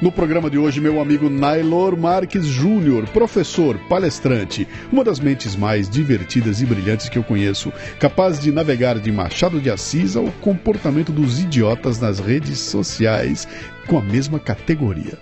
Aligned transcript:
No 0.00 0.10
programa 0.10 0.48
de 0.48 0.56
hoje, 0.56 0.80
meu 0.80 0.98
amigo 0.98 1.28
Nailor 1.28 1.94
Marques 1.94 2.46
Júnior, 2.46 3.06
professor, 3.08 3.78
palestrante, 3.86 4.66
uma 4.90 5.04
das 5.04 5.20
mentes 5.20 5.54
mais 5.54 5.90
divertidas 5.90 6.62
e 6.62 6.64
brilhantes 6.64 7.10
que 7.10 7.18
eu 7.18 7.22
conheço, 7.22 7.70
capaz 7.98 8.40
de 8.40 8.50
navegar 8.50 8.98
de 8.98 9.12
Machado 9.12 9.60
de 9.60 9.70
Assis 9.70 10.16
ao 10.16 10.24
comportamento 10.40 11.12
dos 11.12 11.38
idiotas 11.38 12.00
nas 12.00 12.18
redes 12.18 12.58
sociais 12.60 13.46
com 13.86 13.98
a 13.98 14.02
mesma 14.02 14.38
categoria. 14.38 15.18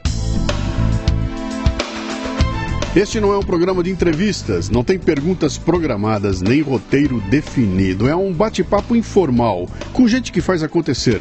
Este 2.94 3.20
não 3.20 3.32
é 3.32 3.36
um 3.36 3.42
programa 3.42 3.82
de 3.82 3.90
entrevistas, 3.90 4.70
não 4.70 4.84
tem 4.84 4.96
perguntas 4.96 5.58
programadas 5.58 6.40
nem 6.40 6.62
roteiro 6.62 7.20
definido. 7.22 8.08
É 8.08 8.14
um 8.14 8.32
bate-papo 8.32 8.94
informal 8.94 9.68
com 9.92 10.06
gente 10.06 10.30
que 10.30 10.40
faz 10.40 10.62
acontecer 10.62 11.20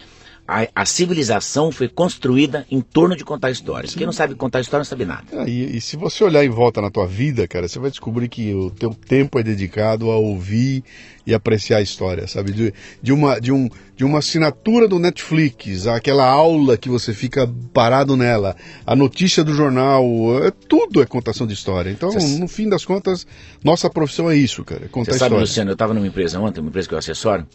a, 0.52 0.68
a, 0.82 0.86
civilização 0.86 1.72
foi 1.72 1.88
construída 1.88 2.66
em 2.70 2.82
torno 2.82 3.16
de 3.16 3.24
contar 3.24 3.50
histórias. 3.50 3.92
Sim. 3.92 4.00
Quem 4.00 4.06
não 4.06 4.12
sabe 4.12 4.36
contar 4.36 4.60
história 4.60 4.82
não 4.82 4.86
sabe 4.86 5.06
nada. 5.06 5.24
É, 5.32 5.48
e, 5.48 5.78
e, 5.78 5.82
se 5.82 5.96
você 5.96 6.26
olhar 6.26 6.44
em 6.44 6.50
volta 6.50 6.82
na 6.82 6.92
tua 6.92 7.08
vida, 7.08 7.48
cara, 7.48 7.70
você 7.70 7.80
vai 7.80 7.90
descobrir 7.90 8.28
que 8.28 8.54
o 8.54 8.70
teu 8.70 8.94
tempo 8.94 9.40
é 9.40 9.44
dedicado 9.44 10.12
a 10.12 10.18
ouvir 10.18 10.84
e 11.26 11.34
apreciar 11.34 11.78
a 11.78 11.82
história, 11.82 12.28
sabe? 12.28 12.52
De, 12.52 12.74
de, 13.02 13.14
uma, 13.14 13.40
de, 13.40 13.50
um, 13.54 13.70
de 13.96 14.04
uma 14.04 14.20
assinatura 14.20 14.90
do 14.90 15.00
Netflix, 15.00 15.88
aquela 15.88 16.28
aula 16.28 16.76
que 16.76 16.90
você 16.90 17.14
fica 17.14 17.50
parado 17.72 18.18
nela, 18.18 18.54
a 18.86 18.94
notícia 18.94 19.46
do 19.46 19.54
jornal, 19.54 20.04
é, 20.44 20.52
tudo 20.52 21.02
é 21.02 21.06
contação 21.06 21.48
de 21.48 21.54
história. 21.54 21.90
Então, 21.92 22.12
você 22.12 22.38
no 22.38 22.48
fim 22.50 22.68
das 22.68 22.84
contas, 22.84 23.26
nossa 23.64 23.90
profissão 23.90 24.30
é 24.30 24.36
isso, 24.36 24.66
cara, 24.66 24.84
é 24.84 24.88
contar 24.90 25.12
você 25.12 25.16
história. 25.16 25.36
sabe, 25.36 25.42
Luciano, 25.42 25.70
eu 25.70 25.74
estava 25.74 25.94
numa 25.94 26.08
empresa 26.08 26.42
ontem, 26.42 26.60
uma 26.60 26.68
empresa 26.68 26.90
que 26.90 26.94
eu 26.94 27.00
assessoro, 27.00 27.48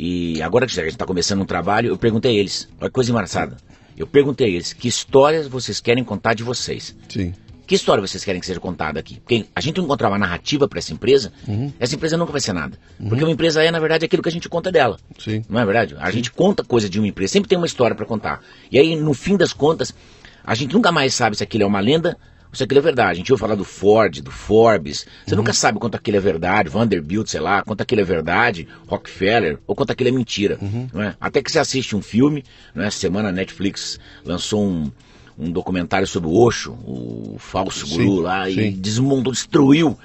e 0.00 0.40
agora 0.42 0.64
que 0.64 0.78
a 0.78 0.84
gente 0.84 0.92
está 0.92 1.04
começando 1.04 1.40
um 1.40 1.44
trabalho, 1.44 1.88
eu 1.88 1.98
perguntei 1.98 2.30
a 2.30 2.38
eles, 2.38 2.68
olha 2.80 2.88
que 2.88 2.94
coisa 2.94 3.10
engraçada. 3.10 3.56
Eu 3.96 4.06
perguntei 4.06 4.46
a 4.46 4.50
eles, 4.50 4.72
que 4.72 4.86
histórias 4.86 5.48
vocês 5.48 5.80
querem 5.80 6.04
contar 6.04 6.34
de 6.34 6.44
vocês? 6.44 6.94
Sim. 7.08 7.34
Que 7.66 7.74
história 7.74 8.00
vocês 8.00 8.24
querem 8.24 8.40
que 8.40 8.46
seja 8.46 8.60
contada 8.60 9.00
aqui? 9.00 9.18
Porque 9.18 9.46
a 9.56 9.60
gente 9.60 9.78
não 9.78 9.86
encontrar 9.86 10.08
uma 10.08 10.18
narrativa 10.18 10.68
para 10.68 10.78
essa 10.78 10.92
empresa, 10.92 11.32
uhum. 11.48 11.72
essa 11.80 11.96
empresa 11.96 12.16
nunca 12.16 12.30
vai 12.30 12.40
ser 12.40 12.52
nada. 12.52 12.78
Uhum. 13.00 13.08
Porque 13.08 13.24
uma 13.24 13.32
empresa 13.32 13.60
é, 13.60 13.72
na 13.72 13.80
verdade, 13.80 14.04
aquilo 14.04 14.22
que 14.22 14.28
a 14.28 14.32
gente 14.32 14.48
conta 14.48 14.70
dela. 14.70 14.98
Sim. 15.18 15.42
Não 15.48 15.58
é 15.58 15.64
verdade? 15.64 15.96
A 15.98 16.06
Sim. 16.06 16.12
gente 16.12 16.30
conta 16.30 16.62
coisa 16.62 16.88
de 16.88 17.00
uma 17.00 17.08
empresa, 17.08 17.32
sempre 17.32 17.48
tem 17.48 17.58
uma 17.58 17.66
história 17.66 17.96
para 17.96 18.06
contar. 18.06 18.40
E 18.70 18.78
aí, 18.78 18.94
no 18.94 19.12
fim 19.12 19.36
das 19.36 19.52
contas, 19.52 19.92
a 20.44 20.54
gente 20.54 20.72
nunca 20.74 20.92
mais 20.92 21.12
sabe 21.12 21.36
se 21.36 21.42
aquilo 21.42 21.64
é 21.64 21.66
uma 21.66 21.80
lenda 21.80 22.16
se 22.52 22.62
aquilo 22.64 22.78
é 22.80 22.82
verdade. 22.82 23.10
A 23.12 23.14
gente 23.14 23.32
ouve 23.32 23.40
falar 23.40 23.54
do 23.54 23.64
Ford, 23.64 24.20
do 24.22 24.30
Forbes. 24.30 25.06
Você 25.26 25.34
Uhum. 25.34 25.38
nunca 25.38 25.52
sabe 25.52 25.78
quanto 25.78 25.94
aquilo 25.96 26.16
é 26.16 26.20
verdade, 26.20 26.68
Vanderbilt, 26.68 27.28
sei 27.28 27.40
lá, 27.40 27.62
quanto 27.62 27.80
aquilo 27.82 28.00
é 28.00 28.04
verdade, 28.04 28.66
Rockefeller, 28.86 29.58
ou 29.66 29.74
quanto 29.74 29.90
aquilo 29.90 30.08
é 30.08 30.12
mentira. 30.12 30.58
Uhum. 30.60 30.88
Não 30.92 31.02
é? 31.02 31.14
Até 31.20 31.42
que 31.42 31.50
você 31.52 31.58
assiste 31.58 31.94
um 31.94 32.02
filme, 32.02 32.44
não 32.74 32.82
é? 32.84 32.86
essa 32.86 32.98
semana 32.98 33.28
a 33.28 33.32
Netflix 33.32 33.98
lançou 34.24 34.64
um, 34.64 34.90
um 35.38 35.50
documentário 35.50 36.06
sobre 36.06 36.28
o 36.28 36.34
Osho, 36.36 36.72
o 36.84 37.36
falso 37.38 37.86
Sim, 37.86 37.96
guru 38.04 38.20
lá, 38.22 38.48
e 38.48 38.54
sim. 38.54 38.70
desmontou, 38.72 39.32
destruiu 39.32 39.96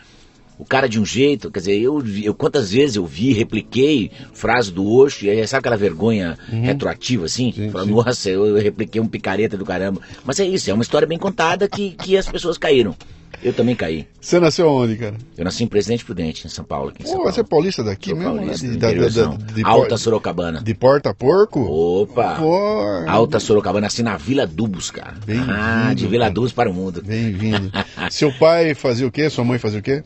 o 0.59 0.65
cara 0.65 0.87
de 0.87 0.99
um 0.99 1.05
jeito, 1.05 1.49
quer 1.51 1.59
dizer, 1.59 1.79
eu, 1.79 2.01
eu 2.23 2.33
quantas 2.33 2.71
vezes 2.71 2.95
eu 2.95 3.05
vi, 3.05 3.33
repliquei 3.33 4.11
frase 4.33 4.71
do 4.71 4.85
Osho, 4.89 5.25
e 5.25 5.29
aí 5.29 5.47
sabe 5.47 5.59
aquela 5.59 5.77
vergonha 5.77 6.37
retroativa 6.49 7.25
assim? 7.25 7.51
Sim, 7.51 7.69
Fala, 7.71 7.85
sim. 7.85 7.91
nossa, 7.91 8.29
eu, 8.29 8.45
eu 8.45 8.55
repliquei 8.61 9.01
um 9.01 9.07
picareta 9.07 9.57
do 9.57 9.65
caramba. 9.65 10.01
Mas 10.25 10.39
é 10.39 10.45
isso, 10.45 10.69
é 10.69 10.73
uma 10.73 10.83
história 10.83 11.07
bem 11.07 11.17
contada 11.17 11.67
que, 11.67 11.91
que 11.91 12.15
as 12.17 12.27
pessoas 12.29 12.57
caíram. 12.57 12.95
Eu 13.41 13.51
também 13.51 13.75
caí. 13.75 14.07
Você 14.21 14.39
nasceu 14.39 14.69
onde, 14.69 14.95
cara? 14.95 15.15
Eu 15.37 15.43
nasci 15.43 15.63
em 15.63 15.67
Presidente 15.67 16.05
Prudente, 16.05 16.45
em 16.47 16.49
São 16.49 16.63
Paulo. 16.63 16.89
Aqui 16.91 17.01
em 17.01 17.05
São 17.05 17.15
Pô, 17.15 17.23
Paulo. 17.23 17.33
você 17.33 17.41
é 17.41 17.43
paulista 17.43 17.83
daqui 17.83 18.11
Sou 18.11 18.17
mesmo? 18.19 18.35
paulista, 18.35 18.67
né? 18.67 18.71
De, 18.73 18.77
da- 18.77 18.87
da- 18.87 18.93
interiorzão. 18.93 19.37
da- 19.37 19.53
de, 19.53 19.63
Alta 19.65 19.89
por- 19.89 19.97
Sorocabana. 19.97 20.61
de 20.61 20.73
porta 20.75 21.13
porco? 21.13 21.59
Opa! 21.59 22.35
Pô, 22.35 22.81
Alta 23.07 23.39
Sorocabana, 23.41 23.87
nasci 23.87 24.01
na 24.03 24.15
Vila 24.15 24.45
Dubos, 24.47 24.91
cara. 24.91 25.15
Bem-vindo, 25.25 25.51
ah, 25.51 25.93
de 25.93 26.07
Vila 26.07 26.25
cara. 26.25 26.33
Dubos 26.33 26.53
para 26.53 26.69
o 26.69 26.73
mundo. 26.73 27.01
Bem-vindo. 27.03 27.69
Seu 28.11 28.31
pai 28.31 28.73
fazia 28.75 29.07
o 29.07 29.11
quê? 29.11 29.29
Sua 29.29 29.43
mãe 29.43 29.57
fazia 29.59 29.79
o 29.79 29.83
quê? 29.83 30.03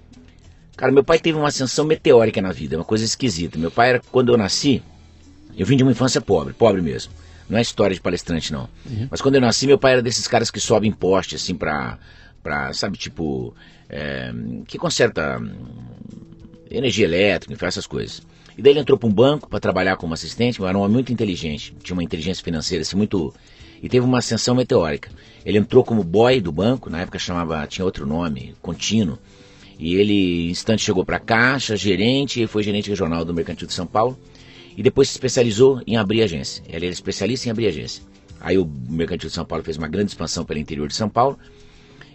Cara, 0.78 0.92
meu 0.92 1.04
pai 1.04 1.18
teve 1.18 1.36
uma 1.36 1.48
ascensão 1.48 1.84
meteórica 1.84 2.40
na 2.40 2.52
vida, 2.52 2.78
uma 2.78 2.86
coisa 2.86 3.04
esquisita. 3.04 3.58
Meu 3.58 3.72
pai 3.72 3.90
era, 3.90 4.02
quando 4.12 4.32
eu 4.32 4.38
nasci, 4.38 4.84
eu 5.58 5.66
vim 5.66 5.76
de 5.76 5.82
uma 5.82 5.92
infância 5.92 6.22
pobre, 6.22 6.54
pobre 6.54 6.84
mesmo. 6.84 7.12
Não 7.50 7.58
é 7.58 7.62
história 7.62 7.96
de 7.96 8.02
palestrante, 8.02 8.54
não. 8.54 8.70
Mas 9.10 9.20
quando 9.20 9.36
eu 9.36 9.42
nasci, 9.42 9.66
meu 9.66 9.80
pai 9.80 9.94
era 9.94 10.02
desses 10.04 10.28
caras 10.28 10.52
que 10.52 10.60
sobem 10.60 10.92
poste, 10.92 11.36
assim, 11.36 11.56
pra, 11.56 11.98
pra 12.44 12.72
sabe, 12.74 12.96
tipo, 12.96 13.56
é, 13.90 14.32
que 14.68 14.78
conserta 14.78 15.40
hum, 15.40 15.56
energia 16.70 17.06
elétrica, 17.06 17.54
enfim, 17.54 17.66
essas 17.66 17.88
coisas. 17.88 18.22
E 18.56 18.62
daí 18.62 18.74
ele 18.74 18.80
entrou 18.80 19.00
para 19.00 19.10
um 19.10 19.14
banco 19.14 19.50
para 19.50 19.60
trabalhar 19.60 19.96
como 19.98 20.14
assistente, 20.14 20.62
mas 20.62 20.70
era 20.70 20.78
um 20.78 20.82
homem 20.82 20.94
muito 20.94 21.12
inteligente, 21.12 21.76
tinha 21.82 21.96
uma 21.96 22.04
inteligência 22.04 22.44
financeira, 22.44 22.84
assim, 22.84 22.96
muito... 22.96 23.34
E 23.82 23.90
teve 23.90 24.06
uma 24.06 24.20
ascensão 24.20 24.54
meteórica. 24.56 25.10
Ele 25.46 25.58
entrou 25.58 25.84
como 25.84 26.04
boy 26.04 26.42
do 26.42 26.52
banco, 26.52 26.90
na 26.90 27.02
época 27.02 27.18
chamava, 27.18 27.66
tinha 27.68 27.86
outro 27.86 28.06
nome, 28.06 28.56
contínuo. 28.62 29.18
E 29.80 29.96
ele, 29.96 30.50
instante, 30.50 30.84
chegou 30.84 31.06
para 31.06 31.18
a 31.18 31.20
Caixa, 31.20 31.76
gerente, 31.76 32.42
e 32.42 32.48
foi 32.48 32.64
gerente 32.64 32.90
regional 32.90 33.24
do 33.24 33.34
Mercantil 33.34 33.68
de 33.68 33.74
São 33.74 33.86
Paulo. 33.86 34.18
E 34.76 34.84
depois 34.84 35.10
se 35.10 35.16
especializou 35.16 35.82
em 35.86 35.98
abrir 35.98 36.24
agência. 36.24 36.64
Ele 36.68 36.86
era 36.86 36.94
especialista 36.94 37.48
em 37.48 37.52
abrir 37.52 37.68
agência. 37.68 38.04
Aí 38.40 38.58
o 38.58 38.70
Mercantil 38.90 39.30
de 39.30 39.36
São 39.36 39.46
Paulo 39.46 39.64
fez 39.64 39.78
uma 39.78 39.88
grande 39.88 40.12
expansão 40.12 40.46
pelo 40.46 40.60
interior 40.60 40.88
de 40.88 40.96
São 40.96 41.10
Paulo. 41.10 41.38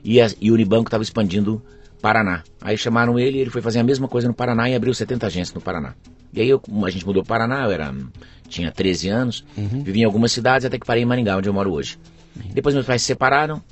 E, 0.05 0.21
a, 0.21 0.31
e 0.41 0.51
o 0.51 0.55
Unibanco 0.55 0.89
estava 0.89 1.03
expandindo 1.03 1.63
Paraná. 2.01 2.43
Aí 2.61 2.77
chamaram 2.77 3.19
ele, 3.19 3.39
ele 3.39 3.51
foi 3.51 3.63
fazer 3.63 3.79
a 3.79 3.85
mesma 3.85 4.09
coisa 4.09 4.27
no 4.27 4.35
Paraná 4.35 4.69
e 4.69 4.75
abriu 4.75 4.93
70 4.93 5.27
agências 5.27 5.55
no 5.55 5.61
Paraná. 5.61 5.95
E 6.33 6.41
aí 6.41 6.49
eu, 6.49 6.61
a 6.85 6.91
gente 6.91 7.07
mudou 7.07 7.23
para 7.23 7.47
o 7.47 7.49
Paraná, 7.49 7.65
eu 7.65 7.71
era, 7.71 7.95
tinha 8.49 8.73
13 8.73 9.09
anos, 9.09 9.45
uhum. 9.57 9.85
vivi 9.85 10.01
em 10.01 10.05
algumas 10.05 10.33
cidades 10.33 10.65
até 10.65 10.79
que 10.79 10.87
parei 10.87 11.05
em 11.05 11.07
Maringá, 11.07 11.37
onde 11.37 11.49
eu 11.49 11.53
moro 11.53 11.73
hoje. 11.73 11.99
Depois 12.53 12.75
meus 12.75 12.87
pais 12.87 13.03
se 13.03 13.07
separaram, 13.07 13.63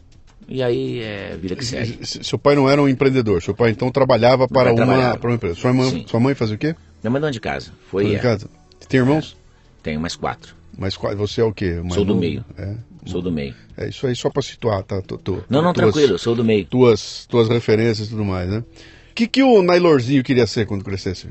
e 0.50 0.62
aí 0.64 1.00
é 1.00 1.36
vida 1.36 1.54
que 1.54 1.64
segue. 1.64 1.98
Seu 2.04 2.36
pai 2.36 2.56
não 2.56 2.68
era 2.68 2.82
um 2.82 2.88
empreendedor, 2.88 3.40
seu 3.40 3.54
pai 3.54 3.70
então 3.70 3.90
trabalhava 3.90 4.48
para, 4.48 4.72
uma, 4.74 5.16
para 5.16 5.30
uma 5.30 5.36
empresa. 5.36 5.54
Sua 5.54 5.72
mãe, 5.72 6.04
sua 6.08 6.18
mãe 6.18 6.34
fazia 6.34 6.56
o 6.56 6.58
quê? 6.58 6.74
Minha 7.02 7.10
mãe 7.12 7.20
dona 7.20 7.32
de 7.32 7.38
casa. 7.38 7.70
Foi. 7.88 8.02
Dona 8.02 8.16
de 8.16 8.20
casa. 8.20 8.50
Tem 8.88 8.98
irmãos? 8.98 9.36
É, 9.38 9.82
tenho 9.84 10.00
mais 10.00 10.16
quatro. 10.16 10.56
Mais 10.76 10.96
quatro. 10.96 11.16
Você 11.18 11.40
é 11.40 11.44
o 11.44 11.52
quê? 11.52 11.80
Sou 11.90 12.04
do 12.04 12.16
meio. 12.16 12.44
É. 12.58 12.74
Sou 13.06 13.22
do 13.22 13.30
meio. 13.30 13.54
É 13.76 13.88
isso 13.88 14.06
aí, 14.06 14.16
só 14.16 14.28
para 14.28 14.42
situar, 14.42 14.82
tá? 14.82 15.00
Tô, 15.00 15.16
tô, 15.16 15.38
não, 15.48 15.62
não, 15.62 15.72
tuas, 15.72 15.94
tranquilo, 15.94 16.18
sou 16.18 16.34
do 16.34 16.44
meio. 16.44 16.64
Tuas, 16.66 17.26
tuas 17.26 17.48
referências 17.48 18.08
e 18.08 18.10
tudo 18.10 18.24
mais, 18.24 18.50
né? 18.50 18.58
O 18.58 19.14
que, 19.14 19.28
que 19.28 19.42
o 19.42 19.62
Nailorzinho 19.62 20.22
queria 20.22 20.46
ser 20.46 20.66
quando 20.66 20.84
crescesse? 20.84 21.28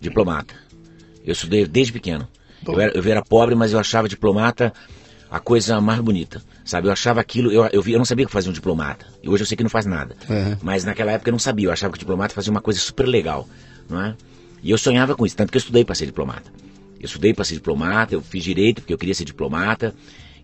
Diplomata. 0.00 0.54
Eu 1.24 1.32
estudei 1.32 1.66
desde 1.66 1.92
pequeno. 1.92 2.26
Eu 2.66 2.80
era, 2.80 2.92
eu 2.98 3.10
era 3.10 3.22
pobre, 3.22 3.54
mas 3.54 3.72
eu 3.72 3.78
achava 3.78 4.08
diplomata 4.08 4.72
a 5.30 5.38
coisa 5.38 5.80
mais 5.80 6.00
bonita. 6.00 6.42
Sabe, 6.64 6.88
eu 6.88 6.92
achava 6.92 7.20
aquilo, 7.20 7.52
eu, 7.52 7.64
eu, 7.66 7.82
eu 7.86 7.98
não 7.98 8.04
sabia 8.04 8.26
que 8.26 8.32
fazia 8.32 8.50
um 8.50 8.54
diplomata. 8.54 9.06
E 9.22 9.28
hoje 9.28 9.42
eu 9.42 9.46
sei 9.46 9.56
que 9.56 9.62
não 9.62 9.70
faz 9.70 9.86
nada. 9.86 10.16
Uhum. 10.28 10.56
Mas 10.62 10.84
naquela 10.84 11.12
época 11.12 11.30
eu 11.30 11.32
não 11.32 11.38
sabia, 11.38 11.68
eu 11.68 11.72
achava 11.72 11.92
que 11.92 11.98
o 11.98 12.00
diplomata 12.00 12.34
fazia 12.34 12.50
uma 12.50 12.60
coisa 12.60 12.80
super 12.80 13.06
legal, 13.06 13.48
não 13.88 14.02
é? 14.02 14.16
E 14.62 14.70
eu 14.70 14.78
sonhava 14.78 15.14
com 15.14 15.24
isso, 15.24 15.36
tanto 15.36 15.50
que 15.50 15.56
eu 15.56 15.60
estudei 15.60 15.84
para 15.84 15.94
ser 15.94 16.06
diplomata. 16.06 16.50
Eu 16.98 17.06
estudei 17.06 17.32
para 17.32 17.44
ser 17.44 17.54
diplomata, 17.54 18.14
eu 18.14 18.20
fiz 18.20 18.44
direito 18.44 18.82
porque 18.82 18.92
eu 18.92 18.98
queria 18.98 19.14
ser 19.14 19.24
diplomata. 19.24 19.94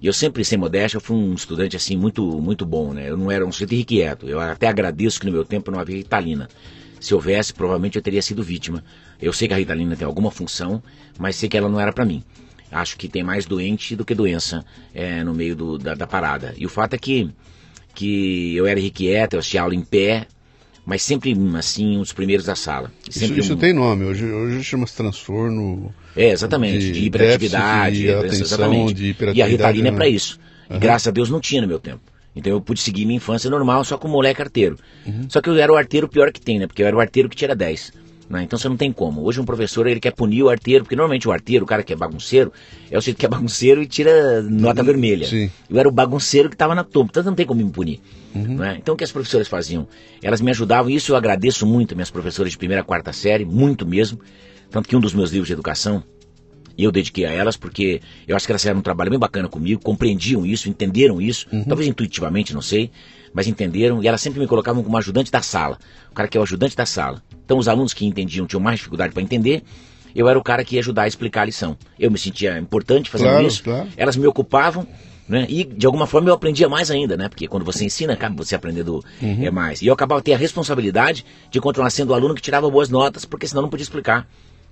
E 0.00 0.06
eu 0.06 0.12
sempre, 0.12 0.44
sem 0.44 0.56
modéstia, 0.58 0.96
eu 0.96 1.00
fui 1.00 1.16
um 1.16 1.34
estudante 1.34 1.76
assim 1.76 1.96
muito 1.96 2.22
muito 2.40 2.64
bom, 2.64 2.92
né? 2.92 3.10
Eu 3.10 3.16
não 3.16 3.30
era 3.30 3.44
um 3.44 3.52
sujeito 3.52 3.74
irrequieto. 3.74 4.28
Eu 4.28 4.40
até 4.40 4.68
agradeço 4.68 5.20
que 5.20 5.26
no 5.26 5.32
meu 5.32 5.44
tempo 5.44 5.70
não 5.70 5.78
havia 5.78 5.96
Italina. 5.96 6.48
Se 7.00 7.14
houvesse, 7.14 7.52
provavelmente 7.52 7.96
eu 7.96 8.02
teria 8.02 8.22
sido 8.22 8.42
vítima. 8.42 8.82
Eu 9.20 9.32
sei 9.32 9.48
que 9.48 9.54
a 9.54 9.56
Ritalina 9.56 9.96
tem 9.96 10.06
alguma 10.06 10.30
função, 10.30 10.82
mas 11.18 11.36
sei 11.36 11.48
que 11.48 11.56
ela 11.56 11.68
não 11.68 11.80
era 11.80 11.92
para 11.92 12.04
mim. 12.04 12.22
Acho 12.76 12.96
que 12.96 13.08
tem 13.08 13.22
mais 13.22 13.46
doente 13.46 13.96
do 13.96 14.04
que 14.04 14.14
doença 14.14 14.64
é, 14.94 15.24
no 15.24 15.34
meio 15.34 15.56
do, 15.56 15.78
da, 15.78 15.94
da, 15.94 16.06
parada. 16.06 16.54
E 16.58 16.66
o 16.66 16.68
fato 16.68 16.94
é 16.94 16.98
que, 16.98 17.30
que 17.94 18.54
eu 18.54 18.66
era 18.66 18.78
irrequieto, 18.78 19.36
eu 19.36 19.40
assistia 19.40 19.62
aula 19.62 19.74
em 19.74 19.82
pé, 19.82 20.26
mas 20.84 21.02
sempre 21.02 21.34
assim, 21.56 21.96
um 21.96 22.00
dos 22.00 22.12
primeiros 22.12 22.44
da 22.44 22.54
sala. 22.54 22.92
Isso, 23.08 23.32
isso 23.32 23.54
um... 23.54 23.56
tem 23.56 23.72
nome, 23.72 24.04
hoje, 24.04 24.26
hoje 24.26 24.62
chama-se 24.62 24.94
transtorno. 24.94 25.94
É, 26.14 26.30
exatamente, 26.30 26.78
de, 26.78 26.92
de 26.92 27.04
hiperatividade, 27.06 27.96
de 27.96 28.12
atenção, 28.12 28.40
exatamente. 28.40 28.94
De 28.94 29.06
hiperatividade, 29.06 29.38
e 29.38 29.42
a 29.42 29.46
Ritalina 29.46 29.88
é 29.88 29.92
para 29.92 30.08
isso. 30.08 30.38
Uhum. 30.68 30.78
graças 30.78 31.08
a 31.08 31.10
Deus 31.10 31.30
não 31.30 31.40
tinha 31.40 31.62
no 31.62 31.68
meu 31.68 31.78
tempo. 31.78 32.02
Então 32.34 32.52
eu 32.52 32.60
pude 32.60 32.80
seguir 32.80 33.06
minha 33.06 33.16
infância 33.16 33.48
normal, 33.48 33.82
só 33.84 33.96
com 33.96 34.06
moleque 34.06 34.42
arteiro. 34.42 34.78
Uhum. 35.06 35.26
Só 35.30 35.40
que 35.40 35.48
eu 35.48 35.56
era 35.56 35.72
o 35.72 35.76
arteiro 35.76 36.06
pior 36.06 36.30
que 36.30 36.40
tem, 36.40 36.58
né? 36.58 36.66
Porque 36.66 36.82
eu 36.82 36.86
era 36.86 36.94
o 36.94 37.00
arteiro 37.00 37.28
que 37.28 37.36
tira 37.36 37.56
10. 37.56 37.92
Né? 38.28 38.42
Então 38.42 38.58
você 38.58 38.68
não 38.68 38.76
tem 38.76 38.92
como. 38.92 39.22
Hoje 39.22 39.40
um 39.40 39.44
professor 39.44 39.86
ele 39.86 40.00
quer 40.00 40.12
punir 40.12 40.42
o 40.42 40.48
arteiro, 40.48 40.84
porque 40.84 40.96
normalmente 40.96 41.28
o 41.28 41.32
arteiro, 41.32 41.64
o 41.64 41.68
cara 41.68 41.82
que 41.82 41.92
é 41.92 41.96
bagunceiro, 41.96 42.52
é 42.90 42.98
o 42.98 43.00
jeito 43.00 43.16
que 43.16 43.24
é 43.24 43.28
bagunceiro 43.28 43.80
e 43.82 43.86
tira 43.86 44.42
nota 44.42 44.80
uhum. 44.80 44.86
vermelha. 44.86 45.26
Sim. 45.26 45.50
Eu 45.70 45.78
era 45.78 45.88
o 45.88 45.92
bagunceiro 45.92 46.48
que 46.48 46.54
estava 46.54 46.74
na 46.74 46.82
turma, 46.82 47.08
então 47.10 47.22
não 47.22 47.34
tem 47.34 47.46
como 47.46 47.64
me 47.64 47.70
punir. 47.70 48.00
Uhum. 48.34 48.56
Né? 48.56 48.78
Então 48.80 48.94
o 48.94 48.96
que 48.96 49.04
as 49.04 49.12
professoras 49.12 49.46
faziam? 49.46 49.86
Elas 50.22 50.40
me 50.40 50.50
ajudavam, 50.50 50.90
e 50.90 50.96
isso 50.96 51.12
eu 51.12 51.16
agradeço 51.16 51.66
muito 51.66 51.94
minhas 51.94 52.10
professoras 52.10 52.52
de 52.52 52.58
primeira 52.58 52.82
a 52.82 52.84
quarta 52.84 53.12
série, 53.12 53.44
muito 53.44 53.86
mesmo. 53.86 54.20
Tanto 54.70 54.88
que 54.88 54.96
um 54.96 55.00
dos 55.00 55.14
meus 55.14 55.30
livros 55.30 55.46
de 55.46 55.52
educação, 55.52 56.02
eu 56.76 56.90
dediquei 56.92 57.24
a 57.24 57.30
elas 57.30 57.56
porque 57.56 58.00
eu 58.26 58.36
acho 58.36 58.44
que 58.44 58.52
elas 58.52 58.60
fizeram 58.60 58.80
um 58.80 58.82
trabalho 58.82 59.10
bem 59.10 59.18
bacana 59.18 59.48
comigo, 59.48 59.80
compreendiam 59.80 60.44
isso, 60.44 60.68
entenderam 60.68 61.20
isso, 61.20 61.46
uhum. 61.52 61.64
talvez 61.64 61.88
intuitivamente, 61.88 62.52
não 62.52 62.60
sei, 62.60 62.90
mas 63.32 63.46
entenderam 63.46 64.02
e 64.02 64.08
elas 64.08 64.20
sempre 64.20 64.40
me 64.40 64.46
colocavam 64.46 64.82
como 64.82 64.96
ajudante 64.98 65.30
da 65.30 65.40
sala, 65.40 65.78
o 66.10 66.14
cara 66.14 66.28
que 66.28 66.36
é 66.36 66.40
o 66.40 66.42
ajudante 66.42 66.76
da 66.76 66.84
sala. 66.84 67.22
Então 67.46 67.56
os 67.56 67.68
alunos 67.68 67.94
que 67.94 68.04
entendiam 68.04 68.44
tinham 68.44 68.60
mais 68.60 68.76
dificuldade 68.76 69.14
para 69.14 69.22
entender, 69.22 69.62
eu 70.14 70.28
era 70.28 70.38
o 70.38 70.42
cara 70.42 70.64
que 70.64 70.74
ia 70.74 70.80
ajudar 70.80 71.02
a 71.02 71.08
explicar 71.08 71.42
a 71.42 71.44
lição. 71.44 71.78
Eu 71.98 72.10
me 72.10 72.18
sentia 72.18 72.58
importante 72.58 73.08
fazendo 73.08 73.30
claro, 73.30 73.46
isso, 73.46 73.62
claro. 73.62 73.88
elas 73.96 74.16
me 74.16 74.26
ocupavam, 74.26 74.86
né? 75.28 75.46
E 75.48 75.62
de 75.62 75.86
alguma 75.86 76.06
forma 76.06 76.28
eu 76.28 76.34
aprendia 76.34 76.68
mais 76.68 76.90
ainda, 76.90 77.16
né? 77.16 77.28
Porque 77.28 77.46
quando 77.46 77.64
você 77.64 77.84
ensina, 77.84 78.14
acaba 78.14 78.34
você 78.34 78.56
aprendendo 78.56 79.02
uhum. 79.22 79.44
é, 79.46 79.50
mais. 79.50 79.80
E 79.80 79.86
eu 79.86 79.94
acabava 79.94 80.20
ter 80.20 80.34
a 80.34 80.36
responsabilidade 80.36 81.24
de 81.50 81.60
continuar 81.60 81.90
sendo 81.90 82.10
o 82.10 82.14
aluno 82.14 82.34
que 82.34 82.42
tirava 82.42 82.68
boas 82.68 82.88
notas, 82.88 83.24
porque 83.24 83.46
senão 83.46 83.62
não 83.62 83.68
podia 83.68 83.84
explicar 83.84 84.28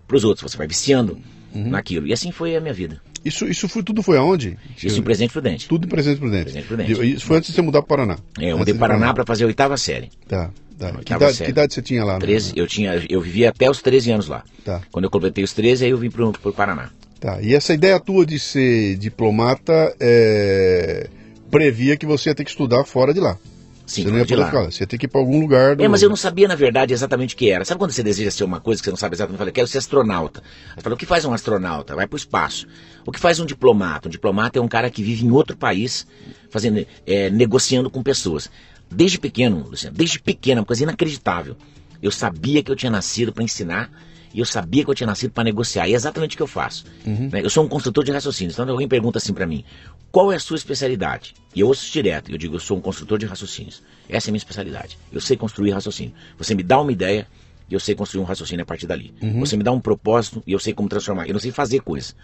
para 0.06 0.16
os 0.16 0.24
outros. 0.24 0.50
Você 0.50 0.58
vai 0.58 0.66
viciando 0.66 1.16
uhum. 1.54 1.70
naquilo. 1.70 2.08
E 2.08 2.12
assim 2.12 2.32
foi 2.32 2.56
a 2.56 2.60
minha 2.60 2.74
vida. 2.74 3.00
Isso, 3.24 3.46
isso 3.46 3.66
foi, 3.68 3.82
tudo 3.82 4.02
foi 4.02 4.18
aonde? 4.18 4.58
Isso 4.76 5.00
em 5.00 5.02
Presidente 5.02 5.32
Prudente. 5.32 5.66
Tudo 5.66 5.86
em 5.86 5.88
Presidente 5.88 6.18
Prudente. 6.18 6.42
Presidente 6.42 6.66
Prudente. 6.66 7.14
Isso 7.14 7.24
foi 7.24 7.38
antes 7.38 7.48
de 7.48 7.56
você 7.56 7.62
mudar 7.62 7.80
para 7.80 7.86
o 7.86 8.06
Paraná. 8.06 8.18
É, 8.38 8.52
eu 8.52 8.58
mudei 8.58 8.74
para 8.74 8.88
Paraná 8.88 9.14
para 9.14 9.24
fazer 9.24 9.44
a 9.44 9.46
oitava 9.46 9.76
série. 9.78 10.10
Tá. 10.28 10.50
Tá. 10.78 10.92
Que, 11.04 11.14
idade, 11.14 11.38
que, 11.38 11.50
idade, 11.50 11.74
você 11.74 11.82
tinha 11.82 12.04
lá? 12.04 12.18
13, 12.18 12.52
eu, 12.56 12.66
tinha, 12.66 13.04
eu 13.08 13.20
vivia 13.20 13.50
até 13.50 13.70
os 13.70 13.80
13 13.80 14.10
anos 14.10 14.28
lá. 14.28 14.42
Tá. 14.64 14.82
Quando 14.90 15.04
eu 15.04 15.10
completei 15.10 15.44
os 15.44 15.52
13, 15.52 15.84
aí 15.84 15.90
eu 15.90 15.98
vim 15.98 16.10
para 16.10 16.24
o 16.24 16.52
Paraná. 16.52 16.90
Tá. 17.20 17.40
E 17.40 17.54
essa 17.54 17.72
ideia 17.72 17.98
tua 18.00 18.26
de 18.26 18.38
ser 18.38 18.96
diplomata 18.96 19.94
é, 20.00 21.08
previa 21.50 21.96
que 21.96 22.04
você 22.04 22.30
ia 22.30 22.34
ter 22.34 22.44
que 22.44 22.50
estudar 22.50 22.84
fora 22.84 23.14
de 23.14 23.20
lá. 23.20 23.38
Sim, 23.86 24.02
você 24.02 24.10
não 24.10 24.18
ia 24.18 24.24
de 24.24 24.34
lá. 24.34 24.46
Ficar, 24.46 24.64
você 24.64 24.82
ia 24.82 24.86
ter 24.86 24.98
que 24.98 25.06
ir 25.06 25.08
para 25.08 25.20
algum 25.20 25.40
lugar. 25.40 25.76
Do... 25.76 25.84
É, 25.84 25.88
mas 25.88 26.02
eu 26.02 26.08
não 26.08 26.16
sabia 26.16 26.48
na 26.48 26.54
verdade 26.54 26.94
exatamente 26.94 27.34
o 27.34 27.38
que 27.38 27.50
era. 27.50 27.64
Sabe 27.64 27.78
quando 27.78 27.92
você 27.92 28.02
deseja 28.02 28.30
ser 28.30 28.44
uma 28.44 28.60
coisa 28.60 28.80
que 28.80 28.84
você 28.84 28.90
não 28.90 28.96
sabe 28.96 29.14
exatamente? 29.14 29.34
Eu 29.34 29.38
falei, 29.38 29.52
quero 29.52 29.66
ser 29.66 29.78
astronauta. 29.78 30.42
Aí 30.74 30.82
falou, 30.82 30.96
o 30.96 30.98
que 30.98 31.06
faz 31.06 31.24
um 31.24 31.32
astronauta? 31.32 31.94
Vai 31.94 32.06
para 32.06 32.14
o 32.14 32.18
espaço. 32.18 32.66
O 33.06 33.12
que 33.12 33.20
faz 33.20 33.38
um 33.40 33.46
diplomata? 33.46 34.08
Um 34.08 34.10
diplomata 34.10 34.58
é 34.58 34.62
um 34.62 34.68
cara 34.68 34.88
que 34.90 35.02
vive 35.02 35.26
em 35.26 35.30
outro 35.30 35.56
país, 35.56 36.06
fazendo, 36.50 36.86
é, 37.06 37.28
negociando 37.28 37.90
com 37.90 38.02
pessoas. 38.02 38.50
Desde 38.94 39.18
pequeno, 39.18 39.66
Luciano, 39.68 39.96
desde 39.96 40.20
pequeno, 40.20 40.60
uma 40.60 40.66
coisa 40.66 40.84
inacreditável. 40.84 41.56
Eu 42.02 42.10
sabia 42.10 42.62
que 42.62 42.70
eu 42.70 42.76
tinha 42.76 42.90
nascido 42.90 43.32
para 43.32 43.42
ensinar 43.42 43.90
e 44.32 44.40
eu 44.40 44.44
sabia 44.44 44.84
que 44.84 44.90
eu 44.90 44.94
tinha 44.94 45.06
nascido 45.06 45.30
para 45.30 45.44
negociar. 45.44 45.88
E 45.88 45.92
é 45.92 45.94
exatamente 45.94 46.34
o 46.34 46.36
que 46.36 46.42
eu 46.42 46.46
faço. 46.46 46.84
Uhum. 47.06 47.28
Né? 47.32 47.40
Eu 47.42 47.48
sou 47.48 47.64
um 47.64 47.68
construtor 47.68 48.04
de 48.04 48.12
raciocínios. 48.12 48.54
Então 48.54 48.68
alguém 48.68 48.88
pergunta 48.88 49.18
assim 49.18 49.32
para 49.32 49.46
mim, 49.46 49.64
qual 50.10 50.32
é 50.32 50.36
a 50.36 50.40
sua 50.40 50.56
especialidade? 50.56 51.34
E 51.54 51.60
eu 51.60 51.68
ouço 51.68 51.90
direto, 51.90 52.30
eu 52.30 52.36
digo, 52.36 52.56
eu 52.56 52.60
sou 52.60 52.76
um 52.76 52.80
construtor 52.80 53.18
de 53.18 53.26
raciocínios. 53.26 53.82
Essa 54.08 54.28
é 54.28 54.30
a 54.30 54.32
minha 54.32 54.38
especialidade. 54.38 54.98
Eu 55.12 55.20
sei 55.20 55.36
construir 55.36 55.70
raciocínio. 55.70 56.12
Você 56.36 56.54
me 56.54 56.62
dá 56.62 56.80
uma 56.80 56.92
ideia 56.92 57.26
e 57.70 57.74
eu 57.74 57.80
sei 57.80 57.94
construir 57.94 58.22
um 58.22 58.24
raciocínio 58.26 58.62
a 58.64 58.66
partir 58.66 58.86
dali. 58.86 59.14
Uhum. 59.22 59.40
Você 59.40 59.56
me 59.56 59.62
dá 59.62 59.72
um 59.72 59.80
propósito 59.80 60.42
e 60.46 60.52
eu 60.52 60.58
sei 60.58 60.74
como 60.74 60.88
transformar. 60.88 61.26
Eu 61.26 61.32
não 61.32 61.40
sei 61.40 61.52
fazer 61.52 61.80
coisas. 61.80 62.14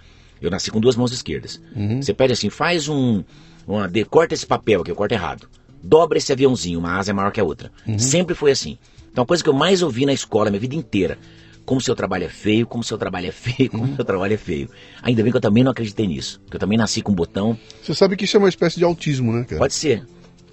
Eu 0.42 0.50
nasci 0.50 0.70
com 0.70 0.80
duas 0.80 0.96
mãos 0.96 1.12
esquerdas. 1.12 1.60
Uhum. 1.76 2.02
Você 2.02 2.12
pede 2.12 2.32
assim, 2.32 2.50
faz 2.50 2.88
um, 2.88 3.22
uma, 3.66 3.88
de, 3.88 4.04
corta 4.04 4.34
esse 4.34 4.46
papel 4.46 4.82
que 4.82 4.90
eu 4.90 4.96
corto 4.96 5.14
errado 5.14 5.48
dobra 5.82 6.18
esse 6.18 6.32
aviãozinho, 6.32 6.78
uma 6.78 6.98
asa 6.98 7.10
é 7.10 7.14
maior 7.14 7.30
que 7.30 7.40
a 7.40 7.44
outra. 7.44 7.70
Uhum. 7.86 7.98
Sempre 7.98 8.34
foi 8.34 8.50
assim. 8.50 8.78
Então 9.10 9.24
a 9.24 9.26
coisa 9.26 9.42
que 9.42 9.48
eu 9.48 9.54
mais 9.54 9.82
ouvi 9.82 10.06
na 10.06 10.12
escola, 10.12 10.50
minha 10.50 10.60
vida 10.60 10.74
inteira, 10.74 11.18
como 11.64 11.80
seu 11.80 11.94
trabalho 11.94 12.24
é 12.24 12.28
feio, 12.28 12.66
como 12.66 12.82
seu 12.82 12.98
trabalho 12.98 13.28
é 13.28 13.32
feio, 13.32 13.70
como 13.70 13.84
uhum. 13.84 13.96
seu 13.96 14.04
trabalho 14.04 14.34
é 14.34 14.36
feio. 14.36 14.68
Ainda 15.02 15.22
bem 15.22 15.30
que 15.30 15.36
eu 15.36 15.40
também 15.40 15.64
não 15.64 15.72
acreditei 15.72 16.06
nisso, 16.06 16.40
que 16.50 16.56
eu 16.56 16.60
também 16.60 16.78
nasci 16.78 17.02
com 17.02 17.12
um 17.12 17.14
botão. 17.14 17.58
Você 17.82 17.94
sabe 17.94 18.16
que 18.16 18.24
isso 18.24 18.36
é 18.36 18.40
uma 18.40 18.48
espécie 18.48 18.78
de 18.78 18.84
autismo, 18.84 19.32
né, 19.32 19.44
cara? 19.44 19.58
Pode 19.58 19.74
ser. 19.74 20.06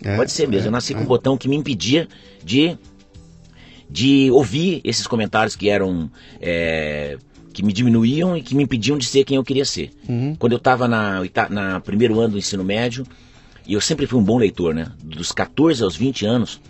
É, 0.03 0.15
Pode 0.15 0.31
ser 0.31 0.47
mesmo. 0.47 0.65
É, 0.65 0.67
eu 0.67 0.71
nasci 0.71 0.93
é. 0.93 0.95
com 0.95 1.03
um 1.03 1.07
botão 1.07 1.37
que 1.37 1.47
me 1.47 1.55
impedia 1.55 2.07
de 2.43 2.77
de 3.89 4.29
ouvir 4.31 4.81
esses 4.83 5.07
comentários 5.07 5.55
que 5.55 5.69
eram 5.69 6.11
é, 6.41 7.17
que 7.53 7.63
me 7.63 7.71
diminuíam 7.71 8.35
e 8.35 8.41
que 8.41 8.53
me 8.53 8.63
impediam 8.63 8.97
de 8.97 9.05
ser 9.05 9.23
quem 9.23 9.37
eu 9.37 9.43
queria 9.43 9.65
ser. 9.65 9.91
Uhum. 10.07 10.35
Quando 10.35 10.51
eu 10.51 10.57
estava 10.57 10.87
na, 10.87 11.21
na 11.49 11.79
primeiro 11.79 12.19
ano 12.19 12.33
do 12.33 12.37
ensino 12.37 12.63
médio, 12.63 13.05
e 13.67 13.73
eu 13.73 13.81
sempre 13.81 14.07
fui 14.07 14.19
um 14.19 14.23
bom 14.23 14.37
leitor, 14.37 14.73
né? 14.73 14.87
Dos 15.03 15.31
14 15.31 15.83
aos 15.83 15.95
20 15.95 16.25
anos, 16.25 16.61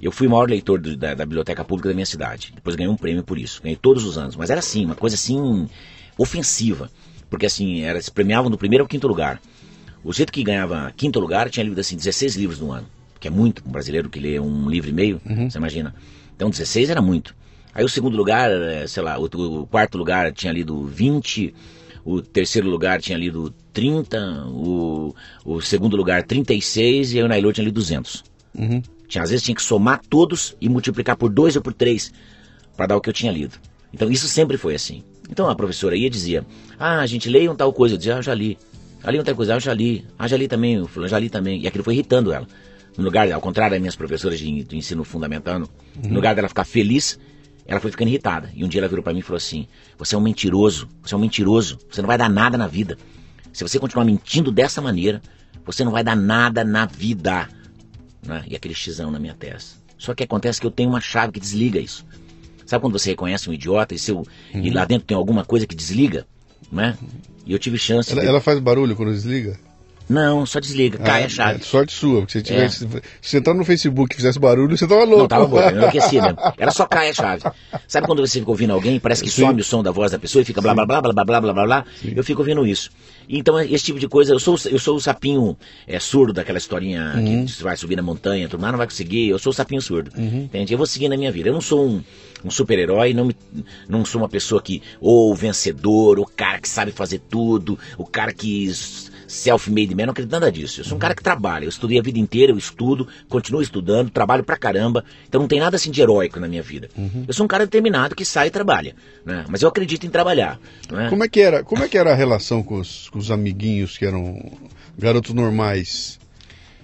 eu 0.00 0.10
fui 0.10 0.26
o 0.26 0.30
maior 0.30 0.48
leitor 0.48 0.80
do, 0.80 0.96
da, 0.96 1.14
da, 1.14 1.26
biblioteca 1.26 1.62
pública 1.62 1.90
da 1.90 1.94
minha 1.94 2.06
cidade. 2.06 2.52
Depois 2.54 2.74
ganhei 2.74 2.90
um 2.90 2.96
prêmio 2.96 3.22
por 3.22 3.38
isso. 3.38 3.62
Ganhei 3.62 3.76
todos 3.76 4.04
os 4.04 4.16
anos. 4.16 4.36
Mas 4.36 4.48
era 4.48 4.60
assim, 4.60 4.86
uma 4.86 4.94
coisa 4.94 5.16
assim, 5.16 5.68
ofensiva. 6.16 6.90
Porque 7.28 7.44
assim, 7.44 7.82
era, 7.82 8.00
se 8.00 8.10
premiavam 8.10 8.50
do 8.50 8.56
primeiro 8.56 8.84
ao 8.84 8.88
quinto 8.88 9.06
lugar. 9.06 9.40
O 10.02 10.12
jeito 10.14 10.32
que 10.32 10.42
ganhava 10.42 10.90
quinto 10.96 11.20
lugar 11.20 11.50
tinha 11.50 11.62
lido 11.62 11.78
assim 11.78 11.94
16 11.94 12.36
livros 12.36 12.58
no 12.58 12.72
ano. 12.72 12.86
Que 13.20 13.28
é 13.28 13.30
muito 13.30 13.62
um 13.66 13.70
brasileiro 13.70 14.08
que 14.08 14.18
lê 14.18 14.40
um 14.40 14.70
livro 14.70 14.88
e 14.88 14.92
meio, 14.94 15.20
uhum. 15.28 15.50
você 15.50 15.58
imagina. 15.58 15.94
Então 16.34 16.48
16 16.48 16.88
era 16.88 17.02
muito. 17.02 17.36
Aí 17.74 17.84
o 17.84 17.88
segundo 17.88 18.16
lugar, 18.16 18.50
eh, 18.50 18.86
sei 18.86 19.02
lá, 19.02 19.18
o, 19.18 19.24
o 19.26 19.66
quarto 19.66 19.98
lugar 19.98 20.32
tinha 20.32 20.52
lido 20.52 20.84
20 20.84 21.54
o 22.04 22.20
terceiro 22.22 22.68
lugar 22.68 23.00
tinha 23.00 23.18
lido 23.18 23.54
30, 23.72 24.46
o, 24.46 25.14
o 25.44 25.60
segundo 25.60 25.96
lugar 25.96 26.22
36 26.22 27.14
e 27.14 27.22
o 27.22 27.28
Nailor 27.28 27.52
tinha 27.52 27.64
lido 27.64 27.74
200. 27.74 28.24
Uhum. 28.54 28.82
Tinha, 29.06 29.22
às 29.22 29.30
vezes 29.30 29.44
tinha 29.44 29.54
que 29.54 29.62
somar 29.62 30.00
todos 30.08 30.56
e 30.60 30.68
multiplicar 30.68 31.16
por 31.16 31.30
dois 31.30 31.56
ou 31.56 31.62
por 31.62 31.74
três 31.74 32.12
para 32.76 32.86
dar 32.86 32.96
o 32.96 33.00
que 33.00 33.08
eu 33.08 33.14
tinha 33.14 33.32
lido. 33.32 33.58
Então 33.92 34.10
isso 34.10 34.28
sempre 34.28 34.56
foi 34.56 34.74
assim. 34.74 35.02
Então 35.30 35.48
a 35.48 35.54
professora 35.54 35.96
ia 35.96 36.06
e 36.06 36.10
dizia, 36.10 36.44
ah, 36.78 37.00
a 37.00 37.06
gente 37.06 37.28
leia 37.28 37.50
um 37.50 37.54
tal 37.54 37.72
coisa. 37.72 37.94
Eu 37.94 37.98
dizia, 37.98 38.14
ah, 38.14 38.18
eu 38.18 38.22
já 38.22 38.34
li. 38.34 38.58
Ali 39.02 39.18
um 39.18 39.24
tal 39.24 39.34
coisa, 39.34 39.54
ah, 39.54 39.56
eu 39.56 39.60
já 39.60 39.74
li. 39.74 40.04
Ah, 40.18 40.28
já 40.28 40.36
li 40.36 40.48
também, 40.48 40.80
o 40.80 40.88
já 41.08 41.18
li 41.18 41.28
também. 41.30 41.60
E 41.60 41.66
aquilo 41.66 41.84
foi 41.84 41.94
irritando 41.94 42.32
ela. 42.32 42.46
No 42.96 43.04
lugar, 43.04 43.30
ao 43.30 43.40
contrário 43.40 43.72
das 43.72 43.80
minhas 43.80 43.96
professoras 43.96 44.38
de, 44.38 44.64
de 44.64 44.76
ensino 44.76 45.04
fundamental, 45.04 45.60
uhum. 45.60 45.68
no 46.08 46.14
lugar 46.14 46.34
dela 46.34 46.48
ficar 46.48 46.64
feliz, 46.64 47.18
ela 47.70 47.78
foi 47.78 47.92
ficando 47.92 48.08
irritada. 48.08 48.50
E 48.52 48.64
um 48.64 48.68
dia 48.68 48.80
ela 48.80 48.88
virou 48.88 49.00
para 49.00 49.12
mim 49.12 49.20
e 49.20 49.22
falou 49.22 49.36
assim: 49.36 49.68
Você 49.96 50.16
é 50.16 50.18
um 50.18 50.20
mentiroso, 50.20 50.88
você 51.00 51.14
é 51.14 51.16
um 51.16 51.20
mentiroso, 51.20 51.78
você 51.88 52.02
não 52.02 52.08
vai 52.08 52.18
dar 52.18 52.28
nada 52.28 52.58
na 52.58 52.66
vida. 52.66 52.98
Se 53.52 53.62
você 53.62 53.78
continuar 53.78 54.04
mentindo 54.04 54.50
dessa 54.50 54.82
maneira, 54.82 55.22
você 55.64 55.84
não 55.84 55.92
vai 55.92 56.02
dar 56.02 56.16
nada 56.16 56.64
na 56.64 56.84
vida. 56.84 57.48
Né? 58.26 58.44
E 58.48 58.56
aquele 58.56 58.74
xizão 58.74 59.10
na 59.12 59.20
minha 59.20 59.34
testa. 59.34 59.78
Só 59.96 60.14
que 60.14 60.24
acontece 60.24 60.60
que 60.60 60.66
eu 60.66 60.70
tenho 60.70 60.88
uma 60.88 61.00
chave 61.00 61.32
que 61.32 61.38
desliga 61.38 61.78
isso. 61.78 62.04
Sabe 62.66 62.82
quando 62.82 62.98
você 62.98 63.10
reconhece 63.10 63.48
um 63.48 63.52
idiota 63.52 63.94
e, 63.94 63.98
seu, 63.98 64.26
e 64.52 64.70
lá 64.70 64.84
dentro 64.84 65.06
tem 65.06 65.16
alguma 65.16 65.44
coisa 65.44 65.64
que 65.64 65.74
desliga? 65.74 66.26
Né? 66.72 66.98
E 67.46 67.52
eu 67.52 67.58
tive 67.58 67.78
chance. 67.78 68.10
Ela, 68.10 68.22
de... 68.22 68.26
ela 68.26 68.40
faz 68.40 68.58
barulho 68.58 68.96
quando 68.96 69.12
desliga? 69.12 69.58
Não, 70.10 70.44
só 70.44 70.58
desliga, 70.58 70.98
cai 70.98 71.22
Ah, 71.22 71.26
a 71.26 71.28
chave. 71.28 71.60
é 71.60 71.62
sorte 71.64 71.92
sua, 71.92 72.20
porque 72.20 72.32
se, 72.32 72.38
É. 72.38 72.42
tivesse, 72.42 72.78
se 72.78 72.86
você 73.22 73.38
entrar 73.38 73.54
no 73.54 73.64
Facebook 73.64 74.12
e 74.12 74.16
fizesse 74.16 74.38
barulho, 74.40 74.76
você 74.76 74.86
tava 74.86 75.04
louco. 75.04 75.18
Não, 75.20 75.28
tava 75.28 75.46
bom, 75.46 75.60
eu 75.60 75.70
enlouqueci 75.76 76.20
mesmo. 76.20 76.36
Era 76.58 76.70
só 76.72 76.84
cai 76.84 77.10
a 77.10 77.14
chave. 77.14 77.42
Sabe 77.86 78.06
quando 78.08 78.26
você 78.26 78.40
fica 78.40 78.50
ouvindo 78.50 78.72
alguém, 78.72 78.98
parece 78.98 79.22
que 79.22 79.30
Sim. 79.30 79.42
some 79.46 79.60
o 79.60 79.64
som 79.64 79.82
da 79.82 79.92
voz 79.92 80.10
da 80.10 80.18
pessoa 80.18 80.42
e 80.42 80.44
fica 80.44 80.60
blá 80.60 80.74
blá 80.74 80.84
blá 80.84 81.00
blá 81.00 81.12
blá 81.12 81.24
blá 81.24 81.40
blá 81.40 81.52
blá 81.52 81.64
blá. 81.64 81.84
Eu 82.04 82.24
fico 82.24 82.40
ouvindo 82.42 82.66
isso. 82.66 82.90
Então, 83.28 83.60
esse 83.60 83.84
tipo 83.84 84.00
de 84.00 84.08
coisa, 84.08 84.32
eu 84.32 84.40
sou, 84.40 84.56
eu 84.68 84.78
sou 84.80 84.96
o 84.96 85.00
sapinho 85.00 85.56
é, 85.86 86.00
surdo 86.00 86.32
daquela 86.32 86.58
historinha 86.58 87.12
Uhum. 87.14 87.44
que 87.46 87.52
você 87.52 87.62
vai 87.62 87.76
subir 87.76 87.94
na 87.94 88.02
montanha, 88.02 88.48
tudo 88.48 88.60
mais, 88.60 88.72
não 88.72 88.78
vai 88.78 88.88
conseguir. 88.88 89.28
Eu 89.28 89.38
sou 89.38 89.50
o 89.50 89.54
sapinho 89.54 89.80
surdo. 89.80 90.10
Entende? 90.20 90.72
Eu 90.74 90.78
vou 90.78 90.86
seguir 90.86 91.08
na 91.08 91.16
minha 91.16 91.30
vida. 91.30 91.48
Eu 91.48 91.52
não 91.52 91.60
sou 91.60 91.86
um, 91.86 92.02
um 92.44 92.50
super-herói, 92.50 93.14
não, 93.14 93.26
me- 93.26 93.36
não 93.88 94.04
sou 94.04 94.20
uma 94.20 94.28
pessoa 94.28 94.60
que, 94.60 94.82
ou 95.00 95.32
vencedor, 95.36 96.18
o 96.18 96.26
cara 96.26 96.58
que 96.60 96.68
sabe 96.68 96.90
fazer 96.90 97.20
tudo, 97.30 97.78
o 97.96 98.04
cara 98.04 98.32
que 98.32 98.64
self-made 99.30 99.94
man, 99.94 100.06
não 100.06 100.10
acredito 100.12 100.32
nada 100.32 100.50
disso. 100.50 100.80
Eu 100.80 100.84
sou 100.84 100.96
um 100.96 100.98
cara 100.98 101.14
que 101.14 101.22
trabalha, 101.22 101.64
eu 101.64 101.68
estudei 101.68 101.98
a 101.98 102.02
vida 102.02 102.18
inteira, 102.18 102.52
eu 102.52 102.58
estudo, 102.58 103.06
continuo 103.28 103.62
estudando, 103.62 104.10
trabalho 104.10 104.42
pra 104.42 104.56
caramba, 104.56 105.04
então 105.28 105.40
não 105.40 105.48
tem 105.48 105.60
nada 105.60 105.76
assim 105.76 105.90
de 105.90 106.00
heróico 106.00 106.40
na 106.40 106.48
minha 106.48 106.62
vida. 106.62 106.88
Eu 107.26 107.32
sou 107.32 107.44
um 107.44 107.48
cara 107.48 107.64
determinado 107.64 108.14
que 108.14 108.24
sai 108.24 108.48
e 108.48 108.50
trabalha, 108.50 108.94
né? 109.24 109.44
Mas 109.48 109.62
eu 109.62 109.68
acredito 109.68 110.04
em 110.06 110.10
trabalhar, 110.10 110.58
né? 110.90 111.08
Como 111.08 111.24
é 111.24 111.28
que 111.28 111.40
era, 111.40 111.62
como 111.62 111.82
é 111.84 111.88
que 111.88 111.96
era 111.96 112.12
a 112.12 112.14
relação 112.14 112.62
com 112.62 112.80
os, 112.80 113.08
com 113.08 113.18
os 113.18 113.30
amiguinhos 113.30 113.96
que 113.96 114.04
eram 114.04 114.52
garotos 114.98 115.32
normais? 115.32 116.18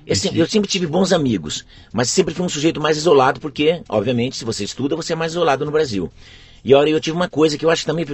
Eu 0.06 0.14
sempre, 0.14 0.38
eu 0.38 0.46
sempre 0.46 0.70
tive 0.70 0.86
bons 0.86 1.12
amigos, 1.12 1.66
mas 1.92 2.08
sempre 2.08 2.32
fui 2.32 2.46
um 2.46 2.48
sujeito 2.48 2.80
mais 2.80 2.96
isolado, 2.96 3.40
porque, 3.40 3.82
obviamente, 3.88 4.36
se 4.36 4.44
você 4.44 4.62
estuda, 4.62 4.94
você 4.94 5.14
é 5.14 5.16
mais 5.16 5.32
isolado 5.32 5.64
no 5.64 5.72
Brasil. 5.72 6.12
E 6.64 6.74
olha, 6.74 6.90
eu 6.90 7.00
tive 7.00 7.16
uma 7.16 7.28
coisa 7.28 7.58
que 7.58 7.64
eu 7.64 7.70
acho 7.70 7.84
também 7.84 8.06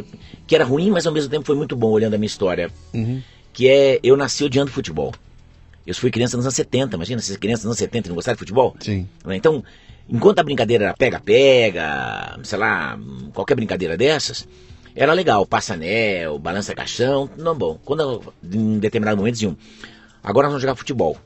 que 0.47 0.55
era 0.55 0.65
ruim, 0.65 0.91
mas 0.91 1.07
ao 1.07 1.13
mesmo 1.13 1.31
tempo 1.31 1.45
foi 1.45 1.57
muito 1.57 1.77
bom 1.77 1.91
olhando 1.91 2.15
a 2.15 2.19
minha 2.19 2.27
história, 2.27 2.71
que 3.53 3.69
é 3.69 4.01
eu 4.03 4.17
nasci 4.17 4.45
odiando 4.45 4.71
futebol. 4.71 5.13
Eu 5.87 5.95
fui 5.95 6.11
criança 6.11 6.37
nos 6.37 6.47
anos 6.47 6.55
70, 6.55 6.97
imagina, 6.97 7.21
se 7.21 7.37
criança 7.39 7.63
nos 7.63 7.67
anos 7.67 7.79
70 7.79 8.07
e 8.07 8.11
não 8.11 8.15
gostava 8.15 8.37
de 8.37 8.39
futebol? 8.39 8.77
Sim. 8.81 9.09
Né? 9.25 9.37
Então, 9.37 9.65
enquanto 10.09 10.39
a 10.39 10.43
brincadeira 10.43 10.85
era 10.85 10.95
pega-pega, 10.95 12.39
sei 12.45 12.59
lá, 12.59 12.99
qualquer 13.35 13.57
brincadeira 13.57 13.97
dessas, 13.97 14.47
era 14.95 15.13
legal, 15.13 15.45
passa-anel, 15.45 16.39
balança-caixão, 16.39 17.29
não 17.37 17.57
bom. 17.57 17.79
Quando 17.85 18.33
em 18.45 18.79
determinado 18.79 19.17
momento 19.17 19.35
diziam, 19.35 19.57
agora 20.23 20.47
nós 20.47 20.53
vamos 20.53 20.63
jogar 20.63 20.77
futebol. 20.77 21.17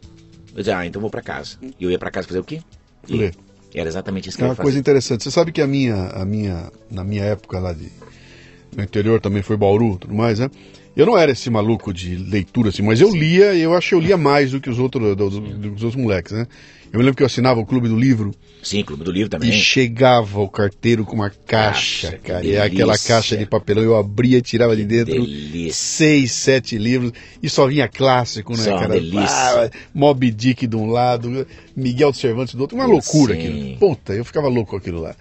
Eu 0.53 0.59
dizia, 0.59 0.79
ah, 0.79 0.87
então 0.87 1.03
vou 1.03 1.11
pra 1.11 1.21
casa. 1.21 1.59
E 1.79 1.85
eu 1.85 1.91
ia 1.91 1.99
pra 1.99 2.11
casa 2.11 2.27
fazer 2.27 2.41
o 2.41 2.45
quê? 2.45 2.63
E 3.07 3.17
Ler. 3.17 3.35
Era 3.75 3.89
exatamente 3.89 4.29
isso 4.29 4.39
que 4.39 4.45
É 4.45 4.47
eu 4.47 4.51
uma 4.51 4.57
coisa 4.57 4.79
interessante. 4.79 5.23
Você 5.23 5.31
sabe 5.31 5.53
que 5.53 5.61
a 5.61 5.67
minha, 5.67 6.07
a 6.11 6.25
minha, 6.25 6.73
na 6.91 7.05
minha 7.05 7.25
época 7.25 7.59
lá 7.59 7.75
de 7.75 7.93
no 8.75 8.83
interior 8.83 9.21
também 9.21 9.43
foi 9.43 9.57
Bauru, 9.57 9.95
e 9.95 9.99
tudo 9.99 10.15
mais, 10.15 10.39
né? 10.39 10.51
Eu 10.97 11.05
não 11.07 11.19
era 11.19 11.31
esse 11.33 11.51
maluco 11.51 11.93
de 11.93 12.17
leitura 12.17 12.71
assim, 12.71 12.83
mas 12.83 13.01
eu 13.01 13.15
lia, 13.15 13.53
e 13.55 13.61
eu 13.61 13.75
acho 13.75 13.91
que 13.91 13.95
eu 13.95 14.01
lia 14.01 14.17
mais 14.17 14.53
do 14.53 14.61
que 14.61 14.71
os 14.71 14.79
outros, 14.79 15.15
dos, 15.15 15.35
dos 15.39 15.83
outros 15.83 15.95
moleques, 15.95 16.33
né? 16.33 16.47
Eu 16.93 16.99
me 16.99 17.05
lembro 17.05 17.17
que 17.17 17.23
eu 17.23 17.27
assinava 17.27 17.61
o 17.61 17.67
Clube 17.67 17.89
do 17.89 17.97
Livro 17.99 18.33
Sim, 18.63 18.83
Clube 18.83 19.05
do 19.05 19.11
Livro 19.13 19.27
e 19.27 19.31
também. 19.31 19.53
chegava 19.53 20.41
o 20.41 20.49
carteiro 20.49 21.05
com 21.05 21.15
uma 21.15 21.29
caixa, 21.31 22.13
Caixa, 22.13 22.17
que 22.17 22.23
cara. 22.23 22.47
E 22.47 22.57
aquela 22.57 22.97
caixa 22.97 23.37
de 23.37 23.45
papelão 23.45 23.83
eu 23.83 23.97
abria, 23.97 24.41
tirava 24.41 24.75
de 24.75 24.85
dentro 24.85 25.13
delícia. 25.15 25.73
seis, 25.75 26.33
sete 26.33 26.79
livros 26.79 27.13
e 27.43 27.51
só 27.51 27.67
vinha 27.67 27.87
clássico, 27.89 28.57
né, 28.57 28.65
Só 28.65 28.79
cara? 28.79 28.95
delícia. 28.95 29.27
Ah, 29.29 29.71
Moby 29.93 30.31
Dick 30.31 30.67
de 30.67 30.77
um 30.77 30.87
lado, 30.87 31.47
Miguel 31.77 32.11
de 32.13 32.19
Cervantes 32.19 32.55
do 32.55 32.61
outro, 32.63 32.77
uma 32.77 32.87
loucura 32.87 33.35
Sim. 33.35 33.41
aquilo. 33.41 33.79
Puta, 33.79 34.15
eu 34.15 34.25
ficava 34.25 34.49
louco 34.49 34.71
com 34.71 34.77
aquilo 34.77 35.01
lá. 35.03 35.15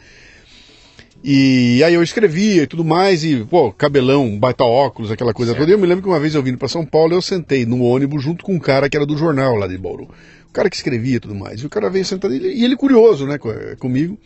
E 1.28 1.84
aí 1.84 1.96
eu 1.96 2.04
escrevia 2.04 2.62
e 2.62 2.68
tudo 2.68 2.86
mais, 2.86 3.24
e, 3.24 3.38
pô, 3.50 3.72
cabelão, 3.72 4.38
baita 4.38 4.64
óculos, 4.64 5.10
aquela 5.10 5.34
coisa 5.34 5.54
Certo. 5.54 5.62
toda. 5.62 5.72
E 5.72 5.74
eu 5.74 5.80
me 5.80 5.88
lembro 5.88 6.04
que 6.04 6.08
uma 6.08 6.20
vez 6.20 6.36
eu 6.36 6.44
vindo 6.44 6.56
pra 6.60 6.68
São 6.68 6.86
Paulo, 6.86 7.14
eu 7.16 7.22
sentei 7.22 7.66
no 7.66 7.82
ônibus 7.82 8.22
junto 8.22 8.46
com 8.46 8.54
um 8.54 8.60
cara 8.60 8.88
que 8.88 8.96
era 8.96 9.08
do 9.08 9.18
jornal 9.18 9.56
lá 9.56 9.66
de 9.66 9.76
Bauru. 9.76 10.04
O 10.48 10.54
cara 10.54 10.70
que 10.70 10.76
escrevia 10.76 11.16
e 11.16 11.20
tudo 11.20 11.34
mais. 11.34 11.62
E 11.62 11.66
o 11.66 11.70
cara 11.70 11.90
veio 11.90 12.06
sentado, 12.06 12.32
e 12.32 12.38
ele, 12.38 12.74
e 12.74 12.78
curioso, 12.78 13.26
né, 13.26 13.40
co- 13.40 13.52
comigo. 13.80 14.20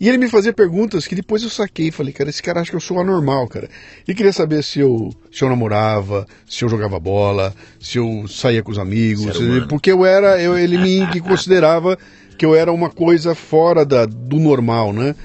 E 0.00 0.08
ele 0.08 0.18
me 0.18 0.28
fazia 0.28 0.52
perguntas 0.52 1.04
que 1.08 1.16
depois 1.16 1.42
eu 1.42 1.50
saquei. 1.50 1.90
Falei, 1.90 2.12
cara, 2.12 2.30
esse 2.30 2.40
cara 2.40 2.60
acha 2.60 2.70
que 2.70 2.76
eu 2.76 2.80
sou 2.80 3.00
anormal, 3.00 3.48
cara. 3.48 3.68
Ele 4.06 4.16
queria 4.16 4.32
saber 4.32 4.62
se 4.62 4.78
eu, 4.78 5.12
se 5.32 5.42
eu 5.42 5.48
namorava, 5.48 6.24
se 6.48 6.64
eu 6.64 6.68
jogava 6.68 7.00
bola, 7.00 7.52
se 7.80 7.98
eu 7.98 8.24
saía 8.28 8.62
com 8.62 8.70
os 8.70 8.78
amigos. 8.78 9.36
Humano. 9.36 9.66
Porque 9.66 9.90
eu 9.90 10.06
era, 10.06 10.40
eu, 10.40 10.56
ele 10.56 10.78
me 10.78 11.20
considerava 11.20 11.98
que 12.38 12.46
eu 12.46 12.54
era 12.54 12.70
uma 12.72 12.88
coisa 12.88 13.34
fora 13.34 13.84
da, 13.84 14.06
do 14.06 14.36
normal, 14.38 14.92
né? 14.92 15.16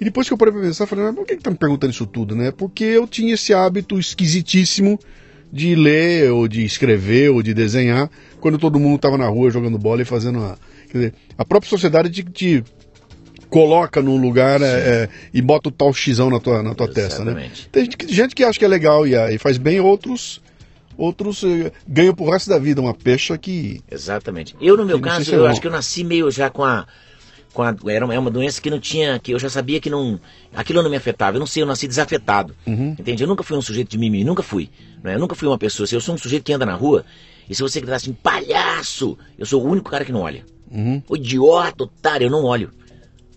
E 0.00 0.04
depois 0.04 0.26
que 0.26 0.32
eu 0.32 0.38
parei 0.38 0.52
pra 0.52 0.62
pensar, 0.62 0.84
eu 0.84 0.88
falei, 0.88 1.04
mas 1.04 1.14
por 1.14 1.26
que, 1.26 1.36
que 1.36 1.42
tá 1.42 1.50
me 1.50 1.56
perguntando 1.56 1.92
isso 1.92 2.06
tudo, 2.06 2.36
né? 2.36 2.50
Porque 2.50 2.84
eu 2.84 3.06
tinha 3.06 3.34
esse 3.34 3.52
hábito 3.52 3.98
esquisitíssimo 3.98 4.98
de 5.52 5.74
ler, 5.74 6.30
ou 6.30 6.46
de 6.46 6.64
escrever, 6.64 7.30
ou 7.30 7.42
de 7.42 7.54
desenhar, 7.54 8.10
quando 8.40 8.58
todo 8.58 8.78
mundo 8.78 8.98
tava 8.98 9.18
na 9.18 9.26
rua 9.26 9.50
jogando 9.50 9.78
bola 9.78 10.02
e 10.02 10.04
fazendo 10.04 10.40
a. 10.40 10.56
Quer 10.90 10.98
dizer, 10.98 11.14
a 11.36 11.44
própria 11.44 11.68
sociedade 11.68 12.10
te, 12.10 12.22
te 12.22 12.64
coloca 13.48 14.00
num 14.00 14.20
lugar 14.20 14.60
é, 14.62 14.66
é, 14.66 15.08
e 15.32 15.42
bota 15.42 15.68
o 15.68 15.72
tal 15.72 15.92
xizão 15.92 16.30
na 16.30 16.38
tua, 16.38 16.62
na 16.62 16.74
tua 16.74 16.86
testa, 16.88 17.24
né? 17.24 17.32
Exatamente. 17.32 17.68
Tem 17.70 17.84
gente 17.84 17.96
que, 17.96 18.14
gente 18.14 18.34
que 18.34 18.44
acha 18.44 18.58
que 18.58 18.64
é 18.64 18.68
legal 18.68 19.06
e, 19.06 19.14
e 19.14 19.38
faz 19.38 19.58
bem, 19.58 19.80
outros 19.80 20.40
outros 20.98 21.44
eh, 21.44 21.70
ganham 21.86 22.12
pro 22.12 22.28
resto 22.28 22.50
da 22.50 22.58
vida 22.58 22.80
uma 22.80 22.92
pecha 22.92 23.38
que. 23.38 23.80
Exatamente. 23.90 24.56
Eu, 24.60 24.76
no 24.76 24.84
meu 24.84 25.00
caso, 25.00 25.32
é 25.32 25.38
eu 25.38 25.46
acho 25.46 25.60
que 25.60 25.66
eu 25.66 25.70
nasci 25.70 26.02
meio 26.02 26.30
já 26.30 26.50
com 26.50 26.64
a. 26.64 26.86
Com 27.58 27.64
a 27.64 27.74
era 27.92 28.04
uma, 28.04 28.14
é 28.14 28.18
uma 28.20 28.30
doença 28.30 28.62
que 28.62 28.70
não 28.70 28.78
tinha. 28.78 29.18
que 29.18 29.32
eu 29.32 29.38
já 29.40 29.50
sabia 29.50 29.80
que 29.80 29.90
não. 29.90 30.20
aquilo 30.54 30.80
não 30.80 30.88
me 30.88 30.96
afetava. 30.96 31.36
Eu 31.36 31.40
não 31.40 31.46
sei, 31.46 31.64
eu 31.64 31.66
nasci 31.66 31.88
desafetado. 31.88 32.54
Entende? 32.64 33.24
Eu 33.24 33.26
nunca 33.26 33.42
fui 33.42 33.56
um 33.56 33.60
sujeito 33.60 33.90
de 33.90 33.98
mimimi, 33.98 34.22
nunca 34.22 34.44
fui. 34.44 34.70
Né? 35.02 35.16
Eu 35.16 35.18
nunca 35.18 35.34
fui 35.34 35.48
uma 35.48 35.58
pessoa. 35.58 35.84
assim, 35.84 35.96
Eu 35.96 36.00
sou 36.00 36.14
um 36.14 36.18
sujeito 36.18 36.44
que 36.44 36.52
anda 36.52 36.64
na 36.64 36.76
rua 36.76 37.04
e 37.50 37.54
se 37.56 37.60
você 37.60 37.80
gritar 37.80 37.96
assim, 37.96 38.12
palhaço, 38.12 39.18
eu 39.36 39.44
sou 39.44 39.60
o 39.60 39.68
único 39.68 39.90
cara 39.90 40.04
que 40.04 40.12
não 40.12 40.20
olha. 40.20 40.46
O 41.08 41.16
idiota, 41.16 41.82
otário, 41.82 42.26
eu 42.26 42.30
não 42.30 42.44
olho. 42.44 42.70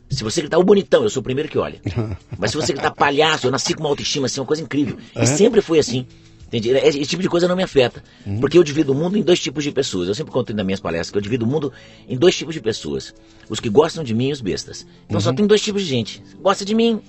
Se 0.08 0.24
você 0.24 0.42
gritar 0.42 0.60
o 0.60 0.64
bonitão, 0.64 1.02
eu 1.02 1.10
sou 1.10 1.22
o 1.22 1.24
primeiro 1.24 1.50
que 1.50 1.58
olha. 1.58 1.82
Mas 2.38 2.52
se 2.52 2.58
você 2.58 2.74
gritar 2.74 2.92
palhaço, 2.92 3.48
eu 3.48 3.52
nasci 3.52 3.74
com 3.74 3.80
uma 3.82 3.90
autoestima, 3.90 4.28
assim, 4.28 4.40
uma 4.40 4.46
coisa 4.46 4.62
incrível. 4.62 4.98
E 5.16 5.26
sempre 5.26 5.62
foi 5.62 5.80
assim. 5.80 6.06
Entende? 6.52 6.70
Esse 6.78 7.06
tipo 7.06 7.22
de 7.22 7.30
coisa 7.30 7.48
não 7.48 7.56
me 7.56 7.64
afeta. 7.64 8.04
Porque 8.40 8.58
eu 8.58 8.64
divido 8.64 8.92
o 8.92 8.96
mundo 8.96 9.18
em 9.18 9.22
dois 9.24 9.40
tipos 9.40 9.64
de 9.64 9.72
pessoas. 9.72 10.08
Eu 10.08 10.16
sempre 10.16 10.34
conto 10.34 10.54
nas 10.54 10.66
minhas 10.66 10.80
palestras 10.82 11.10
que 11.12 11.18
eu 11.18 11.22
divido 11.22 11.46
o 11.46 11.48
mundo 11.48 11.72
em 12.10 12.18
dois 12.18 12.36
tipos 12.36 12.54
de 12.54 12.62
pessoas. 12.62 13.14
Os 13.50 13.60
que 13.60 13.70
gostam 13.70 14.04
de 14.04 14.14
mim 14.14 14.30
e 14.30 14.32
os 14.34 14.42
bestas. 14.42 14.86
Então 15.08 15.20
só 15.22 15.32
tem 15.34 15.48
dois 15.48 15.62
tipos 15.62 15.82
de 15.82 15.88
gente. 15.88 16.22
Gosta 16.42 16.66
de 16.66 16.76
mim, 16.76 17.00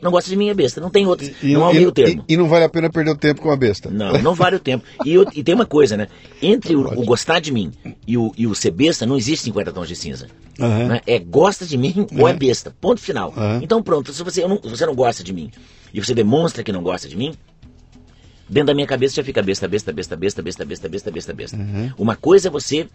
não 0.00 0.10
gosta 0.12 0.30
de 0.30 0.36
mim 0.36 0.48
é 0.48 0.54
besta. 0.54 0.80
Não 0.80 0.90
tem 0.90 1.06
outro. 1.06 1.28
não 1.42 1.66
há 1.66 1.72
e, 1.72 1.74
meio 1.76 1.90
termo. 1.90 2.24
e- 2.28 2.34
e 2.34 2.36
não 2.36 2.46
vale 2.48 2.64
a 2.64 2.68
pena 2.68 2.88
perder 2.88 3.10
o 3.10 3.16
tempo 3.16 3.40
com 3.42 3.50
a 3.50 3.56
besta. 3.56 3.90
Não, 3.90 4.12
não 4.22 4.34
vale 4.34 4.56
o 4.56 4.60
tempo. 4.60 4.84
E, 5.04 5.12
eu- 5.14 5.26
e 5.34 5.42
tem 5.42 5.54
uma 5.56 5.66
coisa, 5.66 5.96
né? 5.96 6.06
Entre 6.40 6.76
o, 6.76 6.80
o 6.86 7.04
gostar 7.04 7.40
de 7.40 7.50
mim 7.52 7.72
e 8.06 8.16
o, 8.16 8.32
e 8.38 8.46
o 8.46 8.54
ser 8.54 8.70
besta, 8.70 9.04
não 9.04 9.16
existe 9.16 9.42
50 9.44 9.72
tons 9.72 9.88
de 9.88 9.96
cinza. 9.96 10.28
Aham. 10.60 10.86
Né? 10.86 11.00
É 11.06 11.18
gosta 11.18 11.66
de 11.66 11.76
mim 11.76 12.06
ou 12.16 12.28
é 12.28 12.32
besta. 12.32 12.72
Ponto 12.80 13.00
final. 13.00 13.32
Aham. 13.36 13.60
Então 13.62 13.82
pronto, 13.82 14.12
se 14.12 14.22
você, 14.22 14.44
eu 14.44 14.48
não, 14.48 14.60
se 14.62 14.68
você 14.68 14.86
não 14.86 14.94
gosta 14.94 15.24
de 15.24 15.32
mim 15.32 15.50
e 15.92 16.00
você 16.04 16.14
demonstra 16.14 16.62
que 16.62 16.70
não 16.70 16.82
gosta 16.82 17.08
de 17.08 17.16
mim, 17.16 17.34
dentro 18.48 18.68
da 18.68 18.74
minha 18.74 18.86
cabeça 18.86 19.14
já 19.16 19.24
fica 19.24 19.42
besta, 19.42 19.66
besta, 19.68 19.92
besta, 19.92 20.16
besta, 20.16 20.42
besta, 20.42 20.64
besta, 20.64 20.88
besta, 20.88 21.10
besta, 21.10 21.32
besta. 21.32 21.56
Uma 21.98 22.16
coisa 22.16 22.48
é 22.48 22.50
você 22.50 22.88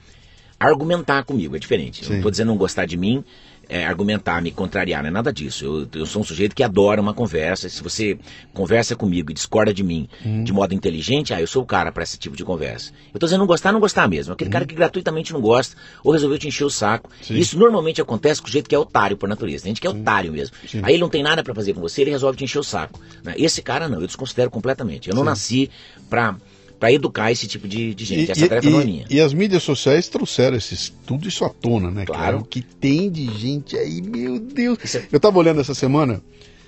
argumentar 0.59 1.23
comigo, 1.23 1.55
é 1.55 1.59
diferente. 1.59 2.01
Eu 2.01 2.05
Sim. 2.07 2.09
não 2.13 2.17
estou 2.19 2.31
dizendo 2.31 2.47
não 2.49 2.57
gostar 2.57 2.85
de 2.85 2.97
mim, 2.97 3.23
é, 3.71 3.85
argumentar, 3.85 4.41
me 4.41 4.49
contrariar, 4.49 5.03
não 5.03 5.09
é 5.09 5.11
nada 5.11 5.31
disso. 5.31 5.63
Eu, 5.93 6.01
eu 6.01 6.05
sou 6.07 6.23
um 6.23 6.25
sujeito 6.25 6.55
que 6.55 6.63
adora 6.63 6.99
uma 6.99 7.13
conversa. 7.13 7.69
Se 7.69 7.83
você 7.83 8.17
conversa 8.51 8.95
comigo 8.95 9.29
e 9.29 9.33
discorda 9.33 9.71
de 9.71 9.83
mim 9.83 10.09
Uhum. 10.25 10.43
de 10.43 10.51
modo 10.51 10.73
inteligente, 10.73 11.35
ah, 11.35 11.39
eu 11.39 11.45
sou 11.45 11.61
o 11.61 11.65
cara 11.67 11.91
para 11.91 12.01
esse 12.01 12.17
tipo 12.17 12.35
de 12.35 12.43
conversa. 12.43 12.89
Eu 13.13 13.17
estou 13.17 13.27
dizendo 13.27 13.41
não 13.41 13.45
gostar, 13.47 13.71
não 13.71 13.79
gostar 13.79 14.07
mesmo. 14.07 14.33
Aquele 14.33 14.49
cara 14.49 14.65
que 14.65 14.73
gratuitamente 14.73 15.31
não 15.31 15.39
gosta 15.39 15.77
ou 16.03 16.11
resolveu 16.11 16.39
te 16.39 16.47
encher 16.47 16.63
o 16.65 16.69
saco. 16.71 17.11
Sim. 17.21 17.35
Isso 17.37 17.59
normalmente 17.59 18.01
acontece 18.01 18.41
com 18.41 18.47
o 18.47 18.51
jeito 18.51 18.67
que 18.67 18.73
é 18.73 18.79
otário 18.79 19.15
por 19.15 19.29
natureza. 19.29 19.63
Tem 19.65 19.69
gente 19.69 19.81
que 19.81 19.87
é 19.87 19.91
otário 19.91 20.31
mesmo. 20.33 20.55
Aí 20.81 20.93
ele 20.95 21.01
não 21.01 21.09
tem 21.09 21.21
nada 21.21 21.43
para 21.43 21.53
fazer 21.53 21.73
com 21.75 21.79
você, 21.79 22.01
ele 22.01 22.09
resolve 22.09 22.39
te 22.39 22.43
encher 22.45 22.57
o 22.57 22.63
saco. 22.63 22.99
né? 23.23 23.35
Esse 23.37 23.61
cara 23.61 23.87
não, 23.87 24.01
eu 24.01 24.07
desconsidero 24.07 24.49
completamente. 24.49 25.09
Eu 25.09 25.15
não 25.15 25.23
nasci 25.23 25.69
para 26.09 26.35
para 26.79 26.91
educar 26.93 27.31
esse 27.31 27.45
tipo 27.47 27.67
de, 27.67 27.93
de 27.93 28.05
gente. 28.05 28.31
Essa 28.31 28.47
tarefa 28.47 28.69
não 28.69 28.81
é 28.81 28.85
minha. 28.85 29.05
e 29.09 29.19
as 29.19 29.33
mídias 29.33 29.61
sociais 29.63 30.07
trouxeram 30.07 30.55
esses, 30.55 30.93
tudo 31.05 31.27
isso 31.27 31.43
à 31.43 31.49
tona, 31.49 31.91
né? 31.91 32.05
Claro. 32.05 32.39
O 32.39 32.43
que 32.43 32.61
tem 32.61 33.11
de 33.11 33.25
gente 33.37 33.75
aí, 33.77 34.01
meu 34.01 34.39
Deus. 34.39 34.95
É- 34.95 35.05
Eu 35.11 35.19
tava 35.19 35.37
olhando 35.37 35.59
essa 35.59 35.73
semana, 35.73 36.21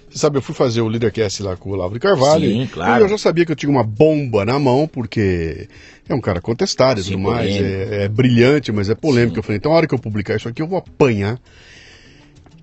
você 0.10 0.18
sabe, 0.20 0.38
eu 0.38 0.42
fui 0.42 0.54
fazer 0.54 0.82
o 0.82 0.88
Leadercast 0.90 1.42
lá 1.42 1.56
com 1.56 1.70
o 1.70 1.74
Olavo 1.74 1.94
de 1.94 2.00
Carvalho. 2.02 2.50
Sim, 2.50 2.64
e 2.64 2.68
claro. 2.68 3.06
eu 3.06 3.10
já 3.10 3.18
sabia 3.18 3.46
que 3.46 3.52
eu 3.54 3.56
tinha 3.56 3.70
uma 3.70 3.84
bomba 3.84 4.44
na 4.44 4.60
mão, 4.60 4.86
porque 4.86 5.70
é 6.10 6.14
um 6.14 6.20
cara 6.20 6.42
contestado 6.42 7.00
e 7.00 7.04
tudo 7.04 7.20
mais. 7.20 7.50
É, 7.56 8.04
é 8.04 8.08
brilhante, 8.10 8.72
mas 8.74 8.90
é 8.90 8.96
polêmico. 8.96 9.36
Sim. 9.36 9.40
Eu 9.40 9.44
falei, 9.44 9.58
então 9.58 9.72
a 9.72 9.76
hora 9.76 9.88
que 9.88 9.94
eu 9.96 10.00
publicar 10.00 10.36
isso 10.36 10.50
aqui, 10.50 10.62
eu 10.62 10.68
vou 10.68 10.78
apanhar. 10.78 11.40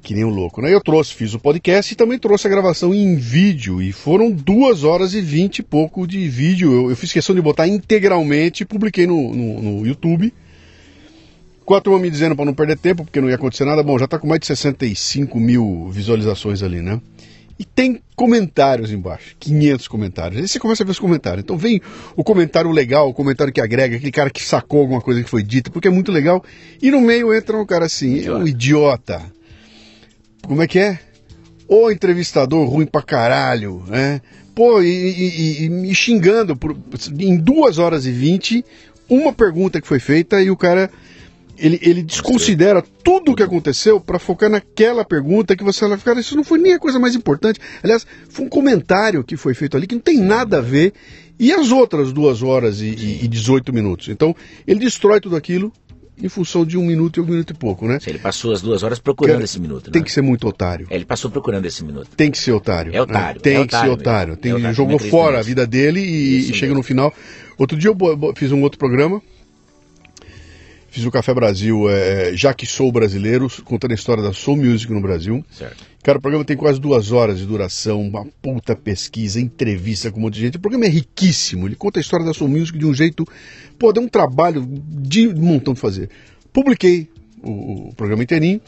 Que 0.09 0.15
nem 0.15 0.25
um 0.25 0.31
louco, 0.31 0.63
né? 0.63 0.73
Eu 0.73 0.81
trouxe, 0.81 1.13
fiz 1.13 1.35
o 1.35 1.39
podcast 1.39 1.93
e 1.93 1.95
também 1.95 2.19
trouxe 2.19 2.47
a 2.47 2.51
gravação 2.51 2.95
em 2.95 3.17
vídeo. 3.17 3.83
E 3.83 3.93
foram 3.93 4.31
duas 4.31 4.83
horas 4.83 5.13
e 5.13 5.21
vinte 5.21 5.59
e 5.59 5.63
pouco 5.63 6.07
de 6.07 6.27
vídeo. 6.31 6.73
Eu, 6.73 6.89
eu 6.89 6.97
fiz 6.97 7.13
questão 7.13 7.35
de 7.35 7.43
botar 7.43 7.69
integralmente 7.69 8.63
e 8.63 8.67
publiquei 8.67 9.07
no, 9.07 9.35
no, 9.35 9.61
no 9.61 9.87
YouTube. 9.87 10.33
Quatro 11.63 11.99
me 11.99 12.09
dizendo 12.09 12.35
para 12.35 12.47
não 12.47 12.55
perder 12.55 12.79
tempo, 12.79 13.05
porque 13.05 13.21
não 13.21 13.29
ia 13.29 13.35
acontecer 13.35 13.67
nada. 13.67 13.83
Bom, 13.83 13.99
já 13.99 14.07
está 14.07 14.19
com 14.19 14.27
mais 14.27 14.41
de 14.41 14.47
65 14.47 15.39
mil 15.39 15.91
visualizações 15.91 16.63
ali, 16.63 16.81
né? 16.81 16.99
E 17.59 17.65
tem 17.67 18.01
comentários 18.17 18.91
embaixo, 18.91 19.37
500 19.39 19.89
comentários. 19.89 20.41
Aí 20.41 20.49
você 20.49 20.59
começa 20.59 20.85
a 20.85 20.87
ver 20.87 20.93
os 20.93 20.99
comentários. 20.99 21.45
Então 21.45 21.59
vem 21.59 21.83
o 22.17 22.25
comentário 22.25 22.71
legal, 22.71 23.11
o 23.11 23.13
comentário 23.13 23.53
que 23.53 23.61
agrega, 23.61 23.97
aquele 23.97 24.11
cara 24.11 24.31
que 24.31 24.43
sacou 24.43 24.81
alguma 24.81 25.03
coisa 25.03 25.23
que 25.23 25.29
foi 25.29 25.43
dita, 25.43 25.71
porque 25.71 25.89
é 25.89 25.91
muito 25.91 26.11
legal. 26.11 26.43
E 26.81 26.91
no 26.91 27.03
meio 27.03 27.35
entra 27.35 27.59
um 27.59 27.67
cara 27.67 27.85
assim, 27.85 28.25
é 28.25 28.33
um 28.33 28.49
idiota. 28.49 29.37
Como 30.49 30.63
é 30.63 30.67
que 30.67 30.79
é? 30.79 30.99
O 31.69 31.91
entrevistador 31.91 32.67
ruim 32.67 32.87
pra 32.87 33.03
caralho, 33.03 33.85
né? 33.87 34.23
Pô, 34.55 34.81
e, 34.81 34.89
e, 34.89 35.65
e 35.65 35.69
me 35.69 35.95
xingando 35.95 36.57
por, 36.57 36.75
em 37.19 37.37
duas 37.37 37.79
horas 37.79 38.07
e 38.07 38.11
vinte, 38.11 38.65
uma 39.11 39.31
pergunta 39.31 39.79
que 39.79 39.87
foi 39.87 40.01
feita 40.01 40.41
e 40.41 40.51
o 40.51 40.57
cara 40.57 40.91
ele, 41.59 41.79
ele 41.83 42.03
desconsidera 42.03 42.83
tudo 43.05 43.33
o 43.33 43.37
que 43.37 43.43
aconteceu 43.43 44.01
para 44.01 44.19
focar 44.19 44.49
naquela 44.49 45.05
pergunta 45.05 45.55
que 45.55 45.63
você 45.63 45.87
vai 45.87 45.99
ficar, 45.99 46.17
isso 46.17 46.35
não 46.35 46.45
foi 46.45 46.59
nem 46.59 46.73
a 46.73 46.79
coisa 46.79 46.99
mais 46.99 47.15
importante. 47.15 47.61
Aliás, 47.83 48.07
foi 48.31 48.47
um 48.47 48.49
comentário 48.49 49.23
que 49.23 49.37
foi 49.37 49.53
feito 49.53 49.77
ali 49.77 49.87
que 49.87 49.97
não 49.97 50.03
tem 50.03 50.19
nada 50.19 50.59
a 50.59 50.63
ver. 50.63 50.95
E 51.39 51.53
as 51.53 51.71
outras 51.71 52.13
duas 52.13 52.43
horas 52.43 52.81
e, 52.81 53.21
e 53.23 53.29
18 53.29 53.73
minutos. 53.73 54.09
Então, 54.09 54.35
ele 54.67 54.81
destrói 54.81 55.21
tudo 55.21 55.37
aquilo 55.37 55.73
em 56.23 56.29
função 56.29 56.65
de 56.65 56.77
um 56.77 56.85
minuto 56.85 57.19
e 57.19 57.23
um 57.23 57.27
minuto 57.27 57.51
e 57.51 57.55
pouco, 57.55 57.87
né? 57.87 57.99
Ele 58.07 58.19
passou 58.19 58.53
as 58.53 58.61
duas 58.61 58.83
horas 58.83 58.99
procurando 58.99 59.43
esse 59.43 59.61
minuto. 59.61 59.91
Tem 59.91 60.01
né? 60.01 60.07
que 60.07 60.13
ser 60.13 60.23
muito 60.23 60.47
otário. 60.47 60.87
É, 60.91 60.95
ele 60.95 61.05
passou 61.05 61.31
procurando 61.31 61.67
esse 61.67 61.85
minuto. 61.85 62.09
Tem 62.17 62.31
que 62.31 62.39
ser 62.39 62.53
otário. 62.53 62.95
É 62.95 63.01
otário. 63.01 63.37
Né? 63.37 63.43
Tem 63.43 63.57
é 63.59 63.67
que 63.67 63.77
ser 63.77 63.89
otário. 63.89 64.37
Tem, 64.37 64.53
é 64.53 64.55
otário. 64.55 64.75
Jogou 64.75 64.99
fora 64.99 65.39
a 65.39 65.43
vida 65.43 65.67
dele 65.67 66.01
e, 66.01 66.51
e 66.51 66.55
chega 66.55 66.75
no 66.75 66.83
final. 66.83 67.13
Outro 67.57 67.77
dia 67.77 67.91
eu 67.91 68.35
fiz 68.35 68.53
um 68.53 68.63
outro 68.63 68.79
programa 68.79 69.21
Fiz 70.91 71.05
o 71.05 71.11
Café 71.11 71.35
Brasil, 71.35 71.89
é, 71.91 72.35
Já 72.35 72.55
Que 72.55 72.67
Sou 72.67 72.91
Brasileiro, 72.91 73.47
contando 73.65 73.93
a 73.93 73.95
história 73.95 74.23
da 74.23 74.33
Soul 74.33 74.57
Music 74.57 74.91
no 74.93 75.01
Brasil. 75.01 75.45
Certo. 75.51 75.85
Cara, 76.03 76.19
o 76.19 76.21
programa 76.21 76.45
tem 76.45 76.57
quase 76.57 76.81
duas 76.81 77.13
horas 77.13 77.39
de 77.39 77.45
duração, 77.45 78.01
uma 78.01 78.27
puta 78.41 78.75
pesquisa, 78.75 79.39
entrevista 79.39 80.11
com 80.11 80.19
um 80.19 80.23
monte 80.23 80.35
de 80.35 80.41
gente. 80.41 80.57
O 80.57 80.61
programa 80.61 80.87
é 80.87 80.89
riquíssimo, 80.89 81.69
ele 81.69 81.77
conta 81.77 81.99
a 81.99 82.03
história 82.03 82.25
da 82.25 82.33
Soul 82.33 82.51
Music 82.51 82.79
de 82.79 82.87
um 82.87 82.95
jeito. 82.95 83.27
Pô, 83.79 83.93
deu 83.93 84.03
um 84.03 84.09
trabalho 84.09 84.67
de 84.67 85.29
montão 85.35 85.75
de 85.75 85.81
fazer. 85.81 86.09
Publiquei 86.53 87.09
o, 87.43 87.89
o 87.89 87.95
programa 87.95 88.23
inteirinho 88.23 88.61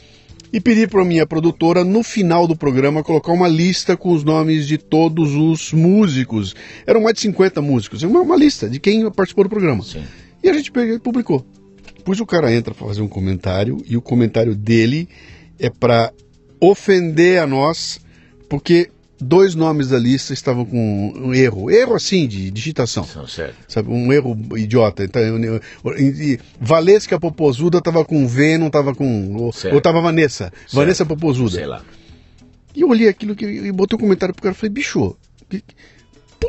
e 0.53 0.59
pedi 0.59 0.85
para 0.85 1.03
minha 1.05 1.25
produtora, 1.25 1.83
no 1.83 2.03
final 2.03 2.45
do 2.45 2.55
programa, 2.55 3.03
colocar 3.03 3.31
uma 3.31 3.47
lista 3.47 3.95
com 3.95 4.11
os 4.11 4.23
nomes 4.23 4.67
de 4.67 4.77
todos 4.77 5.33
os 5.33 5.71
músicos. 5.71 6.53
Eram 6.85 7.01
mais 7.01 7.15
de 7.15 7.21
50 7.21 7.61
músicos, 7.61 8.03
uma, 8.03 8.21
uma 8.21 8.35
lista 8.35 8.69
de 8.69 8.79
quem 8.79 9.09
participou 9.11 9.45
do 9.45 9.49
programa. 9.49 9.83
Sim. 9.83 10.03
E 10.43 10.49
a 10.49 10.53
gente 10.53 10.71
publicou. 11.01 11.45
Depois 12.01 12.19
o 12.19 12.25
cara 12.25 12.51
entra 12.51 12.73
para 12.73 12.87
fazer 12.87 13.03
um 13.03 13.07
comentário 13.07 13.77
e 13.85 13.95
o 13.95 14.01
comentário 14.01 14.55
dele 14.55 15.07
é 15.59 15.69
para 15.69 16.11
ofender 16.59 17.39
a 17.39 17.45
nós, 17.45 18.01
porque 18.49 18.89
dois 19.19 19.53
nomes 19.53 19.89
da 19.89 19.99
lista 19.99 20.33
estavam 20.33 20.65
com 20.65 21.13
um 21.15 21.31
erro, 21.31 21.69
erro 21.69 21.93
assim 21.93 22.27
de 22.27 22.49
digitação, 22.49 23.05
sabe, 23.67 23.91
um 23.91 24.11
erro 24.11 24.35
idiota. 24.57 25.03
Então, 25.03 25.21
Valesca 26.59 27.19
Popozuda 27.19 27.77
estava 27.77 28.03
com 28.03 28.27
V, 28.27 28.57
não 28.57 28.65
estava 28.67 28.95
com 28.95 29.35
ou, 29.35 29.53
ou 29.71 29.79
tava 29.79 30.01
Vanessa, 30.01 30.45
certo. 30.45 30.73
Vanessa 30.73 31.05
Popozuda. 31.05 31.51
Sei 31.51 31.67
lá. 31.67 31.83
E 32.75 32.81
eu 32.81 32.89
olhei 32.89 33.09
aquilo 33.09 33.35
que 33.35 33.45
e 33.45 33.71
botei 33.71 33.95
um 33.95 34.01
comentário 34.01 34.33
pro 34.33 34.41
cara, 34.41 34.55
falei, 34.55 34.71
bicho, 34.71 35.15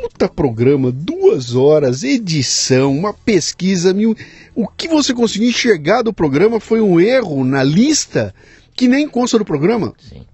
puta 0.03 0.27
programa, 0.27 0.91
duas 0.91 1.55
horas, 1.55 2.03
edição, 2.03 2.91
uma 2.91 3.13
pesquisa, 3.13 3.93
mil... 3.93 4.15
o 4.53 4.67
que 4.67 4.89
você 4.89 5.13
conseguiu 5.13 5.47
enxergar 5.47 6.01
do 6.01 6.11
programa 6.11 6.59
foi 6.59 6.81
um 6.81 6.99
erro 6.99 7.45
na 7.45 7.63
lista 7.63 8.35
que 8.75 8.85
nem 8.85 9.07
consta 9.07 9.39
do 9.39 9.45
programa. 9.45 9.93
Sim. 9.97 10.25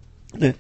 É. 0.41 0.55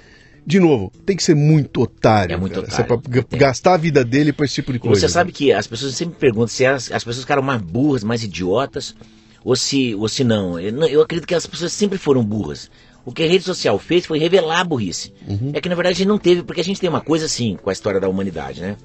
De 0.45 0.59
novo, 0.59 0.91
tem 1.05 1.15
que 1.15 1.23
ser 1.23 1.35
muito 1.35 1.81
otário. 1.81 2.33
É 2.33 2.37
muito 2.37 2.53
cara, 2.61 2.67
otário. 2.67 3.01
Pra 3.27 3.37
gastar 3.37 3.73
a 3.73 3.77
vida 3.77 4.03
dele 4.05 4.31
para 4.31 4.45
esse 4.45 4.55
tipo 4.55 4.71
de 4.71 4.79
coisa. 4.79 5.01
Você 5.01 5.09
sabe 5.09 5.31
que 5.31 5.51
as 5.51 5.65
pessoas 5.65 5.95
sempre 5.95 6.15
perguntam 6.19 6.47
se 6.47 6.65
as, 6.65 6.91
as 6.91 7.03
pessoas 7.03 7.23
ficaram 7.23 7.41
mais 7.41 7.61
burras, 7.61 8.03
mais 8.03 8.23
idiotas, 8.23 8.95
ou 9.43 9.55
se, 9.55 9.95
ou 9.95 10.07
se 10.07 10.23
não. 10.23 10.59
Eu, 10.59 10.75
eu 10.87 11.01
acredito 11.01 11.27
que 11.27 11.35
as 11.35 11.47
pessoas 11.47 11.73
sempre 11.73 11.97
foram 11.97 12.23
burras. 12.23 12.69
O 13.05 13.11
que 13.11 13.23
a 13.23 13.27
rede 13.27 13.43
social 13.43 13.79
fez 13.79 14.05
foi 14.05 14.19
revelar 14.19 14.59
a 14.59 14.63
burrice. 14.63 15.13
Uhum. 15.27 15.51
É 15.53 15.61
que 15.61 15.69
na 15.69 15.75
verdade 15.75 15.93
a 15.93 15.97
gente 15.97 16.07
não 16.07 16.17
teve, 16.17 16.43
porque 16.43 16.61
a 16.61 16.63
gente 16.63 16.79
tem 16.79 16.89
uma 16.89 17.01
coisa 17.01 17.25
assim 17.25 17.57
com 17.61 17.69
a 17.69 17.73
história 17.73 17.99
da 17.99 18.07
humanidade, 18.07 18.61
né? 18.61 18.77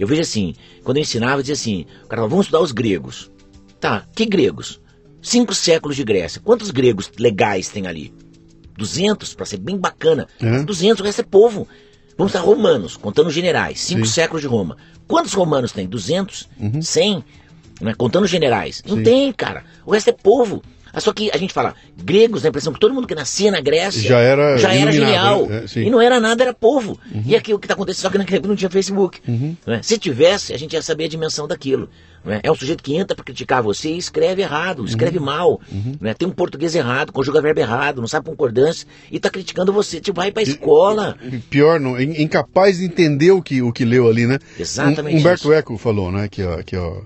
Eu 0.00 0.06
vejo 0.06 0.22
assim, 0.22 0.54
quando 0.82 0.96
eu 0.96 1.02
ensinava, 1.02 1.34
eu 1.34 1.42
dizia 1.42 1.52
assim, 1.52 1.82
o 1.82 2.08
cara 2.08 2.22
falava, 2.22 2.28
vamos 2.28 2.46
estudar 2.46 2.60
os 2.60 2.72
gregos. 2.72 3.30
Tá, 3.78 4.06
que 4.14 4.24
gregos? 4.24 4.80
Cinco 5.20 5.54
séculos 5.54 5.94
de 5.94 6.02
Grécia. 6.02 6.40
Quantos 6.42 6.70
gregos 6.70 7.10
legais 7.18 7.68
tem 7.68 7.86
ali? 7.86 8.10
200, 8.78 9.34
para 9.34 9.44
ser 9.44 9.58
bem 9.58 9.76
bacana. 9.76 10.26
Uhum. 10.40 10.64
200, 10.64 11.00
o 11.00 11.04
resto 11.04 11.20
é 11.20 11.24
povo. 11.24 11.68
Vamos 12.16 12.32
estar 12.32 12.44
romanos, 12.44 12.96
contando 12.96 13.30
generais. 13.30 13.78
Cinco 13.80 14.06
Sim. 14.06 14.12
séculos 14.12 14.40
de 14.40 14.48
Roma. 14.48 14.78
Quantos 15.06 15.34
romanos 15.34 15.70
tem? 15.70 15.86
200? 15.86 16.48
Uhum. 16.58 16.80
100? 16.80 17.24
Né? 17.82 17.94
Contando 17.94 18.26
generais. 18.26 18.82
Não 18.86 18.96
Sim. 18.96 19.02
tem, 19.02 19.32
cara. 19.32 19.64
O 19.84 19.92
resto 19.92 20.08
é 20.08 20.12
povo. 20.12 20.62
Ah, 20.92 21.00
só 21.00 21.12
que 21.12 21.30
a 21.32 21.36
gente 21.36 21.52
fala, 21.52 21.74
gregos, 22.02 22.44
a 22.44 22.48
impressão 22.48 22.72
que 22.72 22.80
todo 22.80 22.94
mundo 22.94 23.06
que 23.06 23.14
nascia 23.14 23.50
na 23.50 23.60
Grécia 23.60 24.08
já 24.08 24.18
era, 24.18 24.56
já 24.58 24.74
era 24.74 24.90
genial. 24.90 25.46
Né? 25.46 25.64
É, 25.76 25.80
e 25.80 25.90
não 25.90 26.00
era 26.00 26.18
nada, 26.20 26.42
era 26.42 26.54
povo. 26.54 26.98
Uhum. 27.12 27.22
E 27.26 27.36
aqui 27.36 27.54
o 27.54 27.58
que 27.58 27.66
está 27.66 27.74
acontecendo, 27.74 28.02
só 28.02 28.10
que 28.10 28.18
naquele 28.18 28.38
época 28.38 28.48
não 28.48 28.56
tinha 28.56 28.70
Facebook. 28.70 29.20
Uhum. 29.26 29.56
Né? 29.66 29.80
Se 29.82 29.98
tivesse, 29.98 30.52
a 30.52 30.58
gente 30.58 30.72
ia 30.72 30.82
saber 30.82 31.04
a 31.04 31.08
dimensão 31.08 31.46
daquilo. 31.46 31.88
Né? 32.24 32.40
É 32.42 32.50
um 32.50 32.54
sujeito 32.54 32.82
que 32.82 32.94
entra 32.94 33.14
para 33.14 33.24
criticar 33.24 33.62
você 33.62 33.90
e 33.90 33.98
escreve 33.98 34.42
errado, 34.42 34.84
escreve 34.84 35.18
uhum. 35.18 35.24
mal. 35.24 35.60
Uhum. 35.70 35.96
Né? 36.00 36.14
Tem 36.14 36.28
um 36.28 36.32
português 36.32 36.74
errado, 36.74 37.12
conjuga 37.12 37.40
verbo 37.40 37.60
errado, 37.60 38.00
não 38.00 38.08
sabe 38.08 38.26
concordância 38.26 38.86
e 39.10 39.16
está 39.16 39.30
criticando 39.30 39.72
você. 39.72 40.00
Tipo, 40.00 40.20
vai 40.20 40.30
para 40.30 40.42
a 40.42 40.44
escola. 40.44 41.16
E, 41.22 41.38
pior, 41.38 41.80
não, 41.80 42.00
incapaz 42.00 42.78
de 42.78 42.84
entender 42.84 43.30
o 43.30 43.42
que, 43.42 43.62
o 43.62 43.72
que 43.72 43.84
leu 43.84 44.08
ali, 44.08 44.26
né? 44.26 44.38
Exatamente. 44.58 45.18
Humberto 45.18 45.48
isso. 45.48 45.52
Eco 45.52 45.78
falou, 45.78 46.12
né? 46.12 46.28
Que, 46.28 46.42
ó, 46.42 46.62
que 46.62 46.76
ó, 46.76 47.02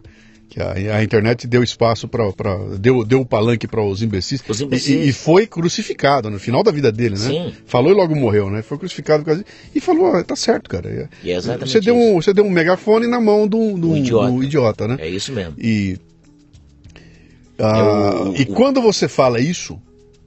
que 0.55 0.63
a, 0.63 0.99
a, 0.99 1.03
internet 1.03 1.49
deu 1.49 1.65
espaço 1.65 2.07
para 2.07 2.31
deu 2.79 3.05
deu 3.05 3.23
o 3.23 3.27
palanque 3.27 3.67
para 3.67 3.83
os 3.83 4.05
imbecis, 4.05 4.41
os 4.49 4.61
imbecis. 4.61 4.89
E, 4.89 5.09
e, 5.09 5.13
foi 5.13 5.49
crucificado 5.49 6.31
no 6.31 6.39
final 6.39 6.63
da 6.63 6.71
vida 6.71 6.93
dele, 6.93 7.17
né? 7.17 7.27
Sim. 7.27 7.53
Falou 7.67 7.91
e 7.91 7.95
logo 7.95 8.15
morreu, 8.15 8.49
né? 8.49 8.63
Foi 8.63 8.79
crucificado 8.79 9.45
e 9.75 9.81
falou, 9.81 10.15
ah, 10.15 10.23
tá 10.23 10.37
certo, 10.37 10.71
cara. 10.71 11.09
E 11.25 11.33
é 11.33 11.35
exatamente 11.35 11.73
você 11.73 11.81
deu 11.81 11.97
um 11.97 12.15
você 12.15 12.33
deu 12.33 12.45
um 12.45 12.51
megafone 12.51 13.09
na 13.09 13.21
mão 13.21 13.49
do, 13.49 13.77
do, 13.77 13.91
um 13.91 13.97
idiota. 13.97 14.31
do 14.31 14.45
idiota, 14.45 14.87
né? 14.87 14.97
É 15.01 15.09
isso 15.09 15.33
mesmo. 15.33 15.57
E 15.59 15.99
ah, 17.59 18.13
eu, 18.27 18.37
e 18.37 18.45
quando 18.45 18.81
você 18.81 19.09
fala 19.09 19.41
isso, 19.41 19.77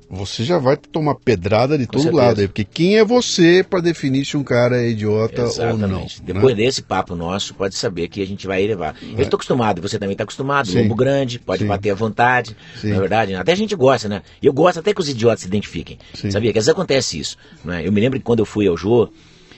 você 0.09 0.43
já 0.43 0.57
vai 0.57 0.77
tomar 0.77 1.15
pedrada 1.15 1.77
de 1.77 1.85
todo 1.85 2.03
certeza. 2.03 2.23
lado 2.23 2.41
aí, 2.41 2.47
porque 2.47 2.63
quem 2.63 2.97
é 2.97 3.03
você 3.03 3.65
para 3.67 3.81
definir 3.81 4.25
se 4.25 4.37
um 4.37 4.43
cara 4.43 4.81
é 4.81 4.89
idiota 4.89 5.41
Exatamente. 5.41 5.83
ou 5.83 5.89
não? 5.89 6.01
Né? 6.01 6.07
Depois 6.23 6.55
né? 6.55 6.63
desse 6.63 6.81
papo 6.81 7.13
nosso, 7.15 7.53
pode 7.53 7.75
saber 7.75 8.07
que 8.07 8.21
a 8.21 8.25
gente 8.25 8.47
vai 8.47 8.65
levar. 8.65 8.95
É. 9.01 9.15
Eu 9.15 9.23
estou 9.23 9.37
acostumado, 9.37 9.81
você 9.81 9.99
também 9.99 10.13
está 10.13 10.23
acostumado, 10.23 10.69
Sim. 10.69 10.83
lobo 10.83 10.95
grande, 10.95 11.39
pode 11.39 11.63
Sim. 11.63 11.67
bater 11.67 11.89
à 11.91 11.95
vontade, 11.95 12.55
Sim. 12.79 12.89
na 12.89 12.95
é 12.95 12.99
verdade. 12.99 13.35
Até 13.35 13.51
a 13.51 13.55
gente 13.55 13.75
gosta, 13.75 14.07
né? 14.07 14.21
Eu 14.41 14.53
gosto 14.53 14.79
até 14.79 14.93
que 14.93 15.01
os 15.01 15.09
idiotas 15.09 15.41
se 15.41 15.47
identifiquem. 15.47 15.97
Sim. 16.13 16.31
Sabia? 16.31 16.53
Que 16.53 16.59
às 16.59 16.65
vezes 16.65 16.73
acontece 16.73 17.19
isso. 17.19 17.37
Né? 17.65 17.85
Eu 17.85 17.91
me 17.91 17.99
lembro 17.99 18.17
que 18.17 18.25
quando 18.25 18.39
eu 18.39 18.45
fui 18.45 18.65
ao 18.65 18.77
Jô, 18.77 19.09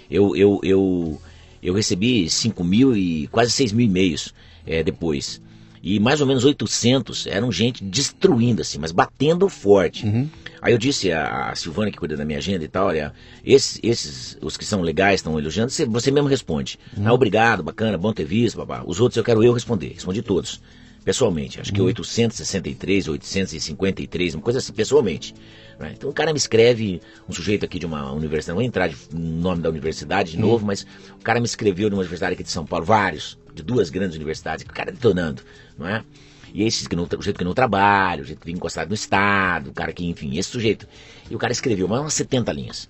eu, 0.10 0.36
eu, 0.36 0.60
eu, 0.64 1.22
eu 1.62 1.74
recebi 1.76 2.28
5 2.28 2.64
mil 2.64 2.98
e 2.98 3.28
quase 3.28 3.52
6 3.52 3.72
mil 3.74 3.86
e-mails 3.86 4.34
é, 4.66 4.84
depois 4.84 5.40
e 5.82 6.00
mais 6.00 6.22
ou 6.22 6.28
menos 6.28 6.44
800 6.44 7.28
eram 7.28 7.52
gente 7.52 7.84
destruindo, 7.84 8.62
assim, 8.62 8.78
mas 8.78 8.92
batendo 8.92 9.48
forte. 9.48 10.06
Uhum. 10.06 10.30
Aí 10.62 10.74
eu 10.74 10.78
disse 10.78 11.12
a, 11.12 11.50
a 11.50 11.56
Silvana, 11.56 11.90
que 11.90 11.98
cuida 11.98 12.18
da 12.18 12.26
minha 12.26 12.38
agenda 12.38 12.64
e 12.64 12.68
tal, 12.68 12.88
olha, 12.88 13.14
esses, 13.46 13.80
esses 13.82 14.38
os 14.42 14.58
que 14.58 14.66
são 14.66 14.82
legais, 14.82 15.20
estão 15.20 15.40
elogiando, 15.40 15.72
você, 15.72 15.86
você 15.86 16.12
mesmo 16.12 16.28
responde. 16.28 16.78
Uhum. 16.98 17.08
Ah, 17.08 17.14
obrigado, 17.14 17.64
bacana, 17.64 17.98
bom 17.98 18.12
ter 18.12 18.26
visto, 18.26 18.58
babá. 18.58 18.84
Os 18.86 19.00
outros 19.00 19.18
eu 19.18 19.24
quero 19.24 19.44
eu 19.44 19.54
responder. 19.54 19.94
Respondi 19.94 20.22
todos, 20.22 20.62
pessoalmente. 21.06 21.62
Acho 21.62 21.72
uhum. 21.72 21.76
que 21.76 21.82
863, 21.82 23.08
853, 23.08 24.36
uma 24.36 24.44
coisa 24.44 24.60
assim, 24.60 24.74
pessoalmente. 24.74 25.34
Né? 25.80 25.94
Então 25.96 26.10
o 26.10 26.14
cara 26.14 26.34
me 26.34 26.38
escreve, 26.38 27.02
um 27.28 27.32
sujeito 27.32 27.64
aqui 27.64 27.80
de 27.80 27.86
uma 27.86 28.12
universidade, 28.12 28.50
não 28.50 28.56
vou 28.56 28.64
entrar 28.64 28.92
no 29.14 29.42
nome 29.42 29.62
da 29.62 29.70
universidade 29.70 30.32
de 30.32 30.38
uhum. 30.38 30.50
novo, 30.50 30.66
mas 30.66 30.86
o 31.18 31.24
cara 31.24 31.40
me 31.40 31.46
escreveu 31.46 31.90
de 31.90 31.96
uma 31.96 32.02
universidade 32.02 32.34
aqui 32.34 32.44
de 32.44 32.52
São 32.52 32.66
Paulo, 32.66 32.86
vários, 32.86 33.38
de 33.56 33.64
duas 33.64 33.90
grandes 33.90 34.18
universidades, 34.18 34.66
o 34.66 34.68
cara 34.68 34.92
detonando 34.92 35.42
não 35.80 35.88
é? 35.88 36.04
E 36.54 36.64
esse 36.64 36.88
que 36.88 36.96
não, 36.96 37.06
o 37.06 37.22
jeito 37.22 37.38
que 37.38 37.44
não 37.44 37.54
trabalha, 37.54 38.22
o 38.22 38.26
jeito 38.26 38.40
que 38.40 38.46
fica 38.46 38.58
encostado 38.58 38.90
no 38.90 38.96
Estado, 38.96 39.70
o 39.70 39.74
cara 39.74 39.94
que, 39.94 40.06
enfim, 40.06 40.38
esse 40.38 40.50
sujeito. 40.50 40.88
E 41.30 41.36
o 41.36 41.38
cara 41.38 41.54
escreveu 41.54 41.88
mais 41.88 42.02
umas 42.02 42.14
70 42.14 42.52
linhas. 42.52 42.90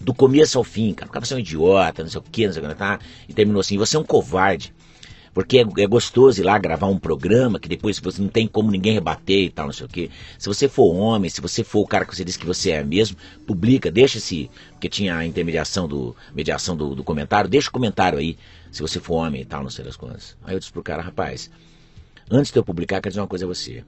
Do 0.00 0.12
começo 0.12 0.58
ao 0.58 0.64
fim, 0.64 0.92
cara. 0.92 1.08
O 1.08 1.12
cara 1.12 1.24
você 1.24 1.34
é 1.34 1.36
um 1.36 1.40
idiota, 1.40 2.02
não 2.02 2.10
sei 2.10 2.20
o 2.20 2.22
que, 2.22 2.46
não 2.46 2.52
sei 2.52 2.62
o 2.62 2.68
que, 2.68 2.74
tá? 2.74 2.98
E 3.28 3.32
terminou 3.32 3.60
assim, 3.60 3.78
você 3.78 3.96
é 3.96 3.98
um 3.98 4.04
covarde. 4.04 4.74
Porque 5.32 5.58
é, 5.58 5.82
é, 5.82 5.86
gostoso 5.86 6.40
ir 6.40 6.44
lá 6.44 6.56
gravar 6.58 6.86
um 6.86 6.98
programa 6.98 7.58
que 7.58 7.68
depois 7.68 7.98
você 7.98 8.22
não 8.22 8.28
tem 8.28 8.46
como 8.46 8.70
ninguém 8.70 8.92
rebater 8.92 9.46
e 9.46 9.50
tal, 9.50 9.66
não 9.66 9.72
sei 9.72 9.86
o 9.86 9.88
que. 9.88 10.08
Se 10.38 10.46
você 10.46 10.68
for 10.68 10.94
homem, 10.94 11.28
se 11.28 11.40
você 11.40 11.64
for 11.64 11.80
o 11.80 11.86
cara 11.86 12.04
que 12.04 12.14
você 12.14 12.24
disse 12.24 12.38
que 12.38 12.46
você 12.46 12.70
é 12.70 12.84
mesmo, 12.84 13.16
publica, 13.44 13.90
deixa 13.90 14.18
esse. 14.18 14.48
Porque 14.70 14.88
tinha 14.88 15.16
a 15.16 15.26
intermediação 15.26 15.88
do. 15.88 16.14
mediação 16.32 16.76
do, 16.76 16.94
do 16.94 17.02
comentário, 17.02 17.50
deixa 17.50 17.68
o 17.68 17.72
comentário 17.72 18.18
aí, 18.18 18.38
se 18.70 18.80
você 18.80 19.00
for 19.00 19.16
homem 19.16 19.42
e 19.42 19.44
tal, 19.44 19.64
não 19.64 19.70
sei 19.70 19.84
das 19.84 19.96
coisas. 19.96 20.36
Aí 20.44 20.54
eu 20.54 20.60
disse 20.60 20.70
pro 20.70 20.84
cara, 20.84 21.02
rapaz, 21.02 21.50
Antes 22.30 22.50
de 22.52 22.58
eu 22.58 22.64
publicar, 22.64 23.00
quero 23.00 23.10
dizer 23.12 23.20
uma 23.20 23.26
coisa 23.26 23.44
a 23.44 23.48
você. 23.48 23.84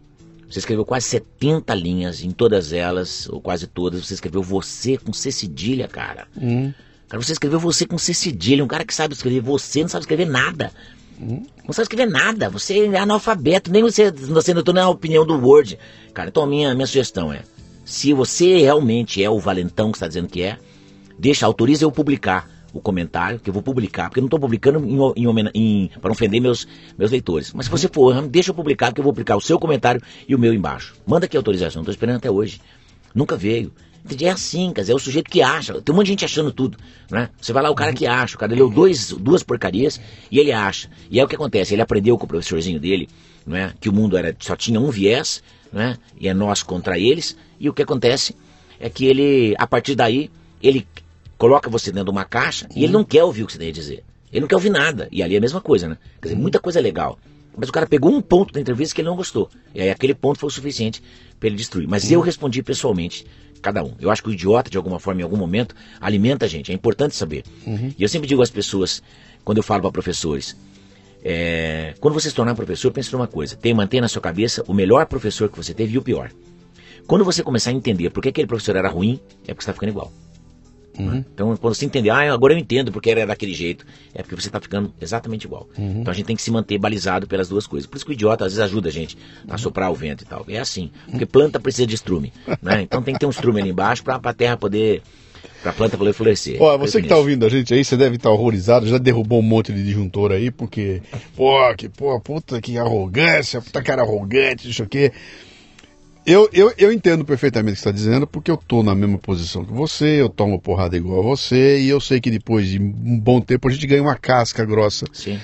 Você 0.48 0.60
escreveu 0.60 0.84
quase 0.84 1.06
70 1.06 1.74
linhas, 1.74 2.22
em 2.22 2.30
todas 2.30 2.72
elas, 2.72 3.28
ou 3.28 3.40
quase 3.40 3.66
todas, 3.66 4.06
você 4.06 4.14
escreveu 4.14 4.42
você 4.42 4.96
com 4.96 5.12
C 5.12 5.32
cedilha, 5.32 5.88
cara. 5.88 6.28
Hum. 6.40 6.72
Cara, 7.08 7.22
você 7.22 7.32
escreveu 7.32 7.58
você 7.58 7.86
com 7.86 7.98
C 7.98 8.14
cedilha, 8.14 8.64
um 8.64 8.68
cara 8.68 8.84
que 8.84 8.94
sabe 8.94 9.14
escrever 9.14 9.40
você 9.40 9.82
não 9.82 9.88
sabe 9.88 10.02
escrever 10.02 10.26
nada. 10.26 10.70
Hum. 11.20 11.42
Não 11.64 11.72
sabe 11.72 11.84
escrever 11.84 12.06
nada, 12.06 12.48
você 12.48 12.86
é 12.86 12.98
analfabeto, 12.98 13.72
nem 13.72 13.82
você, 13.82 14.12
você 14.12 14.54
não 14.54 14.62
na 14.72 14.88
opinião 14.88 15.26
do 15.26 15.34
Word. 15.34 15.78
Cara, 16.14 16.28
então 16.28 16.44
a 16.44 16.46
minha, 16.46 16.74
minha 16.74 16.86
sugestão 16.86 17.32
é, 17.32 17.42
se 17.84 18.12
você 18.12 18.58
realmente 18.58 19.22
é 19.22 19.30
o 19.30 19.40
valentão 19.40 19.90
que 19.90 19.96
está 19.96 20.06
dizendo 20.06 20.28
que 20.28 20.42
é, 20.42 20.58
deixa, 21.18 21.46
autoriza 21.46 21.84
eu 21.84 21.90
publicar 21.90 22.48
o 22.76 22.80
comentário, 22.80 23.38
que 23.38 23.48
eu 23.48 23.54
vou 23.54 23.62
publicar, 23.62 24.08
porque 24.08 24.20
eu 24.20 24.22
não 24.22 24.26
estou 24.26 24.40
publicando 24.40 24.80
para 26.00 26.12
ofender 26.12 26.40
meus, 26.40 26.66
meus 26.96 27.10
leitores. 27.10 27.52
Mas 27.52 27.66
se 27.66 27.70
você 27.70 27.88
for, 27.88 28.20
deixa 28.28 28.50
eu 28.50 28.54
publicar, 28.54 28.92
que 28.92 29.00
eu 29.00 29.04
vou 29.04 29.12
publicar 29.12 29.36
o 29.36 29.40
seu 29.40 29.58
comentário 29.58 30.00
e 30.28 30.34
o 30.34 30.38
meu 30.38 30.52
embaixo. 30.52 30.94
Manda 31.06 31.26
aqui 31.26 31.36
a 31.36 31.40
autorização, 31.40 31.82
estou 31.82 31.92
esperando 31.92 32.16
até 32.16 32.30
hoje. 32.30 32.60
Nunca 33.14 33.36
veio. 33.36 33.72
É 34.22 34.30
assim, 34.30 34.72
quer 34.72 34.82
dizer, 34.82 34.92
é 34.92 34.94
o 34.94 35.00
sujeito 35.00 35.28
que 35.28 35.42
acha. 35.42 35.80
Tem 35.80 35.92
um 35.92 35.96
monte 35.96 36.06
de 36.06 36.12
gente 36.12 36.24
achando 36.24 36.52
tudo, 36.52 36.78
né? 37.10 37.28
Você 37.40 37.52
vai 37.52 37.60
lá, 37.60 37.70
o 37.70 37.74
cara 37.74 37.92
que 37.92 38.06
acha, 38.06 38.36
o 38.36 38.38
cara 38.38 38.54
leu 38.54 38.70
dois, 38.70 39.10
duas 39.10 39.42
porcarias 39.42 40.00
e 40.30 40.38
ele 40.38 40.52
acha. 40.52 40.88
E 41.10 41.18
é 41.18 41.24
o 41.24 41.26
que 41.26 41.34
acontece, 41.34 41.74
ele 41.74 41.82
aprendeu 41.82 42.16
com 42.16 42.24
o 42.24 42.28
professorzinho 42.28 42.78
dele, 42.78 43.08
não 43.44 43.56
é? 43.56 43.72
Que 43.80 43.88
o 43.88 43.92
mundo 43.92 44.16
era, 44.16 44.36
só 44.38 44.54
tinha 44.54 44.78
um 44.78 44.90
viés, 44.90 45.42
né? 45.72 45.96
E 46.20 46.28
é 46.28 46.34
nós 46.34 46.62
contra 46.62 46.96
eles. 46.96 47.36
E 47.58 47.68
o 47.68 47.72
que 47.72 47.82
acontece 47.82 48.36
é 48.78 48.88
que 48.88 49.06
ele, 49.06 49.56
a 49.58 49.66
partir 49.66 49.96
daí, 49.96 50.30
ele 50.62 50.86
coloca 51.38 51.70
você 51.70 51.90
dentro 51.90 52.06
de 52.06 52.10
uma 52.10 52.24
caixa 52.24 52.68
e 52.74 52.84
ele 52.84 52.92
não 52.92 53.04
quer 53.04 53.24
ouvir 53.24 53.42
o 53.42 53.46
que 53.46 53.52
você 53.52 53.58
tem 53.58 53.68
a 53.68 53.72
dizer. 53.72 54.04
Ele 54.32 54.40
não 54.40 54.48
quer 54.48 54.56
ouvir 54.56 54.70
nada. 54.70 55.08
E 55.10 55.22
ali 55.22 55.34
é 55.34 55.38
a 55.38 55.40
mesma 55.40 55.60
coisa, 55.60 55.88
né? 55.88 55.96
Quer 56.20 56.28
dizer, 56.28 56.40
muita 56.40 56.58
coisa 56.58 56.80
legal. 56.80 57.18
Mas 57.56 57.68
o 57.68 57.72
cara 57.72 57.86
pegou 57.86 58.12
um 58.12 58.20
ponto 58.20 58.52
da 58.52 58.60
entrevista 58.60 58.94
que 58.94 59.00
ele 59.00 59.08
não 59.08 59.16
gostou. 59.16 59.48
E 59.74 59.80
aí 59.80 59.90
aquele 59.90 60.14
ponto 60.14 60.38
foi 60.38 60.48
o 60.48 60.50
suficiente 60.50 61.02
para 61.40 61.48
ele 61.48 61.56
destruir. 61.56 61.88
Mas 61.88 62.10
eu 62.10 62.20
respondi 62.20 62.62
pessoalmente 62.62 63.24
cada 63.62 63.82
um. 63.82 63.94
Eu 63.98 64.10
acho 64.10 64.22
que 64.22 64.28
o 64.28 64.32
idiota, 64.32 64.70
de 64.70 64.76
alguma 64.76 65.00
forma, 65.00 65.20
em 65.20 65.24
algum 65.24 65.36
momento, 65.36 65.74
alimenta 66.00 66.44
a 66.44 66.48
gente. 66.48 66.70
É 66.70 66.74
importante 66.74 67.16
saber. 67.16 67.44
Uhum. 67.66 67.94
E 67.98 68.02
eu 68.02 68.08
sempre 68.08 68.28
digo 68.28 68.42
às 68.42 68.50
pessoas, 68.50 69.02
quando 69.42 69.58
eu 69.58 69.62
falo 69.62 69.82
para 69.82 69.90
professores, 69.90 70.56
é, 71.24 71.94
quando 71.98 72.14
você 72.14 72.28
se 72.28 72.36
tornar 72.36 72.54
professor, 72.54 72.90
pense 72.92 73.12
numa 73.12 73.26
coisa. 73.26 73.56
Tem, 73.56 73.72
manter 73.72 74.00
na 74.00 74.08
sua 74.08 74.20
cabeça 74.20 74.62
o 74.68 74.74
melhor 74.74 75.06
professor 75.06 75.48
que 75.48 75.56
você 75.56 75.72
teve 75.72 75.94
e 75.94 75.98
o 75.98 76.02
pior. 76.02 76.30
Quando 77.06 77.24
você 77.24 77.42
começar 77.42 77.70
a 77.70 77.72
entender 77.72 78.10
por 78.10 78.22
que 78.22 78.28
aquele 78.28 78.46
professor 78.46 78.76
era 78.76 78.88
ruim, 78.88 79.18
é 79.42 79.54
porque 79.54 79.64
você 79.64 79.70
está 79.70 79.72
ficando 79.72 79.90
igual. 79.90 80.12
Uhum. 80.98 81.24
Então, 81.34 81.56
quando 81.56 81.74
você 81.74 81.84
entender, 81.84 82.10
ah, 82.10 82.32
agora 82.32 82.54
eu 82.54 82.58
entendo 82.58 82.92
porque 82.92 83.10
era 83.10 83.26
daquele 83.26 83.54
jeito, 83.54 83.84
é 84.14 84.22
porque 84.22 84.34
você 84.34 84.48
está 84.48 84.60
ficando 84.60 84.92
exatamente 85.00 85.44
igual. 85.44 85.68
Uhum. 85.76 86.00
Então 86.00 86.12
a 86.12 86.14
gente 86.14 86.26
tem 86.26 86.36
que 86.36 86.42
se 86.42 86.50
manter 86.50 86.78
balizado 86.78 87.26
pelas 87.26 87.48
duas 87.48 87.66
coisas. 87.66 87.86
Por 87.86 87.96
isso 87.96 88.04
que 88.04 88.12
o 88.12 88.14
idiota 88.14 88.44
às 88.44 88.52
vezes 88.52 88.64
ajuda 88.64 88.88
a 88.88 88.92
gente 88.92 89.16
a 89.48 89.52
uhum. 89.52 89.58
soprar 89.58 89.90
o 89.90 89.94
vento 89.94 90.22
e 90.22 90.26
tal. 90.26 90.44
É 90.48 90.58
assim, 90.58 90.90
porque 91.08 91.26
planta 91.26 91.60
precisa 91.60 91.86
de 91.86 91.94
estrume. 91.94 92.32
Né? 92.62 92.82
Então 92.82 93.02
tem 93.02 93.14
que 93.14 93.20
ter 93.20 93.26
um 93.26 93.30
estrume 93.30 93.60
ali 93.60 93.70
embaixo 93.70 94.02
para 94.02 94.20
a 94.22 94.34
terra 94.34 94.56
poder 94.56 95.02
Pra 95.62 95.72
planta 95.72 95.96
poder 95.96 96.12
florescer. 96.12 96.60
Ó, 96.60 96.78
você 96.78 97.02
que 97.02 97.08
tá 97.08 97.16
ouvindo 97.16 97.44
a 97.44 97.48
gente 97.48 97.72
aí, 97.74 97.84
você 97.84 97.96
deve 97.96 98.16
estar 98.16 98.28
tá 98.28 98.34
horrorizado, 98.34 98.86
já 98.86 98.98
derrubou 98.98 99.40
um 99.40 99.42
monte 99.42 99.72
de 99.72 99.82
disjuntor 99.82 100.30
aí, 100.30 100.50
porque, 100.50 101.02
pô, 101.34 101.74
que, 101.76 101.88
pô, 101.88 102.20
puta 102.20 102.60
que 102.60 102.78
arrogância, 102.78 103.60
puta 103.60 103.82
cara 103.82 104.02
arrogante, 104.02 104.70
isso 104.70 104.82
aqui. 104.82 105.10
Eu, 106.26 106.50
eu, 106.52 106.72
eu 106.76 106.92
entendo 106.92 107.24
perfeitamente 107.24 107.74
o 107.74 107.76
que 107.76 107.82
você 107.82 107.88
está 107.88 107.96
dizendo, 107.96 108.26
porque 108.26 108.50
eu 108.50 108.56
estou 108.56 108.82
na 108.82 108.96
mesma 108.96 109.16
posição 109.16 109.64
que 109.64 109.72
você, 109.72 110.20
eu 110.20 110.28
tomo 110.28 110.60
porrada 110.60 110.96
igual 110.96 111.20
a 111.20 111.22
você, 111.22 111.80
e 111.80 111.88
eu 111.88 112.00
sei 112.00 112.20
que 112.20 112.30
depois 112.30 112.66
de 112.68 112.80
um 112.80 113.18
bom 113.18 113.40
tempo 113.40 113.68
a 113.68 113.70
gente 113.70 113.86
ganha 113.86 114.02
uma 114.02 114.16
casca 114.16 114.64
grossa. 114.64 115.06
Sim. 115.12 115.38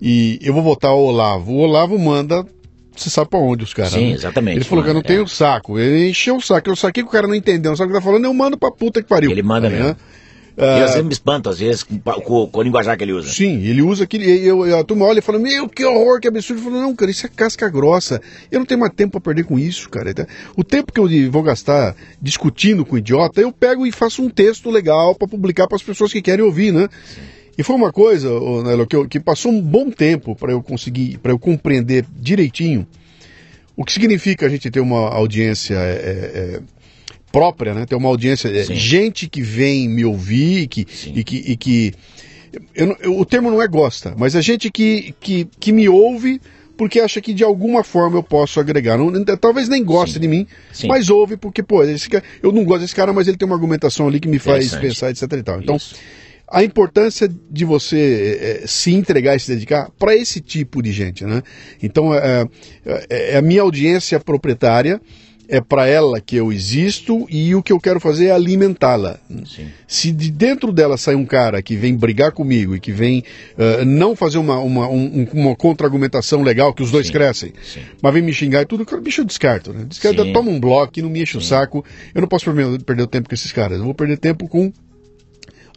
E 0.00 0.38
eu 0.40 0.54
vou 0.54 0.62
votar 0.62 0.92
o 0.92 1.06
Olavo. 1.06 1.52
O 1.52 1.58
Olavo 1.58 1.98
manda 1.98 2.46
você 3.00 3.10
sabe 3.10 3.30
pra 3.30 3.38
onde 3.38 3.62
os 3.62 3.72
caras. 3.72 3.92
Sim, 3.92 4.08
né? 4.08 4.14
exatamente. 4.14 4.58
Ele 4.58 4.64
falou 4.64 4.82
que 4.82 4.90
eu 4.90 4.94
não 4.94 5.00
é. 5.00 5.04
tenho 5.04 5.26
saco. 5.28 5.78
Ele 5.78 6.08
encheu 6.08 6.36
o 6.36 6.40
saco. 6.40 6.68
Eu 6.68 6.76
saquei 6.76 7.02
que 7.02 7.08
o 7.08 7.12
cara 7.12 7.28
não 7.28 7.34
entendeu, 7.34 7.70
não 7.70 7.76
sabe 7.76 7.90
o 7.90 7.94
que 7.94 8.00
tá 8.00 8.04
falando, 8.04 8.24
eu 8.24 8.34
mando 8.34 8.58
pra 8.58 8.70
puta 8.70 9.00
que 9.00 9.08
pariu. 9.08 9.30
Ele 9.30 9.42
manda 9.42 9.68
né? 9.68 9.78
mesmo. 9.78 9.96
Uh, 10.58 10.80
eu 10.80 10.88
sempre 10.88 11.04
me 11.04 11.12
espanto, 11.12 11.48
às 11.48 11.60
vezes, 11.60 11.84
com, 11.84 12.00
com, 12.00 12.46
com, 12.48 12.58
o 12.58 12.62
linguajar 12.62 12.96
que 12.96 13.04
ele 13.04 13.12
usa. 13.12 13.30
Sim, 13.30 13.62
ele 13.64 13.80
usa 13.80 14.02
aquele. 14.02 14.28
Eu, 14.44 14.66
eu, 14.66 14.76
a 14.76 14.82
turma 14.82 15.04
olha 15.04 15.20
e 15.20 15.22
fala: 15.22 15.38
Meu, 15.38 15.68
que 15.68 15.84
horror, 15.84 16.18
que 16.20 16.26
absurdo. 16.26 16.60
Eu 16.60 16.64
falo: 16.64 16.80
Não, 16.80 16.96
cara, 16.96 17.12
isso 17.12 17.24
é 17.26 17.28
casca 17.28 17.68
grossa. 17.68 18.20
Eu 18.50 18.58
não 18.58 18.66
tenho 18.66 18.80
mais 18.80 18.92
tempo 18.92 19.12
para 19.12 19.20
perder 19.20 19.44
com 19.44 19.56
isso, 19.56 19.88
cara. 19.88 20.10
Então, 20.10 20.26
o 20.56 20.64
tempo 20.64 20.92
que 20.92 20.98
eu 20.98 21.30
vou 21.30 21.44
gastar 21.44 21.94
discutindo 22.20 22.84
com 22.84 22.96
o 22.96 22.98
idiota, 22.98 23.40
eu 23.40 23.52
pego 23.52 23.86
e 23.86 23.92
faço 23.92 24.20
um 24.20 24.28
texto 24.28 24.68
legal 24.68 25.14
para 25.14 25.28
publicar 25.28 25.68
para 25.68 25.76
as 25.76 25.82
pessoas 25.82 26.12
que 26.12 26.20
querem 26.20 26.44
ouvir, 26.44 26.72
né? 26.72 26.88
Sim. 27.04 27.20
E 27.56 27.62
foi 27.62 27.76
uma 27.76 27.92
coisa, 27.92 28.28
Nelo, 28.64 28.86
que, 28.86 29.06
que 29.06 29.20
passou 29.20 29.52
um 29.52 29.60
bom 29.60 29.90
tempo 29.90 30.34
para 30.34 30.50
eu 30.50 30.62
conseguir, 30.62 31.18
para 31.18 31.32
eu 31.32 31.38
compreender 31.38 32.04
direitinho 32.16 32.86
o 33.76 33.84
que 33.84 33.92
significa 33.92 34.46
a 34.46 34.48
gente 34.48 34.68
ter 34.72 34.80
uma 34.80 35.08
audiência. 35.08 35.74
É, 35.74 35.78
é, 35.78 36.56
é 36.56 36.60
própria, 37.30 37.74
né? 37.74 37.86
Ter 37.86 37.94
uma 37.94 38.08
audiência, 38.08 38.48
é, 38.48 38.64
Sim. 38.64 38.74
gente 38.74 39.28
que 39.28 39.40
vem 39.40 39.88
me 39.88 40.04
ouvir 40.04 40.66
que, 40.68 40.86
e 41.14 41.24
que, 41.24 41.36
e 41.36 41.56
que 41.56 41.94
eu, 42.74 42.96
eu, 43.00 43.18
o 43.18 43.24
termo 43.24 43.50
não 43.50 43.62
é 43.62 43.68
gosta, 43.68 44.14
mas 44.16 44.34
é 44.34 44.42
gente 44.42 44.70
que, 44.70 45.14
que, 45.20 45.48
que 45.58 45.72
me 45.72 45.88
ouve 45.88 46.40
porque 46.78 47.00
acha 47.00 47.20
que 47.20 47.34
de 47.34 47.42
alguma 47.42 47.82
forma 47.82 48.18
eu 48.18 48.22
posso 48.22 48.60
agregar. 48.60 48.96
Não, 48.96 49.12
talvez 49.36 49.68
nem 49.68 49.84
goste 49.84 50.14
Sim. 50.14 50.20
de 50.20 50.28
mim, 50.28 50.46
Sim. 50.72 50.86
mas 50.86 51.10
ouve 51.10 51.36
porque, 51.36 51.60
pô, 51.60 51.82
esse, 51.82 52.08
eu 52.40 52.52
não 52.52 52.64
gosto 52.64 52.82
desse 52.82 52.94
cara, 52.94 53.12
mas 53.12 53.26
ele 53.26 53.36
tem 53.36 53.46
uma 53.46 53.56
argumentação 53.56 54.06
ali 54.06 54.20
que 54.20 54.28
me 54.28 54.38
faz 54.38 54.74
pensar, 54.76 55.10
etc 55.10 55.22
e 55.32 55.42
tal. 55.42 55.60
Então, 55.60 55.74
Isso. 55.74 55.96
a 56.48 56.62
importância 56.62 57.28
de 57.50 57.64
você 57.64 58.60
é, 58.62 58.66
se 58.66 58.94
entregar 58.94 59.34
e 59.34 59.40
se 59.40 59.52
dedicar 59.52 59.90
para 59.98 60.14
esse 60.14 60.40
tipo 60.40 60.80
de 60.80 60.92
gente, 60.92 61.24
né? 61.24 61.42
Então, 61.82 62.14
é, 62.14 62.46
é, 62.86 63.32
é 63.32 63.36
a 63.36 63.42
minha 63.42 63.62
audiência 63.62 64.20
proprietária, 64.20 65.00
é 65.48 65.60
para 65.62 65.86
ela 65.86 66.20
que 66.20 66.36
eu 66.36 66.52
existo 66.52 67.26
e 67.30 67.54
o 67.54 67.62
que 67.62 67.72
eu 67.72 67.80
quero 67.80 67.98
fazer 67.98 68.26
é 68.26 68.30
alimentá-la. 68.30 69.18
Se 69.86 70.12
de 70.12 70.30
dentro 70.30 70.70
dela 70.70 70.98
sai 70.98 71.14
um 71.14 71.24
cara 71.24 71.62
que 71.62 71.74
vem 71.74 71.96
brigar 71.96 72.32
comigo 72.32 72.76
e 72.76 72.80
que 72.80 72.92
vem 72.92 73.24
uh, 73.56 73.84
não 73.84 74.14
fazer 74.14 74.36
uma, 74.36 74.58
uma, 74.58 74.86
um, 74.88 75.26
uma 75.32 75.56
contra-argumentação 75.56 76.42
legal, 76.42 76.74
que 76.74 76.82
os 76.82 76.90
dois 76.90 77.06
Sim. 77.06 77.12
crescem, 77.12 77.52
Sim. 77.62 77.80
mas 78.02 78.12
vem 78.12 78.22
me 78.22 78.32
xingar 78.32 78.62
e 78.62 78.66
tudo, 78.66 78.84
cara, 78.84 79.00
bicho, 79.00 79.22
eu 79.22 79.24
descarto. 79.24 79.72
Né? 79.72 79.86
Descarto, 79.88 80.32
toma 80.32 80.50
um 80.50 80.60
bloco, 80.60 81.00
não 81.00 81.08
me 81.08 81.22
enche 81.22 81.38
o 81.38 81.40
saco. 81.40 81.82
Eu 82.14 82.20
não 82.20 82.28
posso 82.28 82.44
perder 82.84 83.02
o 83.02 83.06
tempo 83.06 83.28
com 83.28 83.34
esses 83.34 83.50
caras. 83.50 83.78
Eu 83.78 83.84
vou 83.84 83.94
perder 83.94 84.18
tempo 84.18 84.46
com 84.46 84.70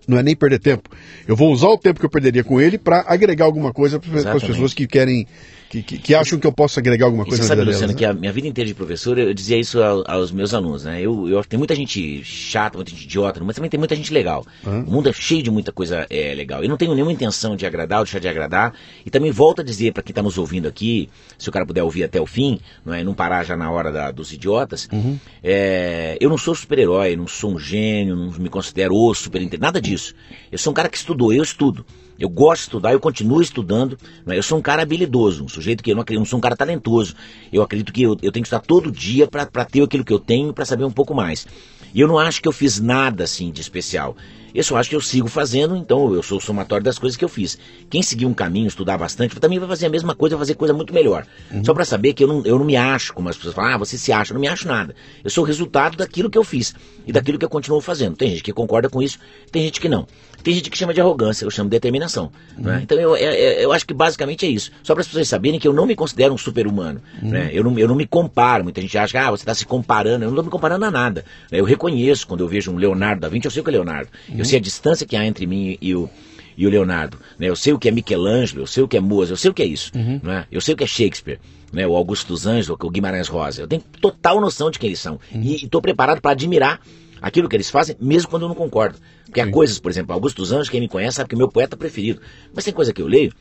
não 0.08 0.18
é 0.18 0.24
nem 0.24 0.36
perder 0.36 0.60
tempo. 0.60 0.90
Eu 1.28 1.36
vou 1.36 1.52
usar 1.54 1.70
o 1.70 1.78
tempo 1.78 2.00
que 2.00 2.06
eu 2.06 2.10
perderia 2.10 2.44
com 2.44 2.60
ele 2.60 2.78
para 2.78 3.06
agregar 3.08 3.46
alguma 3.46 3.72
coisa 3.72 4.00
para 4.00 4.34
as 4.34 4.44
pessoas 4.44 4.74
que 4.74 4.86
querem 4.88 5.28
que, 5.72 5.82
que, 5.82 5.98
que, 6.00 6.14
acham 6.14 6.38
que 6.38 6.46
eu 6.46 6.52
posso 6.52 6.78
agregar 6.80 7.06
alguma 7.06 7.24
coisa 7.24 7.42
e 7.42 7.46
você 7.46 7.48
sabe, 7.48 7.62
Luciano, 7.62 7.94
né? 7.94 7.98
que 7.98 8.04
a 8.04 8.14
minha 8.14 8.34
vida 8.34 8.46
inteira 8.46 8.68
de 8.68 8.74
professor, 8.74 9.18
eu 9.18 9.34
dizia 9.34 9.58
isso 9.58 9.82
aos, 9.82 10.04
aos 10.06 10.32
meus 10.32 10.54
alunos, 10.54 10.84
né? 10.84 11.00
Eu, 11.00 11.30
eu, 11.30 11.42
tem 11.46 11.58
muita 11.58 11.74
gente 11.74 12.22
chata, 12.26 12.78
muita 12.78 12.92
gente 12.92 13.06
idiota, 13.06 13.42
mas 13.42 13.56
também 13.56 13.70
tem 13.70 13.78
muita 13.78 13.96
gente 13.96 14.14
legal. 14.14 14.46
Uhum. 14.66 14.84
O 14.84 14.92
mundo 14.92 15.08
é 15.08 15.14
cheio 15.14 15.42
de 15.42 15.50
muita 15.50 15.72
coisa 15.72 16.06
é, 16.10 16.34
legal. 16.36 16.62
Eu 16.62 16.68
não 16.68 16.76
tenho 16.76 16.94
nenhuma 16.94 17.14
intenção 17.14 17.56
de 17.56 17.66
agradar 17.66 18.00
ou 18.00 18.04
deixar 18.04 18.20
de 18.20 18.28
agradar. 18.28 18.74
E 19.06 19.10
também 19.10 19.32
volto 19.32 19.62
a 19.62 19.64
dizer 19.64 19.94
para 19.94 20.04
quem 20.04 20.12
está 20.12 20.22
nos 20.22 20.38
ouvindo 20.38 20.68
aqui, 20.68 21.08
se 21.38 21.48
o 21.48 21.54
cara 21.54 21.66
puder 21.66 21.84
ouvir 21.84 22.04
até 22.04 22.20
o 22.20 22.26
fim, 22.26 22.60
não 22.86 22.94
é? 22.94 23.02
Não 23.02 23.14
parar 23.14 23.46
já 23.46 23.56
na 23.56 23.72
hora 23.72 23.94
da, 23.94 24.12
dos 24.12 24.34
idiotas. 24.34 24.90
Uhum. 24.92 25.18
É, 25.42 26.18
eu 26.20 26.30
não 26.30 26.38
sou 26.38 26.54
super-herói, 26.54 27.16
não 27.16 27.28
sou 27.28 27.54
um 27.54 27.60
gênio, 27.60 28.18
não 28.18 28.30
me 28.34 28.50
considero 28.50 28.94
o 28.94 29.16
super 29.16 29.42
nada 29.58 29.80
disso. 29.80 30.14
Eu 30.52 30.58
sou 30.58 30.72
um 30.72 30.74
cara 30.74 30.90
que 30.90 30.98
estudou, 30.98 31.32
eu 31.32 31.42
estudo. 31.42 31.86
Eu 32.22 32.30
gosto 32.30 32.62
de 32.62 32.68
estudar, 32.68 32.94
eu 32.94 33.00
continuo 33.00 33.42
estudando. 33.42 33.98
Né? 34.24 34.38
Eu 34.38 34.44
sou 34.44 34.60
um 34.60 34.62
cara 34.62 34.84
habilidoso, 34.84 35.44
um 35.44 35.50
sujeito 35.50 35.84
que 35.84 35.90
eu 35.92 35.96
não, 35.96 36.04
acredito, 36.04 36.20
não 36.20 36.26
sou 36.26 36.38
um 36.38 36.42
cara 36.42 36.56
talentoso. 36.56 37.16
Eu 37.52 37.64
acredito 37.64 37.92
que 37.92 38.04
eu, 38.04 38.12
eu 38.22 38.32
tenho 38.32 38.44
que 38.44 38.48
estudar 38.48 38.60
todo 38.60 38.92
dia 38.92 39.28
para 39.28 39.66
ter 39.66 39.82
aquilo 39.82 40.06
que 40.06 40.14
eu 40.14 40.20
tenho 40.20 40.54
para 40.54 40.64
saber 40.64 40.84
um 40.84 40.92
pouco 40.92 41.16
mais. 41.16 41.48
E 41.96 42.00
eu 42.00 42.08
não 42.08 42.20
acho 42.20 42.40
que 42.40 42.48
eu 42.48 42.52
fiz 42.52 42.80
nada 42.80 43.24
assim 43.24 43.52
de 43.52 43.60
especial. 43.60 44.16
Eu 44.54 44.64
só 44.64 44.78
acho 44.78 44.90
que 44.90 44.96
eu 44.96 45.02
sigo 45.02 45.28
fazendo, 45.28 45.76
então 45.76 46.14
eu 46.14 46.22
sou 46.24 46.38
o 46.38 46.42
somatório 46.42 46.84
das 46.84 46.98
coisas 46.98 47.18
que 47.18 47.24
eu 47.24 47.30
fiz. 47.30 47.58
Quem 47.90 48.02
seguir 48.02 48.26
um 48.26 48.34
caminho, 48.34 48.68
estudar 48.68 48.98
bastante, 48.98 49.36
também 49.40 49.60
vai 49.60 49.68
fazer 49.68 49.86
a 49.86 49.90
mesma 49.90 50.16
coisa, 50.16 50.36
vai 50.36 50.46
fazer 50.46 50.56
coisa 50.56 50.74
muito 50.74 50.94
melhor. 50.94 51.26
Uhum. 51.52 51.64
Só 51.64 51.74
para 51.74 51.86
saber 51.86 52.14
que 52.14 52.24
eu 52.24 52.28
não, 52.28 52.46
eu 52.46 52.58
não 52.58 52.66
me 52.66 52.76
acho, 52.76 53.14
como 53.14 53.30
as 53.30 53.38
pessoas 53.38 53.56
falam, 53.56 53.74
ah, 53.74 53.78
você 53.78 53.98
se 53.98 54.12
acha, 54.12 54.32
eu 54.32 54.36
não 54.36 54.42
me 54.42 54.48
acho 54.48 54.68
nada. 54.68 54.96
Eu 55.24 55.30
sou 55.30 55.44
o 55.44 55.48
resultado 55.48 55.98
daquilo 55.98 56.30
que 56.30 56.38
eu 56.38 56.44
fiz 56.44 56.74
e 57.06 57.12
daquilo 57.12 57.38
que 57.38 57.46
eu 57.46 57.50
continuo 57.50 57.82
fazendo. 57.82 58.16
Tem 58.16 58.30
gente 58.30 58.44
que 58.44 58.54
concorda 58.54 58.90
com 58.90 59.02
isso, 59.02 59.20
tem 59.52 59.64
gente 59.64 59.80
que 59.80 59.90
não. 59.90 60.08
Tem 60.44 60.54
gente 60.54 60.70
que 60.70 60.78
chama 60.78 60.94
de 60.94 61.00
arrogância, 61.00 61.46
eu 61.46 61.52
chamo 61.52 61.70
de 61.70 61.76
determinação. 61.76 62.32
Uhum. 62.58 62.64
Né? 62.64 62.80
Então 62.84 63.00
eu, 63.00 63.16
eu, 63.16 63.32
eu, 63.34 63.72
acho 63.72 63.86
que 63.86 63.94
basicamente 63.94 64.46
é 64.46 64.50
isso. 64.50 64.72
Só 64.84 64.94
para 64.94 65.02
as 65.02 65.08
pessoas 65.08 65.28
saberem 65.28 65.60
que 65.60 65.68
eu 65.68 65.74
não 65.74 65.86
me 65.86 65.96
considero 65.96 66.34
um 66.34 66.38
super-humano. 66.38 67.02
Uhum. 67.22 67.30
Né? 67.30 67.50
Eu, 67.54 67.64
não, 67.64 67.78
eu 67.78 67.88
não 67.88 67.96
me 67.96 68.08
comparo. 68.08 68.64
Muita 68.64 68.82
gente 68.82 68.98
acha 68.98 69.12
que 69.12 69.18
ah, 69.18 69.30
você 69.30 69.44
está 69.44 69.54
se 69.54 69.66
comparando. 69.66 70.26
Eu 70.26 70.30
não 70.32 70.36
estou 70.36 70.44
me 70.44 70.50
comparando 70.50 70.86
a 70.86 70.92
nada. 70.92 71.24
Eu 71.52 71.64
reconheço 71.64 72.28
quando 72.28 72.42
eu 72.42 72.48
vejo 72.48 72.72
um 72.72 72.78
Leonardo 72.78 73.22
da 73.22 73.30
Vinci, 73.30 73.46
eu 73.46 73.52
sei 73.52 73.62
o 73.62 73.64
que 73.64 73.70
é 73.70 73.74
Leonardo. 73.74 74.10
Eu 74.42 74.46
sei 74.46 74.60
a 74.60 74.62
distância 74.62 75.06
que 75.06 75.16
há 75.16 75.26
entre 75.26 75.46
mim 75.46 75.78
e 75.82 75.96
o, 75.96 76.10
e 76.58 76.66
o 76.66 76.70
Leonardo. 76.70 77.18
Né? 77.38 77.48
Eu 77.50 77.56
sei 77.56 77.74
o 77.74 77.80
que 77.80 77.88
é 77.88 77.92
Michelangelo, 77.92 78.62
eu 78.62 78.68
sei 78.68 78.84
o 78.84 78.88
que 78.88 78.98
é 78.98 79.00
Mozart, 79.00 79.32
eu 79.32 79.38
sei 79.38 79.52
o 79.52 79.54
que 79.54 79.62
é 79.62 79.66
isso. 79.66 79.92
Uhum. 79.96 80.20
Né? 80.24 80.46
Eu 80.52 80.62
sei 80.62 80.74
o 80.74 80.78
que 80.78 80.84
é 80.84 80.88
Shakespeare, 80.88 81.40
né? 81.72 81.88
o 81.88 81.96
Augusto 81.96 82.28
dos 82.28 82.46
Anjos, 82.46 82.70
o 82.70 82.90
Guimarães 82.90 83.28
Rosa. 83.28 83.62
Eu 83.62 83.68
tenho 83.68 83.82
total 84.00 84.40
noção 84.42 84.70
de 84.70 84.80
quem 84.80 84.90
eles 84.90 85.00
são. 85.00 85.20
Uhum. 85.34 85.42
E 85.42 85.56
estou 85.56 85.82
preparado 85.82 86.22
para 86.22 86.32
admirar 86.32 86.80
aquilo 87.22 87.48
que 87.48 87.56
eles 87.56 87.70
fazem, 87.70 87.96
mesmo 88.00 88.30
quando 88.30 88.44
eu 88.44 88.50
não 88.50 88.56
concordo. 88.56 88.98
Porque 89.26 89.42
Sim. 89.42 89.50
há 89.50 89.52
coisas, 89.52 89.80
por 89.80 89.92
exemplo, 89.92 90.14
Augusto 90.14 90.38
dos 90.38 90.52
Anjos, 90.52 90.70
quem 90.70 90.82
me 90.82 90.90
conhece 90.90 91.18
sabe 91.18 91.30
que 91.30 91.36
é 91.36 91.38
meu 91.38 91.48
poeta 91.48 91.78
preferido. 91.78 92.20
Mas 92.54 92.66
tem 92.66 92.74
coisa 92.74 92.92
que 92.92 93.02
eu 93.02 93.08
leio 93.08 93.32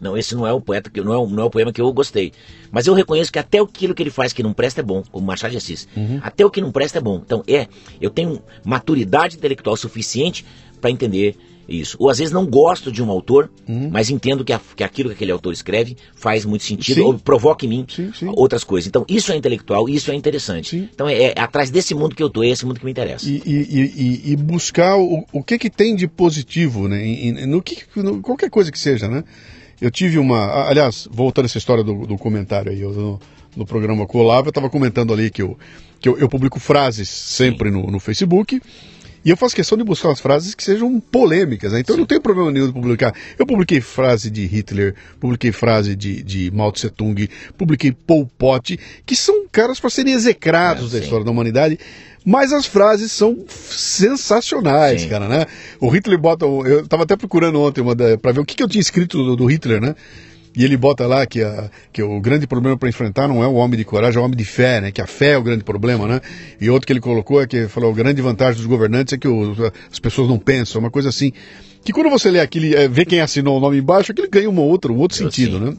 Não, 0.00 0.16
esse 0.18 0.34
não 0.34 0.46
é 0.46 0.52
o 0.52 0.60
poeta 0.60 0.90
que 0.90 1.00
não 1.00 1.12
é, 1.12 1.16
o- 1.16 1.26
não 1.28 1.42
é 1.42 1.46
o 1.46 1.50
poema 1.50 1.72
que 1.72 1.80
eu 1.80 1.92
gostei. 1.92 2.32
Mas 2.70 2.86
eu 2.86 2.94
reconheço 2.94 3.32
que 3.32 3.38
até 3.38 3.58
aquilo 3.58 3.94
que 3.94 4.02
ele 4.02 4.10
faz 4.10 4.32
que 4.32 4.42
não 4.42 4.52
presta 4.52 4.80
é 4.80 4.84
bom, 4.84 5.02
como 5.10 5.26
Machado 5.26 5.52
de 5.52 5.56
Assis. 5.58 5.86
Até 6.22 6.44
o 6.44 6.50
que 6.50 6.60
não 6.60 6.72
presta 6.72 6.98
é 6.98 7.00
bom. 7.00 7.22
Então 7.24 7.42
é, 7.46 7.68
eu 8.00 8.10
tenho 8.10 8.40
maturidade 8.64 9.36
intelectual 9.36 9.76
suficiente 9.76 10.44
para 10.80 10.90
entender 10.90 11.36
isso. 11.66 11.96
Ou 11.98 12.10
às 12.10 12.18
vezes 12.18 12.30
não 12.30 12.44
gosto 12.44 12.92
de 12.92 13.02
um 13.02 13.08
autor, 13.10 13.48
mas 13.90 14.10
entendo 14.10 14.44
que, 14.44 14.52
a- 14.52 14.60
que 14.76 14.84
aquilo 14.84 15.08
que 15.08 15.14
aquele 15.14 15.32
autor 15.32 15.50
escreve 15.52 15.96
faz 16.14 16.44
muito 16.44 16.62
sentido 16.64 16.96
Sim. 16.96 17.00
ou 17.02 17.14
provoca 17.18 17.64
em 17.64 17.68
mim 17.70 17.86
Sim, 17.88 18.12
sim. 18.12 18.26
outras 18.36 18.62
coisas. 18.64 18.86
Então 18.88 19.02
isso 19.08 19.32
é 19.32 19.36
intelectual, 19.36 19.88
isso 19.88 20.10
é 20.10 20.14
interessante. 20.14 20.90
Então 20.92 21.08
é, 21.08 21.32
é 21.34 21.40
atrás 21.40 21.70
desse 21.70 21.94
mundo 21.94 22.14
que 22.14 22.22
eu 22.22 22.28
tô, 22.28 22.42
é 22.42 22.48
esse 22.48 22.66
mundo 22.66 22.78
que 22.80 22.84
me 22.84 22.90
interessa. 22.90 23.26
E, 23.26 23.40
e- 23.46 23.92
e- 24.26 24.32
e- 24.32 24.36
buscar 24.36 24.98
o, 24.98 25.24
o 25.32 25.42
que 25.42 25.56
que 25.56 25.70
tem 25.70 25.96
de 25.96 26.06
positivo, 26.06 26.86
né? 26.86 27.02
no 27.46 27.62
que, 27.62 27.78
no- 27.96 28.20
qualquer 28.20 28.50
coisa 28.50 28.70
que 28.70 28.78
seja, 28.78 29.08
né? 29.08 29.24
Eu 29.84 29.90
tive 29.90 30.18
uma. 30.18 30.66
Aliás, 30.66 31.06
voltando 31.10 31.44
essa 31.44 31.58
história 31.58 31.84
do, 31.84 32.06
do 32.06 32.16
comentário 32.16 32.72
aí, 32.72 32.80
eu, 32.80 32.90
no, 32.90 33.20
no 33.54 33.66
programa 33.66 34.06
Colava, 34.06 34.46
eu 34.46 34.50
estava 34.50 34.70
comentando 34.70 35.12
ali 35.12 35.30
que 35.30 35.42
eu, 35.42 35.58
que 36.00 36.08
eu, 36.08 36.16
eu 36.16 36.26
publico 36.26 36.58
frases 36.58 37.06
sempre 37.06 37.70
no, 37.70 37.90
no 37.90 38.00
Facebook. 38.00 38.62
E 39.24 39.30
eu 39.30 39.36
faço 39.36 39.56
questão 39.56 39.78
de 39.78 39.84
buscar 39.84 40.08
umas 40.08 40.20
frases 40.20 40.54
que 40.54 40.62
sejam 40.62 41.00
polêmicas, 41.00 41.72
né? 41.72 41.80
Então 41.80 41.94
eu 41.94 42.00
não 42.00 42.06
tenho 42.06 42.20
problema 42.20 42.50
nenhum 42.50 42.66
de 42.66 42.72
publicar. 42.72 43.14
Eu 43.38 43.46
publiquei 43.46 43.80
frase 43.80 44.30
de 44.30 44.44
Hitler, 44.46 44.94
publiquei 45.18 45.50
frase 45.50 45.96
de, 45.96 46.22
de 46.22 46.50
Mao 46.50 46.70
Tse 46.70 46.90
Tung, 46.90 47.28
publiquei 47.56 47.90
Pol 47.92 48.26
Pot, 48.38 48.78
que 49.06 49.16
são 49.16 49.46
caras 49.50 49.80
para 49.80 49.88
serem 49.90 50.12
execrados 50.12 50.90
É, 50.90 50.92
da 50.92 50.98
sim. 50.98 51.04
história 51.04 51.24
da 51.24 51.30
humanidade. 51.30 51.78
Mas 52.26 52.52
as 52.52 52.64
frases 52.64 53.12
são 53.12 53.44
sensacionais, 53.48 55.02
Sim. 55.02 55.08
cara, 55.08 55.28
né? 55.28 55.44
O 55.78 55.88
Hitler 55.88 56.18
bota. 56.18 56.46
Eu 56.46 56.86
tava 56.88 57.02
até 57.02 57.16
procurando 57.16 57.60
ontem 57.60 57.84
pra 58.20 58.32
ver 58.32 58.40
o 58.40 58.44
que, 58.46 58.54
que 58.54 58.62
eu 58.62 58.68
tinha 58.68 58.80
escrito 58.80 59.22
do, 59.22 59.36
do 59.36 59.44
Hitler, 59.46 59.80
né? 59.80 59.94
E 60.56 60.64
ele 60.64 60.76
bota 60.76 61.04
lá 61.06 61.26
que, 61.26 61.42
a, 61.42 61.68
que 61.92 62.00
o 62.00 62.20
grande 62.20 62.46
problema 62.46 62.76
para 62.76 62.88
enfrentar 62.88 63.26
não 63.26 63.42
é 63.42 63.46
o 63.46 63.54
homem 63.54 63.76
de 63.76 63.84
coragem, 63.84 64.18
é 64.18 64.20
o 64.20 64.24
homem 64.24 64.36
de 64.36 64.44
fé, 64.44 64.80
né? 64.80 64.92
Que 64.92 65.00
a 65.00 65.06
fé 65.06 65.30
é 65.32 65.36
o 65.38 65.42
grande 65.42 65.64
problema, 65.64 66.06
né? 66.06 66.20
E 66.60 66.70
outro 66.70 66.86
que 66.86 66.92
ele 66.92 67.00
colocou 67.00 67.42
é 67.42 67.46
que 67.46 67.66
falou: 67.66 67.90
a 67.90 67.94
grande 67.94 68.22
vantagem 68.22 68.56
dos 68.58 68.66
governantes 68.66 69.12
é 69.14 69.18
que 69.18 69.26
o- 69.26 69.52
as 69.90 69.98
pessoas 69.98 70.28
não 70.28 70.38
pensam, 70.38 70.80
uma 70.80 70.90
coisa 70.92 71.08
assim. 71.08 71.32
Que 71.84 71.92
quando 71.92 72.08
você 72.08 72.30
lê 72.30 72.38
aquilo, 72.40 72.74
é, 72.76 72.86
vê 72.86 73.04
quem 73.04 73.20
assinou 73.20 73.56
o 73.58 73.60
nome 73.60 73.78
embaixo, 73.78 74.12
aquilo 74.12 74.28
ganha 74.30 74.48
uma 74.48 74.62
outra, 74.62 74.92
um 74.92 74.96
outro 74.98 75.18
Eu 75.20 75.30
sentido, 75.30 75.58
sim. 75.58 75.64
né? 75.64 75.76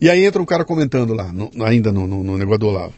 E 0.00 0.08
aí 0.10 0.24
entra 0.24 0.40
um 0.42 0.46
cara 0.46 0.64
comentando 0.64 1.12
lá, 1.12 1.32
no- 1.32 1.50
ainda 1.64 1.92
no, 1.92 2.06
no- 2.06 2.22
no 2.22 2.38
negócio 2.38 2.58
do 2.60 2.66
Olavo. 2.68 2.94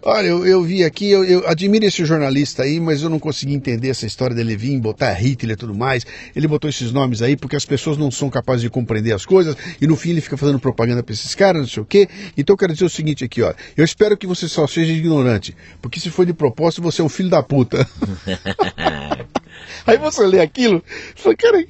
Olha, 0.00 0.28
eu, 0.28 0.46
eu 0.46 0.62
vi 0.62 0.84
aqui, 0.84 1.10
eu, 1.10 1.24
eu 1.24 1.48
admiro 1.48 1.84
esse 1.84 2.04
jornalista 2.04 2.62
aí, 2.62 2.78
mas 2.78 3.02
eu 3.02 3.10
não 3.10 3.18
consegui 3.18 3.52
entender 3.52 3.88
essa 3.88 4.06
história 4.06 4.34
dele 4.34 4.56
vir, 4.56 4.78
botar 4.78 5.12
Hitler 5.12 5.54
e 5.54 5.56
tudo 5.56 5.74
mais. 5.74 6.06
Ele 6.36 6.46
botou 6.46 6.70
esses 6.70 6.92
nomes 6.92 7.20
aí 7.20 7.36
porque 7.36 7.56
as 7.56 7.64
pessoas 7.64 7.98
não 7.98 8.08
são 8.08 8.30
capazes 8.30 8.62
de 8.62 8.70
compreender 8.70 9.12
as 9.12 9.26
coisas 9.26 9.56
e 9.80 9.86
no 9.88 9.96
fim 9.96 10.10
ele 10.10 10.20
fica 10.20 10.36
fazendo 10.36 10.60
propaganda 10.60 11.02
pra 11.02 11.12
esses 11.12 11.34
caras, 11.34 11.62
não 11.62 11.68
sei 11.68 11.82
o 11.82 11.86
quê. 11.86 12.08
Então 12.36 12.54
eu 12.54 12.56
quero 12.56 12.72
dizer 12.72 12.84
o 12.84 12.88
seguinte 12.88 13.24
aqui, 13.24 13.42
ó. 13.42 13.52
Eu 13.76 13.84
espero 13.84 14.16
que 14.16 14.26
você 14.26 14.48
só 14.48 14.68
seja 14.68 14.92
ignorante, 14.92 15.56
porque 15.82 15.98
se 15.98 16.10
foi 16.10 16.26
de 16.26 16.32
propósito 16.32 16.80
você 16.80 17.02
é 17.02 17.04
um 17.04 17.08
filho 17.08 17.28
da 17.28 17.42
puta. 17.42 17.84
aí 19.84 19.98
você 19.98 20.24
lê 20.24 20.40
aquilo 20.40 20.82
e 21.16 21.20
fala, 21.20 21.34
cara, 21.34 21.66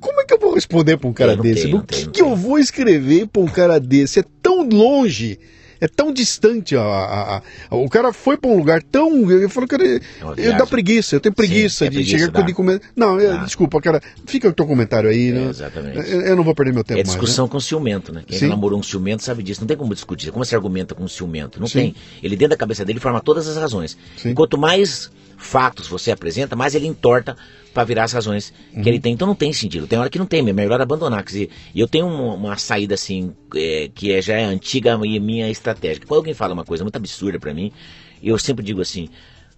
como 0.00 0.18
é 0.22 0.24
que 0.24 0.32
eu 0.32 0.38
vou 0.38 0.54
responder 0.54 0.96
pra 0.96 1.08
um 1.08 1.12
cara 1.12 1.36
não 1.36 1.42
desse? 1.42 1.68
não 1.68 1.82
que, 1.82 2.08
que 2.08 2.22
eu 2.22 2.34
vou 2.34 2.58
escrever 2.58 3.26
pra 3.26 3.42
um 3.42 3.46
cara 3.46 3.78
desse? 3.78 4.20
É 4.20 4.24
tão 4.42 4.66
longe. 4.66 5.38
É 5.80 5.88
tão 5.88 6.12
distante, 6.12 6.76
a, 6.76 6.82
a- 6.82 7.42
a- 7.70 7.76
o 7.76 7.88
cara 7.88 8.12
foi 8.12 8.36
pra 8.36 8.50
um 8.50 8.56
lugar 8.58 8.82
tão. 8.82 9.30
Eu 9.30 9.48
falo, 9.48 9.66
cara, 9.66 9.82
uma 10.20 10.34
eu 10.36 10.56
dá 10.56 10.66
preguiça, 10.66 11.16
eu 11.16 11.20
tenho 11.20 11.34
preguiça 11.34 11.86
é 11.86 11.88
de 11.88 11.96
preguiça, 11.96 12.18
chegar 12.18 12.30
dá. 12.42 12.44
com 12.46 12.52
comentar. 12.54 12.90
Não, 12.94 13.18
é, 13.18 13.28
Dá. 13.28 13.44
desculpa, 13.44 13.80
cara, 13.80 14.00
fica 14.26 14.48
com 14.48 14.52
o 14.52 14.54
teu 14.54 14.66
comentário 14.66 15.08
aí, 15.08 15.32
né? 15.32 15.46
É, 15.46 15.48
exatamente. 15.48 16.10
Eu, 16.10 16.20
eu 16.20 16.36
não 16.36 16.44
vou 16.44 16.54
perder 16.54 16.72
meu 16.74 16.84
tempo 16.84 17.00
É 17.00 17.02
mais. 17.02 17.08
discussão 17.08 17.48
com 17.48 17.58
ciumento, 17.58 18.12
né? 18.12 18.22
Quem 18.26 18.38
Sim. 18.38 18.48
namorou 18.48 18.78
um 18.78 18.82
ciumento 18.82 19.22
sabe 19.22 19.42
disso. 19.42 19.60
Não 19.62 19.68
tem 19.68 19.76
como 19.76 19.94
discutir. 19.94 20.30
Como 20.30 20.44
se 20.44 20.54
argumenta 20.54 20.94
com 20.94 21.04
um 21.04 21.08
ciumento? 21.08 21.58
Não 21.58 21.66
Sim. 21.66 21.78
tem. 21.78 21.94
Ele 22.22 22.36
dentro 22.36 22.50
da 22.50 22.56
cabeça 22.56 22.84
dele 22.84 23.00
forma 23.00 23.20
todas 23.20 23.48
as 23.48 23.56
razões. 23.56 23.96
Sim. 24.16 24.34
Quanto 24.34 24.58
mais 24.58 25.10
fatos 25.40 25.88
você 25.88 26.12
apresenta, 26.12 26.54
mais 26.54 26.74
ele 26.74 26.86
entorta 26.86 27.36
para 27.72 27.84
virar 27.84 28.04
as 28.04 28.12
razões 28.12 28.52
Uhum. 28.74 28.82
que 28.82 28.88
ele 28.88 29.00
tem. 29.00 29.12
Então 29.12 29.26
não 29.26 29.34
tem 29.34 29.52
sentido. 29.52 29.86
Tem 29.86 29.98
hora 29.98 30.10
que 30.10 30.18
não 30.18 30.26
tem, 30.26 30.48
é 30.48 30.52
melhor 30.52 30.80
abandonar. 30.80 31.22
Quer 31.24 31.32
dizer, 31.32 31.50
e 31.74 31.80
eu 31.80 31.88
tenho 31.88 32.06
uma, 32.06 32.34
uma 32.34 32.56
saída 32.56 32.94
assim, 32.94 33.32
é, 33.54 33.90
que 33.94 34.12
é, 34.12 34.20
já 34.20 34.34
é 34.34 34.44
antiga 34.44 34.98
e 35.04 35.18
minha 35.18 35.48
estratégia. 35.50 36.02
Quando 36.06 36.18
alguém 36.18 36.34
fala 36.34 36.52
uma 36.52 36.64
coisa 36.64 36.84
muito 36.84 36.96
absurda 36.96 37.38
para 37.38 37.54
mim, 37.54 37.72
eu 38.22 38.38
sempre 38.38 38.64
digo 38.64 38.80
assim: 38.80 39.08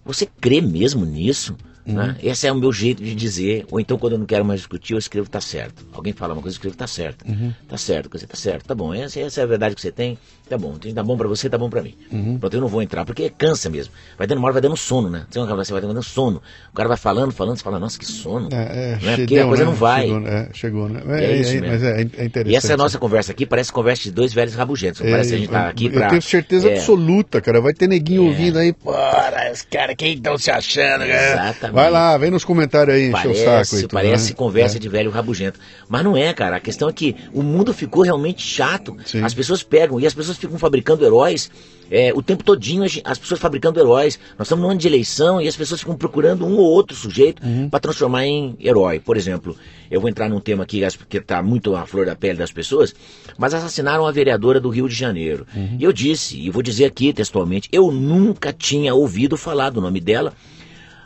você 0.05 0.27
crê 0.39 0.61
mesmo 0.61 1.05
nisso? 1.05 1.55
Uhum. 1.85 1.95
Né? 1.95 2.15
Esse 2.23 2.47
é 2.47 2.51
o 2.51 2.55
meu 2.55 2.71
jeito 2.71 3.03
de 3.03 3.13
dizer. 3.13 3.65
Ou 3.71 3.79
então, 3.79 3.97
quando 3.97 4.13
eu 4.13 4.19
não 4.19 4.25
quero 4.25 4.43
mais 4.43 4.61
discutir, 4.61 4.93
eu 4.93 4.99
escrevo 4.99 5.29
tá 5.29 5.41
certo. 5.41 5.85
Alguém 5.93 6.13
fala 6.13 6.33
uma 6.33 6.41
coisa, 6.41 6.55
eu 6.55 6.57
escrevo 6.57 6.75
tá 6.75 6.87
certo. 6.87 7.25
Uhum. 7.27 7.53
Tá 7.67 7.77
certo, 7.77 8.09
dizer, 8.23 8.27
tá 8.27 8.35
certo, 8.35 8.65
tá 8.65 8.75
bom. 8.75 8.93
Essa, 8.93 9.19
essa 9.19 9.41
é 9.41 9.43
a 9.43 9.47
verdade 9.47 9.75
que 9.75 9.81
você 9.81 9.91
tem, 9.91 10.17
tá 10.49 10.57
bom. 10.57 10.75
Então, 10.75 10.93
Tá 10.93 11.03
bom 11.03 11.17
pra 11.17 11.27
você, 11.27 11.49
tá 11.49 11.57
bom 11.57 11.69
pra 11.69 11.81
mim. 11.81 11.95
Uhum. 12.11 12.37
Pronto, 12.37 12.53
eu 12.53 12.61
não 12.61 12.67
vou 12.67 12.81
entrar, 12.81 13.03
porque 13.03 13.29
cansa 13.29 13.69
mesmo. 13.69 13.93
Vai 14.17 14.27
dando 14.27 14.37
uma 14.37 14.45
hora, 14.45 14.53
vai 14.53 14.61
dando 14.61 14.77
sono, 14.77 15.09
né? 15.09 15.25
Você 15.29 15.39
vai 15.39 15.65
você 15.65 15.73
vai 15.73 15.81
dando 15.81 16.03
sono. 16.03 16.41
O 16.71 16.75
cara 16.75 16.87
vai 16.87 16.97
falando, 16.97 17.31
falando, 17.31 17.57
você 17.57 17.63
fala, 17.63 17.79
nossa, 17.79 17.99
que 17.99 18.05
sono. 18.05 18.49
É, 18.51 18.55
é, 18.55 19.05
né? 19.05 19.17
Porque 19.17 19.35
a 19.35 19.39
deu, 19.39 19.47
coisa 19.47 19.65
né? 19.65 19.69
não 19.69 19.75
vai. 19.75 20.07
Chegou, 20.07 20.19
né? 20.19 20.49
É, 20.49 20.53
chegou, 20.53 20.89
né? 20.89 21.03
É, 21.07 21.25
é 21.25 21.31
é, 21.31 21.37
isso 21.37 21.51
é, 21.51 21.61
mesmo. 21.61 21.67
mas 21.67 21.83
é, 21.83 21.97
é 21.97 22.01
interessante. 22.01 22.49
E 22.49 22.55
essa 22.55 22.71
é 22.71 22.73
a 22.73 22.77
nossa 22.77 22.97
conversa 22.97 23.31
aqui, 23.31 23.45
parece 23.45 23.71
conversa 23.71 24.03
de 24.03 24.11
dois 24.11 24.33
velhos 24.33 24.53
rabugentos. 24.55 25.01
É, 25.01 25.09
parece 25.09 25.29
que 25.29 25.35
a 25.35 25.39
gente 25.39 25.49
tá 25.49 25.67
aqui 25.67 25.85
eu 25.85 25.91
pra. 25.91 26.09
tenho 26.09 26.21
certeza 26.21 26.69
é, 26.69 26.77
absoluta, 26.77 27.41
cara. 27.41 27.59
Vai 27.59 27.73
ter 27.73 27.87
neguinho 27.87 28.25
ouvindo 28.25 28.59
aí. 28.59 28.73
Bora, 28.83 29.51
os 29.51 29.61
caras, 29.63 29.95
quem 29.97 30.13
estão 30.13 30.37
se 30.37 30.51
achando, 30.51 31.01
cara? 31.01 31.33
Exatamente. 31.33 31.72
Vai 31.73 31.89
lá, 31.89 32.17
vem 32.17 32.29
nos 32.31 32.45
comentários 32.45 32.95
aí, 32.95 33.09
encher 33.09 33.29
o 33.31 33.35
saco. 33.35 33.45
Parece, 33.49 33.81
tudo, 33.81 33.91
parece 33.91 34.29
né? 34.29 34.35
conversa 34.35 34.77
É. 34.77 34.79
de 34.79 34.87
velho 34.89 35.09
rabugento. 35.11 35.59
Mas 35.89 36.03
não 36.03 36.15
é, 36.15 36.31
cara. 36.33 36.57
A 36.57 36.59
questão 36.59 36.87
é 36.87 36.93
que 36.93 37.15
o 37.33 37.41
mundo 37.41 37.73
ficou 37.73 38.03
realmente 38.03 38.41
chato. 38.45 38.95
Sim. 39.05 39.21
As 39.23 39.33
pessoas 39.33 39.63
pegam 39.63 39.99
e 39.99 40.05
as 40.05 40.13
pessoas 40.13 40.37
ficam 40.37 40.57
fabricando 40.59 41.03
heróis 41.05 41.49
é, 41.91 42.11
o 42.15 42.21
tempo 42.21 42.43
todinho. 42.43 42.83
a 42.83 42.87
gen- 42.87 43.01
As 43.05 43.17
pessoas 43.17 43.39
fabricando 43.39 43.79
heróis. 43.79 44.19
Nós 44.37 44.45
estamos 44.47 44.63
num 44.63 44.69
ano 44.69 44.79
de 44.79 44.87
eleição 44.87 45.41
e 45.41 45.47
as 45.47 45.55
pessoas 45.55 45.79
ficam 45.81 45.95
procurando 45.95 46.45
um 46.45 46.55
ou 46.57 46.65
outro 46.65 46.95
sujeito 46.95 47.43
Uhum. 47.45 47.69
para 47.69 47.79
transformar 47.79 48.25
em 48.25 48.55
herói. 48.59 48.99
Por 48.99 49.17
exemplo, 49.17 49.55
eu 49.91 49.99
vou 49.99 50.09
entrar 50.09 50.29
num 50.29 50.39
tema 50.39 50.63
aqui 50.63 50.81
que 51.09 51.17
está 51.17 51.41
muito 51.43 51.75
à 51.75 51.85
flor 51.85 52.05
da 52.05 52.15
pele 52.15 52.37
das 52.37 52.51
pessoas, 52.51 52.93
mas 53.37 53.53
assassinaram 53.53 54.05
a 54.05 54.11
vereadora 54.11 54.59
do 54.59 54.69
Rio 54.69 54.87
de 54.87 54.95
Janeiro. 54.95 55.45
Uhum. 55.55 55.77
E 55.79 55.83
eu 55.83 55.91
disse, 55.91 56.39
e 56.39 56.49
vou 56.49 56.61
dizer 56.63 56.85
aqui 56.85 57.11
textualmente, 57.13 57.67
eu 57.71 57.91
nunca 57.91 58.53
tinha 58.53 58.93
ouvido 58.93 59.35
falar 59.37 59.69
do 59.69 59.81
nome 59.81 59.99
dela 59.99 60.33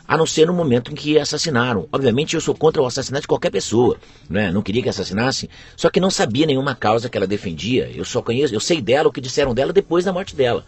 a 0.08 0.16
não 0.16 0.24
ser 0.24 0.46
no 0.46 0.54
momento 0.54 0.90
em 0.90 0.94
que 0.94 1.18
assassinaram. 1.18 1.86
Obviamente 1.92 2.34
eu 2.34 2.40
sou 2.40 2.54
contra 2.54 2.80
o 2.80 2.86
assassinato 2.86 3.22
de 3.22 3.28
qualquer 3.28 3.50
pessoa, 3.50 3.98
né? 4.28 4.50
Não 4.50 4.62
queria 4.62 4.82
que 4.82 4.88
assassinassem, 4.88 5.50
só 5.76 5.90
que 5.90 6.00
não 6.00 6.10
sabia 6.10 6.46
nenhuma 6.46 6.74
causa 6.74 7.10
que 7.10 7.18
ela 7.18 7.26
defendia. 7.26 7.90
Eu 7.94 8.06
só 8.06 8.22
conheço, 8.22 8.54
eu 8.54 8.60
sei 8.60 8.80
dela 8.80 9.08
o 9.08 9.12
que 9.12 9.20
disseram 9.20 9.52
dela 9.52 9.70
depois 9.70 10.06
da 10.06 10.12
morte 10.12 10.34
dela. 10.34 10.64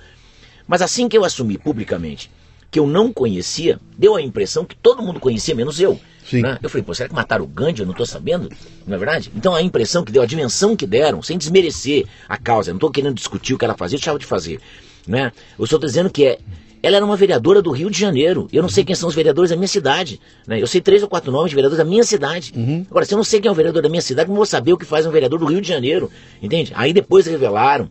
Mas 0.68 0.83
assim 0.83 1.09
que 1.09 1.16
eu 1.16 1.24
assumi 1.24 1.57
publicamente 1.57 2.31
que 2.70 2.79
eu 2.79 2.87
não 2.87 3.12
conhecia, 3.12 3.81
deu 3.98 4.14
a 4.14 4.22
impressão 4.22 4.64
que 4.64 4.76
todo 4.76 5.03
mundo 5.03 5.18
conhecia, 5.18 5.55
menos 5.55 5.81
eu. 5.81 5.98
Sim. 6.24 6.42
né? 6.42 6.59
Eu 6.62 6.68
falei, 6.68 6.85
pô, 6.85 6.94
será 6.94 7.09
que 7.09 7.14
mataram 7.14 7.44
o 7.44 7.48
Gandhi? 7.48 7.81
Eu 7.81 7.87
não 7.87 7.92
estou 7.92 8.07
sabendo, 8.07 8.48
não 8.87 8.94
é 8.94 8.98
verdade? 8.98 9.33
Então 9.35 9.55
a 9.55 9.62
impressão 9.62 10.05
que 10.05 10.12
deu, 10.12 10.22
a 10.22 10.26
dimensão 10.26 10.76
que 10.76 10.87
deram, 10.87 11.20
sem 11.22 11.37
desmerecer 11.37 12.07
a 12.29 12.37
causa, 12.37 12.70
eu 12.70 12.74
não 12.74 12.76
estou 12.79 12.90
querendo 12.90 13.14
discutir 13.14 13.55
o 13.55 13.59
que 13.59 13.64
ela 13.64 13.76
fazia, 13.76 13.98
deixava 13.98 14.18
de 14.18 14.26
fazer. 14.26 14.61
Né? 15.09 15.33
Eu 15.59 15.64
estou 15.64 15.81
dizendo 15.81 16.09
que 16.09 16.24
é, 16.24 16.38
ela 16.82 16.96
era 16.96 17.04
uma 17.04 17.16
vereadora 17.16 17.60
do 17.60 17.70
Rio 17.70 17.90
de 17.90 17.98
Janeiro. 17.98 18.48
Eu 18.52 18.62
não 18.62 18.68
sei 18.68 18.84
quem 18.84 18.94
são 18.94 19.08
os 19.08 19.14
vereadores 19.14 19.50
da 19.50 19.56
minha 19.56 19.68
cidade. 19.68 20.20
Né? 20.46 20.60
Eu 20.60 20.66
sei 20.66 20.80
três 20.80 21.02
ou 21.02 21.08
quatro 21.08 21.30
nomes 21.30 21.50
de 21.50 21.54
vereadores 21.54 21.84
da 21.84 21.88
minha 21.88 22.04
cidade. 22.04 22.52
Agora, 22.90 23.04
se 23.04 23.12
eu 23.12 23.16
não 23.16 23.24
sei 23.24 23.40
quem 23.40 23.48
é 23.48 23.52
o 23.52 23.54
vereador 23.54 23.82
da 23.82 23.88
minha 23.88 24.02
cidade, 24.02 24.26
como 24.26 24.36
vou 24.36 24.46
saber 24.46 24.72
o 24.72 24.78
que 24.78 24.84
faz 24.86 25.04
um 25.06 25.10
vereador 25.10 25.38
do 25.38 25.44
Rio 25.44 25.60
de 25.60 25.68
Janeiro? 25.68 26.10
Entende? 26.42 26.72
Aí 26.74 26.92
depois 26.92 27.26
revelaram 27.26 27.88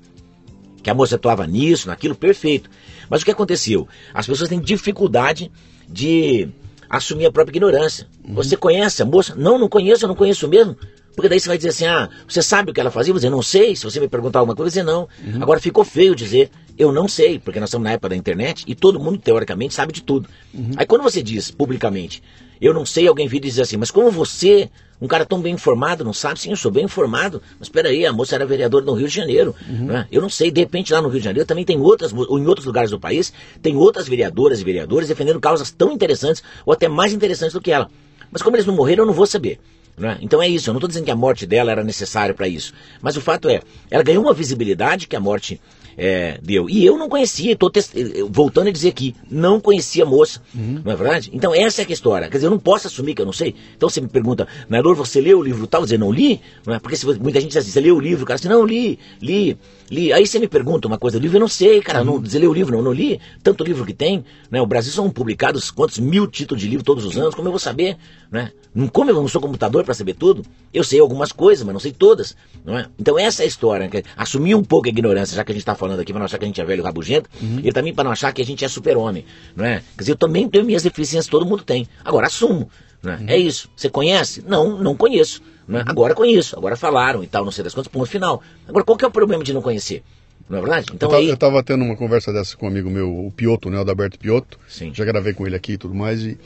que 0.82 0.89
a 0.89 0.93
moça 0.93 1.15
atuava 1.15 1.45
nisso, 1.45 1.88
naquilo, 1.88 2.15
perfeito. 2.15 2.69
Mas 3.10 3.21
o 3.21 3.25
que 3.25 3.32
aconteceu? 3.32 3.88
As 4.13 4.25
pessoas 4.25 4.49
têm 4.49 4.60
dificuldade 4.60 5.52
de 5.88 6.47
assumir 6.89 7.25
a 7.25 7.32
própria 7.32 7.52
ignorância. 7.52 8.08
Você 8.30 8.56
conhece 8.58 9.02
a 9.02 9.06
moça? 9.06 9.36
Não, 9.36 9.60
não 9.60 9.69
conheço, 9.69 10.06
eu 10.06 10.08
não 10.08 10.15
conheço 10.15 10.47
mesmo. 10.47 10.75
Porque 11.15 11.28
daí 11.28 11.39
você 11.39 11.48
vai 11.48 11.58
dizer 11.58 11.69
assim, 11.69 11.86
ah, 11.86 12.10
você 12.28 12.41
sabe 12.41 12.72
o 12.72 12.74
que 12.74 12.80
ela 12.80 12.91
fazia? 12.91 13.12
Eu 13.12 13.15
vou 13.15 13.19
dizer, 13.19 13.30
não 13.30 13.41
sei. 13.41 13.76
Se 13.76 13.84
você 13.84 14.00
me 14.00 14.08
perguntar 14.08 14.39
alguma 14.39 14.56
coisa, 14.56 14.80
eu 14.80 14.86
vou 14.86 15.08
dizer 15.17 15.28
não. 15.34 15.41
Agora 15.41 15.60
ficou 15.60 15.84
feio 15.84 16.15
dizer, 16.15 16.50
eu 16.78 16.91
não 16.91 17.08
sei, 17.08 17.39
porque 17.39 17.60
nós 17.60 17.69
estamos 17.69 17.84
na 17.84 17.91
época 17.91 18.10
da 18.10 18.15
internet 18.15 18.63
e 18.67 18.74
todo 18.74 19.00
mundo, 19.00 19.17
teoricamente, 19.17 19.74
sabe 19.74 19.91
de 19.91 20.02
tudo. 20.02 20.30
Aí 20.78 20.86
quando 20.86 21.02
você 21.02 21.22
diz 21.22 21.52
publicamente, 21.52 22.24
eu 22.62 22.74
não 22.74 22.86
sei, 22.86 23.08
alguém 23.08 23.28
vira 23.28 23.45
e 23.45 23.50
diz 23.50 23.60
assim, 23.60 23.76
mas 23.78 23.91
como 23.91 24.10
você, 24.12 24.69
um 25.02 25.08
cara 25.08 25.26
tão 25.26 25.41
bem 25.41 25.54
informado, 25.54 26.04
não 26.04 26.13
sabe? 26.13 26.39
Sim, 26.39 26.52
eu 26.52 26.56
sou 26.58 26.72
bem 26.72 26.86
informado. 26.86 27.41
Mas 27.58 27.67
espera 27.67 27.89
aí, 27.89 28.06
a 28.06 28.13
moça 28.13 28.36
era 28.36 28.45
vereadora 28.45 28.86
no 28.86 28.93
Rio 28.93 29.08
de 29.08 29.13
Janeiro. 29.15 29.54
né? 29.67 30.08
Eu 30.12 30.22
não 30.22 30.30
sei, 30.30 30.52
de 30.52 30.60
repente 30.62 30.93
lá 30.93 31.02
no 31.02 31.10
Rio 31.10 31.19
de 31.19 31.26
Janeiro 31.26 31.45
também 31.48 31.65
tem 31.65 31.80
outras, 31.80 32.13
ou 32.13 32.38
em 32.39 32.45
outros 32.48 32.65
lugares 32.65 32.91
do 32.91 33.00
país, 33.00 33.34
tem 33.62 33.76
outras 33.76 34.08
vereadoras 34.08 34.60
e 34.62 34.63
vereadores 34.63 35.08
defendendo 35.10 35.39
causas 35.39 35.72
tão 35.72 35.91
interessantes, 35.91 36.41
ou 36.65 36.72
até 36.74 36.88
mais 36.88 37.12
interessantes 37.13 37.54
do 37.54 37.62
que 37.62 37.72
ela. 37.72 37.89
Mas 38.32 38.41
como 38.41 38.56
eles 38.56 38.65
não 38.65 38.76
morreram, 38.76 39.04
eu 39.04 39.08
não 39.08 39.13
vou 39.13 39.26
saber. 39.26 39.60
Né? 40.00 40.18
Então 40.22 40.42
é 40.42 40.48
isso, 40.48 40.70
eu 40.70 40.74
não 40.74 40.80
estou 40.80 40.88
dizendo 40.88 41.06
que 41.06 41.12
a 41.12 41.16
morte 41.16 41.46
dela 41.46 41.72
era 41.72 41.84
necessária 41.84 42.34
para 42.34 42.48
isso. 42.48 42.74
Mas 43.02 43.18
o 43.18 43.22
fato 43.22 43.50
é, 43.50 43.62
ela 43.92 44.04
ganhou 44.04 44.24
uma 44.24 44.34
visibilidade 44.34 45.08
que 45.08 45.16
a 45.16 45.20
morte 45.20 45.60
é, 46.00 46.40
deu. 46.42 46.70
E 46.70 46.86
eu 46.86 46.98
não 46.98 47.10
conhecia, 47.10 47.56
tô 47.58 47.70
test... 47.70 47.94
voltando 48.30 48.68
a 48.70 48.72
dizer 48.72 48.90
aqui, 48.90 49.14
não 49.30 49.60
conhecia 49.60 50.04
a 50.04 50.08
moça, 50.08 50.42
Uhum. 50.56 50.82
não 50.84 50.92
é 50.92 50.96
verdade? 50.96 51.30
Então 51.34 51.54
essa 51.54 51.82
é 51.82 51.90
é 51.90 51.92
a 51.92 51.94
história. 51.94 52.30
Quer 52.30 52.38
dizer, 52.38 52.48
eu 52.48 52.52
não 52.52 52.60
posso 52.60 52.88
assumir 52.88 53.14
que 53.16 53.22
eu 53.22 53.26
não 53.26 53.34
sei. 53.34 53.56
Então 53.76 53.90
você 53.90 54.00
me 54.00 54.08
pergunta, 54.08 54.48
Nailor, 54.68 54.96
você 54.96 55.20
leu 55.20 55.40
o 55.40 55.44
livro 55.44 55.66
tal? 55.68 55.82
Eu 55.82 55.86
dizer, 55.86 55.98
não 56.00 56.12
li? 56.12 56.40
Não 56.66 56.74
é? 56.74 56.80
Porque 56.80 56.96
se 56.96 57.06
muita 57.06 57.40
gente 57.42 57.50
diz 57.50 57.58
assim, 57.58 57.72
você 57.72 57.82
leu 57.82 57.98
o 57.98 58.00
livro? 58.00 58.24
O 58.24 58.28
cara 58.28 58.40
diz, 58.40 58.50
não, 58.50 58.66
li, 58.66 59.00
li, 59.22 59.58
li. 59.90 60.14
Aí 60.14 60.26
você 60.26 60.40
me 60.40 60.48
pergunta 60.48 60.88
uma 60.88 60.98
coisa 60.98 61.20
do 61.20 61.22
livro, 61.22 61.38
eu 61.38 61.42
não 61.42 61.48
sei, 61.48 61.82
cara, 61.82 62.04
não, 62.04 62.20
você 62.20 62.38
leu 62.40 62.52
o 62.52 62.54
livro? 62.54 62.76
Não, 62.76 62.84
não 62.84 62.94
li. 62.94 63.20
Tanto 63.44 63.64
livro 63.64 63.86
que 63.86 63.94
tem, 63.94 64.24
né? 64.52 64.62
O 64.62 64.66
Brasil 64.66 64.92
são 64.92 65.10
publicados 65.10 65.72
quantos 65.72 66.00
mil 66.00 66.28
títulos 66.28 66.62
de 66.62 66.70
livro 66.70 66.84
todos 66.86 67.06
os 67.06 67.18
anos, 67.18 67.34
como 67.36 67.48
eu 67.48 67.52
vou 67.52 67.60
saber, 67.60 67.98
né? 68.32 68.52
Como 68.94 69.10
eu 69.10 69.16
não 69.16 69.28
sou 69.28 69.42
computador 69.42 69.84
para 69.84 69.94
saber 69.96 70.14
tudo, 70.14 70.46
eu 70.72 70.84
sei 70.84 71.00
algumas 71.00 71.32
coisas, 71.32 71.66
mas 71.66 71.74
não 71.74 71.80
sei 71.80 71.92
todas, 71.92 72.36
não 72.64 72.78
é? 72.78 72.86
Então 73.00 73.18
essa 73.18 73.42
é 73.42 73.46
a 73.46 73.48
história, 73.48 73.90
assumir 74.16 74.54
um 74.54 74.64
pouco 74.64 74.88
a 74.88 74.90
ignorância, 74.90 75.36
já 75.36 75.44
que 75.44 75.52
a 75.52 75.56
gente 75.56 75.64
está 75.64 75.74
falando 75.74 75.88
aqui, 75.97 76.12
para 76.12 76.19
não 76.19 76.25
achar 76.25 76.38
que 76.38 76.43
a 76.45 76.47
gente 76.47 76.60
é 76.62 76.65
velho 76.65 76.84
rabugento, 76.84 77.30
e 77.63 77.71
também 77.71 77.93
para 77.93 78.04
não 78.04 78.12
achar 78.12 78.32
que 78.34 78.41
a 78.41 78.45
gente 78.45 78.65
é 78.65 78.67
super-homem, 78.67 79.25
não 79.56 79.63
é? 79.65 79.78
Quer 79.95 79.99
dizer, 80.04 80.12
eu 80.12 80.17
também 80.17 80.47
tenho 80.49 80.65
minhas 80.65 80.84
deficiências, 80.84 81.28
todo 81.28 81.45
mundo 81.45 81.63
tem. 81.63 81.88
Agora, 82.04 82.28
assumo, 82.28 82.69
né? 83.02 83.23
É 83.28 83.38
isso. 83.38 83.69
Você 83.75 83.89
conhece? 83.89 84.43
Não, 84.45 84.78
não 84.82 84.95
conheço. 84.95 85.41
Né? 85.67 85.84
Agora 85.86 86.13
conheço, 86.15 86.58
agora 86.58 86.75
falaram 86.75 87.23
e 87.23 87.28
tal, 87.28 87.45
não 87.45 87.52
sei 87.52 87.63
das 87.63 87.73
quantas, 87.73 87.91
ponto 87.91 88.06
final. 88.08 88.41
Agora, 88.67 88.84
qual 88.84 88.97
que 88.97 89.06
é 89.06 89.08
o 89.08 89.12
problema 89.12 89.43
de 89.43 89.54
não 89.54 89.62
conhecer? 89.62 90.04
Não 90.49 90.58
é 90.58 90.62
verdade? 90.62 90.88
Então 90.91 91.08
eu, 91.21 91.38
tava, 91.38 91.58
aí. 91.60 91.63
tendo 91.63 91.84
uma 91.86 91.95
conversa 91.95 92.34
dessa 92.34 92.58
com 92.58 92.65
um 92.65 92.69
amigo 92.69 92.89
meu, 92.89 93.08
o 93.08 93.32
Pioto, 93.32 93.69
né, 93.69 93.78
o 93.78 93.82
Adalberto 93.82 94.17
Pioto. 94.17 94.60
Sim. 94.67 94.91
Já 94.95 95.06
gravei 95.06 95.32
com 95.32 95.45
ele 95.45 95.56
aqui 95.56 95.73
e 95.73 95.78
tudo 95.78 95.93
mais. 95.93 96.23
E, 96.23 96.39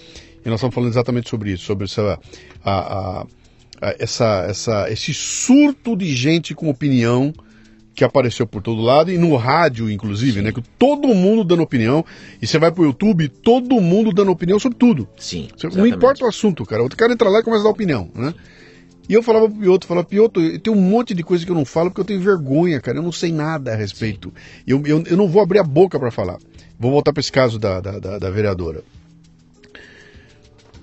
e 0.46 0.50
nós 0.50 0.56
estamos 0.60 0.76
falando 0.76 0.90
exatamente 0.92 1.30
sobre 1.30 1.52
isso, 1.54 1.64
sobre 1.64 1.86
essa, 1.86 2.20
a, 2.66 2.72
a- 2.72 3.22
a- 3.82 3.96
essa, 3.98 4.46
essa, 4.50 4.92
esse 4.92 5.14
surto 5.14 5.96
de 5.96 6.14
gente 6.14 6.54
com 6.54 6.70
opinião 6.70 7.34
que 7.96 8.04
apareceu 8.04 8.48
por 8.48 8.62
todo 8.62 8.82
lado 8.82 9.12
e 9.12 9.18
no 9.18 9.36
rádio, 9.36 9.90
inclusive, 9.90 10.42
né? 10.42 10.52
Que 10.52 10.62
todo 10.80 11.08
mundo 11.10 11.44
dando 11.44 11.62
opinião. 11.62 12.04
E 12.42 12.48
você 12.48 12.58
vai 12.58 12.72
pro 12.72 12.84
YouTube, 12.86 13.28
todo 13.30 13.80
mundo 13.80 14.12
dando 14.12 14.32
opinião 14.32 14.58
sobre 14.60 14.78
tudo. 14.78 15.08
Sim. 15.18 15.48
Você- 15.56 15.68
Não 15.68 15.86
importa 15.86 16.26
o 16.26 16.28
assunto, 16.28 16.66
cara. 16.66 16.82
Outro 16.82 16.98
cara 16.98 17.14
entra 17.14 17.30
lá 17.30 17.40
e 17.40 17.44
começa 17.44 17.62
a 17.62 17.66
dar 17.66 17.70
opinião, 17.70 18.10
né? 18.16 18.34
E 19.08 19.14
eu 19.14 19.22
falava 19.22 19.50
pro 19.50 19.60
Pioto, 19.60 19.86
falava, 19.86 20.08
Pioto, 20.08 20.60
tem 20.60 20.72
um 20.74 20.80
monte 20.80 21.14
de 21.14 21.24
coisa 21.24 21.46
que 21.46 21.52
eu 21.52 21.56
não 21.56 21.66
falo 21.66 21.90
porque 21.90 22.02
eu 22.02 22.06
tenho 22.06 22.22
vergonha, 22.22 22.80
cara. 22.80 22.98
Eu 23.00 23.04
não 23.04 23.12
sei 23.12 23.34
nada 23.34 23.74
a 23.74 23.76
respeito. 23.76 24.34
Eu, 24.66 24.82
eu, 24.86 25.04
eu 25.06 25.18
não 25.18 25.28
vou 25.28 25.42
abrir 25.42 25.60
a 25.60 25.64
boca 25.64 26.00
para 26.00 26.10
falar. 26.10 26.38
Vou 26.80 26.90
voltar 26.90 27.12
para 27.14 27.20
esse 27.20 27.32
caso 27.32 27.60
da, 27.60 27.82
da, 27.82 28.00
da, 28.00 28.18
da 28.18 28.30
vereadora. 28.30 28.82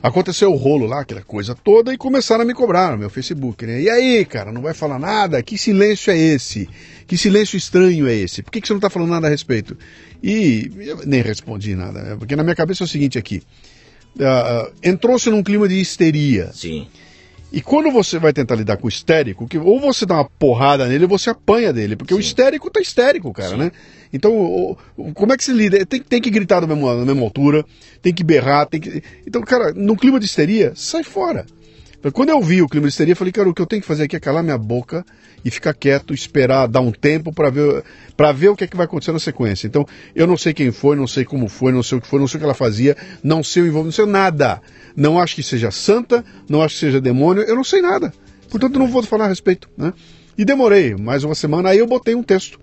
Aconteceu 0.03 0.51
o 0.51 0.57
rolo 0.57 0.87
lá, 0.87 1.01
aquela 1.01 1.21
coisa 1.21 1.55
toda, 1.55 1.93
e 1.93 1.99
começaram 1.99 2.43
a 2.43 2.45
me 2.47 2.55
cobrar 2.55 2.93
no 2.93 2.99
meu 2.99 3.11
Facebook, 3.11 3.67
né? 3.67 3.83
E 3.83 3.91
aí, 3.91 4.25
cara, 4.25 4.51
não 4.51 4.63
vai 4.63 4.73
falar 4.73 4.99
nada? 4.99 5.43
Que 5.43 5.59
silêncio 5.59 6.11
é 6.11 6.17
esse? 6.17 6.69
Que 7.07 7.19
silêncio 7.19 7.59
estranho 7.59 8.09
é 8.09 8.15
esse? 8.15 8.43
Por 8.43 8.51
que, 8.51 8.63
que 8.63 8.67
você 8.67 8.73
não 8.73 8.81
tá 8.81 8.89
falando 8.89 9.11
nada 9.11 9.27
a 9.27 9.31
respeito? 9.31 9.77
E 10.23 10.71
nem 11.05 11.21
respondi 11.21 11.75
nada, 11.75 12.03
né? 12.03 12.17
porque 12.17 12.35
na 12.35 12.43
minha 12.43 12.55
cabeça 12.55 12.83
é 12.83 12.87
o 12.87 12.89
seguinte 12.89 13.19
aqui. 13.19 13.43
ah, 14.21 14.71
entrou-se 14.83 15.29
num 15.29 15.43
clima 15.43 15.69
de 15.69 15.79
histeria. 15.79 16.51
Sim. 16.55 16.89
E 17.53 17.61
quando 17.61 17.91
você 17.91 18.19
vai 18.19 18.33
tentar 18.33 18.55
lidar 18.55 18.77
com 18.77 18.87
o 18.87 18.89
histérico, 18.89 19.47
que 19.49 19.59
ou 19.59 19.81
você 19.81 20.07
dá 20.07 20.15
uma 20.15 20.25
porrada 20.25 20.87
nele 20.87 21.05
ou 21.05 21.11
você 21.11 21.31
apanha 21.31 21.73
dele, 21.73 21.97
porque 21.97 22.15
o 22.15 22.17
Sim. 22.17 22.23
histérico 22.23 22.71
tá 22.71 22.81
histérico, 22.81 23.33
cara, 23.33 23.51
Sim. 23.51 23.57
né? 23.57 23.73
Então, 24.13 24.33
o- 24.33 24.77
o- 24.97 25.13
como 25.13 25.33
é 25.33 25.37
que 25.37 25.45
se 25.45 25.53
lida? 25.53 25.85
Tem, 25.85 26.01
tem 26.01 26.21
que 26.21 26.31
gritar 26.31 26.61
na 26.61 26.67
mesma, 26.69 26.95
na 26.97 27.05
mesma 27.05 27.23
altura, 27.23 27.65
tem 28.01 28.13
que 28.15 28.23
berrar, 28.23 28.67
tem 28.67 28.81
que. 28.81 29.03
Então, 29.27 29.43
cara, 29.43 29.73
no 29.75 29.97
clima 29.97 30.19
de 30.21 30.27
histeria, 30.27 30.73
sai 30.77 31.03
fora. 31.03 31.45
Quando 32.15 32.31
eu 32.31 32.41
vi 32.41 32.63
o 32.63 32.69
clima 32.69 32.87
de 32.87 32.93
histeria, 32.93 33.13
eu 33.13 33.17
falei, 33.17 33.31
cara, 33.31 33.49
o 33.49 33.53
que 33.53 33.61
eu 33.61 33.67
tenho 33.67 33.83
que 33.83 33.89
fazer 33.89 34.05
aqui 34.05 34.17
é 34.17 34.21
calar 34.21 34.43
minha 34.43 34.57
boca 34.57 35.05
e 35.45 35.51
ficar 35.51 35.75
quieto, 35.75 36.15
esperar, 36.15 36.67
dar 36.67 36.81
um 36.81 36.91
tempo 36.91 37.31
para 37.31 37.51
ver, 37.51 37.85
para 38.17 38.33
ver 38.33 38.49
o 38.49 38.57
que 38.57 38.65
é 38.65 38.67
que 38.67 38.77
vai 38.77 38.87
acontecer 38.87 39.13
na 39.13 39.19
sequência. 39.19 39.67
Então, 39.67 39.87
eu 40.15 40.27
não 40.27 40.37
sei 40.37 40.55
quem 40.55 40.73
foi, 40.73 40.97
não 40.97 41.07
sei 41.07 41.27
como 41.27 41.47
foi, 41.47 41.73
não 41.73 41.83
sei 41.83 41.99
o 41.99 42.01
que 42.01 42.07
foi, 42.07 42.19
não 42.19 42.27
sei 42.27 42.39
o 42.39 42.41
que 42.41 42.45
ela 42.45 42.55
fazia, 42.55 42.97
não 43.23 43.45
sei 43.45 43.65
o 43.65 43.67
envolvimento, 43.67 43.99
não 43.99 44.05
sei 44.05 44.13
nada. 44.13 44.63
Não 44.97 45.21
acho 45.21 45.35
que 45.35 45.43
seja 45.43 45.71
santa, 45.71 46.25
não 46.49 46.63
acho 46.63 46.75
que 46.75 46.81
seja 46.81 47.03
demônio, 47.03 47.43
eu 47.43 47.55
não 47.55 47.65
sei 47.65 47.83
nada. 47.83 48.13
Portanto, 48.49 48.79
não 48.79 48.89
vou 48.89 49.03
falar 49.03 49.27
a 49.27 49.29
respeito, 49.29 49.69
né? 49.77 49.93
E 50.39 50.45
demorei 50.45 50.95
mais 50.95 51.23
uma 51.23 51.35
semana, 51.35 51.69
aí 51.69 51.79
eu 51.79 51.87
botei 51.87 52.15
um 52.15 52.23
texto. 52.23 52.59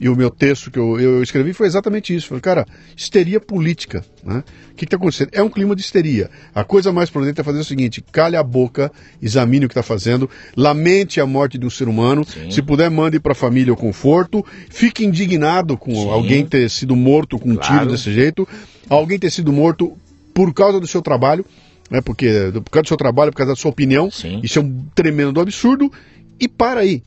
E 0.00 0.08
o 0.08 0.16
meu 0.16 0.30
texto 0.30 0.70
que 0.70 0.78
eu, 0.78 0.98
eu 0.98 1.22
escrevi 1.22 1.52
foi 1.52 1.66
exatamente 1.66 2.16
isso. 2.16 2.28
Falei, 2.28 2.40
cara, 2.40 2.66
histeria 2.96 3.38
política. 3.38 4.02
Né? 4.24 4.42
O 4.72 4.74
que 4.74 4.86
está 4.86 4.96
acontecendo? 4.96 5.28
É 5.32 5.42
um 5.42 5.48
clima 5.50 5.76
de 5.76 5.82
histeria. 5.82 6.30
A 6.54 6.64
coisa 6.64 6.90
mais 6.90 7.10
prudente 7.10 7.38
é 7.38 7.44
fazer 7.44 7.58
o 7.58 7.64
seguinte: 7.64 8.02
calhe 8.10 8.34
a 8.34 8.42
boca, 8.42 8.90
examine 9.20 9.66
o 9.66 9.68
que 9.68 9.72
está 9.74 9.82
fazendo, 9.82 10.28
lamente 10.56 11.20
a 11.20 11.26
morte 11.26 11.58
de 11.58 11.66
um 11.66 11.70
ser 11.70 11.86
humano. 11.86 12.24
Sim. 12.24 12.50
Se 12.50 12.62
puder, 12.62 12.90
mande 12.90 13.20
para 13.20 13.32
a 13.32 13.34
família 13.34 13.74
o 13.74 13.76
conforto. 13.76 14.44
Fique 14.70 15.04
indignado 15.04 15.76
com 15.76 15.94
Sim. 15.94 16.08
alguém 16.10 16.46
ter 16.46 16.70
sido 16.70 16.96
morto 16.96 17.38
com 17.38 17.50
um 17.50 17.56
Claro. 17.56 17.80
tiro 17.80 17.90
desse 17.92 18.10
jeito, 18.10 18.48
alguém 18.88 19.18
ter 19.18 19.30
sido 19.30 19.52
morto 19.52 19.92
por 20.32 20.54
causa 20.54 20.80
do 20.80 20.86
seu 20.86 21.02
trabalho. 21.02 21.44
Né, 21.90 22.00
porque 22.00 22.52
por 22.54 22.70
causa 22.70 22.84
do 22.84 22.88
seu 22.88 22.96
trabalho, 22.96 23.32
por 23.32 23.38
causa 23.38 23.52
da 23.52 23.56
sua 23.56 23.70
opinião, 23.72 24.10
Sim. 24.12 24.40
isso 24.44 24.60
é 24.60 24.62
um 24.62 24.84
tremendo 24.94 25.40
absurdo. 25.40 25.92
E 26.38 26.46
para 26.48 26.80
aí. 26.80 27.02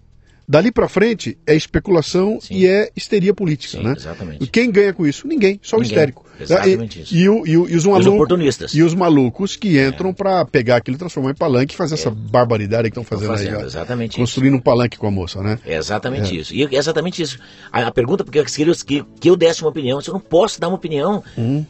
Dali 0.48 0.72
para 0.72 0.90
frente 0.90 1.38
é 1.48 1.56
especulação 1.56 2.40
Sim. 2.42 2.56
e 2.56 2.68
é 2.68 2.90
histeria 2.96 3.34
política, 3.34 3.78
Sim, 3.78 3.84
né? 3.84 3.94
exatamente. 3.96 4.44
E 4.44 4.48
quem 4.48 4.70
ganha 4.72 4.94
com 4.94 5.08
isso? 5.08 5.28
Ninguém, 5.28 5.60
só 5.64 5.78
o 5.78 5.80
Ninguém. 5.80 5.92
histérico. 5.94 6.26
Exatamente 6.40 7.00
e, 7.00 7.02
isso. 7.04 7.16
E, 7.16 7.30
o- 7.30 7.48
e 7.48 7.58
o- 7.58 7.70
e 7.70 7.76
os 7.76 7.86
malucos, 7.86 8.14
oportunistas. 8.14 8.74
É. 8.76 8.78
E 8.78 8.84
os 8.84 8.94
malucos 8.94 9.56
que 9.56 9.80
entram 9.80 10.14
para 10.14 10.44
pegar 10.46 10.78
aquilo, 10.78 10.98
transformar 10.98 11.32
em 11.32 11.36
palanque 11.36 11.74
e 11.74 11.78
fazer 11.78 11.94
essa 11.96 12.10
barbaridade 12.10 12.84
que 12.90 13.00
estão 13.00 13.04
fazendo, 13.04 13.30
fazendo, 13.30 13.58
aí. 13.60 13.66
exatamente 13.66 14.12
isso. 14.12 14.20
Construindo 14.20 14.56
um 14.56 14.60
palanque 14.60 14.98
com 14.98 15.08
a 15.08 15.12
moça, 15.12 15.42
né? 15.42 15.60
É 15.66 15.76
exatamente 15.76 16.38
isso. 16.38 16.54
E 16.54 16.64
é 16.64 16.76
exatamente 16.76 17.22
isso. 17.22 17.38
A, 17.72 17.88
a 17.88 17.92
pergunta 17.92 18.24
porque 18.24 18.40
eu 18.40 18.46
queria 18.46 18.74
que, 18.76 19.06
que 19.20 19.30
eu 19.30 19.36
desse 19.36 19.62
uma 19.62 19.70
opinião. 19.70 20.02
Se 20.02 20.10
eu 20.10 20.14
não 20.14 20.22
posso 20.22 20.60
dar 20.60 20.68
uma 20.68 20.76
opinião, 20.76 21.24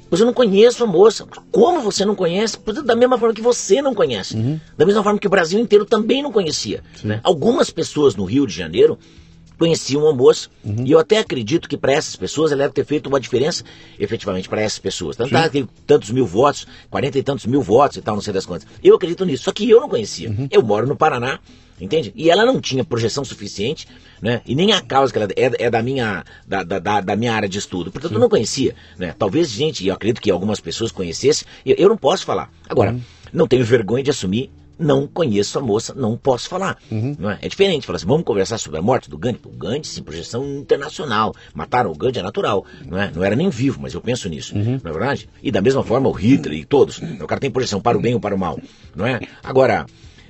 pois 0.09 0.19
eu 0.19 0.25
não 0.25 0.33
conheço 0.33 0.83
a 0.83 0.87
moça. 0.87 1.25
Como 1.51 1.81
você 1.81 2.05
não 2.05 2.15
conhece? 2.15 2.57
Pois 2.57 2.81
Da 2.83 2.95
mesma 2.95 3.17
forma 3.17 3.33
que 3.33 3.41
você 3.41 3.81
não 3.81 3.93
conhece. 3.93 4.35
Da 4.77 4.85
mesma 4.85 5.03
forma 5.03 5.19
que 5.19 5.27
o 5.27 5.29
Brasil 5.29 5.59
inteiro 5.59 5.85
também 5.85 6.21
não 6.23 6.31
conhecia. 6.31 6.81
né? 7.03 7.19
Algumas 7.23 7.69
pessoas 7.69 8.15
no 8.15 8.23
Rio 8.25 8.47
de 8.47 8.53
Janeiro 8.53 8.97
conheciam 9.63 10.07
a 10.07 10.13
moça. 10.13 10.49
E 10.85 10.91
eu 10.91 10.99
até 10.99 11.19
acredito 11.19 11.69
que 11.69 11.77
para 11.77 11.93
essas 11.93 12.15
pessoas 12.15 12.51
ela 12.51 12.63
deve 12.63 12.73
ter 12.73 12.85
feito 12.85 13.07
uma 13.07 13.19
diferença, 13.19 13.63
efetivamente, 13.97 14.49
para 14.49 14.61
essas 14.61 14.79
pessoas. 14.79 15.15
Tanto 15.15 15.29
tantos 15.87 16.11
mil 16.11 16.25
votos, 16.25 16.67
quarenta 16.89 17.17
e 17.17 17.23
tantos 17.23 17.45
mil 17.45 17.61
votos 17.61 17.97
e 17.97 18.01
tal, 18.01 18.15
não 18.15 18.21
sei 18.21 18.33
das 18.33 18.45
quantas. 18.45 18.67
Eu 18.83 18.95
acredito 18.95 19.25
nisso. 19.25 19.43
Só 19.45 19.51
que 19.51 19.69
eu 19.69 19.79
não 19.79 19.87
conhecia. 19.89 20.29
Eu 20.51 20.61
moro 20.61 20.85
no 20.87 20.95
Paraná. 20.95 21.39
Entende? 21.81 22.13
E 22.15 22.29
ela 22.29 22.45
não 22.45 22.61
tinha 22.61 22.83
projeção 22.85 23.25
suficiente, 23.25 23.87
né? 24.21 24.41
E 24.45 24.53
nem 24.55 24.71
a 24.71 24.79
causa 24.79 25.11
que 25.11 25.17
ela 25.19 25.27
é, 25.35 25.65
é 25.65 25.69
da, 25.71 25.81
minha, 25.81 26.23
da, 26.47 26.61
da, 26.63 27.01
da- 27.01 27.15
minha 27.15 27.33
área 27.33 27.49
de 27.49 27.57
estudo. 27.57 27.91
Portanto, 27.91 28.13
eu 28.13 28.19
não 28.19 28.29
conhecia, 28.29 28.75
né? 28.97 29.13
Talvez 29.17 29.49
gente, 29.49 29.83
e 29.83 29.87
eu 29.87 29.93
acredito 29.95 30.21
que 30.21 30.29
algumas 30.29 30.59
pessoas 30.59 30.91
conhecessem, 30.91 31.45
eu, 31.65 31.75
eu 31.77 31.89
não 31.89 31.97
posso 31.97 32.23
falar. 32.25 32.51
Agora, 32.69 32.95
não 33.33 33.47
tenho 33.47 33.65
vergonha 33.65 34.03
de 34.03 34.11
assumir, 34.11 34.51
não 34.77 35.07
conheço 35.07 35.59
a 35.59 35.61
moça, 35.61 35.93
não 35.93 36.17
posso 36.17 36.49
falar. 36.49 36.77
Não 37.19 37.29
é? 37.29 37.39
é 37.41 37.47
diferente, 37.47 37.85
falar 37.85 37.97
assim, 37.97 38.07
vamos 38.07 38.23
conversar 38.23 38.57
sobre 38.57 38.79
a 38.79 38.81
morte 38.81 39.09
do 39.09 39.17
Gandhi. 39.17 39.39
O 39.45 39.49
Gandhi, 39.49 39.87
sim, 39.87 40.03
projeção 40.03 40.45
internacional. 40.45 41.33
Mataram 41.53 41.91
o 41.91 41.95
Gandhi 41.95 42.19
é 42.19 42.23
natural, 42.23 42.65
não 42.85 42.97
é? 42.97 43.11
Não 43.13 43.23
era 43.23 43.35
nem 43.35 43.49
vivo, 43.49 43.79
mas 43.81 43.93
eu 43.93 44.01
penso 44.01 44.27
nisso, 44.29 44.55
não 44.55 44.73
é 44.75 44.93
verdade? 44.93 45.29
E 45.41 45.51
da 45.51 45.61
mesma 45.61 45.83
forma 45.83 46.09
o 46.09 46.11
Hitler 46.11 46.57
e 46.59 46.65
todos. 46.65 46.99
O 47.19 47.27
cara 47.27 47.39
tem 47.39 47.51
projeção 47.51 47.81
para 47.81 47.97
o 47.97 48.01
bem 48.01 48.13
ou 48.13 48.19
para 48.19 48.35
o 48.35 48.39
mal, 48.39 48.59
não 48.95 49.05
é? 49.05 49.19
Agora, 49.43 49.85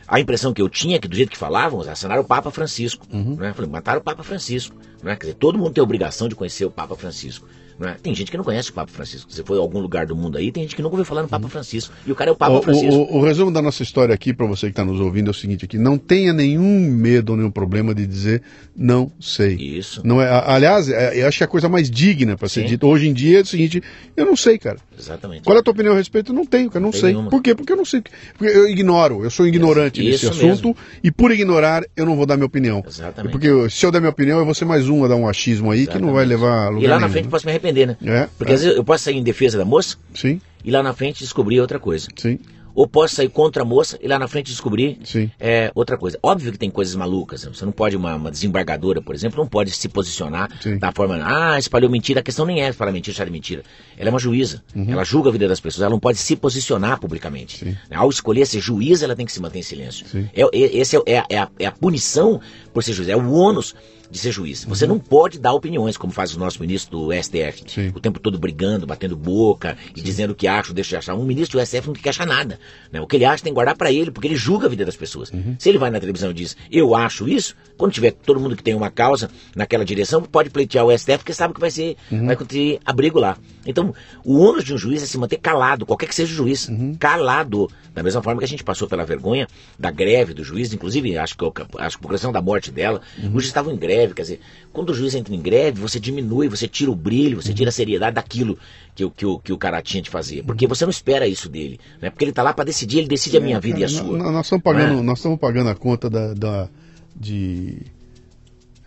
a 0.08 0.20
impressão 0.20 0.54
que 0.54 0.62
eu 0.62 0.70
tinha 0.70 0.98
é 0.98 1.00
que 1.00 1.08
do 1.08 1.16
jeito 1.16 1.32
que 1.32 1.38
falavam, 1.38 1.82
assassinaram 1.82 2.22
o 2.22 2.26
Papa 2.26 2.52
Francisco. 2.52 3.08
Né? 3.36 3.54
Falei, 3.54 3.72
mataram 3.72 4.00
o 4.00 4.04
Papa 4.04 4.24
Francisco. 4.24 4.76
Né? 5.02 5.16
Quer 5.16 5.28
dizer, 5.28 5.34
todo 5.36 5.58
mundo 5.58 5.74
tem 5.74 5.82
a 5.82 5.84
obrigação 5.84 6.28
de 6.28 6.36
conhecer 6.36 6.66
o 6.66 6.72
Papa 6.72 6.96
Francisco. 6.96 7.48
Né? 7.80 7.96
Tem 8.02 8.14
gente 8.14 8.30
que 8.30 8.38
não 8.38 8.44
conhece 8.44 8.70
o 8.70 8.74
Papa 8.74 8.92
Francisco. 8.92 9.32
Você 9.32 9.44
for 9.44 9.56
em 9.56 9.60
algum 9.60 9.80
lugar 9.80 10.06
do 10.06 10.16
mundo 10.16 10.38
aí, 10.38 10.52
tem 10.52 10.64
gente 10.64 10.76
que 10.76 10.82
nunca 10.82 10.94
ouviu 10.94 11.06
falar 11.06 11.24
no 11.24 11.28
Papa 11.28 11.48
Francisco. 11.50 11.94
E 12.06 12.12
o 12.12 12.16
cara 12.16 12.30
é 12.30 12.34
o 12.34 12.36
Papa 12.36 12.54
O, 12.54 12.62
Francisco. 12.62 12.94
o- 12.94 13.18
o 13.18 13.24
resumo 13.24 13.52
da 13.52 13.62
nossa 13.62 13.82
história 13.84 14.14
aqui, 14.14 14.34
para 14.34 14.46
você 14.46 14.68
que 14.68 14.72
está 14.74 14.86
nos 14.86 15.00
ouvindo, 15.00 15.28
é 15.28 15.32
o 15.32 15.34
seguinte 15.34 15.66
aqui: 15.66 15.78
não 15.78 15.98
tenha 15.98 16.32
nenhum 16.34 16.80
medo 16.92 17.32
ou 17.32 17.38
nenhum 17.38 17.52
problema 17.52 17.94
de 17.96 18.06
dizer 18.06 18.42
não 18.76 19.12
sei. 19.20 19.56
Isso. 19.56 20.02
Não 20.06 20.22
é, 20.22 20.28
a- 20.30 20.54
aliás, 20.56 20.90
é- 20.90 21.22
eu 21.22 21.28
acho 21.28 21.38
que 21.40 21.44
a 21.44 21.48
coisa 21.48 21.68
mais 21.70 21.90
digna 21.90 22.36
para 22.38 22.48
ser 22.50 22.64
dita 22.66 22.86
hoje 22.86 23.08
em 23.08 23.14
dia 23.14 23.40
é 23.40 23.42
o 23.42 23.46
seguinte: 23.46 23.82
eu 24.16 24.26
não 24.26 24.36
sei, 24.36 24.58
cara. 24.58 24.78
Exatamente. 24.98 25.44
Qual 25.44 25.56
é 25.58 25.60
a 25.60 25.64
tua 25.64 25.72
opinião 25.74 25.94
a 25.94 25.98
respeito? 25.98 26.32
Eu 26.32 26.36
não 26.36 26.46
tenho, 26.46 26.70
cara, 26.70 26.84
não 26.84 26.92
Tem 26.92 27.02
sei. 27.02 27.10
nenhuma. 27.12 27.30
Por 27.30 27.42
quê? 27.42 27.56
Porque 27.56 27.72
eu 27.74 27.78
não 27.78 27.86
sei. 27.86 28.04
Porque 28.38 28.56
eu 28.56 28.68
ignoro, 28.70 29.24
eu 29.24 29.30
sou 29.30 29.48
ignorante 29.48 30.02
Isso 30.02 30.28
nesse 30.28 30.44
mesmo. 30.44 30.52
assunto 30.70 30.78
e 31.04 31.12
por 31.12 31.32
ignorar 31.32 31.84
eu 31.98 32.06
não 32.06 32.16
vou 32.16 32.26
dar 32.26 32.36
minha 32.36 32.46
opinião. 32.46 32.84
Exatamente. 32.88 33.32
Porque 33.32 33.70
se 33.70 33.86
eu 33.86 33.92
der 33.92 34.00
minha 34.00 34.12
opinião, 34.12 34.38
eu 34.40 34.46
vou 34.46 34.54
ser 34.54 34.66
mais 34.66 34.88
um 34.90 35.04
a 35.04 35.08
dar 35.08 35.16
um 35.16 35.28
achismo 35.28 35.72
aí 35.72 35.88
que 35.88 35.98
não 36.00 36.14
vai 36.14 36.26
levar 36.26 36.66
a 36.66 36.70
lugar 36.70 36.84
E 36.84 36.88
lá 36.88 36.94
na 36.96 37.00
nenhum, 37.02 37.12
frente 37.12 37.26
né? 37.26 37.32
posso 37.32 37.46
me 37.46 37.52
arrepender, 37.52 37.63
né? 37.72 37.98
É, 38.04 38.30
Porque 38.38 38.52
é. 38.52 38.56
às 38.56 38.62
vezes 38.62 38.76
eu 38.78 38.84
posso 38.84 39.04
sair 39.06 39.16
em 39.18 39.24
defesa 39.24 39.58
da 39.58 39.66
moça 39.66 39.96
Sim, 40.14 40.42
e 40.64 40.72
lá 40.72 40.84
na 40.84 40.94
frente 40.94 41.20
descobrir 41.20 41.60
outra 41.62 41.80
coisa. 41.80 42.08
sim, 42.16 42.40
Ou 42.76 42.88
posso 42.88 43.14
sair 43.16 43.30
contra 43.30 43.62
a 43.62 43.66
moça 43.66 44.00
e 44.02 44.08
lá 44.08 44.18
na 44.18 44.28
frente 44.28 44.48
descobrir 44.48 44.98
é, 45.40 45.72
outra 45.76 45.96
coisa. 45.96 46.18
Óbvio 46.24 46.52
que 46.52 46.58
tem 46.58 46.72
coisas 46.72 46.96
malucas. 46.96 47.44
né? 47.46 47.52
Você 47.54 47.64
não 47.66 47.72
pode, 47.72 47.96
uma, 47.96 48.16
uma 48.16 48.32
desembargadora, 48.32 49.00
por 49.00 49.14
exemplo, 49.14 49.38
não 49.38 49.48
pode 49.48 49.70
se 49.70 49.88
posicionar 49.88 50.50
Sim. 50.60 50.80
da 50.80 50.92
forma, 50.92 51.20
ah, 51.24 51.60
espalhou 51.60 51.88
mentira. 51.90 52.20
A 52.22 52.24
questão 52.24 52.46
nem 52.48 52.62
é 52.64 52.74
falar 52.74 52.92
mentira, 52.92 53.14
achar 53.16 53.30
mentira. 53.30 53.62
Ela 53.96 54.10
é 54.10 54.12
uma 54.12 54.18
juíza. 54.18 54.64
Uhum. 54.76 54.88
Ela 54.90 55.04
julga 55.04 55.30
a 55.30 55.32
vida 55.32 55.48
das 55.48 55.60
pessoas. 55.60 55.82
Ela 55.84 55.92
não 55.92 56.00
pode 56.00 56.18
se 56.18 56.36
posicionar 56.36 57.00
publicamente. 57.00 57.64
Né? 57.64 57.78
Ao 57.92 58.10
escolher 58.10 58.48
ser 58.48 58.60
juíza, 58.60 59.06
ela 59.06 59.16
tem 59.16 59.26
que 59.26 59.32
se 59.32 59.40
manter 59.42 59.60
em 59.60 59.64
silêncio. 59.64 60.06
É, 60.34 60.42
é, 60.42 60.50
esse 60.78 60.98
é, 60.98 61.02
é 61.06 61.18
a- 61.38 61.50
é 61.60 61.66
a, 61.68 61.72
punição 61.72 62.42
por 62.74 62.82
ser 62.84 62.94
juiz. 62.94 63.08
É 63.08 63.16
o 63.16 63.32
ônus 63.34 63.76
de 64.14 64.20
ser 64.20 64.32
juiz. 64.32 64.64
Você 64.66 64.86
não 64.86 65.00
pode 65.00 65.40
dar 65.40 65.54
opiniões, 65.54 65.98
como 65.98 66.14
faz 66.14 66.36
o 66.36 66.40
nosso 66.40 66.62
ministro 66.62 66.92
do 67.00 67.12
STF, 67.12 67.64
Sim. 67.66 67.92
o 67.96 68.00
tempo 68.00 68.20
todo 68.20 68.38
brigando, 68.38 68.86
batendo 68.86 69.18
boca 69.18 69.76
e 69.96 70.02
dizendo 70.02 70.32
o 70.32 70.36
que 70.36 70.48
acha 70.48 70.72
deixa 70.72 70.90
de 70.90 70.96
achar. 70.98 71.16
Um 71.16 71.26
ministro 71.26 71.60
do 71.60 71.66
STF 71.66 71.88
não 71.88 71.94
tem 71.94 72.04
que 72.04 72.10
achar 72.10 72.28
nada. 72.28 72.60
Né? 72.92 73.02
O 73.02 73.08
que 73.08 73.16
ele 73.16 73.26
acha 73.26 73.44
tem 73.44 73.52
que 73.52 73.56
guardar 73.56 73.76
para 73.76 73.92
ele, 73.92 74.12
porque 74.12 74.28
ele 74.28 74.36
julga 74.36 74.68
a 74.68 74.70
vida 74.70 74.86
das 74.86 74.96
pessoas. 74.96 75.32
Se 75.58 75.68
ele 75.68 75.80
vai 75.80 75.90
na 75.90 76.00
televisão 76.00 76.30
e 76.30 76.34
diz, 76.34 76.56
eu 76.72 76.96
acho 76.96 77.28
isso, 77.28 77.56
quando 77.76 77.92
tiver 77.92 78.12
todo 78.12 78.40
mundo 78.40 78.56
que 78.56 78.64
tem 78.64 78.76
uma 78.76 78.92
causa 78.92 79.32
naquela 79.56 79.84
direção, 79.84 80.22
pode 80.22 80.52
pleitear 80.52 80.86
o 80.86 80.96
STF, 80.96 81.18
porque 81.18 81.34
sabe 81.34 81.56
que 81.56 81.60
vai 81.60 81.72
ser, 81.72 81.98
vai 82.12 82.36
ter 82.36 82.80
abrigo 82.86 83.20
lá. 83.20 83.36
Então, 83.66 83.96
o 84.24 84.38
ônus 84.38 84.64
de 84.64 84.74
um 84.74 84.78
juiz 84.78 85.02
é 85.02 85.06
se 85.08 85.18
manter 85.18 85.38
calado, 85.38 85.86
qualquer 85.86 86.08
que 86.08 86.14
seja 86.14 86.32
o 86.32 86.36
juiz, 86.36 86.70
calado. 87.00 87.70
Da 87.94 88.02
mesma 88.02 88.24
forma 88.24 88.40
que 88.40 88.46
a 88.46 88.48
gente 88.48 88.64
passou 88.64 88.88
pela 88.88 89.06
vergonha 89.06 89.48
da 89.78 89.92
greve 89.92 90.34
do 90.34 90.44
juiz, 90.44 90.74
inclusive, 90.74 91.16
acho 91.18 91.38
que, 91.38 91.52
que 91.52 91.98
por 92.00 92.12
questão 92.12 92.32
da 92.32 92.42
morte 92.42 92.72
dela, 92.72 93.02
os 93.18 93.24
juízes 93.24 93.48
estavam 93.48 93.72
em 93.72 93.78
greve, 93.78 94.03
quer 94.12 94.24
dizer, 94.24 94.40
quando 94.74 94.90
o 94.90 94.94
juiz 94.94 95.16
entra 95.16 95.34
em 95.34 95.40
greve, 95.40 95.80
você 95.80 96.00
diminui, 96.00 96.50
você 96.50 96.68
tira 96.68 96.92
o 96.92 96.96
brilho, 96.96 97.42
você 97.42 97.54
tira 97.54 97.70
a 97.70 97.72
seriedade 97.72 98.16
daquilo 98.16 98.58
que, 98.96 99.06
o- 99.06 99.12
que, 99.12 99.26
o, 99.26 99.40
que 99.40 99.54
o 99.54 99.58
cara 99.58 99.82
tinha 99.82 100.02
de 100.04 100.10
fazer. 100.10 100.44
Porque 100.44 100.68
você 100.68 100.84
não 100.86 100.90
espera 100.92 101.28
isso 101.28 101.48
dele, 101.48 101.80
né? 102.02 102.10
Porque 102.10 102.26
ele 102.26 102.32
tá 102.34 102.44
lá 102.44 102.54
para 102.54 102.66
decidir, 102.66 102.98
ele 103.00 103.08
decide 103.08 103.38
a 103.38 103.40
minha 103.40 103.60
vida 103.60 103.80
e 103.80 103.84
a 103.84 103.88
sua. 103.88 104.18
n- 104.18 104.32
Nós 104.32 104.46
estamos 104.46 104.64
pagando, 104.64 105.00
é? 105.00 105.02
nós 105.04 105.20
estamos 105.20 105.40
pagando 105.40 105.70
a 105.70 105.76
conta 105.76 106.10
da, 106.10 106.34
da- 106.34 106.70
de 107.16 107.78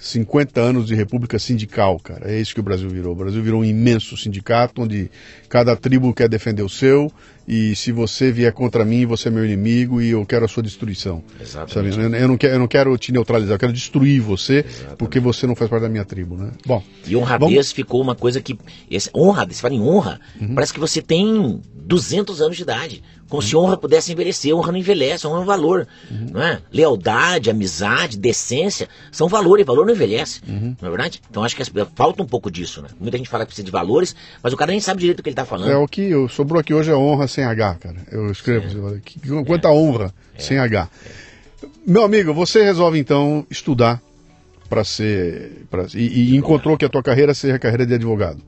50 0.06 0.60
anos 0.60 0.86
de 0.86 0.94
república 0.94 1.38
sindical, 1.38 1.98
cara. 1.98 2.30
É 2.30 2.40
isso 2.40 2.54
que 2.54 2.60
o 2.60 2.62
Brasil 2.62 2.88
virou. 2.88 3.12
O 3.12 3.16
Brasil 3.16 3.42
virou 3.42 3.60
um 3.60 3.64
imenso 3.64 4.16
sindicato 4.16 4.82
onde 4.82 5.10
cada 5.48 5.76
tribo 5.76 6.12
quer 6.14 6.28
defender 6.28 6.62
o 6.62 6.68
seu 6.68 7.12
e 7.48 7.76
se 7.76 7.92
você 7.92 8.32
vier 8.32 8.52
contra 8.52 8.84
mim, 8.84 9.06
você 9.06 9.28
é 9.28 9.30
meu 9.30 9.44
inimigo 9.44 10.02
e 10.02 10.10
eu 10.10 10.26
quero 10.26 10.44
a 10.44 10.48
sua 10.48 10.62
destruição. 10.62 11.22
Exatamente. 11.40 11.94
Sabe? 11.94 12.16
Eu, 12.16 12.28
não 12.28 12.36
quero, 12.36 12.54
eu 12.54 12.58
não 12.58 12.66
quero 12.66 12.98
te 12.98 13.12
neutralizar, 13.12 13.54
eu 13.54 13.58
quero 13.58 13.72
destruir 13.72 14.20
você 14.20 14.64
porque 14.98 15.20
você 15.20 15.46
não 15.46 15.54
faz 15.54 15.70
parte 15.70 15.82
da 15.82 15.88
minha 15.88 16.04
tribo, 16.04 16.36
né? 16.36 16.50
Bom, 16.66 16.82
E 17.06 17.14
honradez 17.16 17.70
ficou 17.70 18.00
uma 18.00 18.16
coisa 18.16 18.40
que. 18.40 18.58
Esse, 18.90 19.10
honra, 19.14 19.46
você 19.46 19.60
fala 19.60 19.74
em 19.74 19.80
honra, 19.80 20.20
parece 20.54 20.72
que 20.72 20.80
você 20.80 21.00
tem 21.00 21.60
200 21.74 22.40
anos 22.40 22.56
de 22.56 22.62
idade. 22.62 23.02
Como 23.28 23.42
se 23.42 23.56
honra 23.56 23.76
pudesse 23.76 24.12
envelhecer. 24.12 24.54
Honra 24.54 24.72
não 24.72 24.78
envelhece, 24.78 25.26
honra 25.26 25.38
é 25.38 25.42
um 25.42 25.44
valor. 25.44 25.88
Não 26.32 26.40
é? 26.42 26.60
Lealdade, 26.72 27.50
amizade, 27.50 28.16
decência 28.18 28.88
são 29.10 29.28
valor 29.28 29.58
e 29.60 29.64
valor 29.64 29.84
não 29.86 29.92
envelhece. 29.94 30.40
Não 30.46 30.76
é 30.80 30.88
verdade? 30.88 31.20
Então 31.30 31.42
acho 31.42 31.56
que 31.56 31.62
falta 31.94 32.22
um 32.22 32.26
pouco 32.26 32.50
disso. 32.50 32.82
Né? 32.82 32.88
Muita 33.00 33.16
gente 33.18 33.28
fala 33.28 33.44
que 33.44 33.48
precisa 33.48 33.64
de 33.64 33.70
valores, 33.72 34.14
mas 34.42 34.52
o 34.52 34.56
cara 34.56 34.70
nem 34.70 34.80
sabe 34.80 35.00
direito 35.00 35.20
o 35.20 35.22
que 35.22 35.28
ele 35.28 35.32
está 35.34 35.44
falando. 35.44 35.70
é 35.70 35.76
o 35.76 35.88
que 35.88 36.02
eu, 36.02 36.28
sobrou 36.28 36.60
aqui 36.60 36.72
hoje 36.72 36.90
é 36.90 36.94
honra 36.96 37.26
sem 37.26 37.44
H, 37.44 37.74
cara. 37.80 37.96
Eu 38.10 38.30
escrevo, 38.30 39.00
que- 39.00 39.18
quanta 39.44 39.70
honra 39.70 40.14
sem 40.38 40.58
H. 40.58 40.88
Meu 41.86 42.04
amigo, 42.04 42.32
você 42.34 42.62
resolve 42.62 42.98
então 42.98 43.46
estudar 43.50 44.00
para 44.68 44.82
ser. 44.84 45.64
Pra, 45.70 45.86
e, 45.94 46.32
e 46.32 46.36
encontrou 46.36 46.76
que 46.76 46.84
a 46.84 46.88
tua 46.88 47.02
carreira 47.02 47.32
seja 47.34 47.54
a 47.56 47.58
carreira 47.58 47.86
de 47.86 47.94
advogado. 47.94 48.40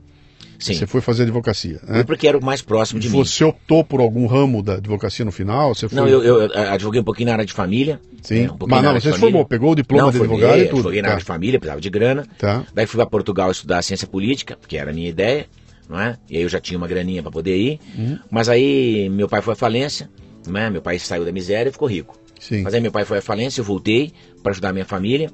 Sim. 0.59 0.73
Você 0.73 0.85
foi 0.85 0.99
fazer 0.99 1.23
advocacia. 1.23 1.79
Né? 1.87 1.95
Foi 1.95 2.03
porque 2.03 2.27
era 2.27 2.37
o 2.37 2.43
mais 2.43 2.61
próximo 2.61 2.99
de 2.99 3.09
mim. 3.09 3.17
Você 3.17 3.45
optou 3.45 3.83
por 3.83 4.01
algum 4.01 4.27
ramo 4.27 4.61
da 4.61 4.73
advocacia 4.73 5.23
no 5.23 5.31
final? 5.31 5.73
Você 5.73 5.87
foi... 5.87 5.95
Não, 5.97 6.07
eu, 6.07 6.21
eu, 6.21 6.57
advoguei 6.69 6.99
um 6.99 7.03
pouquinho 7.03 7.27
na 7.27 7.33
área 7.33 7.45
de 7.45 7.53
família. 7.53 7.99
Sim. 8.21 8.43
né, 8.43 8.51
um 8.51 8.67
Mas 8.67 8.83
na 8.83 8.93
não, 8.93 8.99
você 8.99 9.13
se 9.13 9.19
formou, 9.19 9.45
pegou 9.45 9.71
o 9.71 9.75
diploma 9.75 10.03
não, 10.03 10.11
de 10.11 10.17
formei, 10.17 10.35
advogado 10.35 10.59
e 10.59 10.65
tudo. 10.67 10.79
Advoguei 10.79 11.01
na 11.01 11.07
Tá. 11.07 11.13
área 11.13 11.19
de 11.19 11.25
família, 11.25 11.59
precisava 11.59 11.81
de 11.81 11.89
grana. 11.89 12.27
Tá. 12.37 12.65
Daí 12.73 12.85
fui 12.85 12.97
para 12.97 13.09
Portugal 13.09 13.49
estudar 13.49 13.81
ciência 13.81 14.05
política, 14.05 14.57
porque 14.59 14.75
era 14.75 14.91
a 14.91 14.93
minha 14.93 15.07
ideia, 15.07 15.47
não 15.87 15.99
é? 15.99 16.17
E 16.29 16.35
aí 16.35 16.43
eu 16.43 16.49
já 16.49 16.59
tinha 16.59 16.77
uma 16.77 16.87
graninha 16.87 17.21
para 17.21 17.31
poder 17.31 17.55
ir. 17.57 17.79
Uhum. 17.97 18.19
Mas 18.29 18.49
aí 18.49 19.07
meu 19.09 19.29
pai 19.29 19.41
foi 19.41 19.53
à 19.53 19.55
falência, 19.55 20.09
né? 20.45 20.69
Meu 20.69 20.81
pai 20.81 20.99
saiu 20.99 21.23
da 21.23 21.31
miséria 21.31 21.69
e 21.69 21.71
ficou 21.71 21.87
rico. 21.87 22.19
Sim. 22.37 22.63
Mas 22.63 22.73
aí 22.73 22.81
meu 22.81 22.91
pai 22.91 23.05
foi 23.05 23.19
à 23.19 23.21
falência, 23.21 23.61
eu 23.61 23.65
voltei 23.65 24.11
para 24.43 24.51
ajudar 24.51 24.69
a 24.69 24.73
minha 24.73 24.85
família. 24.85 25.31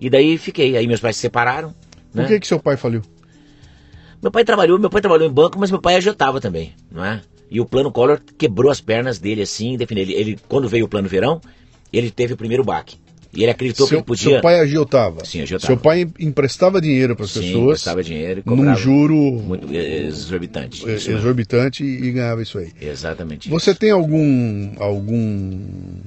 E 0.00 0.10
daí 0.10 0.36
fiquei. 0.36 0.76
Aí 0.76 0.86
meus 0.88 1.00
pais 1.00 1.14
se 1.14 1.22
separaram. 1.22 1.72
Por 2.12 2.22
né? 2.22 2.28
que, 2.28 2.40
que 2.40 2.46
seu 2.46 2.58
pai 2.60 2.76
faliu? 2.76 3.02
Meu 4.24 4.30
pai 4.30 4.42
trabalhou, 4.42 4.78
meu 4.78 4.88
pai 4.88 5.02
trabalhou 5.02 5.28
em 5.28 5.30
banco, 5.30 5.58
mas 5.58 5.70
meu 5.70 5.82
pai 5.82 5.96
agiotava 5.96 6.40
também, 6.40 6.72
não 6.90 7.04
é? 7.04 7.20
E 7.50 7.60
o 7.60 7.66
plano 7.66 7.92
Collor 7.92 8.18
quebrou 8.38 8.70
as 8.70 8.80
pernas 8.80 9.18
dele 9.18 9.42
assim, 9.42 9.76
definiu. 9.76 10.02
Ele, 10.02 10.14
ele 10.14 10.38
quando 10.48 10.66
veio 10.66 10.86
o 10.86 10.88
plano 10.88 11.06
verão, 11.06 11.42
ele 11.92 12.10
teve 12.10 12.32
o 12.32 12.36
primeiro 12.36 12.64
baque. 12.64 12.96
E 13.34 13.42
ele 13.42 13.50
acreditou 13.50 13.84
que 13.84 13.90
Seu, 13.90 13.98
ele 13.98 14.04
podia. 14.06 14.30
seu 14.30 14.40
pai 14.40 14.60
agiotava. 14.60 15.26
Sim, 15.26 15.42
agiotava. 15.42 15.66
Seu 15.66 15.76
pai 15.76 16.10
emprestava 16.18 16.80
dinheiro 16.80 17.14
para 17.14 17.26
as 17.26 17.32
pessoas 17.32 17.80
prestava 17.80 18.02
dinheiro 18.02 18.42
e 18.46 18.48
num 18.48 18.56
cobrava 18.56 18.80
juro 18.80 19.14
muito 19.14 19.70
exorbitante. 19.74 20.88
exorbitante 20.88 21.84
e 21.84 22.10
ganhava 22.10 22.40
isso 22.40 22.56
aí. 22.56 22.72
Exatamente. 22.80 23.50
Você 23.50 23.72
isso. 23.72 23.80
tem 23.80 23.90
algum 23.90 24.72
algum 24.78 26.00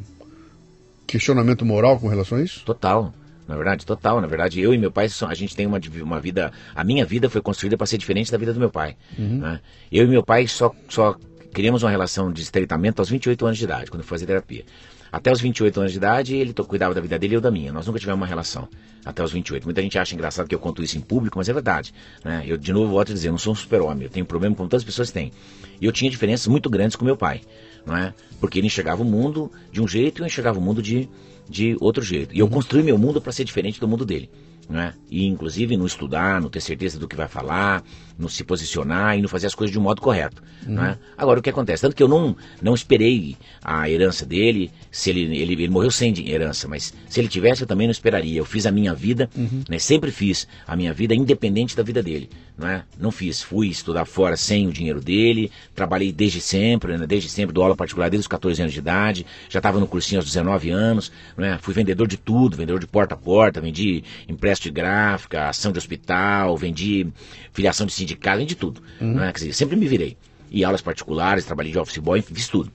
questionamento 1.06 1.64
moral 1.64 2.00
com 2.00 2.08
relação 2.08 2.40
a 2.40 2.42
isso? 2.42 2.66
Total. 2.66 3.14
Na 3.48 3.56
verdade, 3.56 3.86
total. 3.86 4.20
Na 4.20 4.28
verdade, 4.28 4.60
eu 4.60 4.74
e 4.74 4.78
meu 4.78 4.92
pai, 4.92 5.08
a 5.28 5.34
gente 5.34 5.56
tem 5.56 5.66
uma, 5.66 5.80
uma 6.02 6.20
vida. 6.20 6.52
A 6.76 6.84
minha 6.84 7.06
vida 7.06 7.30
foi 7.30 7.42
construída 7.42 7.78
para 7.78 7.88
ser 7.88 7.98
diferente 7.98 8.32
da 8.32 8.38
vida 8.38 8.54
do 8.54 8.60
meu 8.60 8.70
pai. 8.70 8.96
né? 9.18 9.62
Eu 9.92 10.04
e 10.06 10.08
meu 10.08 10.22
pai 10.24 10.48
só, 10.48 10.74
só 10.90 11.16
criamos 11.54 11.84
uma 11.84 11.90
relação 11.90 12.32
de 12.32 12.42
estreitamento 12.42 13.02
aos 13.02 13.10
28 13.10 13.46
anos 13.46 13.58
de 13.58 13.64
idade, 13.64 13.90
quando 13.90 14.02
eu 14.02 14.08
fazia 14.08 14.28
terapia. 14.28 14.66
Até 15.10 15.32
os 15.32 15.40
28 15.40 15.80
anos 15.80 15.92
de 15.94 15.98
idade, 15.98 16.36
ele 16.36 16.54
cuidava 16.54 16.94
da 16.94 17.00
vida 17.00 17.18
dele 17.18 17.34
e 17.34 17.38
eu 17.38 17.42
da 17.42 17.50
minha. 17.50 17.72
Nós 17.72 17.88
nunca 17.88 17.98
tivemos 17.98 18.20
uma 18.20 18.28
relação 18.28 18.68
até 19.06 19.24
os 19.24 19.32
28. 19.32 19.64
Muita 19.64 19.82
gente 19.82 19.98
acha 19.98 20.14
engraçado 20.14 20.48
que 20.50 20.54
eu 20.54 20.60
conto 20.60 20.84
isso 20.84 20.98
em 20.98 21.02
público, 21.02 21.38
mas 21.38 21.48
é 21.48 21.54
verdade. 21.54 21.94
né? 22.26 22.44
Eu, 22.46 22.58
de 22.58 22.74
novo, 22.74 22.92
volto 22.92 23.12
a 23.12 23.14
dizer, 23.14 23.30
eu 23.30 23.32
não 23.32 23.40
sou 23.40 23.54
um 23.54 23.56
super-homem. 23.56 24.04
Eu 24.04 24.10
tenho 24.10 24.26
problema 24.26 24.54
como 24.54 24.68
todas 24.68 24.82
as 24.82 24.86
pessoas 24.86 25.10
têm. 25.10 25.32
E 25.80 25.86
eu 25.86 25.94
tinha 25.94 26.12
diferenças 26.12 26.46
muito 26.48 26.70
grandes 26.70 26.98
com 26.98 27.06
meu 27.06 27.16
pai. 27.16 27.40
Não 27.86 27.96
é? 27.96 28.14
Porque 28.42 28.60
ele 28.60 28.68
enxergava 28.68 29.02
o 29.02 29.06
mundo 29.06 29.50
de 29.72 29.82
um 29.82 29.88
jeito 29.88 30.20
e 30.20 30.24
eu 30.24 30.28
enxergava 30.28 30.60
o 30.60 30.62
mundo 30.62 30.82
de, 30.82 31.08
de 31.50 31.78
outro 31.80 32.04
jeito. 32.04 32.34
E 32.34 32.40
eu 32.40 32.48
construí 32.48 32.84
meu 32.84 32.98
mundo 32.98 33.22
para 33.22 33.32
ser 33.32 33.44
diferente 33.44 33.80
do 33.80 33.88
mundo 33.88 34.06
dele. 34.06 34.30
Não 34.70 34.80
é? 34.80 34.94
E 35.10 35.26
inclusive 35.26 35.78
no 35.78 35.86
estudar, 35.86 36.42
no 36.42 36.50
ter 36.50 36.60
certeza 36.60 37.00
do 37.00 37.08
que 37.08 37.16
vai 37.16 37.28
falar, 37.28 37.84
no 38.18 38.30
se 38.30 38.44
posicionar 38.44 39.18
e 39.18 39.22
no 39.22 39.30
fazer 39.30 39.48
as 39.48 39.56
coisas 39.56 39.72
de 39.72 39.80
um 39.80 39.82
modo 39.82 40.02
correto. 40.02 40.42
Não 40.66 40.84
é? 40.84 40.98
Agora 41.18 41.40
o 41.40 41.44
que 41.44 41.50
acontece? 41.50 41.82
Tanto 41.82 41.96
que 41.96 42.04
eu 42.04 42.08
não, 42.08 42.36
não 42.62 42.74
esperei 42.74 43.38
a 43.64 43.90
herança 43.90 44.26
dele, 44.26 44.72
se 44.92 45.10
ele, 45.10 45.38
ele, 45.38 45.54
ele 45.54 45.68
morreu 45.70 45.92
sem 45.92 46.14
herança, 46.30 46.68
mas 46.68 46.94
se 47.08 47.20
ele 47.20 47.28
tivesse 47.28 47.62
eu 47.62 47.68
também 47.68 47.88
não 47.88 47.92
esperaria. 47.92 48.38
Eu 48.40 48.46
fiz 48.46 48.66
a 48.66 48.72
minha 48.72 48.94
vida, 48.94 49.30
né? 49.70 49.80
sempre 49.80 50.12
fiz 50.12 50.48
a 50.66 50.76
minha 50.76 50.94
vida 50.94 51.16
independente 51.16 51.76
da 51.76 51.84
vida 51.84 52.04
dele. 52.04 52.30
Não, 52.58 52.68
é? 52.68 52.84
não 53.00 53.12
fiz, 53.12 53.42
fui 53.42 53.68
estudar 53.68 54.06
fora 54.06 54.36
sem 54.36 54.68
o 54.68 54.72
dinheiro 54.72 55.00
dele, 55.00 55.52
trabalhei 55.76 56.12
desde 56.12 56.42
sempre, 56.42 56.98
né? 56.98 57.06
desde 57.06 57.30
sempre, 57.30 57.54
dou 57.54 57.64
aula 57.64 57.76
particular 57.76 58.10
desde 58.10 58.24
os 58.24 58.28
14 58.28 58.60
anos 58.62 58.74
de 58.74 58.80
idade, 58.80 59.26
já 59.48 59.60
estava 59.60 59.80
no 59.80 59.86
cursinho 59.86 60.20
aos 60.20 60.26
19 60.26 60.72
anos, 60.72 61.12
não 61.38 61.46
é? 61.46 61.60
fui 61.60 61.74
vendedor 61.74 62.08
de 62.08 62.18
tudo, 62.18 62.58
vendedor 62.58 62.80
de 62.80 62.88
porta 62.88 63.14
a 63.14 63.18
porta, 63.18 63.62
vendi 63.62 64.04
empréstimo 64.28 64.74
de 64.74 64.82
gráfica, 64.82 65.50
ação 65.50 65.72
de 65.72 65.78
hospital, 65.78 66.58
vendi 66.58 67.08
filiação 67.54 67.86
de 67.86 67.94
sindicato, 68.08 68.38
vendi 68.40 68.56
tudo. 68.56 68.82
Não 69.00 69.24
é? 69.24 69.32
Quer 69.32 69.40
dizer, 69.40 69.54
sempre 69.54 69.76
me 69.76 69.88
virei. 69.88 70.18
E 70.50 70.64
aulas 70.64 70.82
particulares, 70.82 71.46
trabalhei 71.46 71.72
de 71.72 71.78
office 71.80 71.98
boy, 71.98 72.22
fiz 72.22 72.48
tudo 72.48 72.72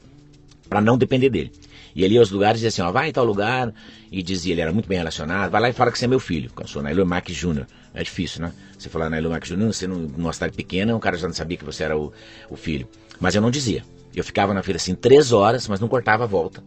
para 0.69 0.81
não 0.81 0.97
depender 0.97 1.29
dele. 1.31 1.51
E 1.95 2.03
ele 2.05 2.15
ia 2.15 2.21
aos 2.21 2.31
lugares 2.31 2.61
e 2.61 2.65
dizia 2.65 2.69
assim, 2.85 2.89
ó, 2.89 2.93
vai 2.93 3.09
em 3.11 3.13
tal 3.13 3.25
lugar, 3.25 3.73
e 4.11 4.23
dizia, 4.23 4.53
ele 4.55 4.63
era 4.63 4.73
muito 4.73 4.89
bem 4.89 4.97
relacionado, 4.97 5.51
vai 5.51 5.61
lá 5.61 5.69
e 5.69 5.73
fala 5.75 5.93
que 5.93 5.99
você 5.99 6.07
é 6.07 6.09
meu 6.09 6.21
filho, 6.21 6.51
eu 6.59 6.67
sou 6.67 6.83
Nailo 6.83 7.05
Marques 7.05 7.37
Jr. 7.37 7.67
É 7.93 8.03
difícil, 8.03 8.41
né? 8.43 8.53
Você 8.79 8.89
falar 8.89 9.11
Nailo 9.11 9.29
Marques 9.29 9.51
Jr., 9.51 9.67
você 9.67 9.87
num- 9.87 10.09
numa 10.17 10.33
cidade 10.33 10.55
pequena, 10.57 10.97
o 10.97 10.99
cara 11.01 11.19
já 11.19 11.27
não 11.27 11.35
sabia 11.35 11.59
que 11.59 11.65
você 11.65 11.85
era 11.85 11.97
o, 11.99 12.11
o 12.49 12.57
filho. 12.57 12.89
Mas 13.21 13.35
eu 13.35 13.43
não 13.43 13.51
dizia. 13.51 13.85
Eu 14.15 14.25
ficava 14.25 14.55
na 14.55 14.63
fila 14.63 14.77
assim 14.77 14.95
três 14.95 15.33
horas, 15.33 15.69
mas 15.69 15.81
não 15.81 15.89
cortava 15.89 16.25
a 16.25 16.27
volta, 16.27 16.63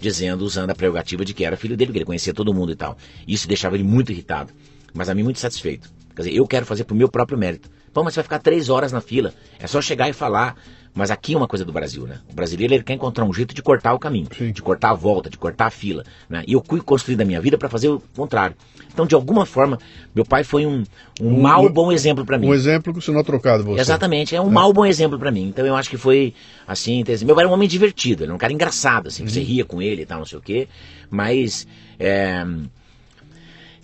dizendo, 0.00 0.42
usando 0.42 0.70
a 0.70 0.74
prerrogativa 0.74 1.24
de 1.24 1.34
que 1.34 1.44
era 1.44 1.56
filho 1.56 1.76
dele, 1.76 1.92
que 1.92 1.98
ele 1.98 2.04
conhecia 2.06 2.32
todo 2.32 2.52
mundo 2.54 2.72
e 2.72 2.76
tal. 2.76 2.96
Isso 3.28 3.46
deixava 3.46 3.74
ele 3.76 3.84
muito 3.84 4.12
irritado, 4.12 4.52
mas 4.94 5.08
a 5.10 5.14
mim 5.14 5.22
muito 5.22 5.38
satisfeito. 5.40 5.90
Quer 6.16 6.22
dizer, 6.22 6.34
eu 6.34 6.46
quero 6.46 6.64
fazer 6.64 6.84
pro 6.84 6.96
meu 6.96 7.08
próprio 7.08 7.36
mérito. 7.36 7.68
Pô, 7.94 8.02
mas 8.04 8.12
você 8.12 8.18
vai 8.20 8.24
ficar 8.24 8.38
três 8.40 8.68
horas 8.68 8.92
na 8.92 9.00
fila. 9.00 9.32
É 9.58 9.66
só 9.66 9.80
chegar 9.80 10.08
e 10.10 10.12
falar. 10.12 10.56
Mas 10.96 11.10
aqui 11.10 11.34
é 11.34 11.36
uma 11.36 11.48
coisa 11.48 11.64
do 11.64 11.72
Brasil, 11.72 12.06
né? 12.06 12.20
O 12.30 12.34
brasileiro 12.34 12.72
ele 12.72 12.84
quer 12.84 12.92
encontrar 12.94 13.24
um 13.24 13.34
jeito 13.34 13.52
de 13.52 13.60
cortar 13.60 13.94
o 13.94 13.98
caminho, 13.98 14.28
Sim. 14.38 14.52
de 14.52 14.62
cortar 14.62 14.90
a 14.90 14.94
volta, 14.94 15.28
de 15.28 15.36
cortar 15.36 15.66
a 15.66 15.70
fila. 15.70 16.04
Né? 16.30 16.44
E 16.46 16.52
eu 16.52 16.62
fui 16.64 16.80
construindo 16.80 17.20
a 17.20 17.24
minha 17.24 17.40
vida 17.40 17.58
para 17.58 17.68
fazer 17.68 17.88
o 17.88 18.00
contrário. 18.14 18.54
Então, 18.92 19.04
de 19.04 19.12
alguma 19.12 19.44
forma, 19.44 19.76
meu 20.14 20.24
pai 20.24 20.44
foi 20.44 20.64
um, 20.64 20.84
um, 21.20 21.34
Um- 21.34 21.40
mau 21.42 21.68
bom 21.68 21.90
exemplo 21.90 22.24
para 22.24 22.38
mim. 22.38 22.46
Um 22.46 22.54
exemplo 22.54 22.94
que 22.94 23.00
você 23.00 23.10
não 23.10 23.18
é 23.18 23.24
trocado, 23.24 23.64
você. 23.64 23.80
Exatamente, 23.80 24.36
é 24.36 24.40
um 24.40 24.48
mau 24.48 24.72
bom 24.72 24.86
exemplo 24.86 25.18
pra 25.18 25.32
mim. 25.32 25.48
Então 25.48 25.66
eu 25.66 25.74
acho 25.74 25.90
que 25.90 25.96
foi 25.96 26.32
assim, 26.64 27.02
meu 27.24 27.34
pai 27.34 27.42
era 27.42 27.50
um 27.50 27.54
homem 27.54 27.68
divertido, 27.68 28.22
ele 28.22 28.28
era 28.28 28.34
um 28.36 28.38
cara 28.38 28.52
engraçado, 28.52 29.08
assim, 29.08 29.26
você 29.26 29.40
ria 29.40 29.64
com 29.64 29.82
ele 29.82 30.02
e 30.02 30.06
tal, 30.06 30.18
não 30.18 30.26
sei 30.26 30.38
o 30.38 30.42
quê, 30.42 30.68
mas 31.10 31.66
é, 31.98 32.46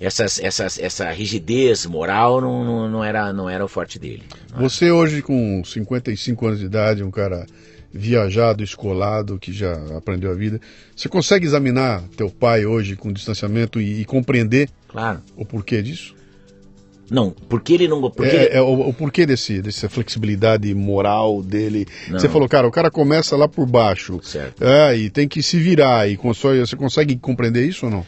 essas, 0.00 0.40
essas, 0.40 0.78
essa 0.78 1.10
rigidez 1.10 1.84
moral 1.86 2.40
não, 2.40 2.64
não, 2.64 2.88
não 2.90 3.04
era, 3.04 3.32
não 3.32 3.48
era 3.48 3.64
o 3.64 3.68
forte 3.68 3.98
dele. 3.98 4.22
Você 4.56 4.90
hoje 4.90 5.20
com 5.22 5.62
55 5.64 6.46
anos 6.46 6.58
de 6.58 6.64
idade, 6.66 7.02
um 7.04 7.10
cara 7.10 7.46
viajado, 7.92 8.62
escolado, 8.62 9.38
que 9.38 9.52
já 9.52 9.72
aprendeu 9.96 10.30
a 10.30 10.34
vida, 10.34 10.60
você 10.94 11.08
consegue 11.08 11.44
examinar 11.44 12.02
teu 12.16 12.30
pai 12.30 12.64
hoje 12.64 12.96
com 12.96 13.12
distanciamento 13.12 13.80
e, 13.80 14.00
e 14.00 14.04
compreender 14.04 14.68
Claro. 14.88 15.20
o 15.36 15.44
porquê 15.44 15.82
disso? 15.82 16.14
Não, 17.10 17.32
porque 17.48 17.72
ele 17.72 17.88
não. 17.88 18.00
Porque 18.08 18.30
é, 18.36 18.44
ele- 18.46 18.54
é 18.56 18.62
o, 18.62 18.88
o 18.88 18.94
porquê 18.94 19.26
desse, 19.26 19.60
dessa 19.60 19.88
flexibilidade 19.88 20.72
moral 20.72 21.42
dele. 21.42 21.84
Não. 22.08 22.20
Você 22.20 22.28
falou, 22.28 22.48
cara, 22.48 22.68
o 22.68 22.70
cara 22.70 22.88
começa 22.88 23.36
lá 23.36 23.48
por 23.48 23.66
baixo. 23.66 24.20
Certo. 24.22 24.62
É, 24.64 24.96
e 24.96 25.10
tem 25.10 25.26
que 25.26 25.42
se 25.42 25.58
virar 25.58 26.08
e 26.08 26.16
constrói. 26.16 26.60
Você 26.60 26.76
consegue 26.76 27.16
compreender 27.16 27.66
isso 27.66 27.86
ou 27.86 27.90
não? 27.90 28.06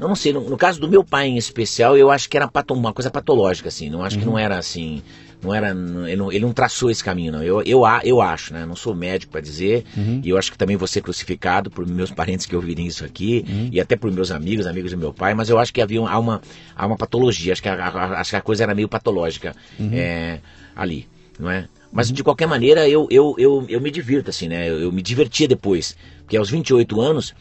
Eu 0.00 0.08
não 0.08 0.16
sei, 0.16 0.32
no, 0.32 0.40
no, 0.40 0.56
caso 0.56 0.80
do 0.80 0.88
meu 0.88 1.04
pai 1.04 1.28
em 1.28 1.36
especial, 1.36 1.94
eu 1.94 2.10
acho 2.10 2.26
que 2.26 2.34
era 2.34 2.50
uma 2.70 2.90
coisa 2.90 3.10
patológica, 3.10 3.68
assim. 3.68 3.90
Não 3.90 4.02
acho 4.02 4.16
uhum. 4.16 4.22
que 4.22 4.26
não 4.26 4.38
era 4.38 4.56
assim. 4.56 5.02
Não 5.42 5.54
era. 5.54 5.68
Ele 5.70 6.16
não, 6.16 6.32
ele 6.32 6.40
não, 6.40 6.54
traçou 6.54 6.90
esse 6.90 7.04
caminho, 7.04 7.32
não. 7.32 7.42
Eu, 7.42 7.62
eu, 7.62 7.82
eu 8.02 8.22
acho, 8.22 8.54
né? 8.54 8.64
Não 8.64 8.74
sou 8.74 8.94
médico 8.94 9.30
para 9.30 9.42
dizer. 9.42 9.84
Uhum. 9.94 10.22
E 10.24 10.30
eu 10.30 10.38
acho 10.38 10.50
que 10.50 10.56
também 10.56 10.74
vou 10.74 10.88
ser 10.88 11.02
crucificado 11.02 11.70
por 11.70 11.86
meus 11.86 12.10
parentes 12.12 12.46
que 12.46 12.56
ouvirem 12.56 12.86
isso 12.86 13.04
aqui. 13.04 13.44
Uhum. 13.46 13.68
E 13.70 13.78
até 13.78 13.94
por 13.94 14.10
meus 14.10 14.30
amigos, 14.30 14.66
amigos 14.66 14.90
do 14.90 14.96
meu 14.96 15.12
pai. 15.12 15.34
Mas 15.34 15.50
eu 15.50 15.58
acho 15.58 15.70
que 15.70 15.82
havia 15.82 16.00
há 16.00 16.18
uma, 16.18 16.40
há 16.74 16.86
uma 16.86 16.96
patologia. 16.96 17.52
Acho 17.52 17.62
que 17.62 17.68
a, 17.68 17.74
a, 17.74 18.20
acho 18.20 18.30
que 18.30 18.36
a 18.36 18.40
coisa 18.40 18.62
era 18.62 18.74
meio 18.74 18.88
patológica 18.88 19.54
uhum. 19.78 19.90
é, 19.92 20.40
ali, 20.74 21.06
não 21.38 21.50
é? 21.50 21.68
Mas 21.92 22.10
de 22.10 22.24
qualquer 22.24 22.46
maneira, 22.46 22.88
eu, 22.88 23.06
eu, 23.10 23.34
eu, 23.36 23.66
eu 23.68 23.80
me 23.82 23.90
divirto, 23.90 24.30
assim, 24.30 24.48
né? 24.48 24.66
Eu, 24.66 24.80
eu 24.80 24.92
me 24.92 25.02
divertia 25.02 25.46
depois. 25.46 25.94
Porque 26.20 26.38
aos 26.38 26.48
28 26.48 27.00
anos 27.02 27.34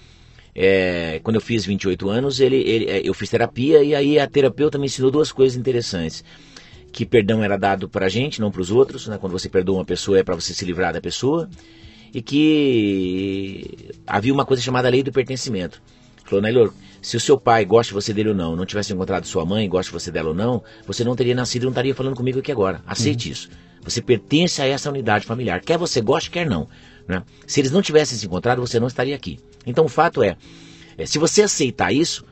é, 0.62 1.22
quando 1.24 1.36
eu 1.36 1.42
fiz 1.42 1.66
28 1.66 2.10
anos, 2.10 2.42
ele, 2.42 2.58
ele, 2.58 2.86
é, 2.90 3.02
eu 3.02 3.14
fiz 3.14 3.30
terapia 3.30 3.82
e 3.82 3.96
aí 3.96 4.20
a 4.20 4.28
terapeuta 4.28 4.78
me 4.78 4.88
ensinou 4.88 5.10
duas 5.10 5.32
coisas 5.32 5.58
interessantes. 5.58 6.22
Que 6.92 7.06
perdão 7.06 7.42
era 7.42 7.56
dado 7.56 7.88
para 7.88 8.08
a 8.08 8.10
gente, 8.10 8.42
não 8.42 8.52
para 8.52 8.60
os 8.60 8.70
outros. 8.70 9.08
Né? 9.08 9.18
Quando 9.18 9.32
você 9.32 9.48
perdoa 9.48 9.78
uma 9.78 9.86
pessoa 9.86 10.20
é 10.20 10.24
para 10.24 10.36
você 10.36 10.54
se 10.54 10.66
livrar 10.66 10.92
da 10.92 11.00
pessoa. 11.00 11.50
E 12.14 12.22
que 12.22 13.94
havia 14.06 14.34
uma 14.34 14.46
coisa 14.46 14.62
chamada 14.62 14.90
lei 14.90 15.02
do 15.02 15.14
pertencimento. 15.14 15.82
Falou, 16.26 16.42
Nailor, 16.42 16.74
se 17.02 17.16
o 17.16 17.22
seu 17.22 17.40
pai 17.40 17.64
gosta 17.64 17.92
de 17.92 17.94
você 17.94 18.14
dele 18.14 18.30
ou 18.30 18.36
não, 18.36 18.54
não 18.54 18.66
tivesse 18.66 18.92
encontrado 18.92 19.26
sua 19.28 19.46
mãe, 19.46 19.70
gosta 19.70 19.90
de 19.90 19.98
você 19.98 20.12
dela 20.12 20.30
ou 20.30 20.36
não, 20.36 20.62
você 20.86 21.06
não 21.06 21.16
teria 21.16 21.34
nascido 21.34 21.64
e 21.64 21.66
não 21.66 21.72
estaria 21.72 21.96
falando 21.96 22.18
comigo 22.18 22.40
aqui 22.40 22.52
agora. 22.52 22.82
Aceite 22.86 23.28
uhum. 23.28 23.32
isso. 23.32 23.50
Você 23.82 24.02
pertence 24.02 24.62
a 24.62 24.66
essa 24.66 24.90
unidade 24.90 25.26
familiar. 25.26 25.62
Quer 25.62 25.78
você 25.78 26.02
goste, 26.02 26.30
quer 26.30 26.46
não. 26.46 26.68
Né? 27.08 27.24
Se 27.48 27.62
eles 27.62 27.72
não 27.72 27.82
tivessem 27.82 28.18
se 28.18 28.26
encontrado, 28.26 28.60
você 28.60 28.78
não 28.78 28.88
estaria 28.88 29.16
aqui. 29.16 29.40
Então 29.70 29.86
o 29.86 29.90
fato 29.90 30.24
é, 30.24 30.36
é, 30.98 31.06
se 31.06 31.18
você 31.18 31.44
aceitar 31.44 31.94
isso, 31.94 32.26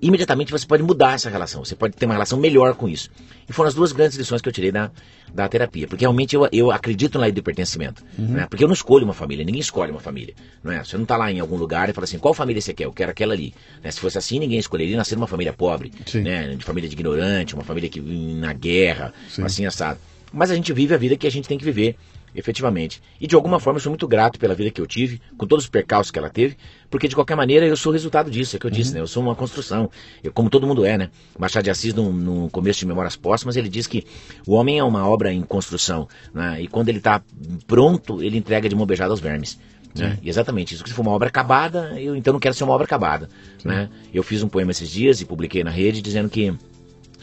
imediatamente 0.00 0.52
você 0.52 0.66
pode 0.66 0.82
mudar 0.82 1.14
essa 1.14 1.30
relação, 1.30 1.64
você 1.64 1.74
pode 1.74 1.96
ter 1.96 2.04
uma 2.04 2.14
relação 2.14 2.38
melhor 2.38 2.74
com 2.74 2.88
isso. 2.88 3.10
E 3.48 3.52
foram 3.52 3.68
as 3.68 3.74
duas 3.74 3.92
grandes 3.92 4.16
lições 4.16 4.42
que 4.42 4.48
eu 4.48 4.52
tirei 4.52 4.70
da, 4.70 4.90
da 5.32 5.48
terapia, 5.48 5.86
porque 5.86 6.04
realmente 6.04 6.36
eu, 6.36 6.46
eu 6.52 6.70
acredito 6.70 7.18
na 7.18 7.24
lei 7.24 7.32
do 7.32 7.42
pertencimento, 7.42 8.02
uhum. 8.18 8.26
né? 8.26 8.46
porque 8.48 8.62
eu 8.62 8.68
não 8.68 8.74
escolho 8.74 9.04
uma 9.04 9.14
família, 9.14 9.44
ninguém 9.44 9.60
escolhe 9.60 9.90
uma 9.90 10.00
família. 10.00 10.34
Não 10.62 10.72
é? 10.72 10.84
Você 10.84 10.96
não 10.96 11.04
está 11.04 11.16
lá 11.16 11.30
em 11.32 11.40
algum 11.40 11.56
lugar 11.56 11.88
e 11.88 11.92
fala 11.92 12.04
assim, 12.04 12.18
qual 12.18 12.34
família 12.34 12.60
você 12.60 12.74
quer? 12.74 12.84
Eu 12.84 12.92
quero 12.92 13.10
aquela 13.10 13.32
ali. 13.32 13.54
Né? 13.82 13.90
Se 13.90 14.00
fosse 14.00 14.18
assim, 14.18 14.38
ninguém 14.38 14.58
escolheria 14.58 14.96
nascer 14.96 15.16
numa 15.16 15.26
família 15.26 15.52
pobre, 15.52 15.92
né? 16.22 16.54
de 16.54 16.64
família 16.64 16.88
de 16.88 16.94
ignorante, 16.94 17.54
uma 17.54 17.64
família 17.64 17.88
que 17.88 18.00
na 18.00 18.52
guerra, 18.52 19.12
Sim. 19.28 19.42
assim 19.42 19.66
assado. 19.66 19.98
Mas 20.32 20.50
a 20.50 20.54
gente 20.54 20.72
vive 20.72 20.94
a 20.94 20.98
vida 20.98 21.16
que 21.16 21.26
a 21.26 21.30
gente 21.30 21.48
tem 21.48 21.56
que 21.56 21.64
viver 21.64 21.96
efetivamente. 22.34 23.00
E 23.20 23.26
de 23.26 23.34
alguma 23.34 23.60
forma 23.60 23.78
eu 23.78 23.82
sou 23.82 23.90
muito 23.90 24.08
grato 24.08 24.38
pela 24.38 24.54
vida 24.54 24.70
que 24.70 24.80
eu 24.80 24.86
tive, 24.86 25.20
com 25.36 25.46
todos 25.46 25.64
os 25.64 25.70
percalços 25.70 26.10
que 26.10 26.18
ela 26.18 26.28
teve, 26.28 26.56
porque 26.90 27.08
de 27.08 27.14
qualquer 27.14 27.36
maneira 27.36 27.66
eu 27.66 27.76
sou 27.76 27.92
resultado 27.92 28.30
disso, 28.30 28.54
é 28.54 28.56
o 28.56 28.60
que 28.60 28.66
eu 28.66 28.70
disse, 28.70 28.90
uhum. 28.90 28.94
né? 28.96 29.00
Eu 29.00 29.06
sou 29.06 29.22
uma 29.22 29.34
construção, 29.34 29.90
eu, 30.22 30.32
como 30.32 30.50
todo 30.50 30.66
mundo 30.66 30.84
é, 30.84 30.98
né? 30.98 31.10
Machado 31.38 31.64
de 31.64 31.70
Assis, 31.70 31.94
no, 31.94 32.12
no, 32.12 32.50
começo 32.50 32.80
de 32.80 32.86
Memórias 32.86 33.16
Póstumas, 33.16 33.56
ele 33.56 33.68
diz 33.68 33.86
que 33.86 34.04
o 34.46 34.54
homem 34.54 34.78
é 34.78 34.84
uma 34.84 35.08
obra 35.08 35.32
em 35.32 35.42
construção, 35.42 36.08
né? 36.32 36.60
E 36.60 36.68
quando 36.68 36.88
ele 36.88 36.98
está 36.98 37.22
pronto, 37.66 38.22
ele 38.22 38.36
entrega 38.36 38.68
de 38.68 38.74
mão 38.74 38.86
beijada 38.86 39.12
aos 39.12 39.20
vermes. 39.20 39.58
Né? 39.96 40.18
E 40.22 40.28
exatamente 40.28 40.74
isso. 40.74 40.84
Se 40.86 40.92
for 40.92 41.02
uma 41.02 41.12
obra 41.12 41.28
acabada, 41.28 42.00
eu 42.00 42.16
então 42.16 42.32
não 42.32 42.40
quero 42.40 42.54
ser 42.54 42.64
uma 42.64 42.72
obra 42.72 42.84
acabada. 42.84 43.28
Né? 43.64 43.88
Eu 44.12 44.24
fiz 44.24 44.42
um 44.42 44.48
poema 44.48 44.72
esses 44.72 44.90
dias 44.90 45.20
e 45.20 45.24
publiquei 45.24 45.62
na 45.62 45.70
rede 45.70 46.02
dizendo 46.02 46.28
que 46.28 46.52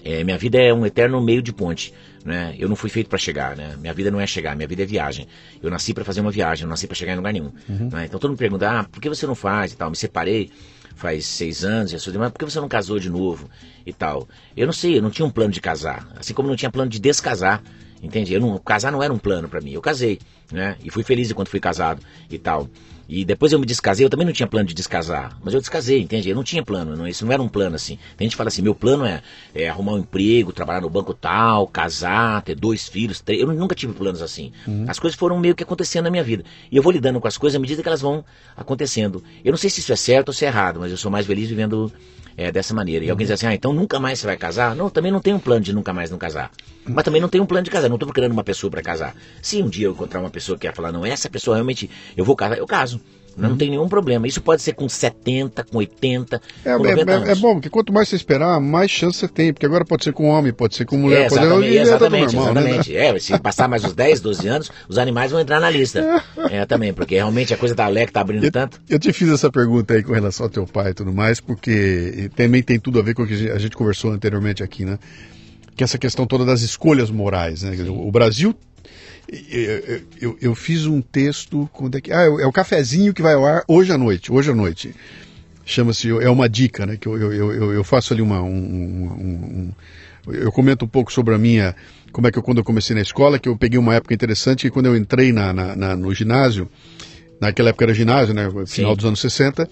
é, 0.03 0.23
minha 0.23 0.37
vida 0.37 0.57
é 0.57 0.73
um 0.73 0.85
eterno 0.85 1.21
meio 1.21 1.41
de 1.41 1.51
ponte. 1.51 1.93
Né? 2.23 2.55
Eu 2.57 2.69
não 2.69 2.75
fui 2.75 2.89
feito 2.89 3.09
para 3.09 3.17
chegar, 3.17 3.55
né? 3.55 3.75
Minha 3.79 3.93
vida 3.93 4.11
não 4.11 4.19
é 4.19 4.27
chegar, 4.27 4.55
minha 4.55 4.67
vida 4.67 4.83
é 4.83 4.85
viagem. 4.85 5.27
Eu 5.61 5.71
nasci 5.71 5.93
para 5.93 6.05
fazer 6.05 6.21
uma 6.21 6.31
viagem, 6.31 6.63
eu 6.63 6.67
não 6.67 6.71
nasci 6.71 6.87
para 6.87 6.95
chegar 6.95 7.13
em 7.13 7.17
lugar 7.17 7.33
nenhum. 7.33 7.51
Uhum. 7.67 7.89
Né? 7.91 8.05
Então 8.05 8.19
todo 8.19 8.29
mundo 8.29 8.39
pergunta, 8.39 8.69
ah, 8.69 8.83
por 8.83 9.01
que 9.01 9.09
você 9.09 9.25
não 9.25 9.35
faz 9.35 9.73
e 9.73 9.77
tal? 9.77 9.89
Me 9.89 9.95
separei 9.95 10.51
faz 11.01 11.25
seis 11.25 11.63
anos, 11.63 11.91
e 11.91 12.17
mas 12.17 12.31
por 12.31 12.37
que 12.37 12.45
você 12.45 12.59
não 12.59 12.69
casou 12.69 12.99
de 12.99 13.09
novo 13.09 13.49
e 13.85 13.91
tal? 13.91 14.27
Eu 14.55 14.67
não 14.67 14.73
sei, 14.73 14.97
eu 14.97 15.01
não 15.01 15.09
tinha 15.09 15.25
um 15.25 15.31
plano 15.31 15.51
de 15.51 15.59
casar, 15.59 16.07
assim 16.15 16.33
como 16.33 16.47
não 16.47 16.55
tinha 16.55 16.69
plano 16.69 16.91
de 16.91 16.99
descasar, 16.99 17.63
entende? 18.01 18.33
Eu 18.33 18.39
não, 18.39 18.57
casar 18.57 18.91
não 18.91 19.01
era 19.01 19.13
um 19.13 19.17
plano 19.17 19.47
para 19.47 19.61
mim, 19.61 19.71
eu 19.71 19.81
casei, 19.81 20.19
né? 20.51 20.75
E 20.83 20.89
fui 20.89 21.03
feliz 21.03 21.29
enquanto 21.29 21.49
fui 21.49 21.59
casado 21.59 22.01
e 22.29 22.37
tal. 22.37 22.67
E 23.13 23.25
depois 23.25 23.51
eu 23.51 23.59
me 23.59 23.65
descasei, 23.65 24.05
eu 24.05 24.09
também 24.09 24.25
não 24.25 24.31
tinha 24.31 24.47
plano 24.47 24.65
de 24.65 24.73
descasar, 24.73 25.37
mas 25.43 25.53
eu 25.53 25.59
descasei, 25.59 25.99
entende? 25.99 26.29
Eu 26.29 26.35
não 26.35 26.45
tinha 26.45 26.63
plano, 26.63 26.95
não, 26.95 27.05
isso 27.05 27.25
não 27.25 27.33
era 27.33 27.41
um 27.41 27.49
plano 27.49 27.75
assim. 27.75 27.99
Tem 28.15 28.25
gente 28.25 28.31
que 28.31 28.37
fala 28.37 28.47
assim, 28.47 28.61
meu 28.61 28.73
plano 28.73 29.03
é, 29.03 29.21
é, 29.53 29.67
arrumar 29.67 29.95
um 29.95 29.97
emprego, 29.97 30.53
trabalhar 30.53 30.79
no 30.79 30.89
banco 30.89 31.13
tal, 31.13 31.67
casar, 31.67 32.41
ter 32.41 32.55
dois 32.55 32.87
filhos, 32.87 33.19
três. 33.19 33.41
Eu 33.41 33.47
nunca 33.47 33.75
tive 33.75 33.91
planos 33.91 34.21
assim. 34.21 34.53
Uhum. 34.65 34.85
As 34.87 34.97
coisas 34.97 35.19
foram 35.19 35.37
meio 35.37 35.53
que 35.53 35.61
acontecendo 35.61 36.05
na 36.05 36.09
minha 36.09 36.23
vida. 36.23 36.45
E 36.71 36.77
eu 36.77 36.81
vou 36.81 36.93
lidando 36.93 37.19
com 37.19 37.27
as 37.27 37.37
coisas 37.37 37.57
à 37.57 37.59
medida 37.59 37.81
que 37.81 37.87
elas 37.89 37.99
vão 37.99 38.23
acontecendo. 38.55 39.21
Eu 39.43 39.51
não 39.51 39.57
sei 39.57 39.69
se 39.69 39.81
isso 39.81 39.91
é 39.91 39.97
certo 39.97 40.29
ou 40.29 40.33
se 40.33 40.45
é 40.45 40.47
errado, 40.47 40.79
mas 40.79 40.89
eu 40.89 40.97
sou 40.97 41.11
mais 41.11 41.25
feliz 41.25 41.49
vivendo 41.49 41.91
é, 42.37 42.51
dessa 42.51 42.73
maneira. 42.73 43.05
E 43.05 43.09
alguém 43.09 43.25
diz 43.25 43.33
assim, 43.33 43.47
ah, 43.47 43.53
então 43.53 43.73
nunca 43.73 43.99
mais 43.99 44.19
você 44.19 44.27
vai 44.27 44.37
casar? 44.37 44.75
Não, 44.75 44.89
também 44.89 45.11
não 45.11 45.19
tenho 45.19 45.37
um 45.37 45.39
plano 45.39 45.61
de 45.61 45.73
nunca 45.73 45.93
mais 45.93 46.09
não 46.09 46.17
casar. 46.17 46.51
Mas 46.85 47.03
também 47.03 47.21
não 47.21 47.29
tenho 47.29 47.43
um 47.43 47.47
plano 47.47 47.63
de 47.63 47.71
casar, 47.71 47.89
não 47.89 47.95
estou 47.95 48.07
procurando 48.07 48.31
uma 48.31 48.43
pessoa 48.43 48.69
para 48.71 48.81
casar. 48.81 49.15
Se 49.41 49.61
um 49.61 49.69
dia 49.69 49.87
eu 49.87 49.91
encontrar 49.91 50.19
uma 50.19 50.29
pessoa 50.29 50.57
que 50.57 50.67
quer 50.67 50.73
falar, 50.73 50.91
não, 50.91 51.05
essa 51.05 51.29
pessoa 51.29 51.55
realmente 51.55 51.89
eu 52.17 52.25
vou 52.25 52.35
casar, 52.35 52.57
eu 52.57 52.65
caso. 52.65 52.99
Não, 53.37 53.55
tem 53.55 53.69
nenhum 53.69 53.87
problema. 53.87 54.27
Isso 54.27 54.41
pode 54.41 54.61
ser 54.61 54.73
com 54.73 54.87
70, 54.87 55.63
com 55.63 55.77
80, 55.77 56.41
é, 56.65 56.77
com 56.77 56.83
90 56.83 57.11
é, 57.11 57.15
anos. 57.15 57.29
É 57.29 57.35
bom, 57.35 57.53
porque 57.53 57.69
quanto 57.69 57.93
mais 57.93 58.09
você 58.09 58.15
esperar, 58.15 58.59
mais 58.59 58.91
chance 58.91 59.19
você 59.19 59.27
tem. 59.27 59.53
Porque 59.53 59.65
agora 59.65 59.85
pode 59.85 60.03
ser 60.03 60.13
com 60.13 60.27
homem, 60.27 60.51
pode 60.51 60.75
ser 60.75 60.85
com 60.85 60.97
mulher, 60.97 61.25
é, 61.25 61.29
pode 61.29 61.41
exatamente, 61.41 61.71
ser... 61.71 61.81
Exatamente, 61.81 62.35
normal, 62.35 62.53
né? 62.53 62.61
exatamente. 62.61 62.93
Né? 62.93 63.07
É, 63.07 63.19
se 63.19 63.39
passar 63.39 63.67
mais 63.67 63.83
uns 63.83 63.93
10, 63.93 64.21
12 64.21 64.47
anos, 64.47 64.71
os 64.87 64.97
animais 64.97 65.31
vão 65.31 65.39
entrar 65.39 65.59
na 65.59 65.69
lista. 65.69 66.23
É, 66.49 66.65
também, 66.65 66.93
porque 66.93 67.15
realmente 67.15 67.53
a 67.53 67.57
coisa 67.57 67.73
tá 67.73 67.85
alegre, 67.85 68.11
tá 68.11 68.21
abrindo 68.21 68.43
eu, 68.43 68.51
tanto. 68.51 68.79
Eu 68.89 68.99
te 68.99 69.13
fiz 69.13 69.29
essa 69.29 69.49
pergunta 69.49 69.93
aí 69.93 70.03
com 70.03 70.13
relação 70.13 70.45
ao 70.45 70.49
teu 70.49 70.65
pai 70.65 70.91
e 70.91 70.93
tudo 70.93 71.13
mais, 71.13 71.39
porque 71.39 72.29
também 72.35 72.61
tem 72.61 72.79
tudo 72.79 72.99
a 72.99 73.01
ver 73.01 73.13
com 73.13 73.23
o 73.23 73.27
que 73.27 73.49
a 73.49 73.57
gente 73.57 73.75
conversou 73.75 74.11
anteriormente 74.11 74.63
aqui, 74.63 74.85
né? 74.85 74.99
Que 75.75 75.83
essa 75.83 75.97
questão 75.97 76.25
toda 76.25 76.43
das 76.43 76.61
escolhas 76.61 77.09
morais, 77.09 77.63
né? 77.63 77.75
O 77.89 78.11
Brasil 78.11 78.55
eu, 79.27 80.01
eu, 80.19 80.37
eu, 80.41 80.55
fiz 80.55 80.85
um 80.85 81.01
texto. 81.01 81.69
Quando 81.71 81.97
é, 81.97 82.01
que, 82.01 82.11
ah, 82.11 82.23
é 82.23 82.45
o 82.45 82.51
cafezinho 82.51 83.13
que 83.13 83.21
vai 83.21 83.33
ao 83.33 83.45
ar 83.45 83.63
hoje 83.67 83.91
à 83.91 83.97
noite. 83.97 84.31
Hoje 84.31 84.51
à 84.51 84.55
noite. 84.55 84.93
Chama-se. 85.65 86.09
É 86.09 86.29
uma 86.29 86.49
dica, 86.49 86.85
né? 86.85 86.97
Que 86.97 87.07
eu, 87.07 87.17
eu, 87.17 87.53
eu, 87.53 87.73
eu 87.73 87.83
faço 87.83 88.13
ali 88.13 88.21
uma. 88.21 88.41
Um, 88.41 88.47
um, 88.47 89.71
um, 90.27 90.33
eu 90.33 90.51
comento 90.51 90.85
um 90.85 90.87
pouco 90.87 91.11
sobre 91.11 91.33
a 91.33 91.37
minha. 91.37 91.75
Como 92.11 92.27
é 92.27 92.31
que 92.31 92.37
eu, 92.37 92.43
quando 92.43 92.57
eu 92.57 92.63
comecei 92.63 92.95
na 92.95 93.01
escola, 93.01 93.39
que 93.39 93.47
eu 93.47 93.57
peguei 93.57 93.79
uma 93.79 93.95
época 93.95 94.13
interessante, 94.13 94.63
que 94.63 94.69
quando 94.69 94.87
eu 94.87 94.95
entrei 94.95 95.31
na, 95.31 95.53
na, 95.53 95.75
na 95.75 95.95
no 95.95 96.13
ginásio, 96.13 96.69
naquela 97.39 97.69
época 97.69 97.85
era 97.85 97.93
ginásio, 97.93 98.33
né? 98.33 98.49
Final 98.67 98.91
Sim. 98.91 98.97
dos 98.97 99.05
anos 99.05 99.19
60, 99.21 99.69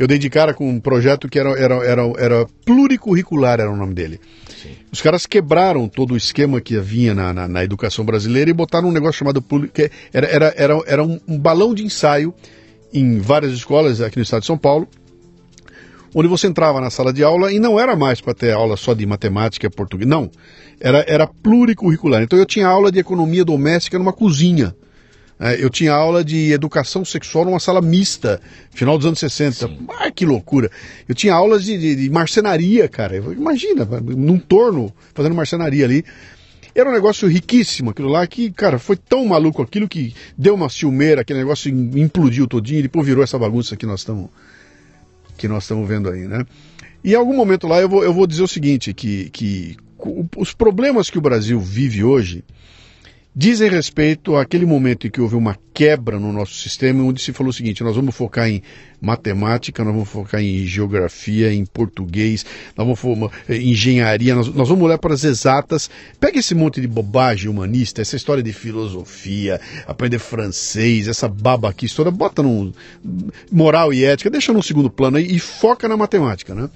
eu 0.00 0.06
dei 0.06 0.18
de 0.18 0.30
cara 0.30 0.54
com 0.54 0.66
um 0.66 0.80
projeto 0.80 1.28
que 1.28 1.38
era, 1.38 1.50
era, 1.50 1.74
era, 1.84 2.02
era 2.16 2.46
pluricurricular, 2.64 3.60
era 3.60 3.70
o 3.70 3.76
nome 3.76 3.92
dele. 3.92 4.18
Sim. 4.48 4.70
Os 4.90 5.02
caras 5.02 5.26
quebraram 5.26 5.86
todo 5.86 6.14
o 6.14 6.16
esquema 6.16 6.58
que 6.58 6.74
havia 6.74 7.14
na, 7.14 7.34
na, 7.34 7.46
na 7.46 7.62
educação 7.62 8.02
brasileira 8.02 8.48
e 8.48 8.54
botaram 8.54 8.88
um 8.88 8.92
negócio 8.92 9.18
chamado 9.18 9.44
que 9.74 9.90
era, 10.10 10.26
era, 10.26 10.54
era, 10.56 10.82
era 10.86 11.04
um, 11.04 11.20
um 11.28 11.38
balão 11.38 11.74
de 11.74 11.84
ensaio 11.84 12.32
em 12.94 13.18
várias 13.18 13.52
escolas 13.52 14.00
aqui 14.00 14.16
no 14.16 14.22
estado 14.22 14.40
de 14.40 14.46
São 14.46 14.56
Paulo, 14.56 14.88
onde 16.14 16.28
você 16.28 16.46
entrava 16.46 16.80
na 16.80 16.88
sala 16.88 17.12
de 17.12 17.22
aula 17.22 17.52
e 17.52 17.60
não 17.60 17.78
era 17.78 17.94
mais 17.94 18.22
para 18.22 18.32
ter 18.32 18.54
aula 18.54 18.78
só 18.78 18.94
de 18.94 19.04
matemática 19.04 19.66
e 19.66 19.70
português, 19.70 20.08
não. 20.08 20.30
Era, 20.80 21.04
era 21.06 21.26
pluricurricular. 21.26 22.22
Então 22.22 22.38
eu 22.38 22.46
tinha 22.46 22.66
aula 22.66 22.90
de 22.90 22.98
economia 22.98 23.44
doméstica 23.44 23.98
numa 23.98 24.14
cozinha. 24.14 24.74
É, 25.42 25.64
eu 25.64 25.70
tinha 25.70 25.94
aula 25.94 26.22
de 26.22 26.52
educação 26.52 27.02
sexual 27.02 27.46
numa 27.46 27.58
sala 27.58 27.80
mista, 27.80 28.38
final 28.70 28.98
dos 28.98 29.06
anos 29.06 29.18
60. 29.18 29.70
Ah, 29.88 30.10
que 30.10 30.26
loucura. 30.26 30.70
Eu 31.08 31.14
tinha 31.14 31.32
aulas 31.32 31.64
de, 31.64 31.78
de, 31.78 31.96
de 31.96 32.10
marcenaria, 32.10 32.86
cara. 32.88 33.16
Imagina, 33.16 33.86
num 33.86 34.38
torno, 34.38 34.92
fazendo 35.14 35.34
marcenaria 35.34 35.86
ali. 35.86 36.04
Era 36.74 36.90
um 36.90 36.92
negócio 36.92 37.26
riquíssimo 37.26 37.90
aquilo 37.90 38.08
lá, 38.08 38.26
que, 38.26 38.50
cara, 38.50 38.78
foi 38.78 38.96
tão 38.96 39.24
maluco 39.24 39.62
aquilo 39.62 39.88
que 39.88 40.14
deu 40.36 40.54
uma 40.54 40.68
ciumeira, 40.68 41.22
aquele 41.22 41.38
negócio 41.38 41.70
implodiu 41.70 42.46
todinho 42.46 42.80
e 42.80 42.82
depois 42.82 43.06
virou 43.06 43.24
essa 43.24 43.38
bagunça 43.38 43.76
que 43.76 43.86
nós 43.86 44.00
estamos 44.00 44.28
que 45.36 45.48
nós 45.48 45.64
estamos 45.64 45.88
vendo 45.88 46.10
aí, 46.10 46.28
né? 46.28 46.44
E 47.02 47.12
em 47.12 47.14
algum 47.14 47.34
momento 47.34 47.66
lá 47.66 47.80
eu 47.80 47.88
vou, 47.88 48.04
eu 48.04 48.12
vou 48.12 48.26
dizer 48.26 48.42
o 48.42 48.48
seguinte, 48.48 48.92
que, 48.92 49.30
que 49.30 49.76
os 50.36 50.52
problemas 50.52 51.08
que 51.08 51.16
o 51.16 51.20
Brasil 51.20 51.58
vive 51.58 52.04
hoje, 52.04 52.44
dizem 53.34 53.70
respeito 53.70 54.36
àquele 54.36 54.66
momento 54.66 55.06
em 55.06 55.10
que 55.10 55.20
houve 55.20 55.36
uma 55.36 55.56
quebra 55.72 56.18
no 56.18 56.32
nosso 56.32 56.54
sistema, 56.54 57.02
onde 57.02 57.20
se 57.20 57.32
falou 57.32 57.50
o 57.50 57.52
seguinte: 57.52 57.82
nós 57.82 57.96
vamos 57.96 58.14
focar 58.14 58.48
em 58.48 58.62
matemática, 59.00 59.82
nós 59.84 59.94
vamos 59.94 60.08
focar 60.08 60.40
em 60.40 60.66
geografia, 60.66 61.52
em 61.52 61.64
português, 61.64 62.44
nós 62.76 62.86
vamos 62.86 62.98
focar 62.98 63.30
em 63.48 63.70
engenharia, 63.70 64.34
nós, 64.34 64.48
nós 64.48 64.68
vamos 64.68 64.84
olhar 64.84 64.98
para 64.98 65.14
as 65.14 65.24
exatas. 65.24 65.88
Pega 66.18 66.38
esse 66.38 66.54
monte 66.54 66.80
de 66.80 66.88
bobagem 66.88 67.48
humanista, 67.48 68.02
essa 68.02 68.16
história 68.16 68.42
de 68.42 68.52
filosofia, 68.52 69.60
aprender 69.86 70.18
francês, 70.18 71.08
essa 71.08 71.28
babaquice 71.28 71.94
toda, 71.94 72.10
bota 72.10 72.42
no 72.42 72.72
moral 73.50 73.92
e 73.94 74.04
ética, 74.04 74.28
deixa 74.28 74.52
no 74.52 74.62
segundo 74.62 74.90
plano 74.90 75.16
aí 75.16 75.34
e 75.34 75.38
foca 75.38 75.88
na 75.88 75.96
matemática, 75.96 76.54
né? 76.54 76.68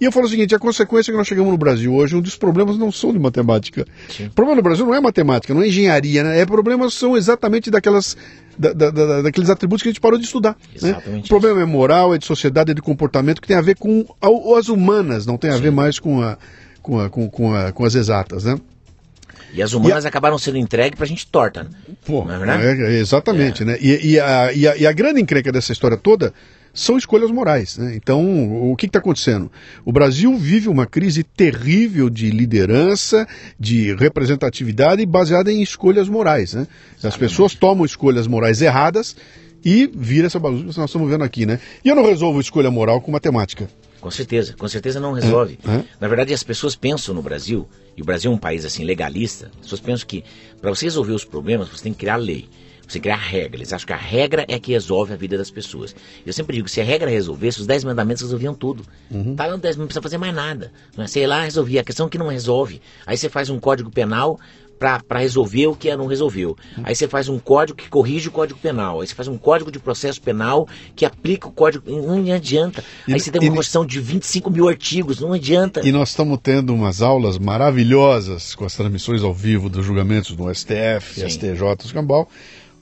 E 0.00 0.04
eu 0.04 0.12
falo 0.12 0.26
o 0.26 0.28
seguinte: 0.28 0.54
a 0.54 0.58
consequência 0.58 1.10
é 1.10 1.12
que 1.12 1.18
nós 1.18 1.26
chegamos 1.26 1.50
no 1.50 1.58
Brasil 1.58 1.94
hoje, 1.94 2.14
um 2.16 2.20
dos 2.20 2.36
problemas 2.36 2.76
não 2.78 2.92
são 2.92 3.12
de 3.12 3.18
matemática. 3.18 3.84
Sim. 4.08 4.26
O 4.26 4.30
problema 4.30 4.56
no 4.56 4.62
Brasil 4.62 4.86
não 4.86 4.94
é 4.94 5.00
matemática, 5.00 5.52
não 5.54 5.62
é 5.62 5.68
engenharia, 5.68 6.22
né? 6.22 6.40
É 6.40 6.46
problemas 6.46 6.94
são 6.94 7.16
exatamente 7.16 7.70
daquelas 7.70 8.16
da, 8.58 8.72
da, 8.72 8.90
da, 8.90 9.22
daqueles 9.22 9.50
atributos 9.50 9.82
que 9.82 9.88
a 9.88 9.92
gente 9.92 10.00
parou 10.00 10.18
de 10.18 10.24
estudar. 10.24 10.56
Né? 10.82 10.90
Exatamente 10.90 11.26
O 11.26 11.28
problema 11.28 11.60
é 11.60 11.64
moral, 11.64 12.14
é 12.14 12.18
de 12.18 12.24
sociedade, 12.26 12.70
é 12.72 12.74
de 12.74 12.82
comportamento, 12.82 13.40
que 13.40 13.48
tem 13.48 13.56
a 13.56 13.60
ver 13.60 13.76
com 13.76 14.04
a- 14.20 14.58
as 14.58 14.68
humanas, 14.68 15.26
não 15.26 15.36
tem 15.36 15.50
a 15.50 15.56
ver 15.56 15.70
mais 15.70 15.98
com, 15.98 16.20
a, 16.22 16.36
com, 16.82 17.00
a, 17.00 17.08
com, 17.08 17.28
com, 17.30 17.54
a, 17.54 17.72
com 17.72 17.84
as 17.84 17.94
exatas, 17.94 18.44
né? 18.44 18.58
E 19.52 19.62
as 19.62 19.72
humanas 19.72 20.04
acabaram 20.04 20.36
sendo 20.38 20.58
entregues 20.58 20.96
pra 20.98 21.06
gente 21.06 21.26
torta. 21.26 21.64
Né? 21.64 21.70
Pô, 22.04 22.24
é 22.30 22.66
é, 22.66 22.96
é, 22.96 23.00
exatamente, 23.00 23.64
né? 23.64 23.78
E, 23.80 24.12
e 24.12 24.20
a, 24.20 24.52
e, 24.52 24.68
a, 24.68 24.76
e 24.76 24.86
a 24.86 24.92
grande 24.92 25.20
encrenca 25.20 25.50
dessa 25.50 25.72
história 25.72 25.96
toda 25.96 26.34
são 26.78 26.96
escolhas 26.96 27.30
morais, 27.30 27.76
né? 27.76 27.94
Então, 27.96 28.70
o 28.70 28.76
que 28.76 28.86
está 28.86 29.00
acontecendo? 29.00 29.50
O 29.84 29.92
Brasil 29.92 30.36
vive 30.36 30.68
uma 30.68 30.86
crise 30.86 31.24
terrível 31.24 32.08
de 32.08 32.30
liderança, 32.30 33.26
de 33.58 33.94
representatividade 33.96 35.04
baseada 35.04 35.50
em 35.50 35.60
escolhas 35.60 36.08
morais, 36.08 36.54
né? 36.54 36.68
As 37.02 37.16
pessoas 37.16 37.54
tomam 37.54 37.84
escolhas 37.84 38.28
morais 38.28 38.62
erradas 38.62 39.16
e 39.64 39.90
vira 39.92 40.28
essa 40.28 40.38
bagunça 40.38 40.72
que 40.72 40.78
nós 40.78 40.88
estamos 40.90 41.10
vendo 41.10 41.24
aqui, 41.24 41.44
né? 41.44 41.58
E 41.84 41.88
eu 41.88 41.96
não 41.96 42.04
resolvo 42.04 42.40
escolha 42.40 42.70
moral 42.70 43.00
com 43.00 43.10
matemática. 43.10 43.68
Com 44.00 44.10
certeza, 44.12 44.54
com 44.56 44.68
certeza 44.68 45.00
não 45.00 45.12
resolve. 45.12 45.58
É, 45.66 45.72
é. 45.72 45.84
Na 46.00 46.06
verdade, 46.06 46.32
as 46.32 46.44
pessoas 46.44 46.76
pensam 46.76 47.12
no 47.12 47.22
Brasil, 47.22 47.68
e 47.96 48.02
o 48.02 48.04
Brasil 48.04 48.30
é 48.30 48.34
um 48.34 48.38
país 48.38 48.64
assim 48.64 48.84
legalista, 48.84 49.50
as 49.56 49.62
pessoas 49.62 49.80
pensam 49.80 50.06
que 50.06 50.22
para 50.60 50.70
você 50.70 50.84
resolver 50.86 51.12
os 51.12 51.24
problemas, 51.24 51.68
você 51.68 51.82
tem 51.82 51.92
que 51.92 51.98
criar 51.98 52.16
lei. 52.16 52.48
Você 52.88 52.98
que 52.98 53.02
criar 53.02 53.16
regra. 53.16 53.58
Eles 53.58 53.72
acham 53.72 53.86
que 53.86 53.92
a 53.92 53.96
regra 53.96 54.44
é 54.48 54.58
que 54.58 54.72
resolve 54.72 55.12
a 55.12 55.16
vida 55.16 55.36
das 55.36 55.50
pessoas. 55.50 55.94
Eu 56.26 56.32
sempre 56.32 56.56
digo, 56.56 56.68
se 56.68 56.80
a 56.80 56.84
regra 56.84 57.10
resolvesse, 57.10 57.60
os 57.60 57.66
10 57.66 57.84
mandamentos 57.84 58.22
resolviam 58.22 58.54
tudo. 58.54 58.82
Tá 59.36 59.44
lá 59.46 59.52
no 59.52 59.58
10, 59.58 59.76
não 59.76 59.84
precisa 59.86 60.02
fazer 60.02 60.16
mais 60.18 60.34
nada. 60.34 60.72
Não 60.96 61.04
é? 61.04 61.06
Sei 61.06 61.26
lá, 61.26 61.42
resolvia. 61.44 61.82
A 61.82 61.84
questão 61.84 62.06
é 62.06 62.08
que 62.10 62.16
não 62.18 62.28
resolve. 62.28 62.80
Aí 63.06 63.16
você 63.16 63.28
faz 63.28 63.50
um 63.50 63.60
código 63.60 63.90
penal 63.90 64.40
para 64.78 65.18
resolver 65.18 65.66
o 65.66 65.74
que 65.74 65.92
não 65.96 66.06
resolveu. 66.06 66.56
Aí 66.84 66.94
você 66.94 67.08
faz 67.08 67.28
um 67.28 67.36
código 67.36 67.76
que 67.76 67.88
corrige 67.88 68.28
o 68.28 68.30
código 68.30 68.60
penal. 68.60 69.00
Aí 69.00 69.08
você 69.08 69.14
faz 69.14 69.26
um 69.26 69.36
código 69.36 69.72
de 69.72 69.80
processo 69.80 70.22
penal 70.22 70.68
que 70.94 71.04
aplica 71.04 71.48
o 71.48 71.50
código. 71.50 71.90
Não 71.90 72.32
adianta. 72.32 72.84
E- 73.08 73.12
Aí 73.12 73.18
você 73.18 73.30
tem 73.32 73.40
uma 73.40 73.56
Constituição 73.56 73.84
de 73.84 73.98
25 74.00 74.48
mil 74.52 74.68
artigos. 74.68 75.18
Não 75.18 75.32
adianta. 75.32 75.84
E 75.84 75.90
nós 75.90 76.10
estamos 76.10 76.38
tendo 76.40 76.72
umas 76.72 77.02
aulas 77.02 77.38
maravilhosas 77.38 78.54
com 78.54 78.64
as 78.64 78.74
transmissões 78.76 79.22
ao 79.22 79.34
vivo 79.34 79.68
dos 79.68 79.84
julgamentos 79.84 80.36
no 80.36 80.48
STF, 80.54 81.20
Sim. 81.20 81.26
STJ, 81.28 81.62
os 81.84 81.90
Cambal, 81.92 82.28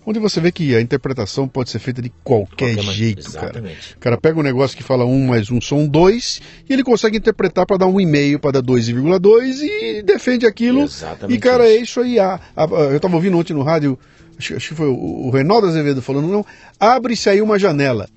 onde 0.06 0.20
você 0.20 0.40
vê 0.40 0.52
que 0.52 0.74
a 0.76 0.80
interpretação 0.80 1.48
pode 1.48 1.68
ser 1.68 1.80
feita 1.80 2.00
de 2.00 2.10
qualquer, 2.22 2.76
Qualquer 2.76 2.92
jeito, 2.92 3.32
cara. 3.32 3.46
Exatamente. 3.46 3.94
O 3.94 3.98
cara 3.98 4.16
pega 4.16 4.38
um 4.38 4.42
negócio 4.42 4.76
que 4.76 4.82
fala 4.82 5.04
um 5.04 5.26
mais 5.26 5.50
um 5.50 5.60
são 5.60 5.86
dois 5.86 6.40
e 6.68 6.72
ele 6.72 6.84
consegue 6.84 7.18
interpretar 7.18 7.66
para 7.66 7.78
dar 7.78 7.86
um 7.86 8.00
e 8.00 8.06
meio, 8.06 8.38
para 8.38 8.52
dar 8.52 8.62
2,2 8.62 9.60
e 9.62 10.02
defende 10.02 10.46
aquilo. 10.46 10.84
Exatamente 10.84 11.36
E, 11.36 11.40
cara, 11.40 11.68
isso. 11.68 11.76
é 11.76 11.82
isso 11.82 12.00
aí. 12.00 12.18
Ah, 12.20 12.40
ah, 12.56 12.66
eu 12.90 12.96
estava 12.96 13.16
ouvindo 13.16 13.36
ontem 13.36 13.52
no 13.52 13.62
rádio, 13.62 13.98
acho, 14.38 14.54
acho 14.54 14.68
que 14.68 14.74
foi 14.76 14.88
o, 14.88 15.26
o 15.26 15.30
Reinaldo 15.30 15.66
Azevedo 15.66 16.00
falando, 16.00 16.28
não, 16.28 16.46
abre-se 16.78 17.28
aí 17.28 17.42
uma 17.42 17.58
janela. 17.58 18.08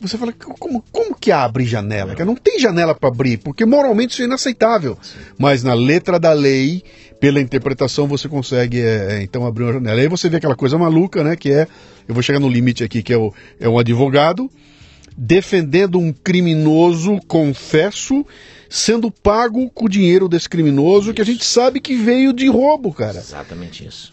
Você 0.00 0.16
fala, 0.16 0.32
como, 0.32 0.82
como 0.90 1.14
que 1.14 1.30
abre 1.30 1.66
janela? 1.66 2.12
Cara, 2.14 2.24
não 2.24 2.34
tem 2.34 2.58
janela 2.58 2.94
para 2.94 3.10
abrir, 3.10 3.36
porque 3.36 3.66
moralmente 3.66 4.14
isso 4.14 4.22
é 4.22 4.24
inaceitável. 4.24 4.96
Mas 5.36 5.62
na 5.62 5.74
letra 5.74 6.18
da 6.18 6.32
lei, 6.32 6.82
pela 7.20 7.40
interpretação, 7.40 8.06
você 8.08 8.28
consegue 8.28 8.80
é, 8.80 9.18
é, 9.18 9.22
então 9.22 9.44
abrir 9.46 9.64
uma 9.64 9.74
janela. 9.74 10.00
Aí 10.00 10.08
você 10.08 10.28
vê 10.28 10.38
aquela 10.38 10.56
coisa 10.56 10.78
maluca, 10.78 11.22
né? 11.22 11.36
Que 11.36 11.52
é, 11.52 11.68
eu 12.08 12.14
vou 12.14 12.22
chegar 12.22 12.40
no 12.40 12.48
limite 12.48 12.82
aqui, 12.82 13.02
que 13.02 13.12
é, 13.12 13.18
o, 13.18 13.32
é 13.60 13.68
um 13.68 13.78
advogado 13.78 14.50
defendendo 15.16 15.98
um 15.98 16.12
criminoso, 16.12 17.18
confesso, 17.28 18.24
sendo 18.68 19.10
pago 19.10 19.68
com 19.70 19.84
o 19.84 19.88
dinheiro 19.88 20.28
desse 20.28 20.48
criminoso, 20.48 21.12
que 21.12 21.20
a 21.20 21.24
gente 21.24 21.44
sabe 21.44 21.78
que 21.80 21.94
veio 21.94 22.32
de 22.32 22.48
roubo, 22.48 22.92
cara. 22.92 23.18
Exatamente 23.18 23.86
isso. 23.86 24.12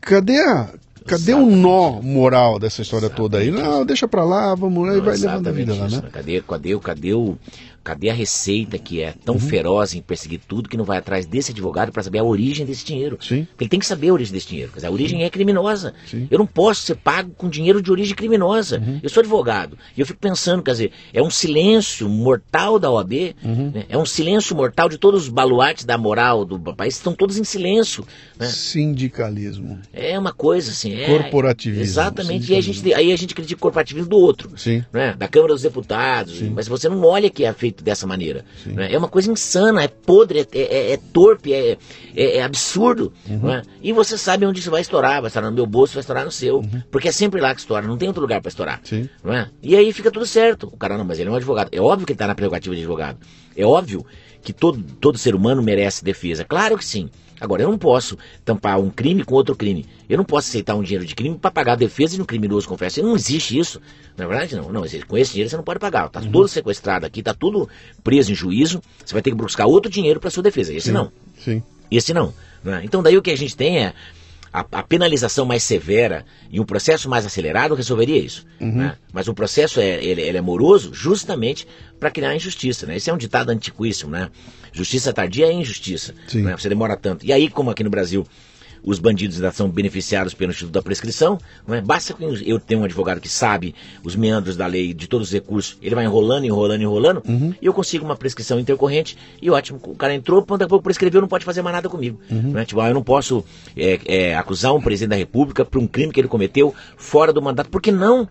Cadê 0.00 0.38
a. 0.40 0.70
Cadê 1.06 1.34
o 1.34 1.36
Exatamente. 1.38 1.56
nó 1.60 2.00
moral 2.02 2.58
dessa 2.58 2.82
história 2.82 3.08
toda 3.08 3.38
aí? 3.38 3.48
Exatamente 3.48 3.70
Não, 3.70 3.86
deixa 3.86 4.08
pra 4.08 4.24
lá, 4.24 4.54
vamos 4.56 4.88
lá 4.88 4.96
e 4.96 5.00
vai 5.00 5.16
levando 5.16 5.46
a 5.46 5.52
vida 5.52 5.72
exatamente 5.72 5.78
lá, 5.80 5.86
isso, 5.86 6.02
né? 6.02 6.08
Cadê, 6.12 6.40
cadê, 6.42 6.74
o- 6.74 6.80
cadê, 6.80 7.14
o, 7.14 7.38
cadê 7.86 8.10
a 8.10 8.14
receita 8.14 8.76
que 8.78 9.00
é 9.00 9.08
Uhum. 9.10 9.14
tão 9.24 9.38
feroz 9.38 9.94
em 9.94 10.02
perseguir 10.02 10.40
tudo 10.48 10.68
que 10.68 10.76
não 10.76 10.84
vai 10.84 10.98
atrás 10.98 11.24
desse 11.24 11.52
advogado 11.52 11.92
para 11.92 12.02
saber 12.02 12.18
a 12.18 12.24
origem 12.24 12.66
desse 12.66 12.84
dinheiro? 12.84 13.16
Sim. 13.20 13.46
Ele 13.60 13.68
tem 13.70 13.78
que 13.78 13.86
saber 13.86 14.08
a 14.08 14.12
origem 14.12 14.32
desse 14.32 14.48
dinheiro. 14.48 14.70
Quer 14.72 14.78
dizer, 14.78 14.86
a 14.88 14.90
origem 14.90 15.22
é 15.22 15.30
criminosa. 15.30 15.94
Sim. 16.10 16.22
Uhum. 16.22 16.28
Eu 16.30 16.38
não 16.40 16.46
posso 16.46 16.82
ser 16.82 16.96
pago 16.96 17.30
com 17.36 17.48
dinheiro 17.48 17.80
de 17.80 17.90
origem 17.92 18.14
criminosa. 18.16 18.82
Eu 19.02 19.08
sou 19.08 19.20
advogado. 19.20 19.78
E 19.96 20.00
eu 20.00 20.06
fico 20.06 20.18
pensando, 20.18 20.62
quer 20.62 20.72
dizer, 20.72 20.90
é 21.14 21.22
um 21.22 21.30
silêncio 21.30 22.08
mortal 22.08 22.78
da 22.78 22.90
OAB, 22.90 23.36
Uhum. 23.44 23.70
né? 23.72 23.84
é 23.88 23.96
um 23.96 24.04
silêncio 24.06 24.56
mortal 24.56 24.88
de 24.88 24.98
todos 24.98 25.22
os 25.24 25.28
baluartes 25.28 25.84
da 25.84 25.96
moral 25.96 26.44
do 26.44 26.58
país, 26.74 26.94
estão 26.96 27.14
todos 27.14 27.38
em 27.38 27.44
silêncio. 27.44 28.04
Né? 28.38 28.46
Sindicalismo. 28.96 29.78
É 29.92 30.18
uma 30.18 30.32
coisa 30.32 30.70
assim. 30.70 30.94
É, 30.94 31.06
Corporativismo, 31.06 31.82
Exatamente. 31.84 32.50
E 32.50 32.54
aí 32.54 32.58
a, 32.58 32.62
gente, 32.62 32.94
aí 32.94 33.12
a 33.12 33.16
gente 33.16 33.34
critica 33.34 33.58
o 33.58 33.62
corporativismo 33.62 34.08
do 34.08 34.16
outro. 34.16 34.50
Sim. 34.56 34.84
Né? 34.92 35.14
Da 35.18 35.28
Câmara 35.28 35.52
dos 35.52 35.62
Deputados. 35.62 36.40
Mas 36.42 36.66
você 36.68 36.88
não 36.88 37.02
olha 37.04 37.28
que 37.30 37.44
é 37.44 37.52
feito 37.52 37.75
dessa 37.82 38.06
maneira. 38.06 38.44
né? 38.66 38.92
É 38.92 38.98
uma 38.98 39.08
coisa 39.08 39.30
insana, 39.30 39.82
é 39.82 39.88
podre, 39.88 40.40
é, 40.52 40.58
é- 40.58 40.92
é 40.92 40.96
torpe, 40.96 41.52
é, 41.52 41.76
é- 42.14 42.36
é 42.38 42.42
absurdo. 42.42 43.12
Uhum. 43.28 43.38
né? 43.48 43.62
E 43.82 43.92
você 43.92 44.16
sabe 44.18 44.44
onde 44.46 44.60
isso 44.60 44.70
vai 44.70 44.80
estourar. 44.80 45.20
Vai 45.20 45.28
estourar 45.28 45.50
no 45.50 45.56
meu 45.56 45.66
bolso, 45.66 45.94
vai 45.94 46.00
estourar 46.00 46.24
no 46.24 46.30
seu. 46.32 46.56
Uhum. 46.58 46.82
Porque 46.90 47.08
é 47.08 47.12
sempre 47.12 47.40
lá 47.40 47.54
que 47.54 47.60
estoura, 47.60 47.86
não 47.86 47.96
tem 47.96 48.08
outro 48.08 48.22
lugar 48.22 48.40
para 48.40 48.48
estourar. 48.48 48.80
Sim. 48.84 49.08
não 49.22 49.32
é? 49.32 49.50
E 49.62 49.76
aí 49.76 49.92
fica 49.92 50.10
tudo 50.10 50.26
certo. 50.26 50.68
O 50.72 50.76
cara, 50.76 50.96
não, 50.96 51.04
mas 51.04 51.18
ele 51.18 51.28
é 51.28 51.32
um 51.32 51.36
advogado. 51.36 51.68
É 51.72 51.80
óbvio 51.80 52.06
que 52.06 52.12
ele 52.12 52.16
está 52.16 52.26
na 52.26 52.34
prerrogativa 52.34 52.74
de 52.74 52.80
advogado. 52.82 53.18
É 53.56 53.64
óbvio 53.64 54.04
que 54.42 54.52
todo, 54.52 54.82
todo 55.00 55.18
ser 55.18 55.34
humano 55.34 55.62
merece 55.62 56.04
defesa. 56.04 56.44
Claro 56.44 56.76
que 56.78 56.84
sim. 56.84 57.10
Agora, 57.40 57.62
eu 57.62 57.70
não 57.70 57.78
posso 57.78 58.16
tampar 58.44 58.80
um 58.80 58.90
crime 58.90 59.24
com 59.24 59.34
outro 59.34 59.54
crime. 59.54 59.86
Eu 60.08 60.16
não 60.16 60.24
posso 60.24 60.48
aceitar 60.48 60.74
um 60.74 60.82
dinheiro 60.82 61.04
de 61.04 61.14
crime 61.14 61.36
para 61.36 61.50
pagar 61.50 61.72
a 61.72 61.76
defesa 61.76 62.16
de 62.16 62.22
um 62.22 62.24
criminoso, 62.24 62.68
confesso. 62.68 63.02
Não 63.02 63.14
existe 63.14 63.58
isso. 63.58 63.80
Na 64.16 64.24
é 64.24 64.28
verdade, 64.28 64.56
não. 64.56 64.72
Não 64.72 64.84
existe. 64.84 65.06
Com 65.06 65.18
esse 65.18 65.32
dinheiro 65.32 65.50
você 65.50 65.56
não 65.56 65.64
pode 65.64 65.78
pagar. 65.78 66.08
Tá 66.08 66.20
tudo 66.20 66.48
sequestrado 66.48 67.04
aqui, 67.04 67.22
tá 67.22 67.34
tudo 67.34 67.68
preso 68.02 68.32
em 68.32 68.34
juízo. 68.34 68.80
Você 69.04 69.12
vai 69.12 69.22
ter 69.22 69.30
que 69.30 69.36
buscar 69.36 69.66
outro 69.66 69.90
dinheiro 69.90 70.18
para 70.18 70.30
sua 70.30 70.42
defesa. 70.42 70.72
Esse 70.72 70.90
não. 70.90 71.12
Sim. 71.38 71.62
Esse 71.90 72.14
não. 72.14 72.32
né? 72.64 72.80
Então 72.84 73.02
daí 73.02 73.16
o 73.16 73.22
que 73.22 73.30
a 73.30 73.36
gente 73.36 73.56
tem 73.56 73.78
é 73.84 73.94
a, 74.52 74.64
a 74.72 74.82
penalização 74.82 75.44
mais 75.44 75.62
severa 75.62 76.24
e 76.50 76.58
um 76.58 76.64
processo 76.64 77.10
mais 77.10 77.26
acelerado 77.26 77.74
resolveria 77.74 78.18
isso. 78.18 78.46
né? 78.72 78.96
Mas 79.12 79.28
o 79.28 79.34
processo 79.34 79.80
é, 79.80 80.02
ele, 80.02 80.22
ele 80.22 80.38
é 80.38 80.40
moroso 80.40 80.94
justamente 80.94 81.66
para 82.00 82.10
criar 82.10 82.34
injustiça. 82.34 82.86
Né? 82.86 82.96
Esse 82.96 83.10
é 83.10 83.12
um 83.12 83.18
ditado 83.18 83.50
antiquíssimo, 83.50 84.10
né? 84.10 84.30
Justiça 84.76 85.12
tardia 85.12 85.46
é 85.46 85.52
injustiça. 85.52 86.14
Né? 86.44 86.56
Você 86.56 86.68
demora 86.68 86.96
tanto. 86.96 87.24
E 87.24 87.32
aí, 87.32 87.48
como 87.48 87.70
aqui 87.70 87.82
no 87.82 87.90
Brasil 87.90 88.26
os 88.86 89.00
bandidos 89.00 89.36
ainda 89.36 89.50
são 89.50 89.68
beneficiados 89.68 90.32
pelo 90.32 90.52
Instituto 90.52 90.72
da 90.72 90.80
Prescrição, 90.80 91.38
não 91.66 91.74
é? 91.74 91.80
basta 91.80 92.14
que 92.14 92.24
eu 92.48 92.60
tenha 92.60 92.80
um 92.80 92.84
advogado 92.84 93.20
que 93.20 93.28
sabe 93.28 93.74
os 94.04 94.14
meandros 94.14 94.56
da 94.56 94.64
lei, 94.64 94.94
de 94.94 95.08
todos 95.08 95.26
os 95.26 95.32
recursos, 95.32 95.76
ele 95.82 95.94
vai 95.94 96.04
enrolando, 96.04 96.44
enrolando, 96.44 96.82
enrolando, 96.82 97.22
e 97.60 97.66
eu 97.66 97.74
consigo 97.74 98.04
uma 98.04 98.14
prescrição 98.14 98.60
intercorrente, 98.60 99.18
e 99.42 99.50
ótimo, 99.50 99.80
o 99.82 99.96
cara 99.96 100.14
entrou, 100.14 100.40
daqui 100.40 100.64
a 100.64 100.68
pouco 100.68 100.84
prescreveu, 100.84 101.20
não 101.20 101.26
pode 101.26 101.44
fazer 101.44 101.62
mais 101.62 101.74
nada 101.74 101.88
comigo. 101.88 102.20
Não 102.30 102.60
é? 102.60 102.64
Tipo, 102.64 102.80
ah, 102.80 102.88
eu 102.88 102.94
não 102.94 103.02
posso 103.02 103.44
é, 103.76 103.98
é, 104.06 104.36
acusar 104.36 104.72
um 104.72 104.80
presidente 104.80 105.10
da 105.10 105.16
República 105.16 105.64
por 105.64 105.82
um 105.82 105.86
crime 105.88 106.12
que 106.12 106.20
ele 106.20 106.28
cometeu 106.28 106.72
fora 106.96 107.32
do 107.32 107.42
mandato, 107.42 107.68
por 107.68 107.82
que 107.82 107.90
não? 107.90 108.28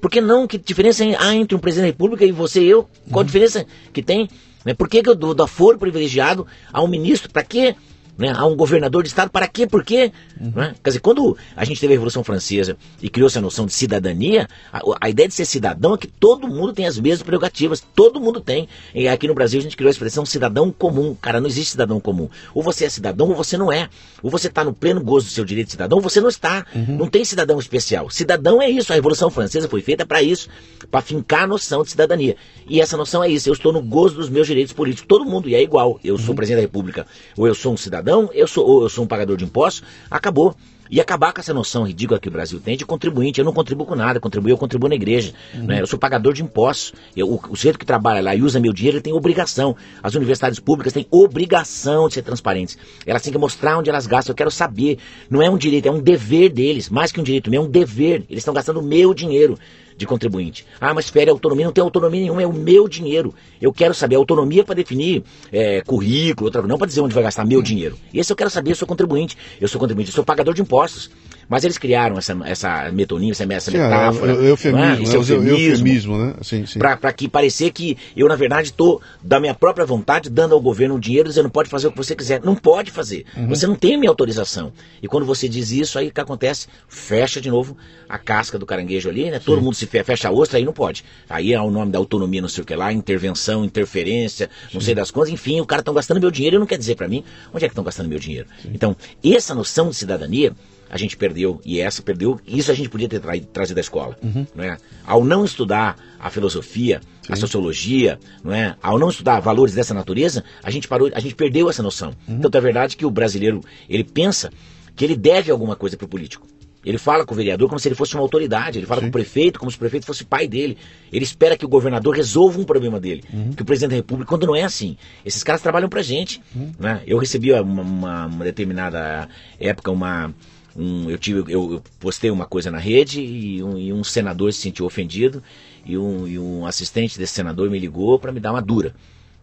Por 0.00 0.10
que 0.10 0.20
não? 0.20 0.46
Que 0.46 0.58
diferença 0.58 1.04
há 1.18 1.34
entre 1.34 1.56
um 1.56 1.60
presidente 1.60 1.84
da 1.84 1.92
República 1.92 2.24
e 2.24 2.32
você 2.32 2.60
e 2.60 2.68
eu? 2.68 2.88
Qual 3.10 3.22
a 3.22 3.24
diferença 3.24 3.64
que 3.92 4.02
tem? 4.02 4.28
Né? 4.66 4.74
Por 4.74 4.88
que, 4.88 5.00
que 5.00 5.08
eu 5.08 5.14
dou, 5.14 5.32
dou 5.32 5.46
foro 5.46 5.78
privilegiado 5.78 6.44
a 6.72 6.82
um 6.82 6.88
ministro? 6.88 7.30
Para 7.30 7.44
quê? 7.44 7.76
Né? 8.18 8.32
A 8.34 8.46
um 8.46 8.56
governador 8.56 9.02
de 9.02 9.08
estado? 9.08 9.30
Para 9.30 9.46
quê? 9.46 9.66
Por 9.66 9.84
quê? 9.84 10.12
Né? 10.40 10.74
Quer 10.82 10.90
dizer, 10.90 11.00
quando 11.00 11.36
a 11.54 11.64
gente 11.64 11.80
teve 11.80 11.92
a 11.92 11.96
Revolução 11.96 12.24
Francesa 12.24 12.76
e 13.02 13.08
criou 13.08 13.26
essa 13.26 13.40
noção 13.40 13.66
de 13.66 13.72
cidadania, 13.72 14.48
a, 14.72 14.80
a 15.00 15.10
ideia 15.10 15.28
de 15.28 15.34
ser 15.34 15.44
cidadão 15.44 15.94
é 15.94 15.98
que 15.98 16.06
todo 16.06 16.48
mundo 16.48 16.72
tem 16.72 16.86
as 16.86 16.98
mesmas 16.98 17.22
prerrogativas. 17.22 17.82
Todo 17.94 18.20
mundo 18.20 18.40
tem. 18.40 18.68
E 18.94 19.06
aqui 19.06 19.28
no 19.28 19.34
Brasil 19.34 19.60
a 19.60 19.62
gente 19.62 19.76
criou 19.76 19.88
a 19.88 19.90
expressão 19.90 20.24
cidadão 20.24 20.70
comum. 20.70 21.14
Cara, 21.20 21.40
não 21.40 21.48
existe 21.48 21.72
cidadão 21.72 22.00
comum. 22.00 22.28
Ou 22.54 22.62
você 22.62 22.86
é 22.86 22.88
cidadão 22.88 23.28
ou 23.28 23.34
você 23.34 23.56
não 23.56 23.70
é. 23.72 23.88
Ou 24.22 24.30
você 24.30 24.48
está 24.48 24.64
no 24.64 24.72
pleno 24.72 25.02
gozo 25.02 25.26
do 25.26 25.32
seu 25.32 25.44
direito 25.44 25.66
de 25.66 25.72
cidadão 25.72 25.98
ou 25.98 26.02
você 26.02 26.20
não 26.20 26.28
está. 26.28 26.64
Não 26.74 27.08
tem 27.08 27.24
cidadão 27.24 27.58
especial. 27.58 28.08
Cidadão 28.10 28.62
é 28.62 28.70
isso. 28.70 28.92
A 28.92 28.94
Revolução 28.94 29.30
Francesa 29.30 29.68
foi 29.68 29.82
feita 29.82 30.06
para 30.06 30.22
isso, 30.22 30.48
para 30.90 31.02
fincar 31.02 31.44
a 31.44 31.46
noção 31.46 31.82
de 31.82 31.90
cidadania. 31.90 32.36
E 32.68 32.80
essa 32.80 32.96
noção 32.96 33.22
é 33.22 33.28
isso. 33.28 33.48
Eu 33.48 33.52
estou 33.52 33.72
no 33.72 33.82
gozo 33.82 34.16
dos 34.16 34.28
meus 34.28 34.46
direitos 34.46 34.72
políticos. 34.72 35.06
Todo 35.06 35.24
mundo, 35.24 35.48
e 35.48 35.54
é 35.54 35.62
igual. 35.62 35.98
Eu 36.02 36.16
sou 36.18 36.34
presidente 36.34 36.58
da 36.58 36.62
República, 36.62 37.06
ou 37.36 37.46
eu 37.46 37.54
sou 37.54 37.72
um 37.72 37.76
cidadão, 37.76 38.05
eu 38.32 38.46
sou, 38.46 38.66
ou 38.66 38.82
eu 38.82 38.88
sou 38.88 39.04
um 39.04 39.06
pagador 39.06 39.36
de 39.36 39.44
impostos. 39.44 39.82
Acabou. 40.10 40.54
E 40.88 41.00
acabar 41.00 41.32
com 41.32 41.40
essa 41.40 41.52
noção 41.52 41.84
ridícula 41.84 42.20
que 42.20 42.28
o 42.28 42.30
Brasil 42.30 42.60
tem 42.60 42.76
de 42.76 42.86
contribuinte. 42.86 43.40
Eu 43.40 43.44
não 43.44 43.52
contribuo 43.52 43.84
com 43.86 43.96
nada, 43.96 44.20
contribuo, 44.20 44.50
eu 44.50 44.56
contribuo 44.56 44.88
na 44.88 44.94
igreja. 44.94 45.32
né? 45.52 45.80
Eu 45.80 45.86
sou 45.86 45.98
pagador 45.98 46.32
de 46.32 46.42
impostos. 46.42 46.92
Eu, 47.16 47.28
o, 47.28 47.40
o 47.50 47.56
sujeito 47.56 47.78
que 47.78 47.84
trabalha 47.84 48.22
lá 48.22 48.34
e 48.36 48.42
usa 48.42 48.60
meu 48.60 48.72
dinheiro, 48.72 48.98
ele 48.98 49.02
tem 49.02 49.12
obrigação. 49.12 49.74
As 50.02 50.14
universidades 50.14 50.60
públicas 50.60 50.92
têm 50.92 51.04
obrigação 51.10 52.06
de 52.06 52.14
ser 52.14 52.22
transparentes. 52.22 52.78
Elas 53.04 53.22
têm 53.22 53.32
que 53.32 53.38
mostrar 53.38 53.78
onde 53.78 53.90
elas 53.90 54.06
gastam. 54.06 54.32
Eu 54.32 54.36
quero 54.36 54.50
saber. 54.50 54.98
Não 55.28 55.42
é 55.42 55.50
um 55.50 55.58
direito, 55.58 55.86
é 55.86 55.90
um 55.90 56.00
dever 56.00 56.50
deles. 56.50 56.88
Mais 56.88 57.10
que 57.10 57.20
um 57.20 57.24
direito 57.24 57.50
meu, 57.50 57.62
é 57.62 57.64
um 57.64 57.68
dever. 57.68 58.24
Eles 58.30 58.42
estão 58.42 58.54
gastando 58.54 58.80
meu 58.80 59.12
dinheiro 59.12 59.58
de 59.96 60.06
contribuinte. 60.06 60.66
Ah, 60.80 60.92
mas 60.92 61.10
a 61.16 61.30
autonomia, 61.30 61.64
não 61.64 61.72
tem 61.72 61.82
autonomia 61.82 62.20
nenhuma, 62.20 62.42
é 62.42 62.46
o 62.46 62.52
meu 62.52 62.88
dinheiro. 62.88 63.34
Eu 63.60 63.72
quero 63.72 63.94
saber 63.94 64.16
autonomia 64.16 64.62
para 64.62 64.74
definir 64.74 65.24
é, 65.50 65.80
currículo, 65.80 66.46
outra, 66.46 66.62
não 66.62 66.76
para 66.76 66.86
dizer 66.86 67.00
onde 67.00 67.14
vai 67.14 67.22
gastar 67.22 67.44
meu 67.44 67.62
dinheiro. 67.62 67.96
Esse 68.12 68.32
eu 68.32 68.36
quero 68.36 68.50
saber, 68.50 68.72
eu 68.72 68.76
sou 68.76 68.86
contribuinte, 68.86 69.36
eu 69.60 69.68
sou 69.68 69.80
contribuinte, 69.80 70.10
eu 70.10 70.14
sou 70.14 70.24
pagador 70.24 70.54
de 70.54 70.62
impostos. 70.62 71.10
Mas 71.48 71.62
eles 71.64 71.78
criaram 71.78 72.18
essa, 72.18 72.36
essa 72.44 72.90
metonímia, 72.92 73.32
essa, 73.32 73.44
essa 73.52 73.70
Sim, 73.70 73.76
é, 73.76 73.82
metáfora. 73.84 74.32
é, 74.32 74.50
eufemismo, 74.50 74.78
não 74.80 74.84
é? 74.84 74.96
né? 74.96 75.02
Esse 75.02 75.14
eu- 75.32 75.44
eufemismo, 75.46 76.18
né? 76.18 76.34
Sim, 76.42 76.66
sim. 76.66 76.78
Pra, 76.78 76.96
pra 76.96 77.12
que 77.12 77.28
parecer 77.28 77.70
que 77.70 77.96
eu, 78.16 78.28
na 78.28 78.34
verdade, 78.34 78.72
tô 78.72 79.00
da 79.22 79.38
minha 79.38 79.54
própria 79.54 79.86
vontade 79.86 80.28
dando 80.28 80.54
ao 80.54 80.60
governo 80.60 80.96
um 80.96 80.98
dinheiro 80.98 81.28
dizendo 81.28 81.48
pode 81.48 81.68
fazer 81.70 81.86
o 81.86 81.92
que 81.92 81.96
você 81.98 82.16
quiser. 82.16 82.40
Não 82.42 82.56
pode 82.56 82.90
fazer. 82.90 83.24
Uhum. 83.36 83.48
Você 83.48 83.66
não 83.66 83.76
tem 83.76 83.96
minha 83.96 84.10
autorização. 84.10 84.72
E 85.02 85.06
quando 85.06 85.24
você 85.24 85.48
diz 85.48 85.70
isso, 85.70 85.98
aí 85.98 86.08
o 86.08 86.12
que 86.12 86.20
acontece? 86.20 86.66
Fecha 86.88 87.40
de 87.40 87.48
novo 87.50 87.76
a 88.08 88.18
casca 88.18 88.58
do 88.58 88.66
caranguejo 88.66 89.08
ali, 89.08 89.30
né? 89.30 89.38
Todo 89.38 89.62
mundo 89.62 89.74
se 89.74 89.86
fe- 89.86 90.02
fecha 90.02 90.28
a 90.28 90.32
ostra, 90.32 90.58
aí 90.58 90.64
não 90.64 90.72
pode. 90.72 91.04
Aí 91.30 91.52
é 91.52 91.60
o 91.60 91.70
nome 91.70 91.92
da 91.92 91.98
autonomia, 91.98 92.40
não 92.42 92.48
sei 92.48 92.62
o 92.62 92.66
que 92.66 92.74
lá, 92.74 92.92
intervenção, 92.92 93.64
interferência, 93.64 94.50
não 94.74 94.80
sei 94.80 94.94
das 94.94 95.10
coisas. 95.10 95.32
Enfim, 95.32 95.60
o 95.60 95.66
cara 95.66 95.80
estão 95.80 95.94
gastando 95.94 96.20
meu 96.20 96.30
dinheiro 96.30 96.56
e 96.56 96.58
não 96.58 96.66
quer 96.66 96.78
dizer 96.78 96.96
pra 96.96 97.06
mim 97.08 97.22
onde 97.52 97.64
é 97.64 97.68
que 97.68 97.72
estão 97.72 97.84
gastando 97.84 98.08
meu 98.08 98.18
dinheiro. 98.18 98.46
Então, 98.64 98.96
essa 99.24 99.54
noção 99.54 99.90
de 99.90 99.96
cidadania 99.96 100.52
a 100.88 100.96
gente 100.96 101.16
perdeu, 101.16 101.60
e 101.64 101.80
essa 101.80 102.00
perdeu, 102.02 102.40
isso 102.46 102.70
a 102.70 102.74
gente 102.74 102.88
podia 102.88 103.08
ter 103.08 103.20
tra 103.20 103.32
trazido 103.52 103.74
da 103.76 103.80
escola. 103.80 104.16
Não 104.54 104.64
é? 104.64 104.76
Ao 105.04 105.24
não 105.24 105.44
estudar 105.44 105.96
a 106.18 106.30
filosofia, 106.30 107.00
a 107.28 107.34
sociologia, 107.36 108.18
não 108.44 108.52
é? 108.52 108.76
ao 108.82 108.98
não 108.98 109.08
estudar 109.08 109.40
valores 109.40 109.74
dessa 109.74 109.92
natureza, 109.94 110.44
a 110.62 110.70
gente 110.70 110.86
parou, 110.88 111.10
a 111.14 111.20
gente 111.20 111.34
perdeu 111.34 111.68
essa 111.68 111.82
noção. 111.82 112.12
Tanto 112.40 112.56
é 112.56 112.60
verdade 112.60 112.96
que 112.96 113.04
o 113.06 113.10
brasileiro, 113.10 113.60
ele 113.88 114.04
pensa 114.04 114.50
que 114.94 115.04
ele 115.04 115.16
deve 115.16 115.50
alguma 115.50 115.74
coisa 115.76 115.96
para 115.96 116.04
o 116.04 116.08
político. 116.08 116.46
Ele 116.84 116.98
fala 116.98 117.26
com 117.26 117.34
o 117.34 117.36
vereador 117.36 117.68
como 117.68 117.80
se 117.80 117.88
ele 117.88 117.96
fosse 117.96 118.14
uma 118.14 118.22
autoridade, 118.22 118.78
ele 118.78 118.86
fala 118.86 119.00
com 119.00 119.08
o 119.08 119.10
prefeito 119.10 119.58
como 119.58 119.68
se 119.72 119.76
o 119.76 119.80
prefeito 119.80 120.06
fosse 120.06 120.24
pai 120.24 120.46
dele. 120.46 120.78
Ele 121.12 121.24
espera 121.24 121.56
que 121.56 121.64
o 121.64 121.68
governador 121.68 122.14
resolva 122.14 122.60
um 122.60 122.64
problema 122.64 123.00
dele, 123.00 123.24
que 123.56 123.62
o 123.62 123.64
presidente 123.64 123.90
da 123.90 123.96
república, 123.96 124.28
quando 124.28 124.46
não 124.46 124.54
é 124.54 124.62
assim. 124.62 124.96
Esses 125.24 125.42
caras 125.42 125.60
trabalham 125.60 125.88
pra 125.88 126.00
gente. 126.00 126.40
Né? 126.78 127.02
Eu 127.04 127.18
recebi 127.18 127.52
uma, 127.52 127.82
uma- 127.82 128.26
uma 128.26 128.44
determinada 128.44 129.28
época 129.58 129.90
uma. 129.90 130.32
Um- 130.76 131.10
eu, 131.10 131.18
tive, 131.18 131.40
eu, 131.52 131.72
eu 131.74 131.82
postei 131.98 132.30
uma 132.30 132.46
coisa 132.46 132.70
na 132.70 132.78
rede 132.78 133.20
e 133.20 133.62
um, 133.62 133.78
e 133.78 133.92
um 133.92 134.04
senador 134.04 134.52
se 134.52 134.60
sentiu 134.60 134.84
ofendido 134.84 135.42
e 135.84 135.96
um, 135.96 136.26
e 136.26 136.38
um 136.38 136.66
assistente 136.66 137.18
desse 137.18 137.32
senador 137.34 137.70
me 137.70 137.78
ligou 137.78 138.18
para 138.18 138.32
me 138.32 138.40
dar 138.40 138.52
uma 138.52 138.60
dura. 138.62 138.94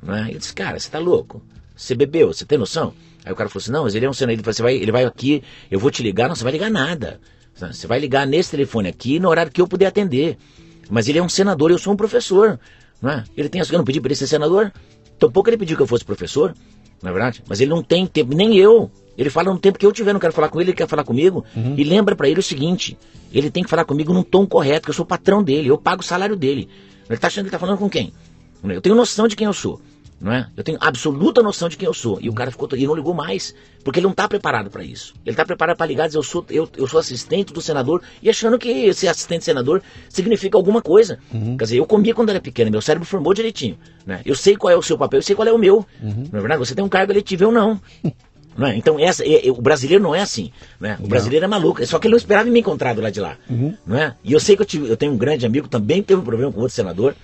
Né? 0.01 0.29
Eu 0.31 0.39
disse, 0.39 0.53
cara, 0.53 0.79
você 0.79 0.89
tá 0.89 0.99
louco? 0.99 1.41
Você 1.75 1.95
bebeu, 1.95 2.33
você 2.33 2.45
tem 2.45 2.57
noção? 2.57 2.93
Aí 3.25 3.31
o 3.31 3.35
cara 3.35 3.49
falou 3.49 3.61
assim, 3.61 3.71
não, 3.71 3.83
mas 3.83 3.95
ele 3.95 4.05
é 4.05 4.09
um 4.09 4.13
senador, 4.13 4.33
ele, 4.33 4.43
falou, 4.43 4.53
você 4.53 4.61
vai, 4.61 4.75
ele 4.75 4.91
vai 4.91 5.05
aqui, 5.05 5.41
eu 5.71 5.79
vou 5.79 5.89
te 5.89 6.03
ligar, 6.03 6.27
não, 6.27 6.35
você 6.35 6.43
vai 6.43 6.51
ligar 6.53 6.69
nada. 6.69 7.19
Você 7.55 7.87
vai 7.87 7.99
ligar 7.99 8.27
nesse 8.27 8.51
telefone 8.51 8.89
aqui 8.89 9.19
no 9.19 9.29
horário 9.29 9.51
que 9.51 9.61
eu 9.61 9.67
puder 9.67 9.87
atender. 9.87 10.37
Mas 10.89 11.07
ele 11.07 11.19
é 11.19 11.23
um 11.23 11.29
senador, 11.29 11.71
eu 11.71 11.79
sou 11.79 11.93
um 11.93 11.95
professor. 11.95 12.59
Não 13.01 13.09
é? 13.09 13.23
Ele 13.35 13.49
tem, 13.49 13.61
eu 13.61 13.77
não 13.77 13.85
pedi 13.85 13.99
para 14.01 14.09
ele 14.09 14.15
ser 14.15 14.27
senador, 14.27 14.71
tampouco 15.19 15.49
ele 15.49 15.57
pediu 15.57 15.77
que 15.77 15.83
eu 15.83 15.87
fosse 15.87 16.03
professor, 16.03 16.55
não 17.01 17.09
é 17.09 17.13
verdade? 17.13 17.43
Mas 17.47 17.59
ele 17.61 17.69
não 17.69 17.83
tem 17.83 18.05
tempo, 18.07 18.35
nem 18.35 18.57
eu. 18.57 18.91
Ele 19.17 19.29
fala 19.29 19.51
no 19.51 19.59
tempo 19.59 19.77
que 19.77 19.85
eu 19.85 19.91
tiver, 19.91 20.13
não 20.13 20.19
quero 20.19 20.33
falar 20.33 20.49
com 20.49 20.59
ele, 20.59 20.71
ele 20.71 20.77
quer 20.77 20.87
falar 20.87 21.03
comigo. 21.03 21.45
E 21.77 21.83
lembra 21.83 22.15
para 22.15 22.27
ele 22.27 22.39
o 22.39 22.43
seguinte: 22.43 22.97
ele 23.31 23.49
tem 23.49 23.63
que 23.63 23.69
falar 23.69 23.85
comigo 23.85 24.13
num 24.13 24.23
tom 24.23 24.45
correto, 24.45 24.85
que 24.85 24.89
eu 24.89 24.95
sou 24.95 25.03
o 25.03 25.07
patrão 25.07 25.43
dele, 25.43 25.69
eu 25.69 25.77
pago 25.77 26.01
o 26.01 26.05
salário 26.05 26.35
dele. 26.35 26.67
Ele 27.09 27.19
tá 27.19 27.27
achando 27.27 27.43
que 27.45 27.47
ele 27.49 27.51
tá 27.51 27.59
falando 27.59 27.77
com 27.77 27.89
quem? 27.89 28.13
Eu 28.63 28.81
tenho 28.81 28.95
noção 28.95 29.27
de 29.27 29.35
quem 29.35 29.45
eu 29.45 29.53
sou. 29.53 29.81
Não 30.23 30.31
é? 30.31 30.47
Eu 30.55 30.63
tenho 30.63 30.77
absoluta 30.79 31.43
noção 31.43 31.67
de 31.67 31.75
quem 31.75 31.85
eu 31.85 31.93
sou. 31.93 32.17
E 32.21 32.29
o 32.29 32.33
cara 32.33 32.49
ficou 32.49 32.69
e 32.77 32.87
não 32.87 32.95
ligou 32.95 33.13
mais, 33.13 33.53
porque 33.83 33.99
ele 33.99 34.05
não 34.05 34.11
está 34.11 34.25
preparado 34.25 34.69
para 34.69 34.81
isso. 34.81 35.13
Ele 35.25 35.33
está 35.33 35.43
preparado 35.43 35.75
para 35.75 35.85
ligar 35.85 36.05
e 36.05 36.07
dizer 36.07 36.17
eu 36.17 36.23
sou 36.23 36.45
eu, 36.49 36.69
eu 36.77 36.87
sou 36.87 36.97
assistente 36.97 37.51
do 37.51 37.61
senador 37.61 38.01
e 38.21 38.29
achando 38.29 38.57
que 38.57 38.93
ser 38.93 39.09
assistente 39.09 39.41
do 39.41 39.43
senador 39.45 39.83
significa 40.07 40.57
alguma 40.57 40.81
coisa. 40.81 41.19
Quer 41.57 41.63
dizer, 41.65 41.77
eu 41.77 41.85
comia 41.85 42.15
quando 42.15 42.29
era 42.29 42.39
pequeno, 42.39 42.71
meu 42.71 42.81
cérebro 42.81 43.05
formou 43.05 43.33
direitinho, 43.33 43.77
né? 44.05 44.21
Eu 44.25 44.33
sei 44.33 44.55
qual 44.55 44.71
é 44.71 44.77
o 44.77 44.81
seu 44.81 44.97
papel, 44.97 45.19
eu 45.19 45.23
sei 45.23 45.35
qual 45.35 45.45
é 45.45 45.51
o 45.51 45.57
meu. 45.57 45.85
Não 46.01 46.39
é 46.39 46.41
verdade? 46.41 46.59
Você 46.59 46.73
tem 46.73 46.85
um 46.85 46.89
cargo 46.89 47.11
eletivo, 47.11 47.43
eu 47.43 47.51
não. 47.51 47.81
Não 48.57 48.67
é? 48.67 48.75
Então, 48.77 48.99
essa, 48.99 49.23
é- 49.25 49.47
é- 49.47 49.51
o 49.51 49.61
brasileiro 49.61 50.03
não 50.03 50.13
é 50.13 50.21
assim. 50.21 50.51
Né? 50.79 50.97
O 51.01 51.07
brasileiro 51.07 51.45
é 51.45 51.47
maluco. 51.47 51.85
Só 51.85 51.97
que 51.99 52.07
ele 52.07 52.11
não 52.13 52.17
esperava 52.17 52.49
me 52.49 52.59
encontrar 52.59 52.93
do 52.93 53.01
lado 53.01 53.13
de 53.13 53.19
lá. 53.19 53.37
Não 53.85 53.97
é? 53.97 54.15
E 54.23 54.33
eu 54.33 54.39
sei 54.39 54.55
que 54.55 54.61
eu, 54.61 54.65
tive, 54.65 54.89
eu 54.89 54.97
tenho 54.97 55.11
um 55.11 55.17
grande 55.17 55.45
amigo, 55.45 55.67
também 55.67 56.01
teve 56.03 56.21
um 56.21 56.23
problema 56.23 56.51
com 56.51 56.59
outro 56.61 56.75
senador. 56.75 57.15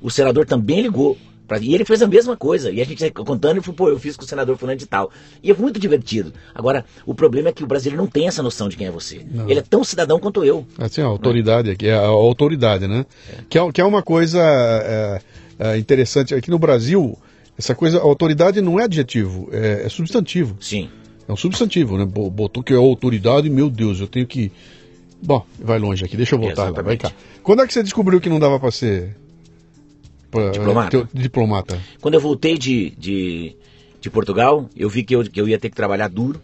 O 0.00 0.10
senador 0.10 0.44
também 0.46 0.80
ligou. 0.82 1.16
pra- 1.48 1.58
e 1.58 1.72
ele 1.76 1.84
fez 1.84 2.02
a 2.02 2.08
mesma 2.08 2.36
coisa. 2.36 2.72
E 2.72 2.80
a 2.80 2.84
gente 2.84 3.08
contando, 3.12 3.52
ele 3.52 3.60
falou, 3.60 3.76
pô, 3.76 3.88
eu 3.88 4.00
fiz 4.00 4.16
com 4.16 4.24
o 4.24 4.26
senador 4.26 4.56
fulano 4.56 4.76
de 4.76 4.84
tal. 4.84 5.12
E 5.40 5.48
é 5.48 5.54
muito 5.54 5.78
divertido. 5.78 6.32
Agora, 6.52 6.84
o 7.06 7.14
problema 7.14 7.50
é 7.50 7.52
que 7.52 7.62
o 7.62 7.66
brasileiro 7.68 8.02
não 8.02 8.10
tem 8.10 8.26
essa 8.26 8.42
noção 8.42 8.68
de 8.68 8.76
quem 8.76 8.88
é 8.88 8.90
você. 8.90 9.24
Ele 9.46 9.60
é 9.60 9.62
tão 9.62 9.84
cidadão 9.84 10.18
quanto 10.18 10.44
eu. 10.44 10.66
Assim, 10.76 11.00
a 11.02 11.04
autoridade 11.06 11.70
aqui, 11.70 11.88
a 11.88 12.00
autoridade, 12.00 12.88
né? 12.88 13.06
Que, 13.48 13.58
é, 13.60 13.72
que 13.72 13.80
é 13.80 13.84
uma 13.84 14.02
coisa 14.02 14.40
é, 14.40 15.20
é, 15.56 15.78
interessante. 15.78 16.34
Aqui 16.34 16.50
no 16.50 16.58
Brasil, 16.58 17.16
essa 17.58 17.74
coisa, 17.74 17.98
autoridade 18.00 18.60
não 18.60 18.78
é 18.78 18.84
adjetivo, 18.84 19.48
é, 19.52 19.82
é 19.84 19.88
substantivo. 19.88 20.56
Sim. 20.60 20.88
É 21.28 21.32
um 21.32 21.36
substantivo, 21.36 21.96
né? 21.98 22.04
Bo- 22.04 22.30
Botou 22.30 22.62
que 22.62 22.72
é 22.72 22.76
autoridade, 22.76 23.48
meu 23.50 23.68
Deus, 23.70 24.00
eu 24.00 24.06
tenho 24.06 24.26
que. 24.26 24.52
Bom, 25.22 25.44
vai 25.58 25.78
longe 25.78 26.04
aqui, 26.04 26.16
deixa 26.16 26.34
eu 26.34 26.38
voltar 26.38 26.70
lá, 26.70 26.82
vai 26.82 26.96
cá. 26.96 27.10
Quando 27.42 27.62
é 27.62 27.66
que 27.66 27.72
você 27.72 27.82
descobriu 27.82 28.20
que 28.20 28.28
não 28.28 28.38
dava 28.38 28.60
pra 28.60 28.70
ser. 28.70 29.16
pra- 30.30 30.50
Diplomata. 30.50 30.90
teu- 30.90 31.08
diplomata? 31.12 31.80
Quando 32.00 32.14
eu 32.14 32.20
voltei 32.20 32.56
de, 32.58 32.90
de, 32.90 33.56
de 34.00 34.10
Portugal, 34.10 34.68
eu 34.76 34.88
vi 34.88 35.02
que 35.02 35.16
eu, 35.16 35.24
que 35.24 35.40
eu 35.40 35.48
ia 35.48 35.58
ter 35.58 35.70
que 35.70 35.76
trabalhar 35.76 36.08
duro 36.08 36.40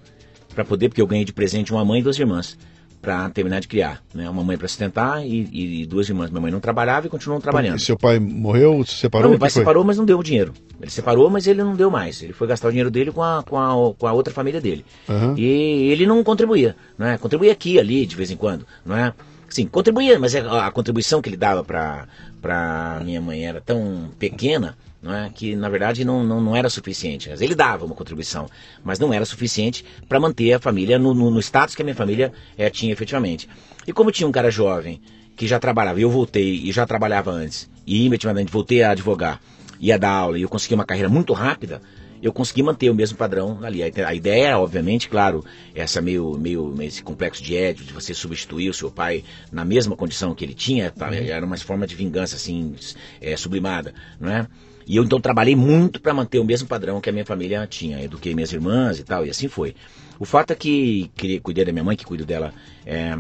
para 0.55 0.65
poder, 0.65 0.89
porque 0.89 1.01
eu 1.03 1.07
ganhei 1.07 1.25
de 1.25 1.33
presente 1.33 1.71
uma 1.73 1.85
mãe 1.85 2.01
e 2.01 2.03
duas 2.03 2.19
irmãs 2.19 2.59
para 3.03 3.29
terminar 3.31 3.61
de 3.61 3.67
criar. 3.67 4.01
Né? 4.15 4.31
Uma 4.31 4.45
mãe 4.45 4.57
para 4.57 4.69
sustentar 4.69 5.27
e, 5.27 5.83
e 5.83 5.87
duas 5.87 6.09
irmãs. 6.09 6.31
Minha 6.31 6.41
mãe 6.41 6.53
não 6.53 6.61
trabalhava 6.61 7.09
e 7.09 7.11
continuou 7.11 7.41
trabalhando. 7.41 7.77
E 7.77 7.81
seu 7.81 7.99
pai 7.99 8.21
morreu, 8.21 8.85
se 8.87 8.95
separou? 8.95 9.25
Não, 9.25 9.31
meu 9.31 9.37
o 9.37 9.41
pai 9.41 9.51
foi? 9.51 9.61
separou, 9.61 9.85
mas 9.85 9.99
não 9.99 10.05
deu 10.05 10.19
o 10.19 10.23
dinheiro. 10.23 10.55
Ele 10.81 10.91
separou, 10.91 11.29
mas 11.29 11.47
ele 11.49 11.63
não 11.63 11.75
deu 11.75 11.91
mais. 11.91 12.23
Ele 12.23 12.33
foi 12.33 12.47
gastar 12.47 12.69
o 12.69 12.71
dinheiro 12.71 12.91
dele 12.91 13.11
com 13.11 13.23
a, 13.23 13.43
com 13.43 13.59
a, 13.59 13.95
com 13.95 14.07
a 14.07 14.13
outra 14.13 14.33
família 14.33 14.61
dele. 14.61 14.85
Aham. 15.09 15.35
E 15.37 15.91
ele 15.91 16.07
não 16.07 16.23
contribuía, 16.23 16.77
não 16.97 17.07
é? 17.07 17.19
Contribuía 17.19 17.53
aqui, 17.53 17.79
ali, 17.79 18.07
de 18.07 18.15
vez 18.15 18.31
em 18.31 18.37
quando, 18.37 18.65
não 18.87 18.97
é? 18.97 19.13
Sim, 19.49 19.67
contribuía, 19.67 20.19
mas 20.19 20.35
a, 20.35 20.67
a 20.67 20.71
contribuição 20.71 21.21
que 21.21 21.29
ele 21.29 21.37
dava 21.37 21.63
para 21.63 22.07
para 22.41 23.01
minha 23.05 23.21
mãe 23.21 23.47
era 23.47 23.61
tão 23.61 24.11
pequena, 24.19 24.77
é? 25.11 25.31
Que 25.35 25.57
na 25.57 25.69
verdade 25.69 26.05
não, 26.05 26.23
não, 26.23 26.41
não 26.41 26.55
era 26.55 26.69
suficiente. 26.69 27.29
Mas 27.31 27.41
Ele 27.41 27.55
dava 27.55 27.85
uma 27.85 27.95
contribuição, 27.95 28.47
mas 28.85 28.99
não 28.99 29.13
era 29.13 29.25
suficiente 29.25 29.85
para 30.09 30.21
manter 30.21 30.53
a 30.53 30.59
família 30.61 30.99
no, 30.99 31.15
no, 31.15 31.31
no 31.31 31.41
status 31.41 31.75
que 31.75 31.83
a 31.83 31.85
minha 31.85 31.95
família 31.97 32.33
eh, 32.57 32.69
tinha 32.71 32.93
efetivamente. 32.93 33.49
E 33.87 33.93
como 33.93 34.13
tinha 34.13 34.29
um 34.29 34.33
cara 34.33 34.51
jovem 34.51 35.01
que 35.35 35.47
já 35.47 35.59
trabalhava, 35.59 35.99
eu 35.99 36.11
voltei 36.11 36.61
e 36.63 36.71
já 36.71 36.87
trabalhava 36.87 37.31
antes, 37.31 37.69
e 37.87 38.05
imediatamente 38.05 38.53
voltei 38.53 38.83
a 38.83 38.91
advogar, 38.91 39.41
ia 39.81 39.99
dar 39.99 40.11
aula 40.11 40.39
e 40.39 40.43
eu 40.43 40.49
consegui 40.49 40.75
uma 40.75 40.85
carreira 40.85 41.09
muito 41.09 41.33
rápida, 41.33 41.81
eu 42.23 42.33
consegui 42.33 42.63
manter 42.63 42.89
o 42.89 42.95
mesmo 42.95 43.19
padrão 43.19 43.59
ali. 43.65 43.83
A 43.83 43.89
ide- 43.89 44.05
A 44.05 44.15
ideia 44.15 44.57
obviamente, 44.57 45.09
claro, 45.09 45.45
essa 45.75 46.01
meio, 46.01 46.39
meio, 46.39 46.67
meio 46.69 46.87
esse 46.87 47.03
complexo 47.03 47.43
de 47.43 47.57
Édio, 47.57 47.85
de 47.85 47.93
você 47.93 48.15
substituir 48.15 48.69
o 48.69 48.75
seu 48.75 48.91
pai 48.93 49.25
na 49.51 49.65
mesma 49.65 49.97
condição 49.97 50.33
que 50.33 50.45
ele 50.45 50.55
tinha, 50.55 50.93
tá? 50.93 51.09
era 51.13 51.45
uma 51.45 51.57
forma 51.57 51.85
de 51.85 51.97
vingança, 51.97 52.37
assim, 52.37 52.77
é, 53.21 53.37
sublimada, 53.37 53.93
não 54.21 54.31
é? 54.31 54.47
E 54.87 54.97
eu 54.97 55.05
então 55.05 55.21
trabalhei 55.21 55.55
muito 55.55 56.01
para 56.01 56.13
manter 56.13 56.39
o 56.39 56.45
mesmo 56.45 56.69
padrão 56.69 57.01
que 57.01 57.09
a 57.09 57.13
minha 57.13 57.25
família 57.25 57.67
tinha. 57.67 58.03
Eduquei 58.03 58.35
minhas 58.35 58.53
irmãs 58.53 58.99
e 58.99 59.05
tal, 59.05 59.25
e 59.27 59.31
assim 59.31 59.49
foi. 59.49 59.75
O 60.19 60.25
fato 60.25 60.53
é 60.53 60.55
que 60.55 61.11
queria 61.17 61.41
cuidar 61.41 61.65
da 61.65 61.73
minha 61.73 61.85
mãe, 61.85 61.97
que 61.97 62.05
cuido 62.05 62.25
dela 62.25 62.53
é, 62.87 63.17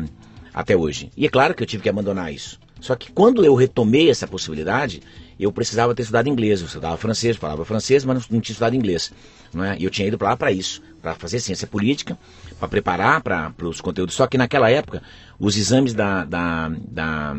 até 0.53 0.77
hoje. 0.77 1.11
E 1.17 1.27
é 1.27 1.29
claro 1.29 1.55
que 1.55 1.63
eu 1.63 1.67
tive 1.67 1.83
que 1.83 1.89
abandonar 1.89 2.33
isso. 2.33 2.59
Só 2.81 2.97
que 2.97 3.13
quando 3.13 3.45
eu 3.45 3.55
retomei 3.55 4.11
essa 4.11 4.27
possibilidade, 4.27 5.01
eu 5.39 5.53
precisava 5.53 5.95
ter 5.95 6.03
estudado 6.03 6.29
inglês. 6.29 6.61
Eu 6.61 6.67
estudava 6.67 6.97
francês, 6.97 7.37
falava 7.37 7.65
francês, 7.65 8.05
mas 8.05 8.17
não, 8.17 8.25
não 8.37 8.41
tinha 8.41 8.53
estudado 8.53 8.75
inglês. 8.75 9.13
Não 9.55 9.65
é? 9.65 9.77
E 9.79 9.85
eu 9.85 9.91
tinha 9.91 10.09
ido 10.09 10.19
para 10.19 10.31
lá 10.31 10.37
para 10.37 10.51
isso, 10.51 10.83
para 11.01 11.15
fazer 11.15 11.39
ciência 11.41 11.67
política, 11.67 12.19
para 12.59 12.69
preparar 12.69 13.21
para 13.21 13.53
os 13.63 13.81
conteúdos. 13.81 14.15
Só 14.15 14.27
que 14.27 14.37
naquela 14.37 14.69
época, 14.69 15.03
os 15.39 15.57
exames 15.57 15.95
da, 15.95 16.25
da, 16.25 16.69
da 16.89 17.37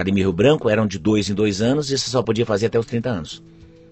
Academia 0.00 0.24
Rio 0.24 0.32
Branco 0.32 0.70
eram 0.70 0.86
de 0.86 0.98
dois 0.98 1.28
em 1.28 1.34
dois 1.34 1.60
anos 1.60 1.90
e 1.90 1.98
você 1.98 2.08
só 2.08 2.22
podia 2.22 2.46
fazer 2.46 2.66
até 2.66 2.78
os 2.78 2.86
30 2.86 3.10
anos. 3.10 3.42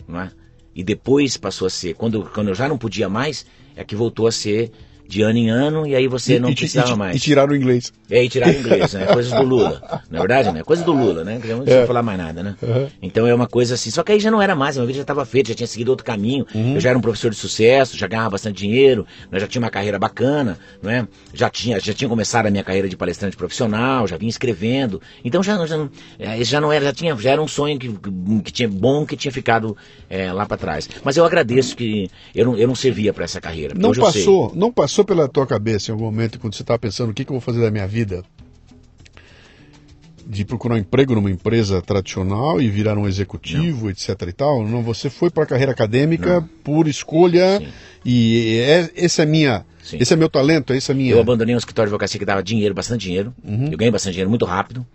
Não 0.06 0.18
é? 0.18 0.30
E 0.74 0.82
depois 0.82 1.36
passou 1.36 1.66
a 1.66 1.70
ser, 1.70 1.94
quando, 1.94 2.24
quando 2.32 2.48
eu 2.48 2.54
já 2.54 2.66
não 2.66 2.78
podia 2.78 3.10
mais, 3.10 3.44
é 3.76 3.84
que 3.84 3.94
voltou 3.94 4.26
a 4.26 4.32
ser 4.32 4.72
de 5.08 5.22
ano 5.22 5.38
em 5.38 5.48
ano 5.48 5.86
e 5.86 5.96
aí 5.96 6.06
você 6.06 6.38
não 6.38 6.50
e, 6.50 6.54
ti- 6.54 6.60
precisava 6.60 6.92
e, 6.92 6.96
mais. 6.96 7.16
E 7.16 7.18
tiraram 7.20 7.52
o 7.52 7.56
inglês. 7.56 7.92
É, 8.10 8.22
e 8.22 8.28
tiraram 8.28 8.52
inglês, 8.58 8.92
né? 8.92 9.06
Coisas 9.06 9.32
do 9.32 9.42
Lula. 9.42 9.82
Na 10.10 10.18
é 10.18 10.20
verdade, 10.20 10.52
né? 10.52 10.62
Coisa 10.62 10.84
do 10.84 10.92
Lula, 10.92 11.24
né? 11.24 11.40
Não 11.44 11.60
precisa 11.62 11.86
falar 11.86 12.02
mais 12.02 12.18
nada, 12.18 12.42
né? 12.42 12.56
Então 13.00 13.26
é 13.26 13.34
uma 13.34 13.46
coisa 13.48 13.74
assim. 13.74 13.90
Só 13.90 14.02
que 14.02 14.12
aí 14.12 14.20
já 14.20 14.30
não 14.30 14.40
era 14.42 14.54
mais, 14.54 14.76
a 14.76 14.80
minha 14.80 14.86
vida 14.86 14.98
já 14.98 15.02
estava 15.02 15.24
feita, 15.24 15.48
já 15.48 15.54
tinha 15.54 15.66
seguido 15.66 15.90
outro 15.90 16.04
caminho. 16.04 16.46
Eu 16.54 16.80
já 16.80 16.90
era 16.90 16.98
um 16.98 17.00
professor 17.02 17.30
de 17.30 17.36
sucesso, 17.36 17.96
já 17.96 18.06
ganhava 18.06 18.30
bastante 18.30 18.58
dinheiro, 18.58 19.06
né? 19.30 19.40
já 19.40 19.46
tinha 19.46 19.62
uma 19.62 19.70
carreira 19.70 19.98
bacana, 19.98 20.58
não 20.82 20.90
é? 20.90 21.08
Já 21.32 21.48
tinha, 21.48 21.80
já 21.80 21.94
tinha 21.94 22.08
começado 22.08 22.46
a 22.46 22.50
minha 22.50 22.62
carreira 22.64 22.88
de 22.88 22.96
palestrante 22.96 23.36
profissional, 23.36 24.06
já 24.06 24.16
vinha 24.18 24.30
escrevendo. 24.30 25.00
Então 25.24 25.42
já, 25.42 25.64
já, 25.66 25.76
não- 25.78 25.90
é, 26.18 26.44
já 26.44 26.60
não 26.60 26.70
era, 26.70 26.84
já 26.86 26.92
tinha, 26.92 27.16
já 27.16 27.30
era 27.30 27.40
um 27.42 27.48
sonho 27.48 27.78
que, 27.78 27.88
que 28.44 28.52
tinha 28.52 28.68
bom 28.68 29.06
que 29.06 29.16
tinha 29.16 29.32
ficado 29.32 29.74
é, 30.10 30.30
lá 30.32 30.44
para 30.44 30.56
trás. 30.58 30.88
Mas 31.02 31.16
eu 31.16 31.24
agradeço 31.24 31.74
que 31.76 32.10
eu 32.34 32.44
não, 32.44 32.56
eu 32.58 32.68
não 32.68 32.74
servia 32.74 33.12
para 33.14 33.24
essa 33.24 33.40
carreira. 33.40 33.74
Não 33.74 33.90
passou, 34.22 34.52
não 34.54 34.70
passou 34.72 34.97
pela 35.04 35.28
tua 35.28 35.46
cabeça 35.46 35.90
em 35.90 35.92
algum 35.92 36.04
momento 36.04 36.38
quando 36.38 36.54
você 36.54 36.62
estava 36.62 36.78
pensando 36.78 37.10
o 37.10 37.14
que, 37.14 37.24
que 37.24 37.30
eu 37.30 37.34
vou 37.34 37.40
fazer 37.40 37.60
da 37.60 37.70
minha 37.70 37.86
vida? 37.86 38.24
de 40.30 40.44
procurar 40.44 40.74
um 40.74 40.78
emprego 40.78 41.14
numa 41.14 41.30
empresa 41.30 41.80
tradicional 41.80 42.60
e 42.60 42.68
virar 42.68 42.98
um 42.98 43.08
executivo, 43.08 43.84
não. 43.84 43.90
etc 43.90 44.08
e 44.28 44.32
tal. 44.32 44.62
Não, 44.62 44.82
você 44.82 45.08
foi 45.08 45.30
para 45.30 45.44
a 45.44 45.46
carreira 45.46 45.72
acadêmica 45.72 46.40
não. 46.40 46.48
por 46.62 46.86
escolha 46.86 47.58
Sim. 47.58 47.68
e 48.04 48.58
é, 48.58 48.90
esse 48.94 49.22
é 49.22 49.24
minha, 49.24 49.64
Sim. 49.82 49.96
esse 49.98 50.12
é 50.12 50.16
meu 50.16 50.28
talento, 50.28 50.74
esse 50.74 50.90
é 50.90 50.94
minha. 50.94 51.12
Eu 51.12 51.20
abandonei 51.20 51.54
um 51.54 51.58
escritório 51.58 51.88
de 51.88 51.94
advocacia 51.94 52.18
que 52.18 52.26
dava 52.26 52.42
dinheiro, 52.42 52.74
bastante 52.74 53.00
dinheiro. 53.00 53.34
Uhum. 53.42 53.68
Eu 53.72 53.78
ganhei 53.78 53.90
bastante 53.90 54.12
dinheiro 54.12 54.28
muito 54.28 54.44
rápido 54.44 54.86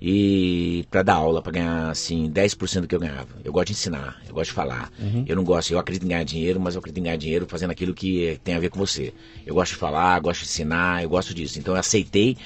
e 0.00 0.84
para 0.90 1.02
dar 1.02 1.14
aula, 1.14 1.42
para 1.42 1.52
ganhar 1.52 1.90
assim 1.90 2.30
10% 2.30 2.82
do 2.82 2.88
que 2.88 2.94
eu 2.94 3.00
ganhava. 3.00 3.28
Eu 3.44 3.52
gosto 3.52 3.68
de 3.68 3.72
ensinar, 3.72 4.20
eu 4.28 4.34
gosto 4.34 4.50
de 4.50 4.54
falar. 4.54 4.90
Uhum. 4.98 5.24
Eu 5.26 5.36
não 5.36 5.44
gosto, 5.44 5.72
eu 5.72 5.78
acredito 5.78 6.04
em 6.04 6.08
ganhar 6.08 6.24
dinheiro, 6.24 6.60
mas 6.60 6.74
eu 6.74 6.78
acredito 6.78 7.00
em 7.00 7.04
ganhar 7.04 7.16
dinheiro 7.16 7.46
fazendo 7.48 7.70
aquilo 7.70 7.92
que 7.92 8.38
tem 8.44 8.54
a 8.54 8.60
ver 8.60 8.70
com 8.70 8.78
você. 8.78 9.12
Eu 9.44 9.54
gosto 9.54 9.72
de 9.72 9.78
falar, 9.78 10.18
gosto 10.20 10.42
de 10.42 10.46
ensinar, 10.46 11.02
eu 11.02 11.08
gosto 11.08 11.34
disso. 11.34 11.58
Então 11.58 11.74
eu 11.74 11.80
aceitei 11.80 12.36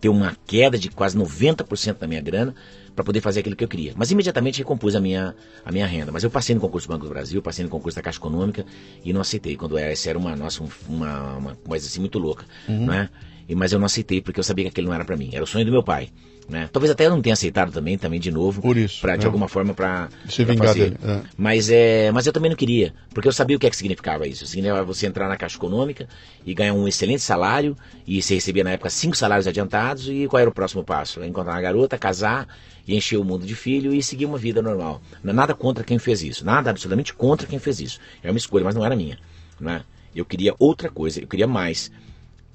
ter 0.00 0.08
uma 0.08 0.36
queda 0.46 0.78
de 0.78 0.88
quase 0.90 1.16
90% 1.16 1.98
da 1.98 2.06
minha 2.06 2.20
grana 2.20 2.54
para 2.94 3.04
poder 3.04 3.20
fazer 3.20 3.40
aquilo 3.40 3.56
que 3.56 3.64
eu 3.64 3.68
queria. 3.68 3.92
Mas 3.96 4.10
imediatamente 4.10 4.58
recompus 4.58 4.94
a 4.94 5.00
minha, 5.00 5.34
a 5.64 5.72
minha 5.72 5.86
renda. 5.86 6.12
Mas 6.12 6.22
eu 6.22 6.30
passei 6.30 6.54
no 6.54 6.60
concurso 6.60 6.86
do 6.86 6.92
Banco 6.92 7.04
do 7.04 7.10
Brasil, 7.10 7.42
passei 7.42 7.64
no 7.64 7.70
concurso 7.70 7.96
da 7.96 8.02
Caixa 8.02 8.18
Econômica 8.18 8.64
e 9.04 9.12
não 9.12 9.20
aceitei. 9.20 9.56
Quando 9.56 9.76
essa 9.76 10.08
era 10.08 10.18
uma, 10.18 10.36
nossa, 10.36 10.62
uma, 10.88 11.36
uma 11.36 11.54
coisa 11.56 11.86
assim 11.86 12.00
muito 12.00 12.18
louca, 12.18 12.44
uhum. 12.68 12.86
né? 12.86 13.10
E, 13.48 13.54
mas 13.54 13.72
eu 13.72 13.78
não 13.78 13.86
aceitei 13.86 14.20
porque 14.20 14.40
eu 14.40 14.44
sabia 14.44 14.64
que 14.64 14.70
aquilo 14.70 14.88
não 14.88 14.94
era 14.94 15.04
para 15.04 15.16
mim. 15.16 15.30
Era 15.32 15.42
o 15.42 15.46
sonho 15.46 15.64
do 15.64 15.72
meu 15.72 15.82
pai. 15.82 16.08
Né? 16.48 16.68
Talvez 16.70 16.90
até 16.90 17.06
eu 17.06 17.10
não 17.10 17.22
tenha 17.22 17.32
aceitado 17.32 17.72
também, 17.72 17.96
também 17.96 18.20
de 18.20 18.30
novo. 18.30 18.60
Por 18.60 18.76
isso. 18.76 19.00
Pra, 19.00 19.16
de 19.16 19.24
é. 19.24 19.26
alguma 19.26 19.48
forma 19.48 19.72
para 19.72 20.08
se 20.28 20.44
vingar 20.44 20.74
dele. 20.74 20.96
É. 21.02 21.20
Mas, 21.36 21.70
é, 21.70 22.12
mas 22.12 22.26
eu 22.26 22.32
também 22.32 22.50
não 22.50 22.56
queria, 22.56 22.92
porque 23.14 23.26
eu 23.26 23.32
sabia 23.32 23.56
o 23.56 23.60
que 23.60 23.66
é 23.66 23.70
que 23.70 23.76
significava 23.76 24.26
isso. 24.26 24.46
Significava 24.46 24.84
você 24.84 25.06
entrar 25.06 25.28
na 25.28 25.36
Caixa 25.36 25.56
Econômica 25.56 26.06
e 26.44 26.52
ganhar 26.52 26.74
um 26.74 26.86
excelente 26.86 27.22
salário, 27.22 27.76
e 28.06 28.22
você 28.22 28.34
recebia 28.34 28.62
na 28.62 28.72
época 28.72 28.90
cinco 28.90 29.16
salários 29.16 29.46
adiantados, 29.46 30.08
e 30.08 30.26
qual 30.28 30.40
era 30.40 30.50
o 30.50 30.52
próximo 30.52 30.84
passo? 30.84 31.24
Encontrar 31.24 31.52
uma 31.52 31.60
garota, 31.62 31.96
casar 31.96 32.46
e 32.86 32.94
encher 32.94 33.16
o 33.16 33.24
mundo 33.24 33.46
de 33.46 33.54
filho 33.54 33.94
e 33.94 34.02
seguir 34.02 34.26
uma 34.26 34.36
vida 34.36 34.60
normal. 34.60 35.00
É 35.24 35.32
nada 35.32 35.54
contra 35.54 35.82
quem 35.82 35.98
fez 35.98 36.22
isso, 36.22 36.44
nada 36.44 36.70
absolutamente 36.70 37.14
contra 37.14 37.46
quem 37.46 37.58
fez 37.58 37.80
isso. 37.80 38.00
É 38.22 38.30
uma 38.30 38.38
escolha, 38.38 38.64
mas 38.64 38.74
não 38.74 38.84
era 38.84 38.94
minha. 38.94 39.18
Né? 39.58 39.82
Eu 40.14 40.24
queria 40.26 40.54
outra 40.58 40.90
coisa, 40.90 41.20
eu 41.20 41.26
queria 41.26 41.46
mais 41.46 41.90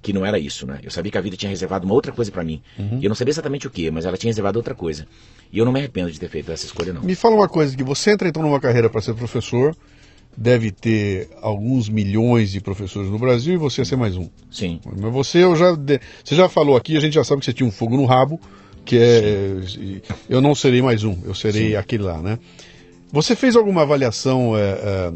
que 0.02 0.14
não 0.14 0.26
era 0.26 0.39
isso, 0.39 0.66
né? 0.66 0.80
Eu 0.82 0.91
sabia 0.91 1.12
que 1.12 1.18
a 1.18 1.22
vida 1.22 1.36
tinha 1.36 1.50
reservado 1.50 1.86
uma 1.86 1.93
outra 1.93 2.12
coisa 2.12 2.32
para 2.32 2.43
mim. 2.43 2.62
Uhum. 2.78 3.00
E 3.02 3.06
eu 3.06 3.10
não 3.10 3.16
sabia 3.16 3.32
exatamente 3.32 3.68
o 3.68 3.70
que, 3.70 3.91
mas 3.91 4.06
ela 4.06 4.18
tinha 4.18 4.30
reservado 4.30 4.58
outra 4.58 4.74
coisa. 4.74 5.06
E 5.52 5.58
eu 5.58 5.66
não 5.66 5.72
me 5.72 5.80
arrependo 5.80 6.12
de 6.12 6.20
ter 6.20 6.30
feito 6.30 6.52
essa 6.52 6.66
escolha, 6.66 6.93
não. 6.93 7.02
Me 7.02 7.16
fala 7.16 7.36
uma 7.36 7.50
coisa, 7.50 7.76
que 7.76 7.84
você 7.84 8.12
entra 8.12 8.28
então 8.28 8.41
numa 8.41 8.60
carreira 8.60 8.89
para 8.89 9.02
ser 9.02 9.14
professor, 9.14 9.76
deve 10.38 10.72
ter 10.72 11.30
alguns 11.41 11.89
milhões 11.89 12.52
de 12.52 12.62
professores 12.62 13.10
no 13.10 13.20
Brasil 13.20 13.56
e 13.56 13.58
você 13.58 13.82
ia 13.82 13.86
ser 13.86 13.97
mais 13.97 14.16
um. 14.16 14.30
Sim. 14.50 14.80
Mas 14.86 15.12
você, 15.12 15.43
eu 15.43 15.56
já, 15.56 15.76
você 16.24 16.36
já 16.36 16.47
falou 16.47 16.78
aqui, 16.78 16.95
a 16.95 17.02
gente 17.02 17.14
já 17.14 17.24
sabe 17.24 17.39
que 17.39 17.45
você 17.45 17.54
tinha 17.54 17.68
um 17.68 17.72
fogo 17.72 17.97
no 17.97 18.06
rabo, 18.06 18.39
que 18.86 18.97
é... 18.97 19.62
Sim. 19.68 20.02
Eu 20.30 20.39
não 20.39 20.56
serei 20.56 20.82
mais 20.82 21.04
um, 21.04 21.18
eu 21.26 21.36
serei 21.36 21.72
Sim. 21.72 21.76
aquele 21.76 22.04
lá, 22.04 22.22
né? 22.22 22.39
Você 23.12 23.36
fez 23.36 23.56
alguma 23.56 23.82
avaliação... 23.82 24.56
É, 24.56 24.62
é, 24.62 25.14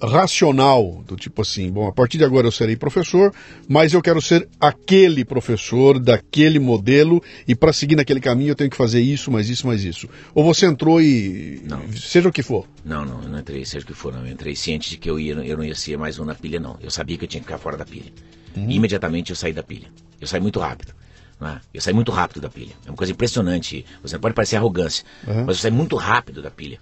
racional, 0.00 1.02
do 1.06 1.16
tipo 1.16 1.42
assim, 1.42 1.70
bom, 1.70 1.88
a 1.88 1.92
partir 1.92 2.18
de 2.18 2.24
agora 2.24 2.46
eu 2.46 2.52
serei 2.52 2.76
professor, 2.76 3.32
mas 3.68 3.92
eu 3.92 4.00
quero 4.00 4.20
ser 4.22 4.48
aquele 4.60 5.24
professor 5.24 5.98
daquele 5.98 6.58
modelo 6.58 7.22
e 7.46 7.54
para 7.54 7.72
seguir 7.72 7.96
naquele 7.96 8.20
caminho 8.20 8.50
eu 8.50 8.54
tenho 8.54 8.70
que 8.70 8.76
fazer 8.76 9.00
isso, 9.00 9.30
mais 9.30 9.48
isso, 9.48 9.66
mais 9.66 9.82
isso. 9.82 10.08
Ou 10.34 10.44
você 10.44 10.66
entrou 10.66 11.00
e 11.00 11.60
não. 11.64 11.80
seja 11.92 12.28
o 12.28 12.32
que 12.32 12.42
for? 12.42 12.68
Não, 12.84 13.04
não, 13.04 13.22
eu 13.22 13.28
não 13.28 13.38
entrei 13.38 13.64
seja 13.64 13.84
o 13.84 13.86
que 13.86 13.94
for, 13.94 14.12
não. 14.12 14.24
Eu 14.24 14.32
entrei 14.32 14.54
ciente 14.54 14.90
de 14.90 14.96
que 14.96 15.10
eu 15.10 15.18
ia, 15.18 15.34
eu 15.34 15.56
não 15.56 15.64
ia 15.64 15.74
ser 15.74 15.96
mais 15.96 16.18
um 16.18 16.24
na 16.24 16.34
pilha, 16.34 16.60
não. 16.60 16.78
Eu 16.80 16.90
sabia 16.90 17.16
que 17.16 17.24
eu 17.24 17.28
tinha 17.28 17.40
que 17.40 17.46
ficar 17.46 17.58
fora 17.58 17.76
da 17.76 17.84
pilha. 17.84 18.12
E 18.56 18.76
imediatamente 18.76 19.30
eu 19.30 19.36
saí 19.36 19.52
da 19.52 19.62
pilha. 19.62 19.88
Eu 20.20 20.26
saí 20.26 20.40
muito 20.40 20.60
rápido. 20.60 20.94
Né? 21.40 21.60
Eu 21.72 21.80
saí 21.80 21.92
muito 21.92 22.12
rápido 22.12 22.40
da 22.40 22.48
pilha. 22.48 22.72
É 22.86 22.90
uma 22.90 22.96
coisa 22.96 23.12
impressionante. 23.12 23.84
Você 24.02 24.18
pode 24.18 24.34
parecer 24.34 24.56
arrogância, 24.56 25.04
uhum. 25.26 25.44
mas 25.46 25.56
eu 25.56 25.62
saí 25.62 25.70
muito 25.70 25.96
rápido 25.96 26.40
da 26.40 26.50
pilha. 26.50 26.78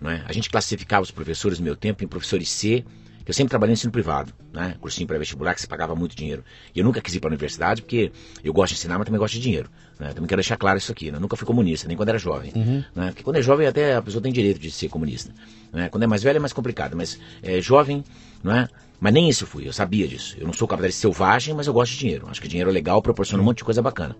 Né? 0.00 0.24
A 0.26 0.32
gente 0.32 0.48
classificava 0.48 1.02
os 1.02 1.10
professores 1.10 1.58
no 1.58 1.64
meu 1.64 1.76
tempo 1.76 2.02
em 2.02 2.08
professores 2.08 2.48
C, 2.48 2.84
que 3.24 3.30
eu 3.30 3.34
sempre 3.34 3.50
trabalhei 3.50 3.72
no 3.72 3.74
ensino 3.74 3.92
privado, 3.92 4.32
né? 4.52 4.76
cursinho 4.80 5.06
pré-vestibular 5.06 5.54
que 5.54 5.60
se 5.60 5.68
pagava 5.68 5.94
muito 5.94 6.16
dinheiro. 6.16 6.42
E 6.74 6.78
eu 6.78 6.84
nunca 6.84 7.00
quis 7.00 7.14
ir 7.14 7.20
para 7.20 7.28
a 7.28 7.32
universidade 7.32 7.82
porque 7.82 8.10
eu 8.42 8.52
gosto 8.52 8.72
de 8.72 8.78
ensinar, 8.78 8.98
mas 8.98 9.04
também 9.04 9.18
gosto 9.18 9.34
de 9.34 9.40
dinheiro. 9.40 9.68
Né? 9.98 10.08
Também 10.08 10.26
quero 10.26 10.40
deixar 10.40 10.56
claro 10.56 10.78
isso 10.78 10.90
aqui. 10.90 11.10
Né? 11.10 11.18
Eu 11.18 11.20
nunca 11.20 11.36
fui 11.36 11.46
comunista, 11.46 11.86
nem 11.86 11.96
quando 11.96 12.08
era 12.08 12.18
jovem. 12.18 12.50
Uhum. 12.56 12.82
Né? 12.94 13.06
Porque 13.08 13.22
quando 13.22 13.36
é 13.36 13.42
jovem 13.42 13.66
até 13.66 13.94
a 13.94 14.02
pessoa 14.02 14.22
tem 14.22 14.32
direito 14.32 14.58
de 14.58 14.70
ser 14.70 14.88
comunista. 14.88 15.32
Né? 15.72 15.88
Quando 15.90 16.02
é 16.02 16.06
mais 16.06 16.22
velho 16.22 16.38
é 16.38 16.40
mais 16.40 16.52
complicado, 16.52 16.96
mas 16.96 17.20
é, 17.42 17.60
jovem, 17.60 18.02
não 18.42 18.52
é? 18.52 18.68
Mas 18.98 19.14
nem 19.14 19.28
isso 19.28 19.44
eu 19.44 19.48
fui, 19.48 19.66
eu 19.66 19.72
sabia 19.72 20.06
disso. 20.08 20.36
Eu 20.38 20.46
não 20.46 20.52
sou 20.52 20.68
capitalista 20.68 21.00
selvagem, 21.00 21.54
mas 21.54 21.66
eu 21.66 21.72
gosto 21.72 21.92
de 21.92 21.98
dinheiro. 21.98 22.26
Acho 22.28 22.40
que 22.40 22.48
dinheiro 22.48 22.68
é 22.68 22.72
legal, 22.72 23.00
proporciona 23.00 23.42
um 23.42 23.46
monte 23.46 23.58
de 23.58 23.64
coisa 23.64 23.80
bacana. 23.80 24.14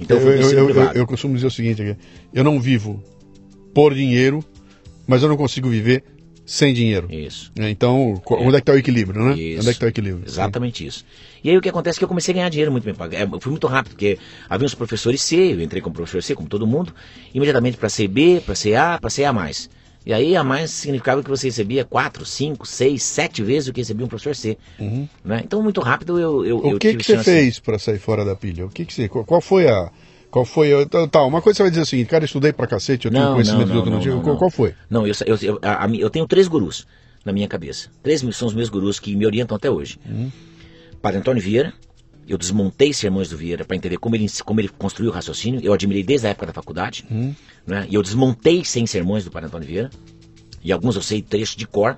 Então 0.00 0.16
eu, 0.18 0.32
eu, 0.32 0.50
eu, 0.50 0.70
eu, 0.70 0.92
eu 0.92 1.06
costumo 1.06 1.34
dizer 1.34 1.46
o 1.46 1.50
seguinte: 1.50 1.80
aqui. 1.80 1.96
eu 2.34 2.42
não 2.42 2.60
vivo 2.60 3.02
por 3.72 3.94
dinheiro, 3.94 4.44
mas 5.06 5.22
eu 5.22 5.28
não 5.28 5.36
consigo 5.36 5.68
viver 5.68 6.04
sem 6.46 6.72
dinheiro. 6.72 7.08
Isso. 7.10 7.50
É, 7.58 7.68
então, 7.68 8.22
é. 8.30 8.34
onde 8.34 8.48
é 8.48 8.52
que 8.52 8.58
está 8.58 8.72
o 8.72 8.78
equilíbrio, 8.78 9.20
né? 9.22 9.34
Isso. 9.36 9.60
Onde 9.60 9.68
é 9.68 9.72
que 9.72 9.76
está 9.76 9.86
o 9.86 9.88
equilíbrio? 9.88 10.24
Exatamente 10.26 10.78
Sim. 10.78 10.86
isso. 10.86 11.04
E 11.42 11.50
aí 11.50 11.58
o 11.58 11.60
que 11.60 11.68
acontece 11.68 11.98
é 11.98 11.98
que 11.98 12.04
eu 12.04 12.08
comecei 12.08 12.32
a 12.32 12.36
ganhar 12.36 12.48
dinheiro 12.48 12.70
muito 12.70 12.84
bem 12.84 12.94
pago. 12.94 13.14
É, 13.14 13.26
fui 13.40 13.50
muito 13.50 13.66
rápido, 13.66 13.92
porque 13.92 14.18
havia 14.48 14.66
os 14.66 14.74
professores 14.74 15.20
C, 15.22 15.36
eu 15.36 15.60
entrei 15.60 15.82
como 15.82 15.94
professor 15.94 16.22
C, 16.22 16.34
como 16.34 16.48
todo 16.48 16.66
mundo, 16.66 16.94
imediatamente 17.34 17.76
para 17.76 17.88
CB, 17.88 18.42
para 18.46 18.54
CA, 18.54 18.98
para 19.00 19.10
CA+. 19.10 19.50
E 20.06 20.12
aí 20.12 20.36
a 20.36 20.44
mais 20.44 20.70
significava 20.70 21.20
que 21.20 21.28
você 21.28 21.48
recebia 21.48 21.84
4, 21.84 22.24
5, 22.24 22.64
6, 22.64 23.02
7 23.02 23.42
vezes 23.42 23.68
o 23.68 23.72
que 23.72 23.80
recebia 23.80 24.06
um 24.06 24.08
professor 24.08 24.36
C. 24.36 24.56
Uhum. 24.78 25.08
Né? 25.24 25.42
Então, 25.44 25.60
muito 25.60 25.80
rápido 25.80 26.16
eu. 26.20 26.44
eu 26.44 26.58
o 26.58 26.78
que, 26.78 26.88
eu 26.88 26.96
que 26.96 27.04
você 27.04 27.18
fez 27.24 27.58
para 27.58 27.76
sair 27.76 27.98
fora 27.98 28.24
da 28.24 28.36
pilha? 28.36 28.64
O 28.64 28.68
que, 28.68 28.84
que 28.84 28.94
você. 28.94 29.08
Qual 29.08 29.40
foi 29.40 29.68
a 29.68 29.90
qual 30.36 30.44
foi? 30.44 30.68
Tá, 31.10 31.24
uma 31.24 31.40
coisa 31.40 31.56
você 31.56 31.62
vai 31.62 31.70
dizer 31.70 31.86
seguinte, 31.86 32.08
cara, 32.08 32.22
eu 32.22 32.26
estudei 32.26 32.52
pra 32.52 32.66
cacete, 32.66 33.06
eu 33.06 33.10
tenho 33.10 33.24
não, 33.24 33.32
conhecimento 33.32 33.68
não, 33.68 33.86
não, 33.86 33.98
de 33.98 34.10
outro. 34.10 34.22
Qual, 34.22 34.36
qual, 34.36 34.50
foi? 34.50 34.74
Não, 34.90 35.06
eu, 35.06 35.14
eu, 35.24 35.38
eu, 35.40 35.58
a, 35.62 35.88
eu, 35.88 36.10
tenho 36.10 36.26
três 36.26 36.46
gurus 36.46 36.86
na 37.24 37.32
minha 37.32 37.48
cabeça. 37.48 37.88
Três 38.02 38.20
são 38.36 38.46
os 38.46 38.52
meus 38.52 38.68
gurus 38.68 39.00
que 39.00 39.16
me 39.16 39.24
orientam 39.24 39.56
até 39.56 39.70
hoje. 39.70 39.98
Uhum. 40.04 40.30
Padre 41.00 41.20
Antônio 41.20 41.42
Vieira, 41.42 41.72
eu 42.28 42.36
desmontei 42.36 42.92
Sermões 42.92 43.30
do 43.30 43.36
Vieira 43.38 43.64
para 43.64 43.78
entender 43.78 43.96
como 43.96 44.14
ele, 44.14 44.26
como 44.44 44.60
ele 44.60 44.68
construiu 44.68 45.10
o 45.10 45.14
raciocínio. 45.14 45.58
Eu 45.64 45.72
admirei 45.72 46.02
desde 46.02 46.26
a 46.26 46.30
época 46.30 46.48
da 46.48 46.52
faculdade. 46.52 47.06
Uhum. 47.10 47.34
Né? 47.66 47.86
E 47.88 47.94
eu 47.94 48.02
desmontei 48.02 48.62
100 48.62 48.86
sermões 48.88 49.24
do 49.24 49.30
Padre 49.30 49.46
Antônio 49.46 49.66
Vieira. 49.66 49.90
E 50.62 50.70
alguns 50.70 50.96
eu 50.96 51.02
sei 51.02 51.22
trechos 51.22 51.56
de 51.56 51.66
cor, 51.66 51.96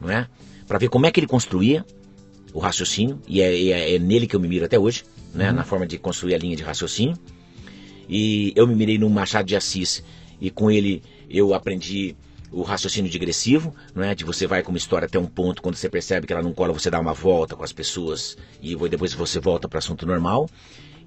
não 0.00 0.08
é? 0.08 0.28
Para 0.68 0.78
ver 0.78 0.88
como 0.88 1.04
é 1.04 1.10
que 1.10 1.18
ele 1.18 1.26
construía 1.26 1.84
o 2.54 2.60
raciocínio. 2.60 3.20
E 3.26 3.42
é, 3.42 3.70
é, 3.70 3.94
é 3.96 3.98
nele 3.98 4.28
que 4.28 4.36
eu 4.36 4.40
me 4.40 4.46
miro 4.46 4.64
até 4.64 4.78
hoje, 4.78 5.02
né? 5.34 5.50
Uhum. 5.50 5.56
Na 5.56 5.64
forma 5.64 5.84
de 5.84 5.98
construir 5.98 6.36
a 6.36 6.38
linha 6.38 6.54
de 6.54 6.62
raciocínio. 6.62 7.18
E 8.14 8.52
eu 8.54 8.66
me 8.66 8.74
mirei 8.74 8.98
no 8.98 9.08
Machado 9.08 9.46
de 9.46 9.56
Assis 9.56 10.04
e 10.38 10.50
com 10.50 10.70
ele 10.70 11.02
eu 11.30 11.54
aprendi 11.54 12.14
o 12.50 12.60
raciocínio 12.60 13.10
digressivo, 13.10 13.74
não 13.94 14.04
é? 14.04 14.14
De 14.14 14.22
você 14.22 14.46
vai 14.46 14.62
com 14.62 14.70
uma 14.70 14.76
história 14.76 15.06
até 15.06 15.18
um 15.18 15.24
ponto, 15.24 15.62
quando 15.62 15.76
você 15.76 15.88
percebe 15.88 16.26
que 16.26 16.32
ela 16.34 16.42
não 16.42 16.52
cola, 16.52 16.74
você 16.74 16.90
dá 16.90 17.00
uma 17.00 17.14
volta 17.14 17.56
com 17.56 17.64
as 17.64 17.72
pessoas 17.72 18.36
e 18.60 18.76
depois 18.90 19.14
você 19.14 19.40
volta 19.40 19.66
para 19.66 19.78
o 19.78 19.78
assunto 19.78 20.04
normal. 20.04 20.46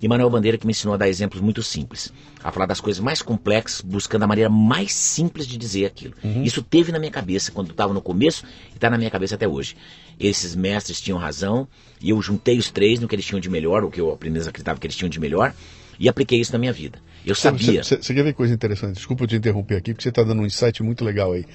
E 0.01 0.07
Manuel 0.07 0.31
Bandeira 0.31 0.57
que 0.57 0.65
me 0.65 0.71
ensinou 0.71 0.95
a 0.95 0.97
dar 0.97 1.07
exemplos 1.07 1.39
muito 1.43 1.61
simples, 1.61 2.11
a 2.43 2.51
falar 2.51 2.65
das 2.65 2.81
coisas 2.81 2.99
mais 2.99 3.21
complexas, 3.21 3.81
buscando 3.81 4.23
a 4.23 4.27
maneira 4.27 4.49
mais 4.49 4.91
simples 4.91 5.45
de 5.45 5.59
dizer 5.59 5.85
aquilo. 5.85 6.15
Uhum. 6.23 6.41
Isso 6.41 6.63
teve 6.63 6.91
na 6.91 6.97
minha 6.97 7.11
cabeça 7.11 7.51
quando 7.51 7.69
estava 7.69 7.93
no 7.93 8.01
começo 8.01 8.43
e 8.71 8.77
está 8.77 8.89
na 8.89 8.97
minha 8.97 9.11
cabeça 9.11 9.35
até 9.35 9.47
hoje. 9.47 9.77
Esses 10.19 10.55
mestres 10.55 10.99
tinham 10.99 11.19
razão 11.19 11.67
e 12.01 12.09
eu 12.09 12.19
juntei 12.19 12.57
os 12.57 12.71
três 12.71 12.99
no 12.99 13.07
que 13.07 13.13
eles 13.13 13.25
tinham 13.25 13.39
de 13.39 13.49
melhor, 13.49 13.83
o 13.83 13.91
que 13.91 14.01
eu 14.01 14.11
apenas 14.11 14.47
acreditava 14.47 14.79
que 14.79 14.87
eles 14.87 14.95
tinham 14.95 15.09
de 15.09 15.19
melhor, 15.19 15.53
e 15.99 16.09
apliquei 16.09 16.39
isso 16.39 16.51
na 16.51 16.59
minha 16.59 16.73
vida. 16.73 16.99
Eu 17.25 17.33
sabia. 17.33 17.83
Você, 17.83 18.13
quer 18.13 18.23
ver 18.23 18.33
coisa 18.33 18.53
interessante? 18.53 18.95
Desculpa 18.95 19.23
eu 19.23 19.27
te 19.27 19.35
interromper 19.35 19.75
aqui, 19.75 19.93
porque 19.93 20.03
você 20.03 20.09
está 20.09 20.23
dando 20.23 20.41
um 20.41 20.45
insight 20.45 20.83
muito 20.83 21.03
legal 21.03 21.33
aí. 21.33 21.45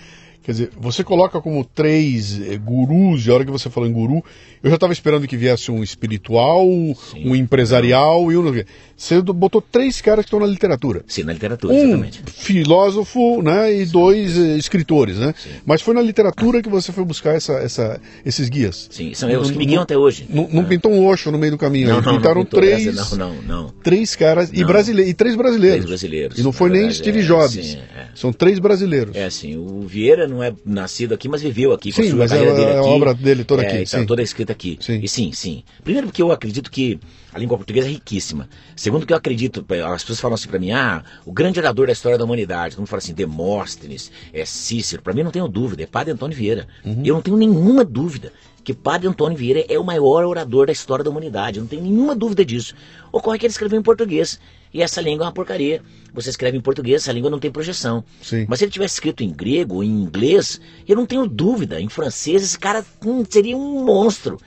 Quer 0.42 0.52
dizer, 0.52 0.70
você 0.78 1.04
coloca 1.04 1.40
como 1.40 1.62
três 1.64 2.40
eh, 2.40 2.56
gurus, 2.56 3.26
e 3.26 3.30
a 3.30 3.34
hora 3.34 3.44
que 3.44 3.50
você 3.50 3.68
falou 3.68 3.88
em 3.88 3.92
guru, 3.92 4.24
eu 4.62 4.70
já 4.70 4.76
estava 4.76 4.92
esperando 4.92 5.26
que 5.26 5.36
viesse 5.36 5.70
um 5.70 5.82
espiritual, 5.82 6.66
Sim, 6.66 7.28
um 7.28 7.36
empresarial 7.36 8.32
e 8.32 8.38
um. 8.38 8.64
Você 8.96 9.20
botou 9.20 9.60
três 9.60 10.00
caras 10.00 10.24
que 10.24 10.28
estão 10.28 10.40
na 10.40 10.46
literatura. 10.46 11.02
Sim, 11.06 11.24
na 11.24 11.34
literatura, 11.34 11.74
um 11.74 11.76
exatamente. 11.76 12.22
filósofo, 12.26 13.42
né, 13.42 13.70
e 13.70 13.84
Sim. 13.84 13.92
dois 13.92 14.38
eh, 14.38 14.56
escritores, 14.56 15.18
né? 15.18 15.34
Sim. 15.36 15.50
Mas 15.66 15.82
foi 15.82 15.92
na 15.94 16.00
literatura 16.00 16.62
que 16.62 16.70
você 16.70 16.90
foi 16.90 17.04
buscar 17.04 17.34
essa, 17.34 17.54
essa, 17.54 18.00
esses 18.24 18.48
guias. 18.48 18.88
Sim, 18.90 19.12
são 19.12 19.30
os 19.40 19.50
que 19.50 19.58
me 19.58 19.66
guiam 19.66 19.82
até 19.82 19.96
hoje. 19.96 20.26
Não, 20.28 20.48
não 20.50 20.62
ah. 20.62 20.66
pintou 20.66 20.90
um 20.90 21.06
oxo 21.06 21.30
no 21.30 21.38
meio 21.38 21.52
do 21.52 21.58
caminho. 21.58 21.88
Não, 21.88 22.00
não, 22.00 22.16
pintaram 22.16 22.40
não 22.40 22.46
três. 22.46 22.86
Essa, 22.86 23.14
não, 23.14 23.34
não, 23.34 23.42
não. 23.42 23.74
Três 23.82 24.16
caras 24.16 24.50
e, 24.52 24.64
brasile... 24.64 25.02
e 25.02 25.12
três 25.12 25.36
brasileiros. 25.36 25.84
Três 25.84 25.90
brasileiros. 25.90 26.38
E 26.38 26.42
não 26.42 26.52
foi 26.52 26.70
verdade, 26.70 26.94
nem 26.94 26.96
Steve 26.96 27.18
é, 27.18 27.22
Jobs. 27.22 27.76
É. 27.76 28.08
São 28.14 28.32
três 28.32 28.58
brasileiros. 28.58 29.14
É 29.14 29.24
assim, 29.24 29.56
o 29.56 29.82
Vieira 29.82 30.29
não 30.30 30.42
é 30.42 30.52
nascido 30.64 31.12
aqui, 31.12 31.28
mas 31.28 31.42
viveu 31.42 31.72
aqui. 31.72 31.92
Sim, 31.92 32.12
mas 32.14 32.32
a, 32.32 32.36
é, 32.36 32.54
dele 32.54 32.70
é 32.70 32.78
a 32.78 32.82
obra 32.82 33.12
dele 33.12 33.44
toda 33.44 33.62
é, 33.62 33.66
aqui. 33.82 33.90
Tá, 33.90 34.04
toda 34.04 34.22
escrita 34.22 34.52
aqui. 34.52 34.78
Sim. 34.80 35.00
E 35.02 35.08
sim, 35.08 35.32
sim. 35.32 35.62
Primeiro 35.82 36.06
porque 36.06 36.22
eu 36.22 36.32
acredito 36.32 36.70
que 36.70 36.98
a 37.32 37.38
língua 37.38 37.56
portuguesa 37.56 37.88
é 37.88 37.90
riquíssima. 37.90 38.48
Segundo 38.74 39.06
que 39.06 39.12
eu 39.12 39.16
acredito, 39.16 39.64
as 39.86 40.02
pessoas 40.02 40.20
falam 40.20 40.34
assim 40.34 40.48
para 40.48 40.58
mim, 40.58 40.72
ah, 40.72 41.04
o 41.26 41.32
grande 41.32 41.58
orador 41.58 41.86
da 41.86 41.92
história 41.92 42.16
da 42.16 42.24
humanidade. 42.24 42.74
Todo 42.74 42.80
mundo 42.80 42.88
fala 42.88 42.98
assim, 42.98 43.14
Demóstenes, 43.14 44.10
é 44.32 44.44
Cícero. 44.44 45.02
Para 45.02 45.12
mim 45.12 45.22
não 45.22 45.30
tenho 45.30 45.48
dúvida, 45.48 45.82
é 45.82 45.86
Padre 45.86 46.12
Antônio 46.12 46.36
Vieira. 46.36 46.66
Uhum. 46.84 47.02
Eu 47.04 47.14
não 47.14 47.22
tenho 47.22 47.36
nenhuma 47.36 47.84
dúvida 47.84 48.32
que 48.62 48.74
Padre 48.74 49.08
Antônio 49.08 49.36
Vieira 49.36 49.64
é 49.68 49.78
o 49.78 49.84
maior 49.84 50.24
orador 50.24 50.66
da 50.66 50.72
história 50.72 51.04
da 51.04 51.10
humanidade. 51.10 51.58
Eu 51.58 51.62
não 51.62 51.68
tenho 51.68 51.82
nenhuma 51.82 52.14
dúvida 52.14 52.44
disso. 52.44 52.74
Ocorre 53.12 53.38
que 53.38 53.46
ele 53.46 53.52
escreveu 53.52 53.78
em 53.78 53.82
português. 53.82 54.38
E 54.72 54.82
essa 54.82 55.00
língua 55.00 55.24
é 55.24 55.26
uma 55.26 55.32
porcaria. 55.32 55.82
Você 56.12 56.30
escreve 56.30 56.56
em 56.56 56.60
português, 56.60 57.02
essa 57.02 57.12
língua 57.12 57.30
não 57.30 57.38
tem 57.38 57.50
projeção. 57.50 58.04
Sim. 58.22 58.46
Mas 58.48 58.58
se 58.58 58.64
ele 58.64 58.72
tivesse 58.72 58.94
escrito 58.94 59.22
em 59.22 59.30
grego 59.30 59.76
ou 59.76 59.84
em 59.84 59.90
inglês, 59.90 60.60
eu 60.86 60.96
não 60.96 61.06
tenho 61.06 61.26
dúvida, 61.26 61.80
em 61.80 61.88
francês 61.88 62.42
esse 62.42 62.58
cara 62.58 62.84
hum, 63.04 63.24
seria 63.28 63.56
um 63.56 63.84
monstro. 63.84 64.38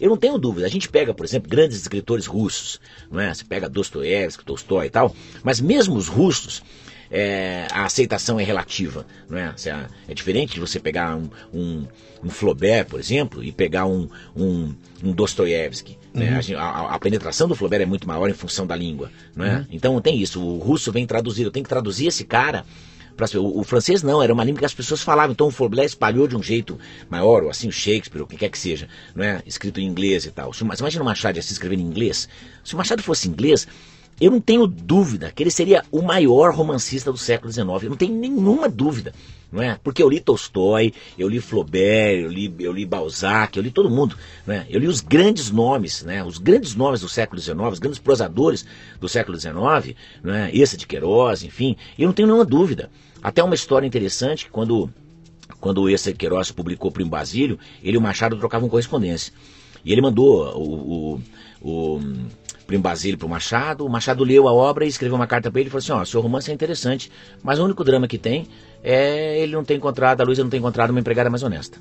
Eu 0.00 0.08
não 0.08 0.16
tenho 0.16 0.38
dúvida. 0.38 0.66
A 0.66 0.70
gente 0.70 0.88
pega, 0.88 1.12
por 1.12 1.26
exemplo, 1.26 1.50
grandes 1.50 1.76
escritores 1.76 2.26
russos, 2.26 2.80
não 3.10 3.20
é? 3.20 3.34
Você 3.34 3.44
pega 3.44 3.68
Dostoiévski, 3.68 4.44
Tolstói 4.44 4.86
e 4.86 4.90
tal, 4.90 5.14
mas 5.42 5.60
mesmo 5.60 5.96
os 5.96 6.08
russos, 6.08 6.62
é, 7.10 7.66
a 7.70 7.84
aceitação 7.84 8.40
é 8.40 8.44
relativa, 8.44 9.04
não 9.28 9.36
é? 9.36 9.54
É 10.08 10.14
diferente 10.14 10.54
de 10.54 10.60
você 10.60 10.80
pegar 10.80 11.16
um, 11.16 11.28
um, 11.52 11.86
um 12.24 12.30
Flaubert, 12.30 12.86
por 12.86 12.98
exemplo, 12.98 13.44
e 13.44 13.52
pegar 13.52 13.86
um, 13.86 14.08
um, 14.34 14.74
um 15.02 15.12
Dostoiévski. 15.12 15.98
Né? 16.12 16.40
Uhum. 16.48 16.58
A, 16.58 16.94
a, 16.94 16.98
penetração 16.98 17.46
do 17.46 17.54
Flaubert 17.54 17.82
é 17.82 17.86
muito 17.86 18.06
maior 18.06 18.28
em 18.28 18.34
função 18.34 18.66
da 18.66 18.74
língua, 18.74 19.10
não 19.34 19.44
é? 19.44 19.58
Uhum. 19.58 19.66
Então 19.70 20.00
tem 20.00 20.20
isso. 20.20 20.42
O 20.42 20.58
russo 20.58 20.90
vem 20.90 21.06
traduzido, 21.06 21.48
eu 21.48 21.52
tenho 21.52 21.64
que 21.64 21.68
traduzir 21.68 22.06
esse 22.06 22.24
cara 22.24 22.64
o, 23.34 23.60
o, 23.60 23.64
francês 23.64 24.02
não, 24.02 24.22
era 24.22 24.32
uma 24.32 24.44
língua 24.44 24.60
que 24.60 24.64
as 24.64 24.74
pessoas 24.74 25.02
falavam. 25.02 25.32
Então 25.32 25.48
o 25.48 25.50
Flaubert 25.50 25.84
espalhou 25.84 26.26
de 26.26 26.36
um 26.36 26.42
jeito 26.42 26.78
maior, 27.08 27.42
ou 27.44 27.50
assim 27.50 27.68
o 27.68 27.72
Shakespeare, 27.72 28.22
o 28.22 28.26
que 28.26 28.36
quer 28.36 28.48
que 28.48 28.58
seja, 28.58 28.88
não 29.14 29.24
é? 29.24 29.42
Escrito 29.46 29.80
em 29.80 29.86
inglês 29.86 30.24
e 30.24 30.30
tal. 30.30 30.52
Se, 30.52 30.64
mas 30.64 30.80
imagina 30.80 31.02
o 31.02 31.06
Machado 31.06 31.38
assim 31.38 31.52
escrevendo 31.52 31.80
em 31.80 31.86
inglês. 31.86 32.28
Se 32.64 32.74
o 32.74 32.78
Machado 32.78 33.02
fosse 33.02 33.28
inglês, 33.28 33.66
eu 34.20 34.30
não 34.30 34.40
tenho 34.40 34.66
dúvida 34.66 35.32
que 35.34 35.42
ele 35.42 35.50
seria 35.50 35.84
o 35.90 36.02
maior 36.02 36.54
romancista 36.54 37.10
do 37.12 37.18
século 37.18 37.52
XIX. 37.52 37.68
Eu 37.82 37.90
não 37.90 37.96
tenho 37.96 38.14
nenhuma 38.14 38.68
dúvida, 38.68 39.12
não 39.52 39.62
é? 39.62 39.78
Porque 39.82 40.02
eu 40.02 40.08
li 40.08 40.20
Tolstói, 40.20 40.92
eu 41.18 41.28
li 41.28 41.40
Flaubert, 41.40 42.20
eu 42.20 42.28
li, 42.28 42.54
eu 42.58 42.72
li 42.72 42.86
Balzac, 42.86 43.56
eu 43.56 43.62
li 43.62 43.70
todo 43.70 43.90
mundo, 43.90 44.16
não 44.46 44.54
é? 44.54 44.66
Eu 44.68 44.78
li 44.78 44.86
os 44.86 45.00
grandes 45.00 45.50
nomes, 45.50 46.02
né? 46.02 46.22
Os 46.22 46.38
grandes 46.38 46.74
nomes 46.74 47.00
do 47.00 47.08
século 47.08 47.40
XIX, 47.40 47.58
os 47.72 47.78
grandes 47.78 47.98
prosadores 47.98 48.64
do 49.00 49.08
século 49.08 49.38
XIX, 49.38 49.96
não 50.22 50.34
é? 50.34 50.50
Esse 50.54 50.76
de 50.76 50.86
Queiroz, 50.86 51.42
enfim. 51.42 51.76
Eu 51.98 52.06
não 52.06 52.12
tenho 52.12 52.28
nenhuma 52.28 52.44
dúvida. 52.44 52.90
Até 53.22 53.42
uma 53.42 53.54
história 53.54 53.86
interessante 53.86 54.46
que 54.46 54.50
quando 54.50 54.90
quando 55.58 55.88
esse 55.90 56.14
Queiroz 56.14 56.50
publicou 56.50 56.90
Primo 56.90 57.10
Basílio, 57.10 57.58
ele 57.82 57.96
e 57.96 57.98
o 57.98 58.00
Machado 58.00 58.36
trocavam 58.38 58.68
correspondência. 58.68 59.32
E 59.84 59.92
ele 59.92 60.00
mandou 60.00 60.56
o, 60.56 61.20
o, 61.60 61.96
o 61.96 62.00
Primo 62.66 62.82
Basílio 62.82 63.18
para 63.18 63.26
o 63.26 63.30
Machado. 63.30 63.84
O 63.84 63.88
Machado 63.88 64.24
leu 64.24 64.48
a 64.48 64.52
obra 64.52 64.84
e 64.84 64.88
escreveu 64.88 65.16
uma 65.16 65.26
carta 65.26 65.50
para 65.50 65.60
ele 65.60 65.68
e 65.68 65.70
falou 65.70 65.82
assim: 65.82 65.92
Ó, 65.92 66.04
seu 66.04 66.20
romance 66.20 66.50
é 66.50 66.54
interessante, 66.54 67.10
mas 67.42 67.58
o 67.58 67.64
único 67.64 67.84
drama 67.84 68.06
que 68.06 68.16
tem 68.16 68.46
é 68.82 69.38
ele 69.38 69.52
não 69.52 69.64
ter 69.64 69.74
encontrado, 69.74 70.20
a 70.20 70.24
Luísa 70.24 70.42
não 70.42 70.50
ter 70.50 70.58
encontrado 70.58 70.90
uma 70.90 71.00
empregada 71.00 71.30
mais 71.30 71.42
honesta. 71.42 71.78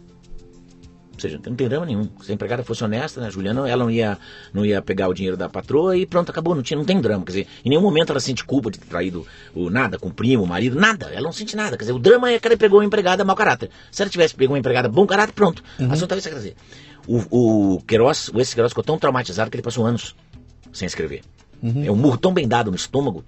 Ou 1.20 1.22
seja, 1.22 1.38
não 1.46 1.54
tem 1.54 1.68
drama 1.68 1.86
nenhum. 1.86 2.08
Se 2.22 2.32
a 2.32 2.36
empregada 2.36 2.64
fosse 2.64 2.82
honesta, 2.82 3.20
né, 3.20 3.30
Juliana, 3.30 3.70
ela 3.70 3.84
não 3.84 3.92
ia, 3.92 4.18
não 4.54 4.66
ia 4.66 4.82
pegar 4.82 5.10
o 5.10 5.14
dinheiro 5.14 5.36
da 5.36 5.50
patroa 5.50 5.98
e 5.98 6.06
pronto, 6.06 6.30
acabou. 6.32 6.56
Não, 6.56 6.64
tinha, 6.64 6.78
não 6.78 6.86
tem 6.86 7.02
drama. 7.02 7.26
Quer 7.26 7.32
dizer, 7.32 7.48
em 7.66 7.70
nenhum 7.70 7.82
momento 7.82 8.12
ela 8.12 8.22
sente 8.22 8.46
culpa 8.46 8.72
de 8.72 8.80
ter 8.80 8.86
traído 8.86 9.28
o 9.54 9.70
nada 9.70 10.00
com 10.00 10.08
o 10.08 10.14
primo, 10.14 10.44
o 10.44 10.48
marido, 10.48 10.80
nada. 10.80 11.08
Ela 11.08 11.24
não 11.24 11.34
sente 11.34 11.58
nada. 11.58 11.76
Quer 11.76 11.84
dizer, 11.84 11.92
o 11.92 12.00
drama 12.00 12.32
é 12.32 12.40
que 12.40 12.48
ela 12.48 12.56
pegou 12.56 12.80
uma 12.80 12.86
empregada 12.86 13.26
mau 13.26 13.36
caráter. 13.36 13.70
Se 13.92 14.02
ela 14.02 14.10
tivesse 14.10 14.34
pegado 14.34 14.54
uma 14.54 14.60
empregada 14.60 14.88
bom 14.88 15.06
caráter, 15.06 15.34
pronto. 15.34 15.62
Uhum. 15.78 15.92
Assunto 15.92 16.08
talvez 16.08 16.26
quer 16.26 16.34
dizer. 16.36 16.56
O, 17.06 17.76
o 17.76 17.82
Queiroz, 17.82 18.32
esse 18.36 18.56
Queiroz 18.56 18.72
ficou 18.72 18.84
tão 18.84 18.98
traumatizado 18.98 19.52
que 19.52 19.58
ele 19.58 19.64
passou 19.64 19.86
anos 19.86 20.16
sem 20.72 20.86
escrever. 20.86 21.22
Uhum. 21.62 21.84
É 21.86 21.92
um 21.92 21.98
murro 21.98 22.18
tão 22.18 22.34
bem 22.34 22.48
dado 22.48 22.72
no 22.72 22.78
estômago 22.78 23.26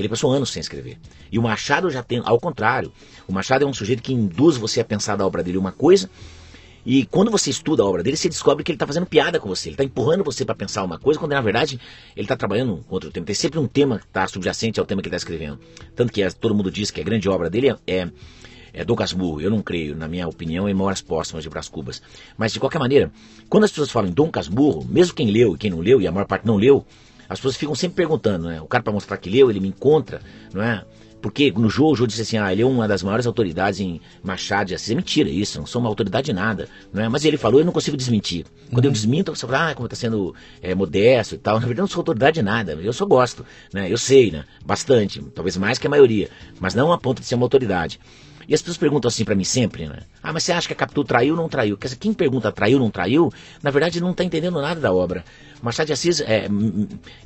que 0.00 0.06
ele 0.06 0.08
passou 0.08 0.32
anos 0.32 0.50
sem 0.50 0.60
escrever. 0.60 0.98
E 1.30 1.38
o 1.38 1.42
Machado 1.42 1.90
já 1.90 2.02
tem, 2.02 2.20
ao 2.24 2.40
contrário, 2.40 2.92
o 3.28 3.32
Machado 3.32 3.64
é 3.64 3.68
um 3.68 3.72
sujeito 3.72 4.02
que 4.02 4.12
induz 4.12 4.56
você 4.56 4.80
a 4.80 4.84
pensar 4.84 5.16
da 5.16 5.26
obra 5.26 5.42
dele 5.42 5.58
uma 5.58 5.72
coisa 5.72 6.08
e 6.84 7.04
quando 7.04 7.30
você 7.30 7.50
estuda 7.50 7.82
a 7.82 7.86
obra 7.86 8.02
dele, 8.02 8.16
você 8.16 8.28
descobre 8.28 8.64
que 8.64 8.72
ele 8.72 8.76
está 8.76 8.86
fazendo 8.86 9.06
piada 9.06 9.38
com 9.38 9.48
você. 9.48 9.68
Ele 9.68 9.74
está 9.74 9.84
empurrando 9.84 10.24
você 10.24 10.44
para 10.44 10.54
pensar 10.54 10.82
uma 10.82 10.98
coisa, 10.98 11.20
quando 11.20 11.32
na 11.32 11.40
verdade 11.40 11.78
ele 12.16 12.24
está 12.24 12.36
trabalhando 12.36 12.82
com 12.88 12.94
outro 12.94 13.10
tema. 13.10 13.26
Tem 13.26 13.34
sempre 13.34 13.58
um 13.58 13.66
tema 13.66 13.98
que 13.98 14.06
está 14.06 14.26
subjacente 14.26 14.80
ao 14.80 14.86
tema 14.86 15.02
que 15.02 15.08
ele 15.08 15.14
está 15.14 15.22
escrevendo. 15.22 15.58
Tanto 15.94 16.12
que 16.12 16.22
é, 16.22 16.30
todo 16.30 16.54
mundo 16.54 16.70
diz 16.70 16.90
que 16.90 17.00
a 17.00 17.04
grande 17.04 17.28
obra 17.28 17.50
dele 17.50 17.76
é, 17.86 18.08
é 18.72 18.84
Dom 18.84 18.96
Casmurro. 18.96 19.40
Eu 19.40 19.50
não 19.50 19.60
creio, 19.60 19.94
na 19.94 20.08
minha 20.08 20.26
opinião, 20.26 20.68
em 20.68 20.72
Memórias 20.72 21.02
Póstumas 21.02 21.44
de 21.44 21.50
Brás 21.50 21.68
Cubas. 21.68 22.00
Mas 22.36 22.52
de 22.52 22.60
qualquer 22.60 22.78
maneira, 22.78 23.12
quando 23.48 23.64
as 23.64 23.70
pessoas 23.70 23.90
falam 23.90 24.08
em 24.08 24.12
Dom 24.12 24.30
Casmurro, 24.30 24.84
mesmo 24.88 25.14
quem 25.14 25.30
leu 25.30 25.54
e 25.54 25.58
quem 25.58 25.70
não 25.70 25.80
leu, 25.80 26.00
e 26.00 26.06
a 26.06 26.12
maior 26.12 26.26
parte 26.26 26.46
não 26.46 26.56
leu, 26.56 26.84
as 27.30 27.38
pessoas 27.38 27.56
ficam 27.56 27.76
sempre 27.76 27.94
perguntando, 27.94 28.48
né? 28.48 28.60
O 28.60 28.66
cara 28.66 28.82
para 28.82 28.92
mostrar 28.92 29.16
que 29.16 29.30
leu, 29.30 29.48
ele 29.48 29.60
me 29.60 29.68
encontra, 29.68 30.20
não 30.52 30.60
é? 30.60 30.84
Porque 31.22 31.52
no 31.52 31.70
jogo, 31.70 31.92
o 31.92 31.96
Jô 31.96 32.06
disse 32.06 32.22
assim, 32.22 32.38
ah, 32.38 32.50
ele 32.50 32.62
é 32.62 32.66
uma 32.66 32.88
das 32.88 33.04
maiores 33.04 33.24
autoridades 33.26 33.78
em 33.78 34.00
Machado 34.20 34.68
de 34.68 34.74
Assis. 34.74 34.90
É 34.90 34.94
mentira 34.96 35.28
isso, 35.28 35.58
não 35.58 35.66
sou 35.66 35.80
uma 35.80 35.88
autoridade 35.88 36.26
de 36.26 36.32
nada. 36.32 36.66
Não 36.92 37.04
é? 37.04 37.08
Mas 37.08 37.24
ele 37.24 37.36
falou, 37.36 37.60
eu 37.60 37.64
não 37.64 37.72
consigo 37.72 37.96
desmentir. 37.96 38.46
Quando 38.72 38.86
uhum. 38.86 38.90
eu 38.90 38.92
desminto, 38.92 39.36
você 39.36 39.46
fala, 39.46 39.70
ah, 39.70 39.74
como 39.74 39.86
está 39.86 39.94
sendo 39.94 40.34
é, 40.60 40.74
modesto 40.74 41.36
e 41.36 41.38
tal. 41.38 41.54
Na 41.54 41.60
verdade, 41.60 41.80
eu 41.80 41.82
não 41.82 41.88
sou 41.88 42.00
autoridade 42.00 42.34
de 42.36 42.42
nada. 42.42 42.72
Eu 42.72 42.92
só 42.92 43.06
gosto, 43.06 43.46
né? 43.72 43.92
Eu 43.92 43.98
sei, 43.98 44.32
né? 44.32 44.44
Bastante, 44.64 45.22
talvez 45.34 45.56
mais 45.56 45.78
que 45.78 45.86
a 45.86 45.90
maioria. 45.90 46.30
Mas 46.58 46.74
não 46.74 46.90
a 46.90 46.98
ponto 46.98 47.20
de 47.20 47.26
ser 47.26 47.36
uma 47.36 47.44
autoridade. 47.44 48.00
E 48.48 48.54
as 48.54 48.60
pessoas 48.60 48.78
perguntam 48.78 49.08
assim 49.08 49.24
para 49.24 49.34
mim 49.34 49.44
sempre, 49.44 49.86
né? 49.86 50.00
Ah, 50.22 50.32
mas 50.32 50.44
você 50.44 50.52
acha 50.52 50.66
que 50.66 50.72
a 50.72 50.76
Capitu 50.76 51.04
traiu 51.04 51.34
ou 51.34 51.40
não 51.40 51.48
traiu? 51.48 51.76
Quer 51.76 51.88
dizer, 51.88 51.98
quem 51.98 52.12
pergunta 52.12 52.50
traiu 52.50 52.78
ou 52.78 52.84
não 52.84 52.90
traiu, 52.90 53.32
na 53.62 53.70
verdade 53.70 54.00
não 54.00 54.10
está 54.10 54.24
entendendo 54.24 54.60
nada 54.60 54.80
da 54.80 54.92
obra. 54.92 55.24
Machado 55.62 55.86
de 55.86 55.92
Assis, 55.92 56.20
é, 56.20 56.48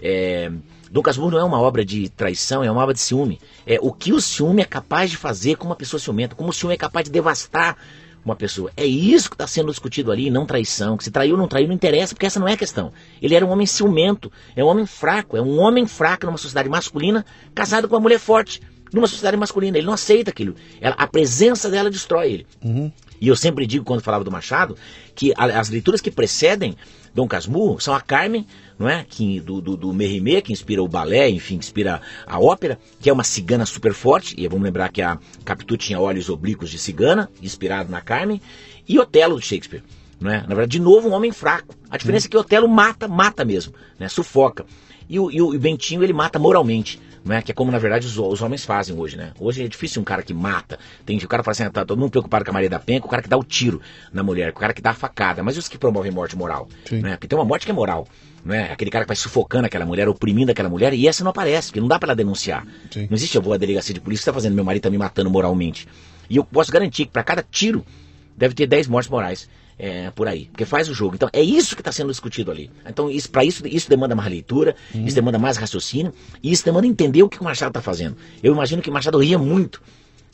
é, 0.03 0.51
Dom 0.91 1.03
Casmurro 1.03 1.31
não 1.31 1.39
é 1.39 1.45
uma 1.45 1.61
obra 1.61 1.85
de 1.85 2.09
traição, 2.09 2.62
é 2.62 2.71
uma 2.71 2.83
obra 2.83 2.95
de 2.95 3.01
ciúme. 3.01 3.41
É 3.67 3.79
o 3.81 3.93
que 3.93 4.12
o 4.12 4.21
ciúme 4.21 4.62
é 4.62 4.65
capaz 4.65 5.11
de 5.11 5.17
fazer 5.17 5.57
com 5.57 5.67
uma 5.67 5.77
pessoa 5.77 6.01
ciumenta, 6.01 6.35
como 6.35 6.51
o 6.51 6.53
ciúme 6.53 6.75
é 6.75 6.79
capaz 6.79 7.05
de 7.05 7.12
devastar 7.12 7.77
uma 8.25 8.35
pessoa. 8.35 8.71
É 8.77 8.87
isso 8.87 9.29
que 9.29 9.35
está 9.35 9.47
sendo 9.47 9.71
discutido 9.71 10.11
ali, 10.11 10.31
não 10.31 10.47
traição. 10.47 10.97
Que 10.97 11.05
se 11.05 11.11
traiu 11.11 11.33
ou 11.33 11.39
não 11.39 11.47
traiu 11.47 11.69
não 11.69 11.75
interessa, 11.75 12.15
porque 12.15 12.27
essa 12.27 12.41
não 12.41 12.49
é 12.49 12.55
a 12.55 12.57
questão. 12.57 12.93
Ele 13.21 13.35
era 13.35 13.45
um 13.45 13.51
homem 13.51 13.67
ciumento, 13.67 14.33
é 14.57 14.65
um 14.65 14.67
homem 14.67 14.87
fraco, 14.87 15.37
é 15.37 15.43
um 15.43 15.59
homem 15.61 15.87
fraco 15.87 16.27
numa 16.27 16.39
sociedade 16.39 16.69
masculina, 16.69 17.25
casado 17.55 17.89
com 17.89 17.95
uma 17.95 18.01
mulher 18.01 18.19
forte 18.19 18.61
numa 18.95 19.09
sociedade 19.09 19.36
masculina. 19.36 19.76
Ele 19.76 19.86
não 19.86 19.92
aceita 19.92 20.30
aquilo. 20.30 20.55
Ela, 20.80 20.95
a 20.97 21.07
presença 21.07 21.68
dela 21.68 21.90
destrói 21.90 22.32
ele. 22.32 22.47
Uhum. 22.64 22.90
E 23.20 23.28
eu 23.28 23.36
sempre 23.36 23.66
digo, 23.66 23.84
quando 23.84 24.01
falava 24.01 24.24
do 24.24 24.30
Machado, 24.30 24.76
que 25.14 25.32
a, 25.36 25.45
as 25.59 25.68
leituras 25.68 26.01
que 26.01 26.11
precedem 26.11 26.76
Dom 27.14 27.26
Casmurro 27.26 27.80
são 27.80 27.95
a 27.95 28.01
Carmen, 28.01 28.47
não 28.78 28.88
é? 28.88 29.05
Que, 29.09 29.40
do, 29.40 29.61
do, 29.61 29.76
do 29.76 29.95
que 30.42 30.53
inspira 30.53 30.82
o 30.82 30.88
balé, 30.88 31.28
enfim, 31.28 31.59
que 31.59 31.64
inspira 31.64 32.01
a 32.26 32.40
ópera, 32.40 32.78
que 33.01 33.09
é 33.09 33.12
uma 33.12 33.24
cigana 33.24 33.66
super 33.66 33.95
forte, 33.95 34.34
e 34.38 34.47
vamos 34.49 34.64
lembrar 34.64 34.90
que 34.90 35.01
a 35.01 35.18
Capitu 35.45 35.76
tinha 35.76 35.99
olhos 35.99 36.28
oblíquos 36.28 36.70
de 36.70 36.78
cigana, 36.78 37.30
inspirado 37.40 37.90
na 37.90 38.01
Carmen, 38.01 38.40
e 38.88 38.99
Otelo 38.99 39.38
de 39.38 39.47
Shakespeare. 39.47 39.82
Não 40.20 40.30
é? 40.30 40.40
Na 40.40 40.49
verdade, 40.49 40.72
de 40.72 40.80
novo, 40.80 41.09
um 41.09 41.12
homem 41.12 41.32
fraco. 41.32 41.74
A 41.90 41.97
diferença 41.97 42.26
uhum. 42.26 42.28
é 42.28 42.30
que 42.30 42.36
Otelo 42.36 42.68
mata, 42.68 43.09
mata 43.09 43.45
mesmo, 43.45 43.74
né? 43.99 44.09
sufoca. 44.09 44.66
E 45.09 45.18
o, 45.18 45.30
e 45.30 45.40
o 45.40 45.59
Bentinho, 45.59 46.03
ele 46.03 46.12
mata 46.12 46.38
moralmente 46.38 47.01
né? 47.25 47.41
Que 47.41 47.53
é 47.53 47.55
como, 47.55 47.72
na 47.72 47.79
verdade, 47.79 48.07
os, 48.07 48.18
os, 48.18 48.43
homens 48.43 48.64
fazem 48.64 48.97
hoje, 48.97 49.16
né? 49.16 49.33
Hoje 49.41 49.64
é 49.64 49.68
difícil 49.68 50.03
um 50.03 50.05
cara 50.05 50.22
que 50.22 50.35
mata. 50.35 50.79
Tem 51.07 51.16
o 51.16 51.29
cara 51.29 51.43
fala 51.43 51.53
assim, 51.53 51.62
ah, 51.64 51.70
tá 51.70 51.85
todo 51.85 51.99
mundo 51.99 52.11
preocupado 52.11 52.45
com 52.45 52.51
a 52.51 52.55
Maria 52.55 52.68
da 52.68 52.79
Penha, 52.79 53.01
com 53.01 53.07
o 53.07 53.11
cara 53.11 53.22
que 53.22 53.29
dá 53.29 53.37
o 53.37 53.43
tiro 53.43 53.81
na 54.12 54.22
mulher, 54.22 54.53
com 54.53 54.59
o 54.59 54.61
cara 54.61 54.75
que 54.75 54.83
dá 54.83 54.91
a 54.91 54.95
facada. 54.95 55.43
Mas 55.43 55.57
os 55.57 55.68
que 55.68 55.79
promovem 55.79 56.12
morte 56.12 56.37
moral? 56.37 56.68
Né? 57.03 57.12
Porque 57.12 57.27
tem 57.27 57.39
uma 57.39 57.45
morte 57.45 57.64
que 57.64 57.72
é 57.72 57.75
moral. 57.75 58.07
Né? 58.45 58.70
Aquele 58.70 58.91
cara 58.91 59.05
que 59.05 59.09
vai 59.09 59.16
sufocando 59.16 59.66
aquela 59.66 59.87
mulher, 59.87 60.07
oprimindo 60.07 60.53
aquela 60.53 60.68
mulher, 60.68 60.93
e 60.93 61.09
essa 61.09 61.25
não 61.25 61.31
aparece, 61.31 61.68
porque 61.68 61.81
não 61.81 61.89
dá 61.89 61.99
para 61.99 62.09
ela 62.09 62.16
denunciar. 62.16 62.66
Sim. 62.91 63.07
Não 63.09 63.16
existe, 63.16 63.35
eu 63.37 63.43
vou 63.43 63.55
à 63.55 63.57
delegacia 63.57 63.95
de 63.95 64.01
polícia, 64.01 64.20
que 64.20 64.29
está 64.29 64.33
fazendo, 64.35 64.55
meu 64.55 64.64
marido 64.64 64.83
tá 64.83 64.91
me 64.91 64.99
matando 64.99 65.31
moralmente. 65.31 65.89
E 66.29 66.37
eu 66.37 66.45
posso 66.45 66.70
garantir 66.70 67.07
que 67.07 67.12
para 67.12 67.22
cada 67.22 67.43
tiro 67.43 67.85
deve 68.37 68.55
ter 68.55 68.66
10 68.66 68.89
mortes 68.89 69.11
morais 69.11 69.49
é, 69.79 70.11
por 70.11 70.29
aí, 70.29 70.47
porque 70.47 70.64
faz 70.64 70.89
o 70.89 70.95
jogo. 70.95 71.14
Então 71.14 71.29
é 71.33 71.43
isso 71.43 71.75
que 71.75 71.81
está 71.81 71.93
sendo 71.93 72.11
discutido 72.11 72.51
ali. 72.51 72.70
Então 72.87 73.11
isso, 73.11 73.31
para 73.31 73.45
isso 73.45 73.66
isso 73.66 73.89
demanda 73.89 74.14
mais 74.14 74.31
leitura, 74.31 74.75
uhum. 74.95 75.05
isso 75.05 75.14
demanda 75.14 75.39
mais 75.39 75.57
raciocínio 75.57 76.12
e 76.43 76.53
isso 76.53 76.64
demanda 76.64 76.87
entender 76.87 77.22
o 77.22 77.29
que 77.29 77.41
o 77.41 77.45
Machado 77.45 77.70
está 77.70 77.83
fazendo. 77.83 78.16
Eu 78.43 78.53
imagino 78.53 78.81
que 78.83 78.91
o 78.91 78.93
Machado 78.93 79.18
ria 79.18 79.39
muito. 79.39 79.83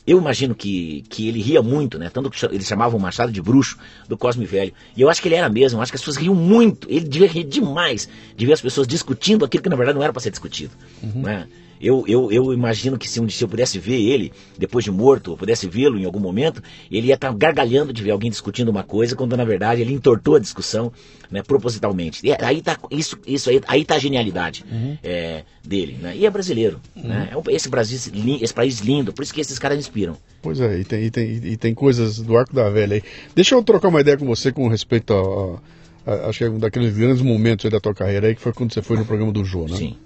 Eu 0.05 0.17
imagino 0.17 0.55
que, 0.55 1.03
que 1.09 1.27
ele 1.27 1.39
ria 1.41 1.61
muito, 1.61 1.99
né? 1.99 2.09
Tanto 2.09 2.29
que 2.29 2.43
eles 2.47 2.65
chamavam 2.65 2.97
o 2.97 3.01
Machado 3.01 3.31
de 3.31 3.41
bruxo 3.41 3.77
do 4.09 4.17
Cosme 4.17 4.45
Velho. 4.45 4.73
E 4.97 5.01
eu 5.01 5.09
acho 5.09 5.21
que 5.21 5.27
ele 5.27 5.35
era 5.35 5.47
mesmo, 5.47 5.77
eu 5.77 5.83
acho 5.83 5.91
que 5.91 5.95
as 5.95 6.01
pessoas 6.01 6.17
riam 6.17 6.33
muito. 6.33 6.87
Ele 6.89 7.07
devia 7.07 7.27
rir 7.27 7.43
demais 7.43 8.09
de 8.35 8.45
ver 8.45 8.53
as 8.53 8.61
pessoas 8.61 8.87
discutindo 8.87 9.45
aquilo 9.45 9.61
que 9.61 9.69
na 9.69 9.75
verdade 9.75 9.95
não 9.95 10.03
era 10.03 10.11
para 10.11 10.21
ser 10.21 10.31
discutido. 10.31 10.73
Uhum. 11.03 11.21
Né? 11.21 11.47
Eu, 11.81 12.05
eu, 12.07 12.31
eu 12.31 12.53
imagino 12.53 12.97
que 12.97 13.09
se, 13.09 13.19
um, 13.19 13.27
se 13.27 13.43
eu 13.43 13.47
pudesse 13.47 13.79
ver 13.79 13.99
ele, 13.99 14.31
depois 14.57 14.85
de 14.85 14.91
morto, 14.91 15.31
eu 15.31 15.37
pudesse 15.37 15.67
vê-lo 15.67 15.97
em 15.97 16.05
algum 16.05 16.19
momento, 16.19 16.61
ele 16.91 17.07
ia 17.07 17.15
estar 17.15 17.33
gargalhando 17.33 17.91
de 17.91 18.03
ver 18.03 18.11
alguém 18.11 18.29
discutindo 18.29 18.69
uma 18.69 18.83
coisa, 18.83 19.15
quando 19.15 19.35
na 19.35 19.43
verdade 19.43 19.81
ele 19.81 19.93
entortou 19.93 20.35
a 20.35 20.39
discussão 20.39 20.91
né, 21.31 21.41
propositalmente. 21.41 22.25
E 22.25 22.31
aí 22.33 22.61
tá, 22.61 22.77
isso, 22.91 23.17
isso 23.25 23.49
aí, 23.49 23.61
aí 23.67 23.85
tá 23.85 23.95
a 23.95 23.99
genialidade 23.99 24.65
uhum. 24.69 24.97
é, 25.01 25.43
dele. 25.65 25.97
Né? 25.99 26.15
E 26.17 26.25
é 26.25 26.29
brasileiro. 26.29 26.79
Uhum. 26.95 27.07
Né? 27.07 27.29
É 27.31 27.55
esse, 27.55 27.69
Brasil, 27.69 27.97
esse 28.41 28.53
país 28.53 28.79
lindo, 28.79 29.13
por 29.13 29.23
isso 29.23 29.33
que 29.33 29.41
esses 29.41 29.57
caras 29.57 29.79
inspiram. 29.79 30.17
Pois 30.41 30.59
é, 30.59 30.79
e 30.79 30.83
tem, 30.83 31.03
e 31.03 31.11
tem, 31.11 31.31
e 31.31 31.57
tem 31.57 31.73
coisas 31.73 32.19
do 32.19 32.35
arco 32.35 32.53
da 32.53 32.69
velha 32.69 32.95
aí. 32.95 33.03
Deixa 33.33 33.55
eu 33.55 33.63
trocar 33.63 33.87
uma 33.87 34.01
ideia 34.01 34.17
com 34.17 34.25
você 34.25 34.51
com 34.51 34.67
respeito 34.67 35.13
a, 35.13 36.11
a, 36.11 36.13
a 36.13 36.29
acho 36.29 36.39
que 36.39 36.43
é 36.43 36.49
um 36.49 36.59
daqueles 36.59 36.95
grandes 36.95 37.21
momentos 37.21 37.69
da 37.71 37.79
tua 37.79 37.93
carreira 37.93 38.27
aí, 38.27 38.35
que 38.35 38.41
foi 38.41 38.51
quando 38.53 38.73
você 38.73 38.81
foi 38.81 38.97
no 38.97 39.05
programa 39.05 39.31
do 39.31 39.45
Jô, 39.45 39.65
né? 39.67 39.77
Sim. 39.77 39.97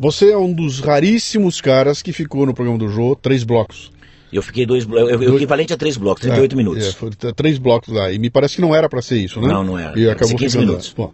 Você 0.00 0.30
é 0.30 0.38
um 0.38 0.50
dos 0.50 0.80
raríssimos 0.80 1.60
caras 1.60 2.00
que 2.00 2.10
ficou 2.10 2.46
no 2.46 2.54
programa 2.54 2.78
do 2.78 2.88
Jô 2.88 3.14
três 3.14 3.44
blocos. 3.44 3.92
Eu 4.32 4.42
fiquei 4.42 4.64
dois 4.64 4.86
blocos, 4.86 5.14
o 5.14 5.36
equivalente 5.36 5.74
a 5.74 5.76
três 5.76 5.98
blocos, 5.98 6.22
38 6.22 6.52
é, 6.52 6.56
minutos. 6.56 6.86
É, 6.86 6.92
foi 6.92 7.10
três 7.10 7.58
blocos 7.58 7.92
lá. 7.92 8.10
E 8.10 8.18
me 8.18 8.30
parece 8.30 8.54
que 8.54 8.62
não 8.62 8.74
era 8.74 8.88
para 8.88 9.02
ser 9.02 9.18
isso, 9.18 9.38
né? 9.42 9.48
Não, 9.48 9.62
não 9.62 9.78
era. 9.78 9.98
E 10.00 10.08
acabou 10.08 10.36
15 10.36 10.56
minutos. 10.56 10.94
Bom, 10.96 11.12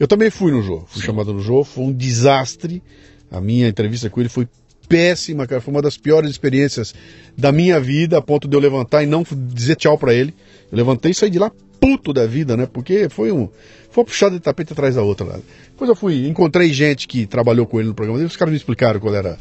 eu 0.00 0.08
também 0.08 0.30
fui 0.30 0.52
no 0.52 0.62
Jô, 0.62 0.84
fui 0.86 1.02
Sim. 1.02 1.08
chamado 1.08 1.34
no 1.34 1.40
Jô, 1.40 1.64
foi 1.64 1.84
um 1.84 1.92
desastre. 1.92 2.82
A 3.30 3.42
minha 3.42 3.68
entrevista 3.68 4.08
com 4.08 4.20
ele 4.20 4.30
foi 4.30 4.48
péssima, 4.88 5.46
cara. 5.46 5.60
Foi 5.60 5.74
uma 5.74 5.82
das 5.82 5.98
piores 5.98 6.30
experiências 6.30 6.94
da 7.36 7.52
minha 7.52 7.78
vida, 7.78 8.16
a 8.16 8.22
ponto 8.22 8.48
de 8.48 8.56
eu 8.56 8.60
levantar 8.60 9.02
e 9.02 9.06
não 9.06 9.22
dizer 9.30 9.76
tchau 9.76 9.98
para 9.98 10.14
ele. 10.14 10.32
Eu 10.72 10.78
levantei 10.78 11.10
e 11.10 11.14
saí 11.14 11.28
de 11.28 11.38
lá 11.38 11.52
puto 11.84 12.14
da 12.14 12.26
vida, 12.26 12.56
né? 12.56 12.66
Porque 12.66 13.08
foi 13.10 13.30
um. 13.30 13.48
Foi 13.90 14.02
uma 14.02 14.06
puxada 14.06 14.34
de 14.34 14.40
tapete 14.40 14.72
atrás 14.72 14.94
da 14.94 15.02
outra 15.02 15.26
lá. 15.26 15.38
Depois 15.68 15.88
eu 15.88 15.94
fui, 15.94 16.26
encontrei 16.26 16.72
gente 16.72 17.06
que 17.06 17.26
trabalhou 17.26 17.66
com 17.66 17.78
ele 17.78 17.88
no 17.88 17.94
programa 17.94 18.18
dele, 18.18 18.28
os 18.28 18.36
caras 18.36 18.52
me 18.52 18.56
explicaram 18.56 18.98
qual 18.98 19.14
era 19.14 19.38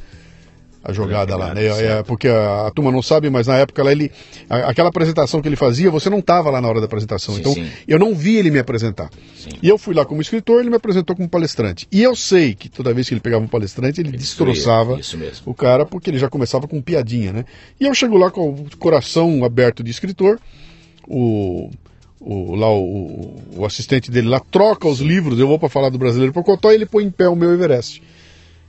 a 0.84 0.92
jogada 0.92 1.38
lá, 1.38 1.54
né? 1.54 1.66
É, 1.66 2.04
porque 2.04 2.28
a, 2.28 2.68
a, 2.68 2.72
turma 2.72 2.92
não 2.92 3.02
sabe, 3.02 3.30
mas 3.30 3.48
na 3.48 3.58
época 3.58 3.82
lá 3.82 3.92
ele. 3.92 4.12
A, 4.50 4.70
aquela 4.70 4.90
apresentação 4.90 5.42
que 5.42 5.48
ele 5.48 5.56
fazia, 5.56 5.90
você 5.90 6.10
não 6.10 6.20
estava 6.20 6.50
lá 6.50 6.60
na 6.60 6.68
hora 6.68 6.82
da 6.82 6.86
apresentação. 6.86 7.34
Sim, 7.34 7.40
então 7.40 7.54
sim. 7.54 7.70
eu 7.88 7.98
não 7.98 8.14
vi 8.14 8.36
ele 8.36 8.52
me 8.52 8.60
apresentar. 8.60 9.10
Sim. 9.34 9.52
E 9.62 9.70
eu 9.70 9.78
fui 9.78 9.96
lá 9.96 10.04
como 10.04 10.22
escritor, 10.22 10.60
ele 10.60 10.70
me 10.70 10.76
apresentou 10.76 11.16
como 11.16 11.30
palestrante. 11.30 11.88
E 11.90 12.04
eu 12.04 12.14
sei 12.16 12.54
que 12.54 12.68
toda 12.68 12.94
vez 12.94 13.08
que 13.08 13.14
ele 13.14 13.22
pegava 13.22 13.42
um 13.42 13.48
palestrante, 13.48 14.02
ele, 14.02 14.10
ele 14.10 14.18
destroçava 14.18 15.00
o 15.46 15.54
cara, 15.54 15.86
porque 15.86 16.10
ele 16.10 16.20
já 16.20 16.30
começava 16.30 16.68
com 16.68 16.82
piadinha, 16.82 17.32
né? 17.32 17.46
E 17.80 17.86
eu 17.86 17.94
chego 17.96 18.18
lá 18.18 18.30
com 18.30 18.50
o 18.50 18.78
coração 18.78 19.46
aberto 19.46 19.82
de 19.82 19.90
escritor, 19.90 20.38
o. 21.08 21.72
O, 22.26 22.56
lá 22.56 22.72
o, 22.72 23.36
o 23.58 23.66
assistente 23.66 24.10
dele 24.10 24.30
lá 24.30 24.40
troca 24.40 24.88
os 24.88 25.00
livros, 25.00 25.40
eu 25.40 25.48
vou 25.48 25.60
para 25.60 25.68
falar 25.68 25.90
do 25.90 25.98
brasileiro 25.98 26.32
Pocotó 26.32 26.72
e 26.72 26.76
ele 26.76 26.86
põe 26.86 27.04
em 27.04 27.12
pé 27.12 27.28
o 27.28 27.36
meu 27.36 27.54
Everest. 27.54 28.02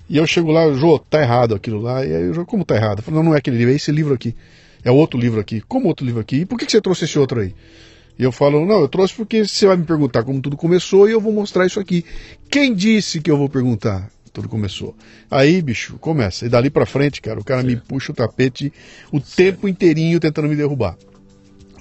E 0.08 0.16
eu 0.16 0.26
chego 0.26 0.50
lá, 0.50 0.72
Jô, 0.72 0.98
tá 0.98 1.20
errado 1.20 1.54
aquilo 1.54 1.80
lá. 1.80 2.04
E 2.04 2.14
aí 2.14 2.22
eu 2.24 2.44
como 2.44 2.64
tá 2.64 2.74
errado? 2.74 2.98
Eu 2.98 3.02
falo, 3.04 3.16
não, 3.18 3.24
não 3.24 3.34
é 3.34 3.38
aquele 3.38 3.56
livro, 3.56 3.72
é 3.72 3.76
esse 3.76 3.92
livro 3.92 4.12
aqui. 4.12 4.34
É 4.84 4.90
outro 4.90 5.18
livro 5.18 5.40
aqui. 5.40 5.62
Como 5.62 5.88
outro 5.88 6.04
livro 6.04 6.20
aqui? 6.20 6.38
E 6.38 6.44
por 6.44 6.58
que, 6.58 6.66
que 6.66 6.72
você 6.72 6.80
trouxe 6.80 7.04
esse 7.04 7.18
outro 7.18 7.40
aí? 7.40 7.54
E 8.18 8.22
eu 8.22 8.30
falo, 8.30 8.64
não, 8.64 8.80
eu 8.80 8.88
trouxe 8.88 9.14
porque 9.14 9.46
você 9.46 9.66
vai 9.66 9.76
me 9.76 9.84
perguntar 9.84 10.22
como 10.22 10.40
tudo 10.40 10.56
começou 10.56 11.08
e 11.08 11.12
eu 11.12 11.20
vou 11.20 11.32
mostrar 11.32 11.66
isso 11.66 11.80
aqui. 11.80 12.04
Quem 12.50 12.74
disse 12.74 13.20
que 13.20 13.30
eu 13.30 13.36
vou 13.36 13.48
perguntar? 13.48 14.10
Tudo 14.32 14.48
começou. 14.48 14.94
Aí, 15.30 15.62
bicho, 15.62 15.96
começa. 15.98 16.44
E 16.44 16.48
dali 16.48 16.68
pra 16.68 16.84
frente, 16.84 17.22
cara, 17.22 17.38
o 17.40 17.44
cara 17.44 17.60
Sim. 17.62 17.68
me 17.68 17.76
puxa 17.76 18.12
o 18.12 18.14
tapete 18.14 18.72
o 19.12 19.18
Sim. 19.18 19.24
tempo 19.36 19.68
inteirinho 19.68 20.18
tentando 20.20 20.48
me 20.48 20.56
derrubar. 20.56 20.96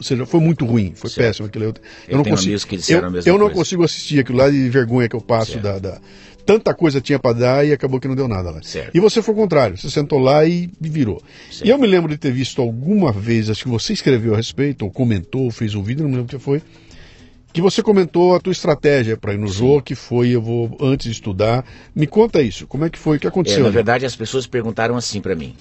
Ou 0.03 0.07
seja, 0.07 0.25
foi 0.25 0.41
muito 0.41 0.65
ruim, 0.65 0.91
foi 0.95 1.09
certo. 1.09 1.27
péssimo 1.27 1.47
aquilo. 1.47 1.65
Eu, 1.65 1.73
eu 2.09 2.17
não 2.17 2.25
consigo. 2.25 2.57
eu, 2.89 3.21
eu 3.25 3.37
não 3.37 3.49
consigo 3.49 3.83
assistir 3.83 4.19
aquilo 4.19 4.37
lá 4.37 4.49
de 4.49 4.69
vergonha 4.69 5.07
que 5.07 5.15
eu 5.15 5.21
passo 5.21 5.59
da, 5.59 5.79
da, 5.79 5.99
tanta 6.45 6.73
coisa 6.73 6.99
tinha 6.99 7.17
para 7.17 7.33
dar 7.33 7.65
e 7.65 7.71
acabou 7.71 8.01
que 8.01 8.07
não 8.07 8.15
deu 8.15 8.27
nada 8.27 8.51
lá. 8.51 8.61
Certo. 8.61 8.93
E 8.93 8.99
você 8.99 9.21
foi 9.21 9.33
o 9.33 9.37
contrário, 9.37 9.77
você 9.77 9.89
sentou 9.89 10.19
lá 10.19 10.45
e 10.45 10.69
virou. 10.79 11.21
Certo. 11.49 11.65
E 11.65 11.69
eu 11.69 11.77
me 11.77 11.87
lembro 11.87 12.09
de 12.09 12.17
ter 12.17 12.31
visto 12.31 12.61
alguma 12.61 13.13
vez, 13.13 13.49
acho 13.49 13.63
que 13.63 13.69
você 13.69 13.93
escreveu 13.93 14.33
a 14.33 14.37
respeito, 14.37 14.83
ou 14.83 14.91
comentou, 14.91 15.43
ou 15.43 15.51
fez 15.51 15.73
um 15.73 15.81
vídeo, 15.81 16.03
não 16.03 16.09
me 16.09 16.17
lembro 16.17 16.35
o 16.35 16.37
que 16.37 16.43
foi, 16.43 16.61
que 17.53 17.61
você 17.61 17.81
comentou 17.81 18.35
a 18.35 18.39
tua 18.39 18.51
estratégia 18.51 19.15
para 19.15 19.33
ir 19.33 19.37
no 19.37 19.47
jogo, 19.47 19.83
que 19.83 19.95
foi 19.95 20.29
eu 20.29 20.41
vou 20.41 20.75
antes 20.81 21.05
de 21.05 21.13
estudar. 21.13 21.65
Me 21.95 22.07
conta 22.07 22.41
isso, 22.41 22.67
como 22.67 22.83
é 22.83 22.89
que 22.89 22.99
foi, 22.99 23.17
o 23.17 23.19
que 23.19 23.27
aconteceu? 23.27 23.61
É, 23.61 23.63
na 23.63 23.69
verdade, 23.69 24.05
as 24.05 24.15
pessoas 24.15 24.45
perguntaram 24.45 24.97
assim 24.97 25.21
para 25.21 25.35
mim. 25.35 25.55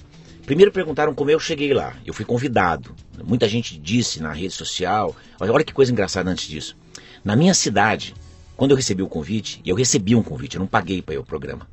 Primeiro 0.45 0.71
perguntaram 0.71 1.13
como 1.13 1.29
eu 1.29 1.39
cheguei 1.39 1.73
lá. 1.73 1.95
Eu 2.05 2.13
fui 2.13 2.25
convidado. 2.25 2.93
Muita 3.23 3.47
gente 3.47 3.77
disse 3.77 4.21
na 4.21 4.33
rede 4.33 4.53
social. 4.53 5.15
Olha, 5.39 5.63
que 5.63 5.73
coisa 5.73 5.91
engraçada 5.91 6.29
antes 6.29 6.47
disso. 6.47 6.75
Na 7.23 7.35
minha 7.35 7.53
cidade, 7.53 8.13
quando 8.55 8.71
eu 8.71 8.77
recebi 8.77 9.01
o 9.01 9.07
convite, 9.07 9.61
eu 9.65 9.75
recebi 9.75 10.15
um 10.15 10.23
convite, 10.23 10.55
eu 10.55 10.59
não 10.59 10.67
paguei 10.67 11.01
para 11.01 11.15
ir 11.15 11.17
ao 11.17 11.23
programa. 11.23 11.67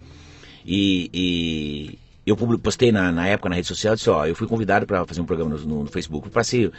E, 0.65 1.11
e 1.13 1.99
eu 2.25 2.37
postei 2.37 2.93
na, 2.93 3.11
na, 3.11 3.27
época 3.27 3.49
na 3.49 3.57
rede 3.57 3.67
social, 3.67 3.95
disse, 3.95 4.09
ó, 4.09 4.27
eu 4.27 4.35
fui 4.35 4.47
convidado 4.47 4.87
para 4.87 5.05
fazer 5.05 5.21
um 5.21 5.25
programa 5.25 5.57
no, 5.57 5.85
no 5.85 5.87
Facebook, 5.87 6.29
para 6.31 6.45
ser 6.45 6.73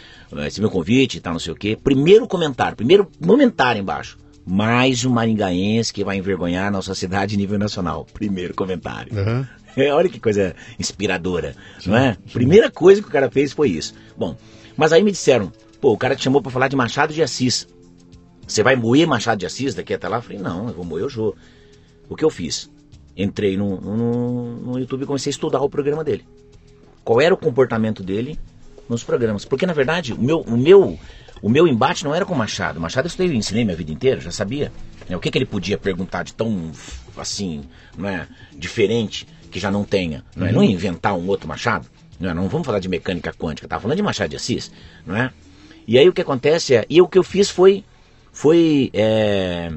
esse 0.45 0.61
meu 0.61 0.69
convite 0.69 1.17
e 1.17 1.19
tal, 1.19 1.33
não 1.33 1.39
sei 1.39 1.51
o 1.51 1.55
quê. 1.55 1.77
Primeiro 1.81 2.27
comentário, 2.27 2.77
primeiro 2.77 3.09
comentário 3.25 3.81
embaixo. 3.81 4.17
Mais 4.43 5.05
um 5.05 5.11
maringaense 5.11 5.93
que 5.93 6.03
vai 6.03 6.17
envergonhar 6.17 6.71
nossa 6.71 6.95
cidade 6.95 7.35
a 7.35 7.37
nível 7.37 7.59
nacional. 7.59 8.07
Primeiro 8.11 8.55
comentário. 8.55 9.13
Uhum. 9.13 9.45
É, 9.75 9.93
olha 9.93 10.09
que 10.09 10.19
coisa 10.19 10.55
inspiradora, 10.79 11.55
sim, 11.79 11.89
não 11.89 11.97
é? 11.97 12.13
Sim. 12.13 12.33
Primeira 12.33 12.69
coisa 12.69 13.01
que 13.01 13.07
o 13.07 13.11
cara 13.11 13.29
fez 13.29 13.53
foi 13.53 13.69
isso. 13.69 13.93
Bom, 14.17 14.35
mas 14.75 14.91
aí 14.91 15.03
me 15.03 15.11
disseram, 15.11 15.51
pô, 15.79 15.93
o 15.93 15.97
cara 15.97 16.15
te 16.15 16.23
chamou 16.23 16.41
para 16.41 16.51
falar 16.51 16.67
de 16.67 16.75
Machado 16.75 17.13
de 17.13 17.23
Assis. 17.23 17.67
Você 18.47 18.63
vai 18.63 18.75
moer 18.75 19.07
Machado 19.07 19.39
de 19.39 19.45
Assis 19.45 19.73
daqui 19.73 19.93
até 19.93 20.07
lá? 20.07 20.17
Eu 20.17 20.21
falei, 20.21 20.39
não, 20.39 20.67
eu 20.67 20.73
vou 20.73 20.85
moer 20.85 21.05
o 21.05 21.09
Jô. 21.09 21.35
O 22.09 22.15
que 22.15 22.25
eu 22.25 22.29
fiz? 22.29 22.69
Entrei 23.15 23.55
no, 23.55 23.79
no, 23.79 24.55
no 24.57 24.79
YouTube 24.79 25.03
e 25.03 25.05
comecei 25.05 25.29
a 25.29 25.31
estudar 25.31 25.61
o 25.61 25.69
programa 25.69 26.03
dele. 26.03 26.25
Qual 27.03 27.21
era 27.21 27.33
o 27.33 27.37
comportamento 27.37 28.03
dele 28.03 28.37
nos 28.91 29.03
programas. 29.03 29.45
Porque, 29.45 29.65
na 29.65 29.73
verdade, 29.73 30.13
o 30.13 30.21
meu, 30.21 30.41
o 30.41 30.57
meu, 30.57 30.99
o 31.41 31.49
meu 31.49 31.67
embate 31.67 32.03
não 32.03 32.13
era 32.13 32.25
com 32.25 32.33
o 32.33 32.37
Machado. 32.37 32.77
O 32.77 32.81
Machado 32.81 33.05
eu 33.05 33.09
estudei, 33.09 33.35
ensinei 33.35 33.65
minha 33.65 33.75
vida 33.75 33.91
inteira, 33.91 34.21
já 34.21 34.31
sabia. 34.31 34.71
Né, 35.09 35.15
o 35.15 35.19
que, 35.19 35.31
que 35.31 35.37
ele 35.37 35.45
podia 35.45 35.77
perguntar 35.77 36.23
de 36.23 36.33
tão, 36.33 36.71
assim, 37.17 37.63
não 37.97 38.07
é, 38.07 38.27
diferente 38.55 39.27
que 39.49 39.59
já 39.59 39.71
não 39.71 39.83
tenha. 39.83 40.23
Não, 40.35 40.45
é? 40.45 40.49
Uhum. 40.49 40.55
não 40.57 40.63
inventar 40.63 41.13
um 41.13 41.27
outro 41.27 41.47
Machado. 41.47 41.87
Não, 42.19 42.29
é? 42.29 42.33
não 42.33 42.47
vamos 42.47 42.65
falar 42.65 42.79
de 42.79 42.87
mecânica 42.87 43.33
quântica, 43.33 43.67
tá 43.67 43.79
falando 43.79 43.97
de 43.97 44.03
Machado 44.03 44.29
de 44.29 44.35
Assis, 44.35 44.71
não 45.05 45.15
é? 45.15 45.31
E 45.87 45.97
aí 45.97 46.07
o 46.07 46.13
que 46.13 46.21
acontece 46.21 46.75
é, 46.75 46.85
e 46.89 47.01
o 47.01 47.07
que 47.07 47.17
eu 47.17 47.23
fiz 47.23 47.49
foi 47.49 47.83
foi 48.31 48.89
é, 48.93 49.71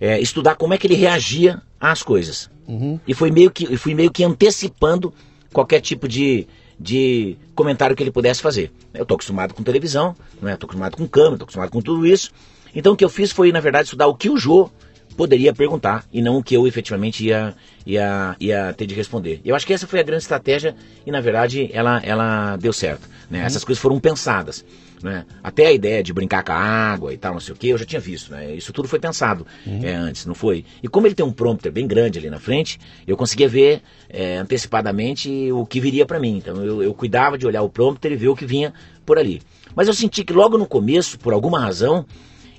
é, 0.00 0.20
estudar 0.20 0.54
como 0.54 0.72
é 0.72 0.78
que 0.78 0.86
ele 0.86 0.94
reagia 0.94 1.60
às 1.78 2.02
coisas. 2.02 2.50
Uhum. 2.66 2.98
E 3.06 3.12
foi 3.12 3.30
meio 3.30 3.50
que, 3.50 3.76
fui 3.76 3.94
meio 3.94 4.10
que 4.10 4.24
antecipando 4.24 5.12
qualquer 5.52 5.80
tipo 5.80 6.08
de, 6.08 6.46
de 6.82 7.36
comentário 7.54 7.94
que 7.94 8.02
ele 8.02 8.10
pudesse 8.10 8.42
fazer. 8.42 8.72
Eu 8.92 9.02
estou 9.02 9.14
acostumado 9.14 9.54
com 9.54 9.62
televisão, 9.62 10.16
estou 10.34 10.48
é? 10.48 10.52
acostumado 10.52 10.96
com 10.96 11.06
câmera, 11.06 11.34
estou 11.34 11.44
acostumado 11.44 11.70
com 11.70 11.80
tudo 11.80 12.06
isso. 12.06 12.32
Então 12.74 12.94
o 12.94 12.96
que 12.96 13.04
eu 13.04 13.08
fiz 13.08 13.30
foi, 13.30 13.52
na 13.52 13.60
verdade, 13.60 13.84
estudar 13.84 14.06
o 14.06 14.14
que 14.14 14.28
o 14.28 14.36
Jô 14.36 14.70
poderia 15.16 15.52
perguntar 15.52 16.04
e 16.12 16.20
não 16.20 16.38
o 16.38 16.42
que 16.42 16.54
eu 16.54 16.66
efetivamente 16.66 17.24
ia, 17.24 17.54
ia, 17.86 18.34
ia 18.40 18.72
ter 18.72 18.86
de 18.86 18.94
responder. 18.94 19.40
Eu 19.44 19.54
acho 19.54 19.66
que 19.66 19.72
essa 19.72 19.86
foi 19.86 20.00
a 20.00 20.02
grande 20.02 20.22
estratégia 20.22 20.74
e, 21.06 21.10
na 21.10 21.20
verdade, 21.20 21.70
ela, 21.72 22.00
ela 22.02 22.56
deu 22.56 22.72
certo. 22.72 23.08
Né? 23.30 23.40
Uhum. 23.40 23.46
Essas 23.46 23.64
coisas 23.64 23.80
foram 23.80 24.00
pensadas. 24.00 24.64
Né? 25.02 25.24
Até 25.42 25.66
a 25.66 25.72
ideia 25.72 26.02
de 26.02 26.12
brincar 26.12 26.44
com 26.44 26.52
a 26.52 26.56
água 26.56 27.12
e 27.12 27.16
tal, 27.16 27.32
não 27.32 27.40
sei 27.40 27.54
o 27.54 27.56
que, 27.56 27.68
eu 27.68 27.78
já 27.78 27.84
tinha 27.84 28.00
visto. 28.00 28.30
Né? 28.30 28.54
Isso 28.54 28.72
tudo 28.72 28.86
foi 28.86 28.98
pensado 28.98 29.46
uhum. 29.66 29.80
é, 29.82 29.94
antes, 29.94 30.26
não 30.26 30.34
foi? 30.34 30.64
E 30.82 30.88
como 30.88 31.06
ele 31.06 31.14
tem 31.14 31.26
um 31.26 31.32
prompter 31.32 31.72
bem 31.72 31.86
grande 31.86 32.18
ali 32.18 32.30
na 32.30 32.38
frente, 32.38 32.78
eu 33.06 33.16
conseguia 33.16 33.48
ver 33.48 33.82
é, 34.08 34.36
antecipadamente 34.36 35.50
o 35.52 35.66
que 35.66 35.80
viria 35.80 36.06
para 36.06 36.20
mim. 36.20 36.36
Então 36.38 36.64
eu, 36.64 36.82
eu 36.82 36.94
cuidava 36.94 37.36
de 37.36 37.46
olhar 37.46 37.62
o 37.62 37.68
prompter 37.68 38.12
e 38.12 38.16
ver 38.16 38.28
o 38.28 38.36
que 38.36 38.46
vinha 38.46 38.72
por 39.04 39.18
ali. 39.18 39.42
Mas 39.74 39.88
eu 39.88 39.94
senti 39.94 40.22
que 40.22 40.32
logo 40.32 40.56
no 40.56 40.66
começo, 40.66 41.18
por 41.18 41.32
alguma 41.32 41.58
razão, 41.58 42.06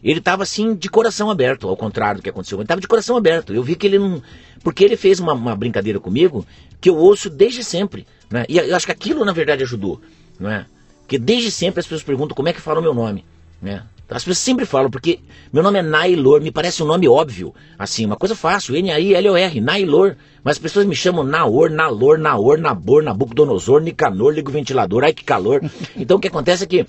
ele 0.04 0.20
estava 0.20 0.44
assim 0.44 0.76
de 0.76 0.90
coração 0.90 1.32
aberto, 1.32 1.68
ao 1.68 1.78
contrário 1.78 2.20
do 2.20 2.24
que 2.24 2.30
aconteceu. 2.30 2.58
Ele 2.58 2.66
estava 2.66 2.82
de 2.82 2.88
coração 2.88 3.16
aberto. 3.16 3.54
Eu 3.54 3.64
vi 3.64 3.76
que 3.76 3.88
ele 3.88 3.98
não. 3.98 4.22
Porque 4.62 4.84
ele 4.84 4.98
fez 4.98 5.20
uma, 5.20 5.34
uma, 5.34 5.56
brincadeira 5.56 6.00
comigo 6.00 6.46
que 6.82 6.90
eu 6.90 6.96
ouço 6.96 7.30
desde 7.30 7.64
sempre. 7.64 8.06
Né? 8.30 8.46
E 8.50 8.58
eu 8.58 8.76
acho 8.76 8.86
que 8.86 8.92
aquilo, 8.92 9.24
na 9.24 9.32
verdade, 9.32 9.64
ajudou. 9.64 10.02
Não 10.40 10.50
é? 10.50 10.66
Porque 11.04 11.18
desde 11.18 11.52
sempre 11.52 11.80
as 11.80 11.86
pessoas 11.86 12.04
perguntam 12.04 12.36
como 12.36 12.50
é 12.50 12.54
que 12.54 12.62
fala 12.62 12.80
o 12.80 12.84
meu 12.84 12.94
nome. 12.94 13.24
Né? 13.62 13.84
As 14.10 14.24
pessoas 14.24 14.38
sempre 14.38 14.66
falam, 14.66 14.92
porque 14.92 15.20
meu 15.52 15.64
nome 15.64 15.80
é 15.80 15.82
Nailor, 15.82 16.42
me 16.42 16.52
parece 16.52 16.84
um 16.84 16.86
nome 16.86 17.08
óbvio. 17.08 17.54
Assim, 17.80 18.06
uma 18.06 18.16
coisa 18.16 18.36
fácil, 18.36 18.76
N-A-I-L-O-R, 18.76 19.62
Nailor. 19.62 20.16
Mas 20.44 20.58
as 20.58 20.60
pessoas 20.60 20.86
me 20.86 20.96
chamam 20.96 21.24
Naor, 21.24 21.72
Nalor, 21.72 22.18
Naor, 22.18 22.60
Nabor, 22.60 23.02
Nabucodonosor, 23.02 23.82
Nicanor, 23.82 24.34
ligo 24.34 24.52
ventilador, 24.52 25.04
ai 25.04 25.14
que 25.14 25.24
calor. 25.24 25.62
Então 25.96 26.18
o 26.18 26.20
que 26.20 26.28
acontece 26.28 26.64
é 26.66 26.68
que 26.68 26.86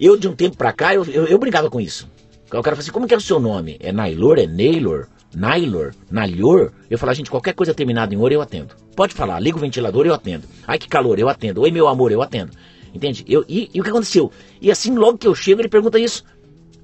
eu, 0.00 0.16
de 0.16 0.26
um 0.26 0.34
tempo 0.34 0.56
pra 0.56 0.72
cá, 0.72 0.94
eu, 0.94 1.04
eu, 1.04 1.26
eu 1.26 1.38
brincava 1.38 1.70
com 1.70 1.80
isso. 1.80 2.08
O 2.46 2.62
cara 2.62 2.74
fala 2.74 2.78
assim, 2.78 2.92
como 2.92 3.06
que 3.06 3.14
é 3.14 3.16
o 3.16 3.20
seu 3.20 3.38
nome? 3.38 3.76
É 3.78 3.92
Nailor? 3.92 4.38
É 4.38 4.46
Nailor? 4.46 5.08
Nailor? 5.34 5.94
Nalhor? 6.10 6.72
Eu 6.88 6.98
falo, 6.98 7.12
gente, 7.12 7.30
qualquer 7.30 7.52
coisa 7.52 7.74
terminada 7.74 8.14
em 8.14 8.18
or 8.18 8.32
eu 8.32 8.40
atendo. 8.40 8.74
Pode 8.96 9.14
falar, 9.14 9.38
liga 9.38 9.56
o 9.56 9.60
ventilador, 9.60 10.06
eu 10.06 10.14
atendo. 10.14 10.46
Ai 10.66 10.78
que 10.78 10.88
calor, 10.88 11.18
eu 11.18 11.28
atendo. 11.28 11.60
Oi 11.60 11.70
meu 11.70 11.86
amor, 11.86 12.10
eu 12.10 12.22
atendo. 12.22 12.52
Entende? 12.94 13.24
Eu, 13.28 13.44
e, 13.48 13.70
e, 13.72 13.80
o 13.80 13.84
que 13.84 13.90
aconteceu? 13.90 14.32
E 14.60 14.70
assim, 14.70 14.94
logo 14.94 15.18
que 15.18 15.26
eu 15.26 15.34
chego, 15.34 15.60
ele 15.60 15.68
pergunta 15.68 15.98
isso. 15.98 16.24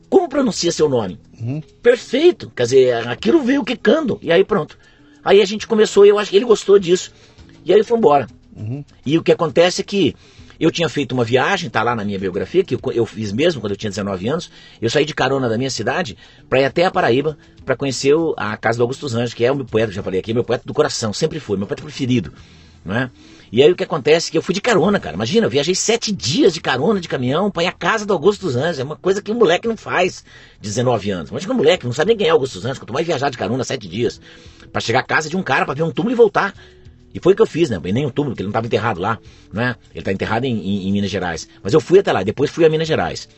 Como 0.09 0.29
pronuncia 0.29 0.71
seu 0.71 0.89
nome? 0.89 1.19
Uhum. 1.41 1.61
Perfeito. 1.83 2.51
Quer 2.55 2.63
dizer, 2.65 3.09
aquilo 3.09 3.43
veio 3.43 3.65
quicando. 3.65 4.19
E 4.23 4.31
aí 4.31 4.45
pronto. 4.45 4.79
Aí 5.25 5.41
a 5.41 5.45
gente 5.45 5.67
começou, 5.67 6.05
eu 6.05 6.19
acho 6.19 6.31
que 6.31 6.37
ele 6.37 6.45
gostou 6.45 6.79
disso. 6.79 7.13
E 7.65 7.73
aí 7.73 7.83
foi 7.83 7.99
embora. 7.99 8.27
Uhum. 8.55 8.85
E 9.05 9.19
o 9.19 9.23
que 9.23 9.33
acontece 9.33 9.81
é 9.81 9.85
que 9.85 10.15
eu 10.61 10.71
tinha 10.71 10.89
feito 10.89 11.13
uma 11.13 11.25
viagem, 11.25 11.69
tá 11.69 11.83
lá 11.83 11.95
na 11.95 12.05
minha 12.05 12.19
biografia, 12.19 12.63
que 12.63 12.75
eu, 12.75 12.81
eu 12.93 13.07
fiz 13.07 13.33
mesmo 13.33 13.61
quando 13.61 13.73
eu 13.73 13.77
tinha 13.77 13.91
19 13.91 14.29
anos. 14.29 14.51
Eu 14.81 14.89
saí 14.89 15.05
de 15.05 15.15
carona 15.15 15.49
da 15.49 15.59
minha 15.59 15.71
cidade 15.71 16.17
para 16.49 16.61
ir 16.61 16.65
até 16.65 16.85
a 16.85 16.91
Paraíba 16.91 17.37
para 17.65 17.77
conhecer 17.77 18.15
o, 18.15 18.35
a 18.37 18.57
casa 18.57 18.79
do 18.79 18.83
Augusto 18.83 19.07
Anjos, 19.07 19.35
que 19.35 19.45
é 19.45 19.51
o 19.51 19.57
meu 19.57 19.65
poeta, 19.65 19.91
já 19.91 20.03
falei 20.03 20.21
aqui, 20.21 20.33
meu 20.33 20.45
poeta 20.45 20.65
do 20.65 20.75
coração, 20.75 21.13
sempre 21.13 21.41
foi, 21.41 21.57
meu 21.57 21.67
poeta 21.67 21.83
preferido. 21.83 22.33
Não 22.85 22.95
é? 22.95 23.11
E 23.55 23.63
aí 23.63 23.71
o 23.71 23.77
que 23.77 23.85
acontece 23.85 24.31
é 24.31 24.33
que 24.33 24.37
eu 24.39 24.43
fui 24.43 24.53
de 24.53 24.61
carona, 24.61 24.99
cara. 24.99 25.15
Imagina, 25.15 25.47
eu 25.47 25.51
viajei 25.51 25.77
sete 25.77 26.11
dias 26.11 26.53
de 26.53 26.61
carona 26.61 27.01
de 27.01 27.07
caminhão 27.07 27.53
para 27.53 27.63
ir 27.63 27.67
à 27.69 27.73
casa 27.73 28.05
do 28.05 28.13
Augusto 28.13 28.47
dos 28.47 28.57
Anjos. 28.57 28.81
É 28.81 28.83
uma 28.83 28.97
coisa 28.97 29.23
que 29.23 29.31
um 29.31 29.37
moleque 29.37 29.69
não 29.69 29.77
faz, 29.77 30.25
19 30.61 31.09
anos. 31.13 31.31
Imagina 31.31 31.55
um 31.55 31.57
moleque, 31.59 31.87
não 31.87 31.93
sabe 31.93 32.09
nem 32.09 32.17
quem 32.17 32.27
é 32.27 32.31
Augusto 32.31 32.55
dos 32.55 32.65
Anjos, 32.65 32.81
quanto 32.81 32.93
mais 32.93 33.07
viajar 33.07 33.31
de 33.31 33.39
carona 33.39 33.63
sete 33.63 33.87
dias. 33.87 34.21
para 34.73 34.81
chegar 34.81 34.99
à 34.99 35.03
casa 35.05 35.31
de 35.31 35.37
um 35.37 35.43
cara 35.45 35.65
para 35.65 35.73
ver 35.73 35.85
um 35.85 35.93
túmulo 35.93 36.13
e 36.13 36.17
voltar. 36.17 36.53
E 37.15 37.21
foi 37.21 37.33
o 37.33 37.37
que 37.37 37.43
eu 37.43 37.47
fiz, 37.47 37.71
né? 37.71 37.81
Nem 37.81 38.05
um 38.05 38.11
túmulo, 38.11 38.33
porque 38.33 38.43
ele 38.43 38.49
não 38.49 38.51
estava 38.51 38.67
enterrado 38.67 39.01
lá, 39.01 39.21
né? 39.53 39.77
Ele 39.93 40.01
está 40.01 40.11
enterrado 40.11 40.47
em, 40.47 40.59
em, 40.59 40.89
em, 40.89 40.93
Minas 40.93 41.13
Gerais. 41.13 41.49
Mas 41.63 41.73
eu 41.73 41.81
fui 41.81 42.01
até 42.01 42.11
lá, 42.11 42.25
depois 42.25 42.51
fui 42.51 42.65
a 42.65 42.69
Minas 42.69 42.89
Gerais. 42.89 43.29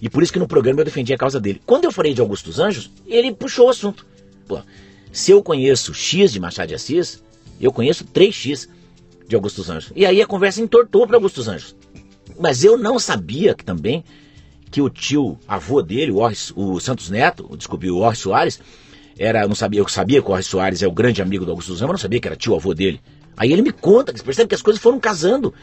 E 0.00 0.08
por 0.08 0.22
isso 0.22 0.32
que 0.32 0.38
no 0.38 0.48
programa 0.48 0.80
eu 0.80 0.86
defendi 0.86 1.12
a 1.12 1.18
causa 1.18 1.38
dele. 1.38 1.60
Quando 1.66 1.84
eu 1.84 1.92
falei 1.92 2.14
de 2.14 2.22
Augusto 2.22 2.46
dos 2.46 2.58
Anjos, 2.58 2.90
ele 3.06 3.30
puxou 3.30 3.66
o 3.66 3.68
assunto. 3.68 4.06
Pô, 4.48 4.58
se 5.12 5.32
eu 5.32 5.42
conheço 5.42 5.92
X 5.92 6.32
de 6.32 6.40
Machado 6.40 6.68
de 6.68 6.76
Assis, 6.76 7.22
Eu 7.60 7.70
conheço 7.70 8.06
3x 8.06 8.68
de 9.28 9.34
Augusto 9.34 9.56
dos 9.56 9.70
Anjos. 9.70 9.92
E 9.94 10.06
aí 10.06 10.20
a 10.20 10.26
conversa 10.26 10.60
entortou 10.60 11.06
para 11.06 11.16
Augusto 11.16 11.36
dos 11.36 11.48
Anjos. 11.48 11.76
Mas 12.38 12.64
eu 12.64 12.76
não 12.76 12.98
sabia 12.98 13.54
que 13.54 13.64
também 13.64 14.04
que 14.70 14.80
o 14.82 14.90
tio, 14.90 15.38
avô 15.46 15.82
dele, 15.82 16.10
o, 16.10 16.16
Orris, 16.16 16.52
o 16.54 16.78
Santos 16.80 17.08
Neto, 17.08 17.56
desculpe, 17.56 17.90
o 17.90 17.98
Orris 17.98 18.18
Soares, 18.18 18.60
era, 19.18 19.42
eu 19.42 19.48
não 19.48 19.54
sabia, 19.54 19.80
eu 19.80 19.88
sabia 19.88 20.20
que 20.20 20.28
o 20.28 20.32
Orris 20.32 20.46
Soares 20.46 20.82
é 20.82 20.86
o 20.86 20.92
grande 20.92 21.22
amigo 21.22 21.44
do 21.44 21.50
Augusto 21.50 21.68
dos 21.68 21.78
Anjos, 21.78 21.88
mas 21.88 21.92
não 21.92 22.02
sabia 22.02 22.20
que 22.20 22.28
era 22.28 22.36
tio 22.36 22.54
avô 22.54 22.74
dele. 22.74 23.00
Aí 23.36 23.52
ele 23.52 23.62
me 23.62 23.72
conta, 23.72 24.12
que 24.12 24.22
percebe 24.22 24.48
que 24.48 24.54
as 24.54 24.62
coisas 24.62 24.82
foram 24.82 24.98
casando. 24.98 25.54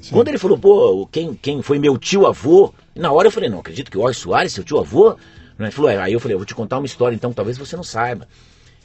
Sim. 0.00 0.12
Quando 0.12 0.28
ele 0.28 0.38
falou, 0.38 0.58
pô, 0.58 1.08
quem, 1.10 1.34
quem 1.34 1.62
foi 1.62 1.78
meu 1.78 1.98
tio 1.98 2.26
avô? 2.26 2.72
Na 2.94 3.12
hora 3.12 3.28
eu 3.28 3.32
falei, 3.32 3.48
não, 3.48 3.60
acredito 3.60 3.90
que 3.90 3.98
o 3.98 4.02
Orris 4.02 4.18
Soares, 4.18 4.52
seu 4.52 4.64
tio 4.64 4.78
avô. 4.78 5.16
Ele 5.58 5.70
falou, 5.70 5.90
é. 5.90 5.98
aí 5.98 6.12
eu 6.12 6.20
falei, 6.20 6.34
eu 6.34 6.38
vou 6.38 6.46
te 6.46 6.54
contar 6.54 6.78
uma 6.78 6.86
história 6.86 7.14
então, 7.14 7.32
talvez 7.32 7.56
você 7.56 7.76
não 7.76 7.84
saiba. 7.84 8.28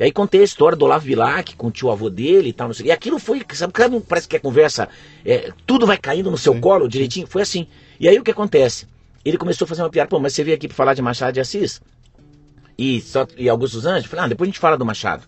E 0.01 0.05
aí 0.05 0.11
contei 0.11 0.41
a 0.41 0.43
história 0.43 0.75
do 0.75 0.83
Olavo 0.83 1.05
Bilac 1.05 1.55
com 1.55 1.67
o 1.67 1.71
tio 1.71 1.91
avô 1.91 2.09
dele 2.09 2.49
e 2.49 2.53
tal, 2.53 2.67
não 2.67 2.73
sei 2.73 2.87
E 2.87 2.91
aquilo 2.91 3.19
foi, 3.19 3.39
sabe, 3.53 3.71
parece 4.09 4.27
que 4.27 4.35
a 4.35 4.39
conversa, 4.39 4.89
é, 5.23 5.53
tudo 5.63 5.85
vai 5.85 5.95
caindo 5.95 6.31
no 6.31 6.39
seu 6.39 6.55
Sim. 6.55 6.59
colo 6.59 6.87
direitinho, 6.89 7.27
foi 7.27 7.43
assim. 7.43 7.67
E 7.99 8.09
aí 8.09 8.17
o 8.17 8.23
que 8.23 8.31
acontece? 8.31 8.87
Ele 9.23 9.37
começou 9.37 9.65
a 9.65 9.67
fazer 9.67 9.83
uma 9.83 9.91
piada, 9.91 10.09
pô, 10.09 10.19
mas 10.19 10.33
você 10.33 10.43
veio 10.43 10.57
aqui 10.57 10.67
para 10.67 10.75
falar 10.75 10.95
de 10.95 11.03
Machado 11.03 11.35
de 11.35 11.39
Assis? 11.39 11.79
E, 12.75 12.99
só, 12.99 13.27
e 13.37 13.47
Augusto 13.47 13.77
Anjos? 13.87 14.09
Falei, 14.09 14.25
ah, 14.25 14.27
depois 14.27 14.47
a 14.47 14.51
gente 14.51 14.59
fala 14.59 14.75
do 14.75 14.83
Machado. 14.83 15.23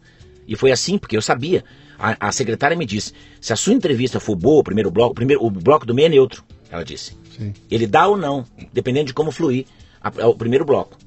E 0.47 0.55
foi 0.55 0.71
assim, 0.71 0.97
porque 0.97 1.15
eu 1.15 1.21
sabia. 1.21 1.63
A, 1.99 2.29
a 2.29 2.31
secretária 2.31 2.75
me 2.75 2.87
disse, 2.87 3.13
se 3.39 3.53
a 3.53 3.55
sua 3.55 3.73
entrevista 3.73 4.19
for 4.19 4.35
boa, 4.35 4.61
o 4.61 4.63
primeiro 4.63 4.89
bloco, 4.89 5.11
o, 5.11 5.15
primeiro, 5.15 5.45
o 5.45 5.51
bloco 5.51 5.85
do 5.85 5.93
meio 5.93 6.07
é 6.07 6.09
neutro, 6.09 6.43
ela 6.71 6.83
disse. 6.83 7.15
Sim. 7.37 7.53
Ele 7.69 7.85
dá 7.85 8.07
ou 8.07 8.17
não, 8.17 8.43
dependendo 8.73 9.05
de 9.05 9.13
como 9.13 9.31
fluir 9.31 9.67
a, 10.01 10.11
a, 10.19 10.27
o 10.27 10.35
primeiro 10.35 10.65
bloco. 10.65 10.97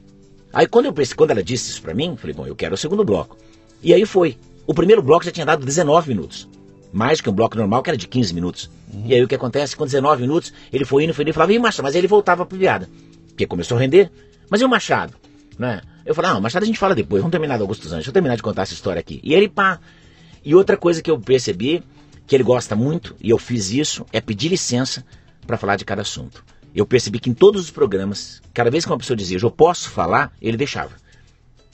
Aí 0.53 0.69
quando, 0.69 0.87
eu, 0.87 0.95
quando 1.17 1.33
ela 1.33 1.43
disse 1.43 1.73
isso 1.73 1.83
para 1.83 1.93
mim, 1.93 2.11
eu 2.11 2.17
falei, 2.17 2.33
bom, 2.33 2.47
eu 2.47 2.55
quero 2.55 2.77
o 2.77 2.79
segundo 2.79 3.05
bloco. 3.05 3.37
E 3.83 3.95
aí 3.95 4.05
foi. 4.07 4.37
O 4.67 4.75
primeiro 4.75 5.03
bloco 5.03 5.25
já 5.25 5.31
tinha 5.31 5.47
dado 5.47 5.65
19 5.65 6.09
minutos. 6.09 6.49
Mais 6.93 7.21
que 7.21 7.29
um 7.29 7.33
bloco 7.33 7.57
normal, 7.57 7.83
que 7.83 7.91
era 7.91 7.97
de 7.97 8.09
15 8.09 8.35
minutos. 8.35 8.71
Uhum. 8.93 9.05
E 9.07 9.15
aí 9.15 9.23
o 9.23 9.29
que 9.29 9.35
acontece? 9.35 9.77
Com 9.77 9.85
19 9.85 10.23
minutos, 10.23 10.53
ele 10.73 10.85
foi 10.85 11.05
indo, 11.05 11.15
foi 11.15 11.23
indo 11.23 11.31
e 11.31 11.33
falava, 11.33 11.53
e 11.53 11.59
Machado? 11.59 11.85
Mas 11.85 11.95
aí 11.95 12.01
ele 12.01 12.09
voltava 12.09 12.47
pro 12.47 12.59
piada. 12.59 12.89
Porque 13.29 13.47
começou 13.47 13.77
a 13.77 13.81
render. 13.81 14.11
Mas 14.49 14.61
e 14.61 14.65
o 14.65 14.69
Machado? 14.69 15.15
Né? 15.59 15.81
Eu 16.05 16.15
falei, 16.15 16.31
ah, 16.31 16.39
o 16.39 16.43
Machado 16.43 16.63
a 16.63 16.67
gente 16.67 16.79
fala 16.79 16.95
depois, 16.95 17.21
vamos 17.21 17.33
terminar 17.33 17.57
do 17.59 17.63
Augusto 17.63 17.83
dos 17.83 17.93
Anjos, 17.93 17.99
deixa 17.99 18.11
eu 18.11 18.15
terminar 18.15 18.37
de 18.37 18.43
contar 18.43 18.63
essa 18.63 18.75
história 18.75 19.01
aqui. 19.01 19.21
E 19.23 19.35
ele, 19.35 19.49
pá. 19.49 19.79
E 20.45 20.55
outra 20.55 20.77
coisa 20.77 21.03
que 21.03 21.11
eu 21.11 21.19
percebi, 21.19 21.83
que 22.27 22.35
ele 22.35 22.45
gosta 22.45 22.77
muito, 22.77 23.17
e 23.21 23.31
eu 23.31 23.39
fiz 23.39 23.71
isso, 23.71 24.07
é 24.13 24.21
pedir 24.21 24.49
licença 24.49 25.05
para 25.47 25.57
falar 25.57 25.77
de 25.77 25.85
cada 25.85 26.03
assunto 26.03 26.45
eu 26.77 26.85
percebi 26.85 27.19
que 27.19 27.31
em 27.31 27.35
todos 27.35 27.63
os 27.63 27.71
programas, 27.71 28.43
cada 28.53 28.71
vez 28.71 28.85
que 28.85 28.91
uma 28.91 28.99
pessoa 28.99 29.17
dizia, 29.17 29.39
eu 29.41 29.51
posso 29.51 29.89
falar, 29.89 30.31
ele 30.43 30.59
deixava. 30.59 30.93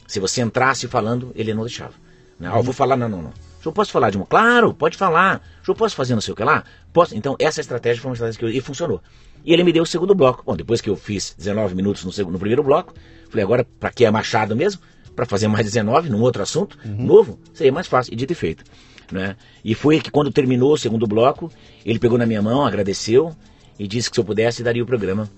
Se 0.06 0.20
você 0.20 0.42
entrasse 0.42 0.88
falando, 0.88 1.32
ele 1.34 1.54
não 1.54 1.62
deixava. 1.64 1.94
Né? 2.38 2.50
Ah, 2.52 2.58
eu 2.58 2.62
vou 2.62 2.74
falar, 2.74 2.96
não, 2.96 3.08
não, 3.08 3.22
não. 3.22 3.32
Eu 3.64 3.72
posso 3.72 3.92
falar 3.92 4.10
de 4.10 4.16
uma? 4.16 4.26
Claro, 4.26 4.74
pode 4.74 4.96
falar. 4.96 5.40
Eu 5.66 5.74
posso 5.74 5.94
fazer 5.94 6.14
não 6.14 6.20
sei 6.20 6.32
o 6.32 6.36
que 6.36 6.42
lá? 6.42 6.64
Posso. 6.92 7.16
Então, 7.16 7.36
essa 7.38 7.60
estratégia 7.60 8.02
foi 8.02 8.10
uma 8.10 8.14
estratégia 8.14 8.38
que 8.38 8.44
eu... 8.44 8.50
e 8.50 8.60
funcionou. 8.60 9.00
E 9.44 9.52
ele 9.52 9.62
me 9.62 9.72
deu 9.72 9.84
o 9.84 9.86
segundo 9.86 10.14
bloco. 10.14 10.42
Bom, 10.44 10.56
depois 10.56 10.80
que 10.80 10.90
eu 10.90 10.96
fiz 10.96 11.34
19 11.38 11.74
minutos 11.74 12.04
no, 12.04 12.12
segundo, 12.12 12.32
no 12.32 12.38
primeiro 12.38 12.62
bloco, 12.62 12.92
falei, 13.30 13.44
agora, 13.44 13.64
para 13.78 13.90
que 13.90 14.04
é 14.04 14.10
Machado 14.10 14.56
mesmo? 14.56 14.82
Para 15.14 15.26
fazer 15.26 15.46
mais 15.46 15.64
19 15.64 16.10
num 16.10 16.20
outro 16.20 16.42
assunto 16.42 16.76
uhum. 16.84 17.04
novo, 17.04 17.38
seria 17.52 17.72
mais 17.72 17.86
fácil. 17.86 18.12
E 18.12 18.16
dito 18.16 18.32
e 18.32 18.36
feito. 18.36 18.64
Né? 19.10 19.36
E 19.64 19.74
foi 19.74 20.00
que 20.00 20.10
quando 20.10 20.32
terminou 20.32 20.72
o 20.72 20.78
segundo 20.78 21.06
bloco, 21.06 21.50
ele 21.84 21.98
pegou 21.98 22.18
na 22.18 22.26
minha 22.26 22.40
mão, 22.42 22.64
agradeceu 22.64 23.34
e 23.78 23.86
disse 23.86 24.08
que 24.08 24.16
se 24.16 24.20
eu 24.20 24.24
pudesse 24.24 24.62
daria 24.62 24.82
o 24.82 24.86
programa. 24.86 25.28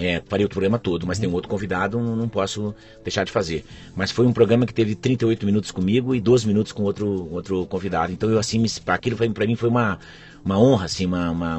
É, 0.00 0.22
faria 0.28 0.46
o 0.46 0.48
programa 0.48 0.78
todo, 0.78 1.06
mas 1.08 1.18
tem 1.18 1.28
um 1.28 1.32
outro 1.32 1.48
convidado, 1.48 1.98
não 1.98 2.28
posso 2.28 2.72
deixar 3.02 3.24
de 3.24 3.32
fazer. 3.32 3.64
Mas 3.96 4.12
foi 4.12 4.26
um 4.26 4.32
programa 4.32 4.64
que 4.64 4.72
teve 4.72 4.94
38 4.94 5.44
minutos 5.44 5.72
comigo 5.72 6.14
e 6.14 6.20
12 6.20 6.46
minutos 6.46 6.70
com 6.70 6.84
outro, 6.84 7.28
outro 7.32 7.66
convidado. 7.66 8.12
Então 8.12 8.30
eu 8.30 8.38
assim, 8.38 8.64
aquilo 8.86 9.16
para 9.16 9.46
mim 9.46 9.56
foi 9.56 9.68
uma, 9.68 9.98
uma 10.44 10.56
honra, 10.56 10.84
assim, 10.84 11.04
uma, 11.04 11.30
uma, 11.30 11.58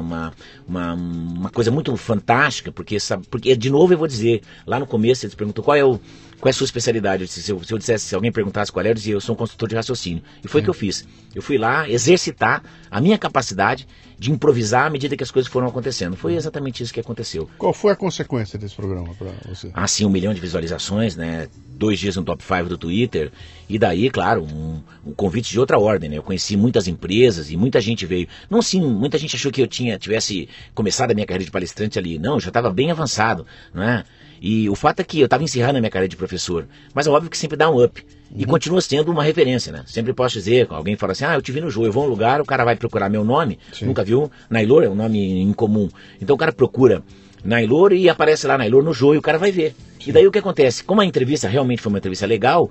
uma, 0.66 0.94
uma, 0.94 1.50
coisa 1.50 1.70
muito 1.70 1.94
fantástica, 1.98 2.72
porque, 2.72 2.98
sabe, 2.98 3.26
porque, 3.28 3.54
de 3.54 3.68
novo 3.68 3.92
eu 3.92 3.98
vou 3.98 4.08
dizer, 4.08 4.40
lá 4.66 4.78
no 4.78 4.86
começo 4.86 5.26
eles 5.26 5.34
perguntou 5.34 5.62
qual 5.62 5.76
é 5.76 5.84
o 5.84 6.00
qual 6.40 6.48
é 6.48 6.50
a 6.50 6.54
sua 6.54 6.64
especialidade? 6.64 7.28
Se 7.28 7.50
eu, 7.50 7.62
se 7.62 7.72
eu 7.72 7.78
dissesse, 7.78 8.06
se 8.06 8.14
alguém 8.14 8.32
perguntasse 8.32 8.72
qual 8.72 8.80
era, 8.80 8.90
eu 8.90 8.94
dizia, 8.94 9.12
eu 9.12 9.20
sou 9.20 9.34
um 9.34 9.38
consultor 9.38 9.68
de 9.68 9.74
raciocínio. 9.74 10.22
E 10.42 10.48
foi 10.48 10.60
o 10.60 10.64
que 10.64 10.70
eu 10.70 10.74
fiz. 10.74 11.06
Eu 11.34 11.42
fui 11.42 11.58
lá 11.58 11.88
exercitar 11.88 12.62
a 12.90 13.00
minha 13.00 13.18
capacidade 13.18 13.86
de 14.18 14.30
improvisar 14.30 14.86
à 14.86 14.90
medida 14.90 15.16
que 15.16 15.22
as 15.22 15.30
coisas 15.30 15.50
foram 15.50 15.66
acontecendo. 15.68 16.16
Foi 16.16 16.34
exatamente 16.34 16.82
isso 16.82 16.92
que 16.92 17.00
aconteceu. 17.00 17.48
Qual 17.56 17.72
foi 17.72 17.92
a 17.92 17.96
consequência 17.96 18.58
desse 18.58 18.74
programa 18.74 19.14
para 19.14 19.32
você? 19.48 19.70
Ah, 19.72 19.86
sim, 19.86 20.04
um 20.04 20.10
milhão 20.10 20.34
de 20.34 20.40
visualizações, 20.40 21.16
né? 21.16 21.48
Dois 21.68 21.98
dias 21.98 22.16
no 22.16 22.22
top 22.22 22.42
5 22.42 22.68
do 22.68 22.76
Twitter. 22.76 23.32
E 23.68 23.78
daí, 23.78 24.10
claro, 24.10 24.42
um, 24.42 24.82
um, 25.06 25.12
convite 25.12 25.50
de 25.50 25.58
outra 25.58 25.78
ordem, 25.78 26.10
né? 26.10 26.18
Eu 26.18 26.22
conheci 26.22 26.56
muitas 26.56 26.86
empresas 26.86 27.50
e 27.50 27.56
muita 27.56 27.80
gente 27.80 28.04
veio. 28.04 28.28
Não 28.50 28.60
sim, 28.60 28.82
muita 28.82 29.16
gente 29.16 29.36
achou 29.36 29.50
que 29.52 29.62
eu 29.62 29.66
tinha 29.66 29.98
tivesse 29.98 30.48
começado 30.74 31.12
a 31.12 31.14
minha 31.14 31.26
carreira 31.26 31.44
de 31.44 31.50
palestrante 31.50 31.98
ali. 31.98 32.18
Não, 32.18 32.34
eu 32.34 32.40
já 32.40 32.48
estava 32.48 32.70
bem 32.70 32.90
avançado, 32.90 33.46
não 33.72 33.82
é? 33.82 34.04
E 34.40 34.70
o 34.70 34.74
fato 34.74 35.00
é 35.00 35.04
que 35.04 35.20
eu 35.20 35.26
estava 35.26 35.42
encerrando 35.42 35.76
a 35.76 35.80
minha 35.80 35.90
carreira 35.90 36.08
de 36.08 36.16
professor, 36.16 36.66
mas 36.94 37.06
é 37.06 37.10
óbvio 37.10 37.30
que 37.30 37.36
sempre 37.36 37.56
dá 37.56 37.70
um 37.70 37.82
up. 37.82 38.02
E 38.34 38.42
uhum. 38.42 38.48
continua 38.48 38.80
sendo 38.80 39.10
uma 39.10 39.22
referência, 39.22 39.72
né? 39.72 39.82
Sempre 39.86 40.12
posso 40.12 40.34
dizer, 40.34 40.66
alguém 40.70 40.96
fala 40.96 41.12
assim, 41.12 41.24
ah, 41.24 41.34
eu 41.34 41.42
te 41.42 41.52
vi 41.52 41.60
no 41.60 41.68
jogo, 41.68 41.86
eu 41.86 41.92
vou 41.92 42.04
a 42.04 42.06
um 42.06 42.08
lugar, 42.08 42.40
o 42.40 42.44
cara 42.44 42.64
vai 42.64 42.76
procurar 42.76 43.10
meu 43.10 43.24
nome, 43.24 43.58
Sim. 43.72 43.86
nunca 43.86 44.02
viu, 44.02 44.30
Nailor 44.48 44.84
é 44.84 44.88
um 44.88 44.94
nome 44.94 45.42
incomum. 45.42 45.88
Então 46.20 46.34
o 46.36 46.38
cara 46.38 46.52
procura 46.52 47.02
Nailor 47.44 47.92
e 47.92 48.08
aparece 48.08 48.46
lá 48.46 48.56
Nailor 48.56 48.82
no 48.82 48.94
jogo 48.94 49.14
e 49.14 49.18
o 49.18 49.22
cara 49.22 49.36
vai 49.36 49.50
ver. 49.50 49.74
Sim. 49.98 50.10
E 50.10 50.12
daí 50.12 50.26
o 50.26 50.32
que 50.32 50.38
acontece? 50.38 50.82
Como 50.84 51.00
a 51.00 51.04
entrevista 51.04 51.48
realmente 51.48 51.82
foi 51.82 51.90
uma 51.90 51.98
entrevista 51.98 52.24
legal, 52.24 52.70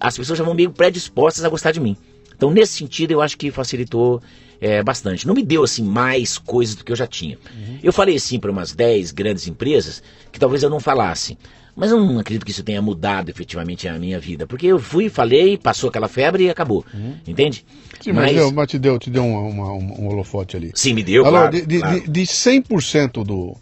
as 0.00 0.16
pessoas 0.16 0.38
já 0.38 0.44
vão 0.44 0.54
meio 0.54 0.70
predispostas 0.70 1.44
a 1.44 1.48
gostar 1.48 1.70
de 1.70 1.80
mim. 1.80 1.96
Então, 2.36 2.50
nesse 2.50 2.74
sentido, 2.74 3.12
eu 3.12 3.22
acho 3.22 3.38
que 3.38 3.50
facilitou 3.50 4.20
é, 4.60 4.82
bastante. 4.82 5.26
Não 5.26 5.34
me 5.34 5.42
deu 5.42 5.64
assim 5.64 5.82
mais 5.82 6.38
coisas 6.38 6.74
do 6.74 6.84
que 6.84 6.92
eu 6.92 6.96
já 6.96 7.06
tinha. 7.06 7.38
Uhum. 7.54 7.78
Eu 7.82 7.92
falei 7.92 8.18
sim 8.18 8.38
para 8.38 8.50
umas 8.50 8.72
10 8.72 9.12
grandes 9.12 9.46
empresas 9.46 10.02
que 10.32 10.38
talvez 10.38 10.62
eu 10.62 10.70
não 10.70 10.80
falasse. 10.80 11.36
Mas 11.76 11.90
eu 11.90 12.00
não 12.00 12.18
acredito 12.18 12.44
que 12.44 12.50
isso 12.50 12.64
tenha 12.64 12.80
mudado 12.80 13.28
efetivamente 13.28 13.86
a 13.86 13.98
minha 13.98 14.18
vida. 14.18 14.46
Porque 14.46 14.66
eu 14.66 14.78
fui, 14.78 15.10
falei, 15.10 15.58
passou 15.58 15.90
aquela 15.90 16.08
febre 16.08 16.44
e 16.44 16.50
acabou. 16.50 16.82
Uhum. 16.94 17.16
Entende? 17.26 17.66
Sim, 18.00 18.12
mas, 18.12 18.24
mas, 18.24 18.34
deu, 18.34 18.52
mas 18.52 18.68
te 18.68 18.78
deu, 18.78 18.98
te 18.98 19.10
deu 19.10 19.22
um, 19.22 19.48
uma, 19.50 19.72
um, 19.74 20.08
holofote 20.08 20.56
ali. 20.56 20.72
Sim, 20.74 20.94
me 20.94 21.02
deu. 21.02 21.26
Alô, 21.26 21.36
claro, 21.36 21.52
de, 21.52 21.66
de, 21.66 21.78
claro. 21.78 22.00
de, 22.00 22.08
de 22.08 22.22
100% 22.22 23.24
do, 23.24 23.54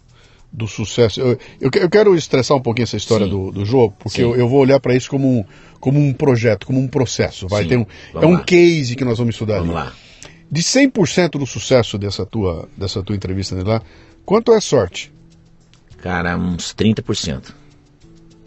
do 0.49 0.65
sucesso. 0.65 1.19
Eu, 1.19 1.37
eu, 1.59 1.69
eu, 1.73 1.89
quero 1.89 2.15
estressar 2.15 2.55
um 2.55 2.61
pouquinho 2.61 2.83
essa 2.83 2.95
história 2.95 3.27
do, 3.27 3.51
do 3.51 3.65
jogo, 3.65 3.93
porque 3.99 4.21
eu, 4.21 4.33
eu, 4.33 4.47
vou 4.47 4.61
olhar 4.61 4.79
para 4.79 4.95
isso 4.95 5.09
como 5.09 5.39
um, 5.39 5.45
como 5.81 5.99
um 5.99 6.13
projeto, 6.13 6.65
como 6.65 6.79
um 6.79 6.87
processo. 6.87 7.49
Vai 7.49 7.65
ter 7.65 7.77
um, 7.77 7.85
é 8.13 8.25
um 8.25 8.37
case 8.37 8.95
que 8.95 9.03
nós 9.03 9.17
vamos 9.17 9.35
estudar 9.35 9.59
vamos 9.59 9.75
ali. 9.75 9.85
lá. 9.87 9.93
De 10.49 10.61
100% 10.61 11.31
do 11.39 11.45
sucesso 11.45 11.97
dessa 11.97 12.25
tua, 12.25 12.69
dessa 12.77 13.01
tua 13.01 13.15
entrevista 13.15 13.55
lá, 13.63 13.81
quanto 14.25 14.53
é 14.53 14.59
sorte? 14.59 15.11
Cara, 15.97 16.37
uns 16.37 16.73
30%. 16.73 17.53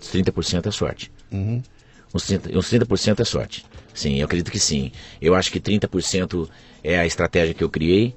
Uns 0.01 0.13
30% 0.13 0.67
é 0.67 0.71
sorte. 0.71 1.11
Uhum. 1.31 1.63
Uns 2.15 2.25
30%, 2.25 2.57
uns 2.57 2.71
30% 2.71 3.21
é 3.21 3.25
sorte. 3.25 3.67
Sim, 3.93 4.17
eu 4.17 4.27
acredito 4.27 4.51
que 4.51 4.61
sim. 4.61 4.93
Eu 5.21 5.35
acho 5.35 5.51
que 5.51 5.61
30% 5.61 6.49
é 6.85 6.99
a 6.99 7.07
estratégia 7.07 7.53
que 7.53 7.65
eu 7.65 7.69
criei 7.69 8.15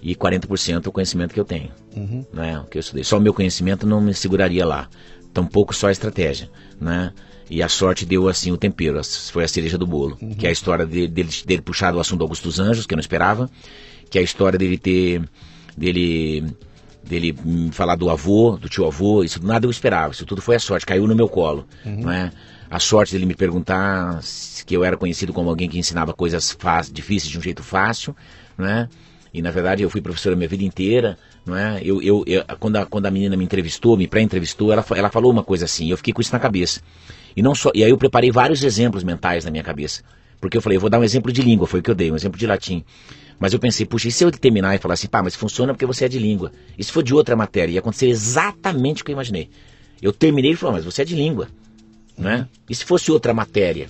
e 0.00 0.14
40% 0.14 0.86
é 0.86 0.88
o 0.88 0.92
conhecimento 0.92 1.34
que 1.34 1.40
eu 1.40 1.44
tenho. 1.44 1.70
Uhum. 1.96 2.24
Né, 2.32 2.60
o 2.60 2.64
que 2.64 2.78
eu 2.78 2.80
estudei. 2.80 3.02
Só 3.02 3.18
o 3.18 3.20
meu 3.20 3.34
conhecimento 3.34 3.86
não 3.86 4.00
me 4.00 4.14
seguraria 4.14 4.64
lá. 4.64 4.88
Tampouco 5.34 5.74
só 5.74 5.88
a 5.88 5.92
estratégia. 5.92 6.48
Né? 6.80 7.12
E 7.48 7.62
a 7.62 7.68
sorte 7.68 8.04
deu 8.04 8.28
assim 8.28 8.50
o 8.50 8.56
tempero, 8.56 9.00
foi 9.30 9.44
a 9.44 9.48
cereja 9.48 9.78
do 9.78 9.86
bolo. 9.86 10.18
Uhum. 10.20 10.34
Que 10.34 10.46
é 10.46 10.48
a 10.48 10.52
história 10.52 10.84
dele, 10.84 11.08
dele, 11.08 11.30
dele 11.44 11.62
puxar 11.62 11.94
o 11.94 12.00
assunto 12.00 12.18
do 12.18 12.24
Augusto 12.24 12.44
dos 12.44 12.58
Anjos, 12.58 12.86
que 12.86 12.94
eu 12.94 12.96
não 12.96 13.00
esperava. 13.00 13.48
Que 14.10 14.18
é 14.18 14.20
a 14.20 14.24
história 14.24 14.58
dele 14.58 14.78
ter. 14.78 15.22
dele 15.76 16.44
dele 17.06 17.34
falar 17.70 17.94
do 17.94 18.10
avô, 18.10 18.58
do 18.60 18.68
tio 18.68 18.84
avô, 18.84 19.22
isso 19.22 19.44
nada 19.44 19.64
eu 19.64 19.70
esperava, 19.70 20.12
isso 20.12 20.26
tudo 20.26 20.42
foi 20.42 20.56
a 20.56 20.58
sorte, 20.58 20.84
caiu 20.84 21.06
no 21.06 21.14
meu 21.14 21.28
colo, 21.28 21.64
uhum. 21.84 22.00
não 22.00 22.10
é? 22.10 22.32
A 22.68 22.80
sorte 22.80 23.12
dele 23.12 23.26
me 23.26 23.34
perguntar 23.34 24.20
que 24.66 24.76
eu 24.76 24.84
era 24.84 24.96
conhecido 24.96 25.32
como 25.32 25.48
alguém 25.48 25.68
que 25.68 25.78
ensinava 25.78 26.12
coisas 26.12 26.56
difíceis 26.92 27.30
de 27.30 27.38
um 27.38 27.40
jeito 27.40 27.62
fácil, 27.62 28.14
não 28.58 28.66
é? 28.66 28.88
E 29.32 29.40
na 29.40 29.50
verdade 29.50 29.82
eu 29.82 29.90
fui 29.90 30.00
professor 30.00 30.32
a 30.32 30.36
minha 30.36 30.48
vida 30.48 30.64
inteira, 30.64 31.16
não 31.44 31.56
é? 31.56 31.80
Eu, 31.82 32.02
eu, 32.02 32.24
eu 32.26 32.44
quando, 32.58 32.76
a, 32.76 32.86
quando 32.86 33.06
a 33.06 33.10
menina 33.10 33.36
me 33.36 33.44
entrevistou, 33.44 33.96
me 33.96 34.08
pré-entrevistou, 34.08 34.72
ela, 34.72 34.84
ela 34.96 35.10
falou 35.10 35.30
uma 35.30 35.44
coisa 35.44 35.64
assim, 35.64 35.90
eu 35.90 35.96
fiquei 35.96 36.12
com 36.12 36.20
isso 36.20 36.32
na 36.32 36.40
cabeça. 36.40 36.80
E 37.36 37.42
não 37.42 37.54
só, 37.54 37.70
e 37.74 37.84
aí 37.84 37.90
eu 37.90 37.98
preparei 37.98 38.30
vários 38.30 38.64
exemplos 38.64 39.04
mentais 39.04 39.44
na 39.44 39.50
minha 39.50 39.62
cabeça. 39.62 40.02
Porque 40.40 40.56
eu 40.56 40.62
falei, 40.62 40.76
eu 40.76 40.80
vou 40.80 40.88
dar 40.88 40.98
um 40.98 41.04
exemplo 41.04 41.30
de 41.30 41.42
língua, 41.42 41.66
foi 41.66 41.80
o 41.80 41.82
que 41.82 41.90
eu 41.90 41.94
dei, 41.94 42.10
um 42.10 42.16
exemplo 42.16 42.38
de 42.38 42.46
latim. 42.46 42.82
Mas 43.38 43.52
eu 43.52 43.58
pensei, 43.58 43.84
puxa, 43.84 44.08
e 44.08 44.12
se 44.12 44.24
eu 44.24 44.30
terminar 44.30 44.74
e 44.74 44.78
falar 44.78 44.94
assim, 44.94 45.06
pá, 45.06 45.22
mas 45.22 45.34
funciona 45.34 45.74
porque 45.74 45.84
você 45.84 46.06
é 46.06 46.08
de 46.08 46.18
língua. 46.18 46.52
E 46.78 46.82
se 46.82 46.90
for 46.90 47.02
de 47.02 47.14
outra 47.14 47.36
matéria? 47.36 47.72
Ia 47.74 47.80
acontecer 47.80 48.06
exatamente 48.06 49.02
o 49.02 49.04
que 49.04 49.10
eu 49.10 49.14
imaginei. 49.14 49.50
Eu 50.00 50.12
terminei 50.12 50.52
e 50.52 50.56
falei, 50.56 50.76
mas 50.76 50.84
você 50.84 51.02
é 51.02 51.04
de 51.04 51.14
língua. 51.14 51.48
Né? 52.16 52.48
E 52.68 52.74
se 52.74 52.84
fosse 52.84 53.12
outra 53.12 53.34
matéria? 53.34 53.88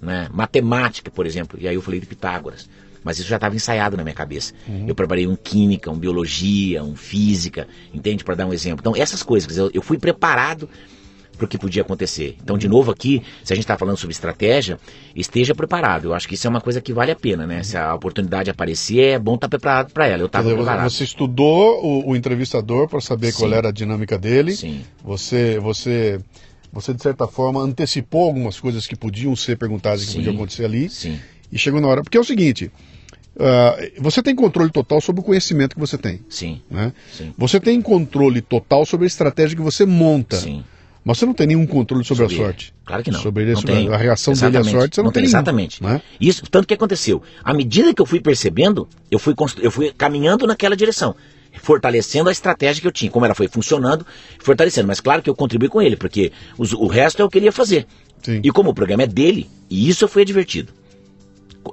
Né? 0.00 0.28
Matemática, 0.32 1.10
por 1.10 1.26
exemplo. 1.26 1.58
E 1.60 1.68
aí 1.68 1.74
eu 1.76 1.82
falei 1.82 2.00
de 2.00 2.06
Pitágoras. 2.06 2.68
Mas 3.04 3.18
isso 3.18 3.28
já 3.28 3.36
estava 3.36 3.54
ensaiado 3.54 3.96
na 3.96 4.02
minha 4.02 4.14
cabeça. 4.14 4.52
Uhum. 4.66 4.86
Eu 4.88 4.94
preparei 4.94 5.26
um 5.26 5.36
química, 5.36 5.90
um 5.90 5.98
biologia, 5.98 6.82
um 6.82 6.96
física, 6.96 7.68
entende? 7.92 8.24
Para 8.24 8.36
dar 8.36 8.46
um 8.46 8.52
exemplo. 8.52 8.80
Então, 8.80 8.94
essas 8.96 9.22
coisas, 9.22 9.56
eu, 9.56 9.70
eu 9.72 9.82
fui 9.82 9.98
preparado 9.98 10.68
para 11.42 11.46
o 11.46 11.48
que 11.48 11.58
podia 11.58 11.82
acontecer. 11.82 12.36
Então, 12.40 12.56
de 12.56 12.68
novo 12.68 12.90
aqui, 12.90 13.22
se 13.42 13.52
a 13.52 13.56
gente 13.56 13.64
está 13.64 13.76
falando 13.76 13.96
sobre 13.96 14.12
estratégia, 14.12 14.78
esteja 15.14 15.54
preparado. 15.54 16.08
Eu 16.08 16.14
acho 16.14 16.28
que 16.28 16.34
isso 16.34 16.46
é 16.46 16.50
uma 16.50 16.60
coisa 16.60 16.80
que 16.80 16.92
vale 16.92 17.10
a 17.10 17.16
pena, 17.16 17.46
né? 17.46 17.62
Se 17.62 17.76
a 17.76 17.94
oportunidade 17.94 18.48
aparecer, 18.50 19.14
é 19.14 19.18
bom 19.18 19.34
estar 19.34 19.48
tá 19.48 19.58
preparado 19.58 19.92
para 19.92 20.06
ela. 20.06 20.22
Eu 20.22 20.26
estava 20.26 20.54
preparado. 20.54 20.88
Você 20.88 21.04
estudou 21.04 21.84
o, 21.84 22.10
o 22.10 22.16
entrevistador 22.16 22.88
para 22.88 23.00
saber 23.00 23.32
Sim. 23.32 23.38
qual 23.40 23.52
era 23.52 23.68
a 23.68 23.72
dinâmica 23.72 24.16
dele. 24.16 24.54
Sim. 24.54 24.82
Você, 25.02 25.58
você, 25.58 26.20
você 26.72 26.94
de 26.94 27.02
certa 27.02 27.26
forma 27.26 27.60
antecipou 27.60 28.24
algumas 28.24 28.60
coisas 28.60 28.86
que 28.86 28.94
podiam 28.94 29.34
ser 29.34 29.58
perguntadas 29.58 30.04
e 30.04 30.06
que 30.06 30.14
podiam 30.14 30.34
acontecer 30.34 30.64
ali. 30.64 30.88
Sim. 30.88 31.18
E 31.50 31.58
chegou 31.58 31.80
na 31.80 31.88
hora. 31.88 32.02
Porque 32.02 32.16
é 32.16 32.20
o 32.20 32.24
seguinte. 32.24 32.70
Uh, 33.34 34.00
você 34.00 34.22
tem 34.22 34.34
controle 34.34 34.70
total 34.70 35.00
sobre 35.00 35.22
o 35.22 35.24
conhecimento 35.24 35.74
que 35.74 35.80
você 35.80 35.98
tem. 35.98 36.20
Sim. 36.28 36.60
Né? 36.70 36.92
Sim. 37.12 37.34
Você 37.36 37.58
tem 37.58 37.80
controle 37.80 38.40
total 38.42 38.84
sobre 38.84 39.06
a 39.06 39.08
estratégia 39.08 39.56
que 39.56 39.62
você 39.62 39.84
monta. 39.84 40.36
Sim. 40.36 40.62
Mas 41.04 41.18
você 41.18 41.26
não 41.26 41.34
tem 41.34 41.48
nenhum 41.48 41.66
controle 41.66 42.04
sobre, 42.04 42.24
sobre 42.24 42.42
a 42.42 42.46
sorte. 42.46 42.74
Claro 42.84 43.02
que 43.02 43.10
não. 43.10 43.20
Sobre, 43.20 43.44
não 43.46 43.56
sobre 43.56 43.92
a 43.92 43.96
reação 43.96 44.32
exatamente. 44.32 44.64
dele 44.64 44.76
à 44.76 44.80
sorte, 44.80 44.94
você 44.94 45.00
não, 45.00 45.06
não 45.06 45.12
tem. 45.12 45.24
Exatamente. 45.24 45.82
Né? 45.82 46.00
Isso, 46.20 46.42
tanto 46.48 46.66
que 46.66 46.74
aconteceu. 46.74 47.22
À 47.42 47.52
medida 47.52 47.92
que 47.92 48.00
eu 48.00 48.06
fui 48.06 48.20
percebendo, 48.20 48.88
eu 49.10 49.18
fui, 49.18 49.34
eu 49.60 49.70
fui 49.70 49.92
caminhando 49.92 50.46
naquela 50.46 50.76
direção. 50.76 51.14
Fortalecendo 51.60 52.28
a 52.28 52.32
estratégia 52.32 52.80
que 52.80 52.86
eu 52.86 52.92
tinha, 52.92 53.10
como 53.10 53.24
ela 53.24 53.34
foi 53.34 53.48
funcionando, 53.48 54.06
fortalecendo. 54.38 54.86
Mas 54.86 55.00
claro 55.00 55.20
que 55.22 55.28
eu 55.28 55.34
contribuí 55.34 55.68
com 55.68 55.82
ele, 55.82 55.96
porque 55.96 56.32
os, 56.56 56.72
o 56.72 56.86
resto 56.86 57.20
é 57.20 57.24
o 57.24 57.28
que 57.28 57.38
ele 57.38 57.46
ia 57.46 57.52
fazer. 57.52 57.86
Sim. 58.22 58.40
E 58.42 58.50
como 58.50 58.70
o 58.70 58.74
programa 58.74 59.02
é 59.02 59.06
dele, 59.06 59.50
e 59.68 59.88
isso 59.88 60.06
foi 60.06 60.24
divertido. 60.24 60.72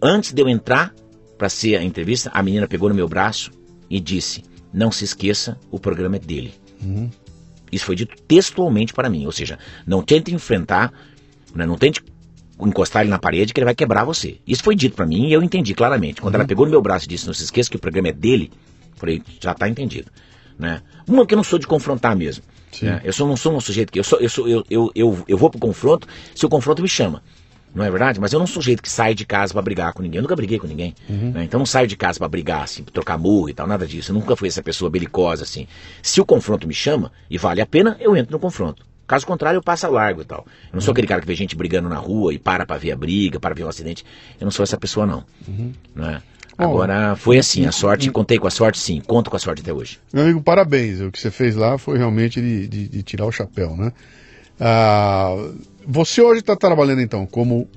Antes 0.01 0.33
de 0.33 0.41
eu 0.41 0.49
entrar 0.49 0.93
para 1.37 1.49
ser 1.49 1.77
a 1.77 1.83
entrevista, 1.83 2.29
a 2.33 2.43
menina 2.43 2.67
pegou 2.67 2.89
no 2.89 2.95
meu 2.95 3.07
braço 3.07 3.51
e 3.89 3.99
disse: 3.99 4.43
Não 4.73 4.91
se 4.91 5.05
esqueça, 5.05 5.57
o 5.71 5.79
programa 5.79 6.17
é 6.17 6.19
dele. 6.19 6.53
Uhum. 6.83 7.09
Isso 7.71 7.85
foi 7.85 7.95
dito 7.95 8.15
textualmente 8.27 8.93
para 8.93 9.09
mim. 9.09 9.25
Ou 9.25 9.31
seja, 9.31 9.57
não 9.85 10.01
tente 10.01 10.33
enfrentar, 10.33 10.91
né, 11.53 11.65
não 11.65 11.77
tente 11.77 12.03
encostar 12.59 13.01
ele 13.03 13.09
na 13.09 13.19
parede 13.19 13.53
que 13.53 13.59
ele 13.59 13.65
vai 13.65 13.75
quebrar 13.75 14.03
você. 14.03 14.37
Isso 14.45 14.63
foi 14.63 14.75
dito 14.75 14.95
para 14.95 15.05
mim 15.05 15.27
e 15.27 15.33
eu 15.33 15.41
entendi 15.41 15.73
claramente. 15.73 16.21
Quando 16.21 16.35
uhum. 16.35 16.41
ela 16.41 16.47
pegou 16.47 16.65
no 16.65 16.71
meu 16.71 16.81
braço 16.81 17.05
e 17.05 17.09
disse: 17.09 17.25
Não 17.25 17.33
se 17.33 17.43
esqueça 17.43 17.69
que 17.69 17.77
o 17.77 17.79
programa 17.79 18.09
é 18.09 18.13
dele, 18.13 18.51
falei: 18.95 19.21
Já 19.39 19.51
está 19.51 19.67
entendido. 19.67 20.11
Né? 20.57 20.81
Uma 21.07 21.25
que 21.25 21.33
eu 21.33 21.37
não 21.37 21.43
sou 21.43 21.57
de 21.57 21.65
confrontar 21.65 22.15
mesmo. 22.15 22.43
Né? 22.81 23.01
Eu 23.03 23.13
sou, 23.13 23.27
não 23.27 23.37
sou 23.37 23.55
um 23.55 23.61
sujeito 23.61 23.91
que. 23.91 23.99
Eu, 23.99 24.03
sou, 24.03 24.19
eu, 24.19 24.29
sou, 24.29 24.47
eu, 24.47 24.65
eu, 24.69 24.91
eu, 24.93 25.23
eu 25.27 25.37
vou 25.37 25.49
pro 25.49 25.59
confronto 25.59 26.07
se 26.35 26.45
o 26.45 26.49
confronto 26.49 26.81
me 26.81 26.87
chama. 26.89 27.23
Não 27.73 27.85
é 27.85 27.89
verdade? 27.89 28.19
Mas 28.19 28.33
eu 28.33 28.39
não 28.39 28.47
sou 28.47 28.59
um 28.59 28.61
sujeito 28.61 28.81
que 28.81 28.89
sai 28.89 29.13
de 29.13 29.25
casa 29.25 29.53
para 29.53 29.61
brigar 29.61 29.93
com 29.93 30.01
ninguém. 30.01 30.17
Eu 30.17 30.23
nunca 30.23 30.35
briguei 30.35 30.57
com 30.59 30.67
ninguém. 30.67 30.95
Uhum. 31.07 31.31
Né? 31.31 31.43
Então 31.43 31.59
não 31.59 31.65
saio 31.65 31.87
de 31.87 31.95
casa 31.95 32.19
para 32.19 32.27
brigar, 32.27 32.63
assim, 32.63 32.83
pra 32.83 32.91
trocar 32.91 33.17
murro 33.17 33.49
e 33.49 33.53
tal, 33.53 33.67
nada 33.67 33.85
disso. 33.85 34.11
Eu 34.11 34.15
nunca 34.15 34.35
fui 34.35 34.47
essa 34.47 34.63
pessoa 34.63 34.89
belicosa, 34.89 35.43
assim. 35.43 35.67
Se 36.01 36.19
o 36.19 36.25
confronto 36.25 36.67
me 36.67 36.73
chama 36.73 37.11
e 37.29 37.37
vale 37.37 37.61
a 37.61 37.65
pena, 37.65 37.95
eu 37.99 38.15
entro 38.17 38.31
no 38.31 38.39
confronto. 38.39 38.85
Caso 39.07 39.25
contrário, 39.25 39.57
eu 39.57 39.63
passo 39.63 39.87
a 39.87 39.89
largo 39.89 40.21
e 40.21 40.25
tal. 40.25 40.45
Eu 40.71 40.75
não 40.75 40.81
sou 40.81 40.91
aquele 40.91 41.07
cara 41.07 41.21
que 41.21 41.27
vê 41.27 41.33
gente 41.33 41.55
brigando 41.55 41.89
na 41.89 41.97
rua 41.97 42.33
e 42.33 42.37
para 42.37 42.65
para 42.65 42.77
ver 42.77 42.91
a 42.91 42.95
briga, 42.95 43.39
para 43.39 43.55
ver 43.55 43.63
um 43.63 43.69
acidente. 43.69 44.05
Eu 44.39 44.45
não 44.45 44.51
sou 44.51 44.63
essa 44.63 44.77
pessoa, 44.77 45.05
não. 45.05 45.23
Uhum. 45.47 45.71
Né? 45.95 46.21
Agora, 46.59 47.15
foi 47.15 47.37
assim, 47.37 47.65
a 47.65 47.71
sorte, 47.71 48.11
contei 48.11 48.37
com 48.37 48.45
a 48.45 48.51
sorte, 48.51 48.77
sim, 48.77 48.99
conto 48.99 49.29
com 49.29 49.37
a 49.37 49.39
sorte 49.39 49.61
até 49.61 49.71
hoje. 49.71 49.97
Meu 50.11 50.23
amigo, 50.23 50.41
parabéns. 50.41 50.99
O 50.99 51.09
que 51.09 51.19
você 51.19 51.31
fez 51.31 51.55
lá 51.55 51.77
foi 51.77 51.97
realmente 51.97 52.41
de, 52.41 52.67
de, 52.67 52.87
de 52.89 53.01
tirar 53.01 53.25
o 53.25 53.31
chapéu, 53.31 53.77
né? 53.77 53.93
Ah, 54.59 55.51
você 55.85 56.21
hoje 56.21 56.41
está 56.41 56.55
trabalhando, 56.55 57.01
então, 57.01 57.25
como 57.25 57.67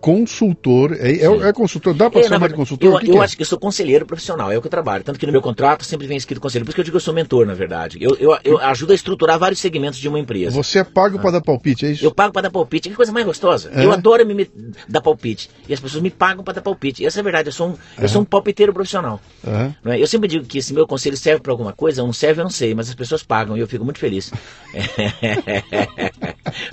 consultor. 0.00 0.96
É, 0.98 1.12
é, 1.12 1.48
é, 1.48 1.52
consultor? 1.52 1.94
Dá 1.94 2.10
para 2.10 2.20
é, 2.20 2.28
chamar 2.28 2.48
de 2.48 2.54
consultor? 2.54 2.94
Eu, 2.94 2.98
que 2.98 3.08
eu 3.08 3.12
que 3.12 3.18
é? 3.18 3.22
acho 3.22 3.36
que 3.36 3.42
eu 3.42 3.46
sou 3.46 3.58
conselheiro 3.58 4.06
profissional, 4.06 4.50
é 4.50 4.56
o 4.56 4.60
que 4.60 4.66
eu 4.66 4.70
trabalho. 4.70 5.04
Tanto 5.04 5.18
que 5.18 5.26
no 5.26 5.32
meu 5.32 5.42
contrato 5.42 5.84
sempre 5.84 6.06
vem 6.06 6.16
escrito 6.16 6.40
conselheiro. 6.40 6.64
Por 6.64 6.70
isso 6.70 6.76
que 6.76 6.80
eu 6.80 6.84
digo 6.84 6.94
que 6.94 6.96
eu 6.96 7.04
sou 7.04 7.14
mentor, 7.14 7.46
na 7.46 7.54
verdade. 7.54 7.98
Eu, 8.00 8.16
eu, 8.18 8.36
eu 8.42 8.58
ajudo 8.58 8.92
a 8.92 8.94
estruturar 8.94 9.38
vários 9.38 9.60
segmentos 9.60 9.98
de 9.98 10.08
uma 10.08 10.18
empresa. 10.18 10.50
Você 10.50 10.78
é 10.78 10.84
pago 10.84 11.18
ah. 11.18 11.20
para 11.20 11.30
dar 11.32 11.40
palpite, 11.42 11.86
é 11.86 11.90
isso? 11.90 12.04
Eu 12.04 12.12
pago 12.12 12.32
para 12.32 12.42
dar 12.42 12.50
palpite. 12.50 12.88
Que 12.88 12.94
coisa 12.94 13.12
mais 13.12 13.26
gostosa. 13.26 13.70
É? 13.72 13.84
Eu 13.84 13.92
adoro 13.92 14.26
me, 14.26 14.34
me, 14.34 14.50
dar 14.88 15.00
palpite. 15.00 15.50
E 15.68 15.74
as 15.74 15.80
pessoas 15.80 16.02
me 16.02 16.10
pagam 16.10 16.42
para 16.42 16.54
dar 16.54 16.62
palpite. 16.62 17.02
E 17.02 17.06
essa 17.06 17.18
é 17.18 17.20
a 17.20 17.24
verdade. 17.24 17.48
Eu 17.48 17.52
sou 17.52 17.68
um, 17.68 17.74
eu 18.00 18.08
sou 18.08 18.22
um 18.22 18.24
palpiteiro 18.24 18.72
profissional. 18.72 19.20
É? 19.84 20.00
Eu 20.00 20.06
sempre 20.06 20.28
digo 20.28 20.46
que 20.46 20.62
se 20.62 20.72
meu 20.72 20.86
conselho 20.86 21.16
serve 21.16 21.42
para 21.42 21.52
alguma 21.52 21.72
coisa, 21.72 22.02
não 22.02 22.12
serve, 22.12 22.40
eu 22.40 22.44
não 22.44 22.50
sei. 22.50 22.74
Mas 22.74 22.88
as 22.88 22.94
pessoas 22.94 23.22
pagam 23.22 23.56
e 23.56 23.60
eu 23.60 23.68
fico 23.68 23.84
muito 23.84 23.98
feliz. 23.98 24.32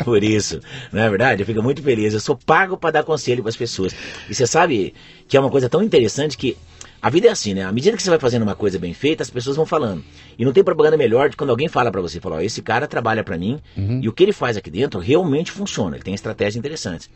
Por 0.03 0.23
isso. 0.23 0.59
Não 0.91 1.03
é 1.03 1.09
verdade? 1.09 1.41
Eu 1.41 1.45
fico 1.45 1.61
muito 1.61 1.83
feliz. 1.83 2.13
Eu 2.13 2.19
sou 2.19 2.35
pago 2.35 2.77
para 2.77 2.91
dar 2.91 3.03
conselho 3.03 3.16
para 3.41 3.49
as 3.49 3.57
pessoas. 3.57 3.93
E 4.29 4.33
você 4.33 4.47
sabe 4.47 4.93
que 5.27 5.35
é 5.35 5.39
uma 5.39 5.49
coisa 5.49 5.69
tão 5.69 5.83
interessante 5.83 6.37
que 6.37 6.57
a 7.01 7.09
vida 7.09 7.27
é 7.27 7.29
assim, 7.29 7.53
né? 7.53 7.63
À 7.63 7.71
medida 7.71 7.95
que 7.95 8.01
você 8.01 8.09
vai 8.09 8.19
fazendo 8.19 8.41
uma 8.41 8.55
coisa 8.55 8.79
bem 8.79 8.93
feita, 8.93 9.21
as 9.21 9.29
pessoas 9.29 9.55
vão 9.55 9.65
falando. 9.65 10.03
E 10.37 10.43
não 10.43 10.51
tem 10.51 10.63
propaganda 10.63 10.97
melhor 10.97 11.29
de 11.29 11.37
quando 11.37 11.51
alguém 11.51 11.67
fala 11.67 11.91
para 11.91 12.01
você, 12.01 12.19
fala, 12.19 12.37
ó, 12.37 12.41
esse 12.41 12.61
cara 12.61 12.87
trabalha 12.87 13.23
para 13.23 13.37
mim 13.37 13.59
uhum. 13.77 14.01
e 14.01 14.09
o 14.09 14.13
que 14.13 14.23
ele 14.23 14.33
faz 14.33 14.57
aqui 14.57 14.71
dentro 14.71 14.99
realmente 14.99 15.51
funciona, 15.51 15.95
ele 15.95 16.03
tem 16.03 16.13
estratégias 16.13 16.55
interessantes. 16.55 17.09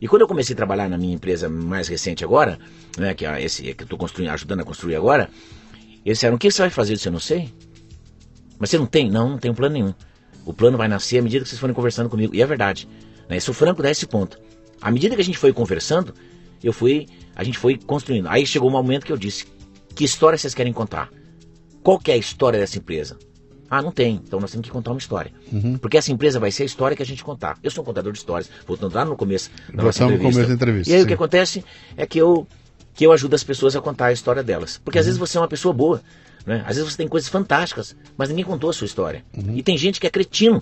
E 0.00 0.08
quando 0.08 0.22
eu 0.22 0.28
comecei 0.28 0.54
a 0.54 0.56
trabalhar 0.56 0.88
na 0.88 0.98
minha 0.98 1.14
empresa 1.14 1.48
mais 1.48 1.86
recente 1.86 2.24
agora, 2.24 2.58
né, 2.98 3.14
que 3.14 3.24
é 3.24 3.42
esse 3.42 3.62
que 3.74 3.82
eu 3.82 3.84
estou 3.84 3.98
construindo, 3.98 4.30
ajudando 4.30 4.60
a 4.60 4.64
construir 4.64 4.96
agora, 4.96 5.28
eles 6.04 6.18
disseram, 6.18 6.36
o 6.36 6.38
que 6.38 6.50
você 6.50 6.62
vai 6.62 6.70
fazer? 6.70 6.92
Eu 6.92 6.96
disse, 6.96 7.08
eu 7.08 7.12
não 7.12 7.20
sei. 7.20 7.52
Mas 8.58 8.70
você 8.70 8.78
não 8.78 8.86
tem? 8.86 9.10
Não, 9.10 9.30
não 9.30 9.38
tem 9.38 9.52
plano 9.54 9.74
nenhum. 9.74 9.94
O 10.44 10.52
plano 10.52 10.76
vai 10.76 10.88
nascer 10.88 11.18
à 11.18 11.22
medida 11.22 11.44
que 11.44 11.48
vocês 11.48 11.60
forem 11.60 11.74
conversando 11.74 12.08
comigo. 12.08 12.34
E 12.34 12.42
é 12.42 12.46
verdade. 12.46 12.88
Né? 13.28 13.36
Isso 13.36 13.50
o 13.50 13.54
Franco 13.54 13.82
dá 13.82 13.90
esse 13.90 14.06
ponto. 14.06 14.38
À 14.80 14.90
medida 14.90 15.14
que 15.14 15.20
a 15.20 15.24
gente 15.24 15.38
foi 15.38 15.52
conversando, 15.52 16.14
eu 16.62 16.72
fui, 16.72 17.06
a 17.34 17.44
gente 17.44 17.58
foi 17.58 17.76
construindo. 17.76 18.28
Aí 18.28 18.46
chegou 18.46 18.68
um 18.68 18.72
momento 18.72 19.04
que 19.04 19.12
eu 19.12 19.16
disse: 19.16 19.46
que 19.94 20.04
história 20.04 20.38
vocês 20.38 20.54
querem 20.54 20.72
contar? 20.72 21.10
Qual 21.82 21.98
que 21.98 22.10
é 22.10 22.14
a 22.14 22.16
história 22.16 22.58
dessa 22.58 22.78
empresa? 22.78 23.18
Ah, 23.70 23.80
não 23.80 23.92
tem. 23.92 24.20
Então 24.26 24.40
nós 24.40 24.50
temos 24.50 24.66
que 24.66 24.72
contar 24.72 24.90
uma 24.90 24.98
história. 24.98 25.32
Uhum. 25.52 25.78
Porque 25.78 25.96
essa 25.96 26.10
empresa 26.10 26.40
vai 26.40 26.50
ser 26.50 26.64
a 26.64 26.66
história 26.66 26.96
que 26.96 27.02
a 27.02 27.06
gente 27.06 27.22
contar. 27.22 27.56
Eu 27.62 27.70
sou 27.70 27.82
um 27.82 27.84
contador 27.84 28.12
de 28.12 28.18
histórias. 28.18 28.50
Voltando 28.66 28.94
lá 28.94 29.04
no 29.04 29.16
começo 29.16 29.48
da 29.72 29.84
nossa 29.84 30.02
entrevista. 30.02 30.28
No 30.28 30.32
começo 30.32 30.48
da 30.48 30.54
entrevista. 30.54 30.90
E 30.90 30.94
aí 30.94 31.00
sim. 31.00 31.04
o 31.04 31.08
que 31.08 31.14
acontece 31.14 31.64
é 31.96 32.04
que 32.04 32.18
eu, 32.18 32.46
que 32.94 33.06
eu 33.06 33.12
ajudo 33.12 33.34
as 33.34 33.44
pessoas 33.44 33.76
a 33.76 33.80
contar 33.80 34.06
a 34.06 34.12
história 34.12 34.42
delas. 34.42 34.80
Porque 34.84 34.98
uhum. 34.98 35.00
às 35.00 35.06
vezes 35.06 35.18
você 35.18 35.38
é 35.38 35.40
uma 35.40 35.46
pessoa 35.46 35.72
boa. 35.72 36.02
Né? 36.44 36.64
Às 36.66 36.76
vezes 36.76 36.90
você 36.90 36.96
tem 36.96 37.06
coisas 37.06 37.28
fantásticas, 37.28 37.94
mas 38.16 38.28
ninguém 38.28 38.44
contou 38.44 38.70
a 38.70 38.72
sua 38.72 38.86
história. 38.86 39.24
Uhum. 39.36 39.56
E 39.56 39.62
tem 39.62 39.78
gente 39.78 40.00
que 40.00 40.06
é 40.06 40.10
cretino, 40.10 40.60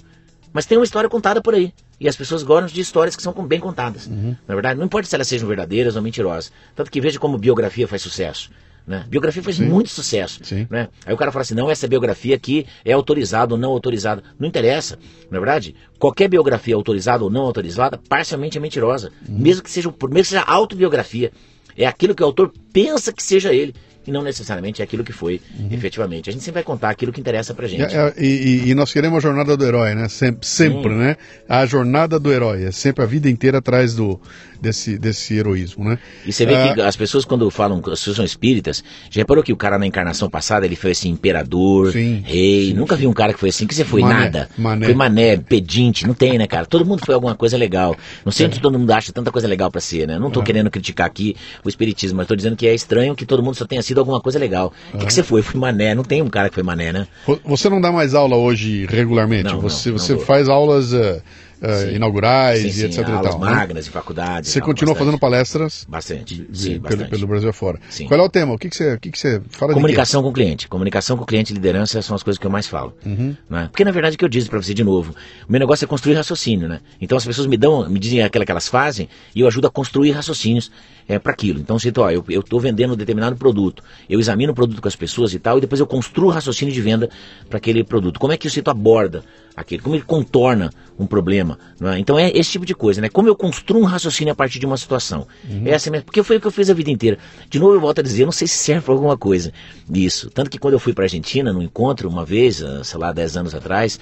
mas 0.52 0.66
tem 0.66 0.76
uma 0.76 0.84
história 0.84 1.08
contada 1.08 1.40
por 1.40 1.54
aí. 1.54 1.72
E 2.00 2.08
as 2.08 2.16
pessoas 2.16 2.42
gostam 2.42 2.72
de 2.72 2.80
histórias 2.80 3.16
que 3.16 3.22
são 3.22 3.32
bem 3.46 3.58
contadas. 3.58 4.06
Uhum. 4.06 4.36
Na 4.46 4.54
verdade, 4.54 4.78
não 4.78 4.86
importa 4.86 5.08
se 5.08 5.14
elas 5.14 5.26
sejam 5.26 5.48
verdadeiras 5.48 5.96
ou 5.96 6.02
mentirosas. 6.02 6.52
Tanto 6.74 6.90
que 6.90 7.00
veja 7.00 7.18
como 7.18 7.36
biografia 7.36 7.88
faz 7.88 8.02
sucesso. 8.02 8.50
Né? 8.86 9.04
Biografia 9.06 9.42
faz 9.42 9.56
Sim. 9.56 9.66
muito 9.66 9.90
sucesso. 9.90 10.40
Sim. 10.42 10.66
Né? 10.70 10.88
Aí 11.04 11.12
o 11.12 11.16
cara 11.16 11.30
fala 11.30 11.42
assim: 11.42 11.54
não, 11.54 11.70
essa 11.70 11.86
biografia 11.86 12.34
aqui 12.34 12.66
é 12.84 12.92
autorizada 12.92 13.52
ou 13.52 13.60
não 13.60 13.70
autorizada. 13.70 14.22
Não 14.38 14.48
interessa. 14.48 14.98
Na 15.30 15.38
verdade, 15.38 15.74
qualquer 15.98 16.26
biografia 16.26 16.74
autorizada 16.74 17.22
ou 17.22 17.28
não 17.28 17.42
autorizada, 17.42 18.00
parcialmente 18.08 18.56
é 18.56 18.60
mentirosa. 18.60 19.12
Uhum. 19.28 19.38
Mesmo, 19.38 19.62
que 19.62 19.70
seja, 19.70 19.88
mesmo 19.88 20.14
que 20.14 20.24
seja 20.24 20.42
autobiografia. 20.42 21.30
É 21.76 21.86
aquilo 21.86 22.14
que 22.14 22.22
o 22.22 22.26
autor 22.26 22.52
pensa 22.72 23.12
que 23.12 23.22
seja 23.22 23.52
ele 23.52 23.74
e 24.08 24.10
não 24.10 24.22
necessariamente 24.22 24.80
é 24.80 24.84
aquilo 24.84 25.04
que 25.04 25.12
foi 25.12 25.38
uhum. 25.58 25.68
efetivamente. 25.70 26.30
A 26.30 26.32
gente 26.32 26.42
sempre 26.42 26.60
vai 26.60 26.64
contar 26.64 26.88
aquilo 26.88 27.12
que 27.12 27.20
interessa 27.20 27.52
pra 27.52 27.68
gente. 27.68 27.94
É, 27.94 28.08
é, 28.08 28.14
e, 28.16 28.70
e, 28.70 28.74
nós 28.74 28.90
queremos 28.90 29.18
a 29.18 29.20
jornada 29.20 29.54
do 29.54 29.62
herói, 29.66 29.94
né? 29.94 30.08
Sempre, 30.08 30.48
sempre 30.48 30.94
né? 30.94 31.16
A 31.46 31.66
jornada 31.66 32.18
do 32.18 32.32
herói. 32.32 32.64
É 32.64 32.72
sempre 32.72 33.04
a 33.04 33.06
vida 33.06 33.28
inteira 33.28 33.58
atrás 33.58 33.94
do, 33.94 34.18
desse, 34.60 34.98
desse 34.98 35.34
heroísmo, 35.34 35.84
né? 35.84 35.98
E 36.26 36.32
você 36.32 36.44
vê 36.46 36.54
ah, 36.54 36.74
que 36.74 36.80
as 36.80 36.96
pessoas 36.96 37.24
quando 37.24 37.50
falam, 37.50 37.78
as 37.78 37.98
pessoas 38.00 38.16
são 38.16 38.24
espíritas, 38.24 38.82
já 39.10 39.20
reparou 39.20 39.42
que 39.42 39.52
o 39.52 39.56
cara 39.56 39.78
na 39.78 39.86
encarnação 39.86 40.28
passada 40.28 40.66
ele 40.66 40.76
foi 40.76 40.92
assim, 40.92 41.10
imperador, 41.10 41.92
sim, 41.92 42.22
rei. 42.24 42.66
sim, 42.68 42.74
Nunca 42.74 42.94
sim. 42.96 43.02
vi 43.02 43.06
um 43.06 43.12
cara 43.12 43.32
que 43.32 43.40
foi 43.40 43.48
assim, 43.50 43.66
que 43.66 43.74
você 43.74 43.84
foi 43.84 44.02
mané, 44.02 44.14
nada. 44.14 44.48
Mané. 44.58 44.86
Foi 44.86 44.94
mané, 44.94 45.36
pedinte, 45.36 46.06
não 46.06 46.14
tem, 46.14 46.38
né, 46.38 46.46
cara? 46.46 46.66
Todo 46.66 46.84
mundo 46.84 47.02
foi 47.04 47.14
alguma 47.14 47.34
coisa 47.34 47.56
legal. 47.56 47.96
Não 48.24 48.32
sei 48.32 48.46
É. 48.46 48.48
onde 48.48 48.60
todo 48.60 48.78
mundo 48.78 48.90
acha 48.90 49.12
tanta 49.12 49.30
coisa 49.30 49.46
legal 49.48 49.70
pra 49.70 49.80
ser, 49.80 50.06
né? 50.06 50.18
Não 50.18 50.30
tô 50.30 50.40
É. 50.40 50.44
querendo 50.44 50.70
criticar 50.70 51.06
aqui 51.06 51.36
o 51.64 51.68
espiritismo, 51.68 52.16
mas 52.16 52.26
tô 52.26 52.34
dizendo 52.36 52.56
que 52.56 52.66
é 52.66 52.74
estranho 52.74 53.14
que 53.14 53.24
todo 53.26 53.42
mundo 53.42 53.54
só 53.54 53.64
tenha 53.66 53.82
sido 53.82 53.98
alguma 53.98 54.20
coisa 54.20 54.38
legal. 54.38 54.72
O 54.92 54.98
que, 54.98 55.06
que 55.06 55.12
você 55.12 55.22
foi? 55.22 55.42
Fui 55.42 55.58
mané. 55.58 55.94
Não 55.94 56.04
tem 56.04 56.20
um 56.22 56.28
cara 56.28 56.48
que 56.48 56.54
foi 56.54 56.62
mané, 56.64 56.92
né? 56.92 57.06
Você 57.44 57.68
não 57.68 57.80
dá 57.80 57.90
mais 57.92 58.14
aula 58.14 58.36
hoje 58.36 58.86
regularmente? 58.86 59.44
Não, 59.44 59.60
você 59.60 59.90
não, 59.90 59.96
não 59.96 60.02
você 60.04 60.16
faz 60.18 60.48
aulas 60.48 60.92
eh, 60.92 61.20
Sim. 61.60 61.96
inaugurais 61.96 62.60
sim, 62.60 62.68
e 62.68 62.72
sim, 62.72 62.84
etc. 62.84 62.98
e 62.98 63.10
aulas 63.12 63.30
tal, 63.30 63.40
né? 63.40 63.50
magnas 63.50 63.86
e 63.86 63.90
faculdades. 63.90 64.48
e 64.48 64.52
Você 64.52 64.60
tal, 64.60 64.68
continua 64.68 64.94
fazendo 64.94 65.18
palestras 65.18 65.84
Bastante. 65.88 66.46
Sim, 66.52 66.68
pelo, 66.68 66.80
bastante. 66.80 67.10
pelo 67.10 67.26
Brasil 67.26 67.50
afora. 67.50 67.80
Sim. 67.90 68.06
Qual 68.06 68.18
é 68.18 68.22
o 68.22 68.28
tema? 68.28 68.54
O 68.54 68.58
que, 68.58 68.68
que 68.68 68.76
você, 68.76 68.94
o 68.94 69.00
que, 69.00 69.10
que 69.10 69.18
você 69.18 69.40
fala 69.50 69.72
Comunicação 69.72 70.22
com 70.22 70.28
o 70.28 70.32
cliente. 70.32 70.68
Comunicação 70.68 71.16
com 71.16 71.24
o 71.24 71.26
cliente 71.26 71.52
e 71.52 71.54
liderança 71.54 72.00
são 72.02 72.14
as 72.14 72.22
coisas 72.22 72.38
que 72.38 72.46
eu 72.46 72.50
mais 72.50 72.66
falo. 72.66 72.94
Uhum. 73.04 73.36
né? 73.48 73.68
Porque 73.70 73.84
na 73.84 73.90
verdade 73.90 74.14
o 74.16 74.18
que 74.18 74.24
eu 74.24 74.28
disse 74.28 74.48
para 74.48 74.60
você 74.60 74.72
de 74.72 74.84
novo, 74.84 75.14
o 75.48 75.52
meu 75.52 75.58
negócio 75.58 75.84
é 75.84 75.88
construir 75.88 76.14
raciocínio, 76.14 76.68
né? 76.68 76.80
Então 77.00 77.18
as 77.18 77.24
pessoas 77.24 77.46
me 77.46 77.56
dão, 77.56 77.88
me 77.88 77.98
dizem 77.98 78.22
aquilo 78.22 78.44
que 78.44 78.50
elas 78.50 78.68
fazem 78.68 79.08
e 79.34 79.40
eu 79.40 79.46
ajudo 79.46 79.66
a 79.66 79.70
construir 79.70 80.12
raciocínios 80.12 80.70
é, 81.08 81.18
para 81.18 81.32
aquilo. 81.32 81.58
Então, 81.58 81.78
cito, 81.78 82.02
ó, 82.02 82.10
eu 82.10 82.22
estou 82.28 82.60
vendendo 82.60 82.92
um 82.92 82.96
determinado 82.96 83.34
produto, 83.36 83.82
eu 84.08 84.20
examino 84.20 84.52
o 84.52 84.54
produto 84.54 84.82
com 84.82 84.88
as 84.88 84.94
pessoas 84.94 85.32
e 85.32 85.38
tal, 85.38 85.58
e 85.58 85.60
depois 85.60 85.80
eu 85.80 85.86
construo 85.86 86.28
o 86.28 86.30
raciocínio 86.30 86.72
de 86.72 86.80
venda 86.82 87.08
para 87.48 87.56
aquele 87.56 87.82
produto. 87.82 88.20
Como 88.20 88.32
é 88.32 88.36
que 88.36 88.46
o 88.46 88.50
Cito 88.50 88.70
aborda 88.70 89.24
aquele? 89.56 89.80
Como 89.80 89.96
ele 89.96 90.04
contorna 90.04 90.70
um 90.98 91.06
problema? 91.06 91.58
É? 91.80 91.98
Então 91.98 92.18
é 92.18 92.30
esse 92.30 92.52
tipo 92.52 92.66
de 92.66 92.74
coisa, 92.74 93.00
né? 93.00 93.08
Como 93.08 93.26
eu 93.26 93.34
construo 93.34 93.80
um 93.80 93.84
raciocínio 93.84 94.32
a 94.32 94.36
partir 94.36 94.58
de 94.58 94.66
uma 94.66 94.76
situação. 94.76 95.26
Uhum. 95.48 95.62
Essa 95.64 95.88
é 95.96 96.00
porque 96.00 96.22
foi 96.22 96.36
o 96.36 96.40
que 96.40 96.46
eu 96.46 96.50
fiz 96.50 96.68
a 96.68 96.74
vida 96.74 96.90
inteira. 96.90 97.18
De 97.48 97.58
novo 97.58 97.74
eu 97.74 97.80
volto 97.80 98.00
a 98.00 98.02
dizer, 98.02 98.22
eu 98.22 98.26
não 98.26 98.32
sei 98.32 98.46
se 98.46 98.58
serve 98.58 98.82
para 98.82 98.92
alguma 98.92 99.16
coisa 99.16 99.52
disso. 99.88 100.30
Tanto 100.30 100.50
que 100.50 100.58
quando 100.58 100.74
eu 100.74 100.80
fui 100.80 100.92
para 100.92 101.04
a 101.04 101.06
Argentina, 101.06 101.52
no 101.52 101.62
encontro, 101.62 102.08
uma 102.08 102.24
vez, 102.24 102.62
ah, 102.62 102.84
sei 102.84 102.98
lá, 102.98 103.12
10 103.12 103.36
anos 103.38 103.54
atrás, 103.54 103.98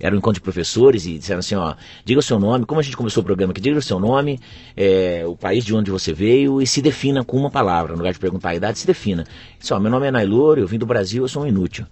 era 0.00 0.14
um 0.14 0.18
encontro 0.18 0.40
de 0.40 0.42
professores 0.42 1.06
e 1.06 1.18
disseram 1.18 1.40
assim, 1.40 1.54
ó, 1.54 1.74
diga 2.04 2.20
o 2.20 2.22
seu 2.22 2.38
nome, 2.38 2.64
como 2.64 2.80
a 2.80 2.82
gente 2.82 2.96
começou 2.96 3.22
o 3.22 3.24
programa 3.24 3.52
aqui, 3.52 3.60
diga 3.60 3.78
o 3.78 3.82
seu 3.82 3.98
nome, 3.98 4.40
é, 4.76 5.24
o 5.26 5.36
país 5.36 5.64
de 5.64 5.74
onde 5.74 5.90
você 5.90 6.12
veio 6.12 6.62
e 6.62 6.66
se 6.66 6.80
defina 6.80 7.24
com 7.24 7.36
uma 7.36 7.50
palavra. 7.50 7.92
No 7.92 7.98
lugar 7.98 8.12
de 8.12 8.18
perguntar 8.18 8.50
a 8.50 8.54
idade, 8.54 8.78
se 8.78 8.86
defina. 8.86 9.24
Disse, 9.58 9.72
ó, 9.74 9.80
meu 9.80 9.90
nome 9.90 10.06
é 10.06 10.10
Nailor, 10.10 10.58
eu 10.58 10.66
vim 10.66 10.78
do 10.78 10.86
Brasil, 10.86 11.24
eu 11.24 11.28
sou 11.28 11.42
um 11.42 11.46
inútil. 11.46 11.86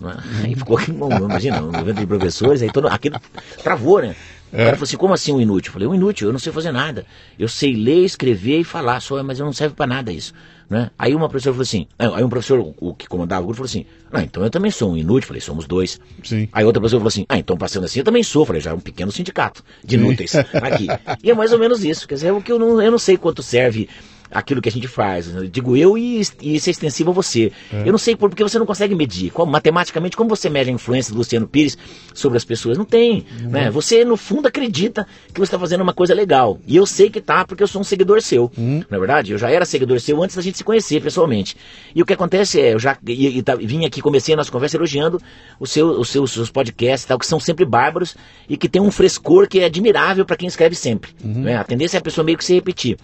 Aí 0.42 0.54
ficou 0.54 0.78
aqui, 0.78 0.90
imagina, 0.90 1.62
um 1.62 1.74
evento 1.78 1.98
de 2.00 2.06
professores, 2.06 2.62
aí 2.62 2.72
todo, 2.72 2.88
aquilo 2.88 3.20
travou, 3.62 4.00
né? 4.00 4.16
É. 4.52 4.62
O 4.62 4.64
cara 4.64 4.76
falou 4.76 4.84
assim, 4.84 4.96
como 4.96 5.14
assim 5.14 5.32
um 5.32 5.40
inútil? 5.40 5.68
Eu 5.68 5.72
falei, 5.74 5.88
um 5.88 5.94
inútil, 5.94 6.28
eu 6.28 6.32
não 6.32 6.38
sei 6.40 6.52
fazer 6.52 6.72
nada. 6.72 7.06
Eu 7.38 7.48
sei 7.48 7.74
ler, 7.74 8.04
escrever 8.04 8.60
e 8.60 8.64
falar 8.64 9.00
só, 9.00 9.22
mas 9.22 9.38
eu 9.38 9.46
não 9.46 9.52
serve 9.52 9.74
para 9.74 9.86
nada 9.86 10.12
isso. 10.12 10.32
Né? 10.70 10.88
Aí 10.96 11.16
uma 11.16 11.28
professora 11.28 11.54
falou 11.54 11.64
assim, 11.64 11.88
aí 11.98 12.22
um 12.22 12.28
professor, 12.28 12.74
o 12.78 12.94
que 12.94 13.08
comandava 13.08 13.42
o 13.42 13.46
grupo, 13.46 13.56
falou 13.56 13.68
assim, 13.68 13.84
ah, 14.12 14.22
então 14.22 14.40
eu 14.44 14.50
também 14.50 14.70
sou 14.70 14.92
um 14.92 14.96
inútil, 14.96 15.26
falei, 15.26 15.40
somos 15.40 15.66
dois. 15.66 15.98
Sim. 16.22 16.48
Aí 16.52 16.64
outra 16.64 16.80
pessoa 16.80 17.00
falou 17.00 17.08
assim, 17.08 17.26
ah, 17.28 17.36
então 17.36 17.56
passando 17.56 17.86
assim 17.86 17.98
eu 17.98 18.04
também 18.04 18.22
sou, 18.22 18.46
falei, 18.46 18.62
já 18.62 18.70
é 18.70 18.74
um 18.74 18.78
pequeno 18.78 19.10
sindicato 19.10 19.64
de 19.84 19.96
inúteis 19.96 20.32
aqui. 20.36 20.86
E 21.24 21.30
é 21.32 21.34
mais 21.34 21.52
ou 21.52 21.58
menos 21.58 21.84
isso, 21.84 22.06
quer 22.06 22.14
dizer, 22.14 22.28
é 22.28 22.32
o 22.32 22.40
que 22.40 22.52
eu 22.52 22.58
não, 22.58 22.80
eu 22.80 22.90
não 22.92 22.98
sei 23.00 23.16
quanto 23.16 23.42
serve 23.42 23.88
aquilo 24.30 24.60
que 24.60 24.68
a 24.68 24.72
gente 24.72 24.88
faz. 24.88 25.30
Digo 25.50 25.76
eu 25.76 25.98
e, 25.98 26.22
e 26.40 26.56
isso 26.56 26.68
é 26.68 26.72
extensivo 26.72 27.10
a 27.10 27.14
você. 27.14 27.52
É. 27.72 27.82
Eu 27.86 27.92
não 27.92 27.98
sei 27.98 28.16
por 28.16 28.30
porque 28.30 28.42
você 28.42 28.58
não 28.58 28.66
consegue 28.66 28.94
medir. 28.94 29.30
Como, 29.30 29.50
matematicamente, 29.50 30.16
como 30.16 30.30
você 30.30 30.48
mede 30.48 30.70
a 30.70 30.72
influência 30.72 31.12
do 31.12 31.18
Luciano 31.18 31.46
Pires 31.46 31.76
sobre 32.14 32.38
as 32.38 32.44
pessoas? 32.44 32.78
Não 32.78 32.84
tem. 32.84 33.26
Uhum. 33.42 33.50
Né? 33.50 33.70
Você, 33.70 34.04
no 34.04 34.16
fundo, 34.16 34.46
acredita 34.46 35.06
que 35.32 35.40
você 35.40 35.44
está 35.44 35.58
fazendo 35.58 35.80
uma 35.82 35.92
coisa 35.92 36.14
legal. 36.14 36.58
E 36.66 36.76
eu 36.76 36.86
sei 36.86 37.10
que 37.10 37.20
tá, 37.20 37.44
porque 37.44 37.62
eu 37.62 37.68
sou 37.68 37.80
um 37.80 37.84
seguidor 37.84 38.22
seu. 38.22 38.50
Uhum. 38.56 38.84
Na 38.88 38.96
é 38.96 39.00
verdade, 39.00 39.32
eu 39.32 39.38
já 39.38 39.50
era 39.50 39.64
seguidor 39.64 40.00
seu 40.00 40.22
antes 40.22 40.36
da 40.36 40.42
gente 40.42 40.58
se 40.58 40.64
conhecer 40.64 41.02
pessoalmente. 41.02 41.56
E 41.94 42.00
o 42.00 42.06
que 42.06 42.12
acontece 42.12 42.60
é, 42.60 42.74
eu 42.74 42.78
já 42.78 42.96
e, 43.06 43.38
e, 43.38 43.42
tá, 43.42 43.56
vim 43.56 43.84
aqui, 43.84 44.00
comecei 44.00 44.34
a 44.34 44.36
nossa 44.36 44.50
conversa 44.50 44.76
elogiando 44.76 45.20
o 45.58 45.66
seu, 45.66 46.00
os 46.00 46.08
seus, 46.08 46.32
seus 46.32 46.50
podcasts, 46.50 47.04
tal, 47.04 47.18
que 47.18 47.26
são 47.26 47.40
sempre 47.40 47.64
bárbaros 47.64 48.16
e 48.48 48.56
que 48.56 48.68
tem 48.68 48.80
um 48.80 48.90
frescor 48.90 49.48
que 49.48 49.60
é 49.60 49.64
admirável 49.64 50.24
para 50.24 50.36
quem 50.36 50.48
escreve 50.48 50.74
sempre. 50.74 51.10
Uhum. 51.22 51.42
Né? 51.42 51.56
A 51.56 51.64
tendência 51.64 51.96
é 51.96 52.00
a 52.00 52.02
pessoa 52.02 52.24
meio 52.24 52.38
que 52.38 52.44
se 52.44 52.54
repetir. 52.54 52.96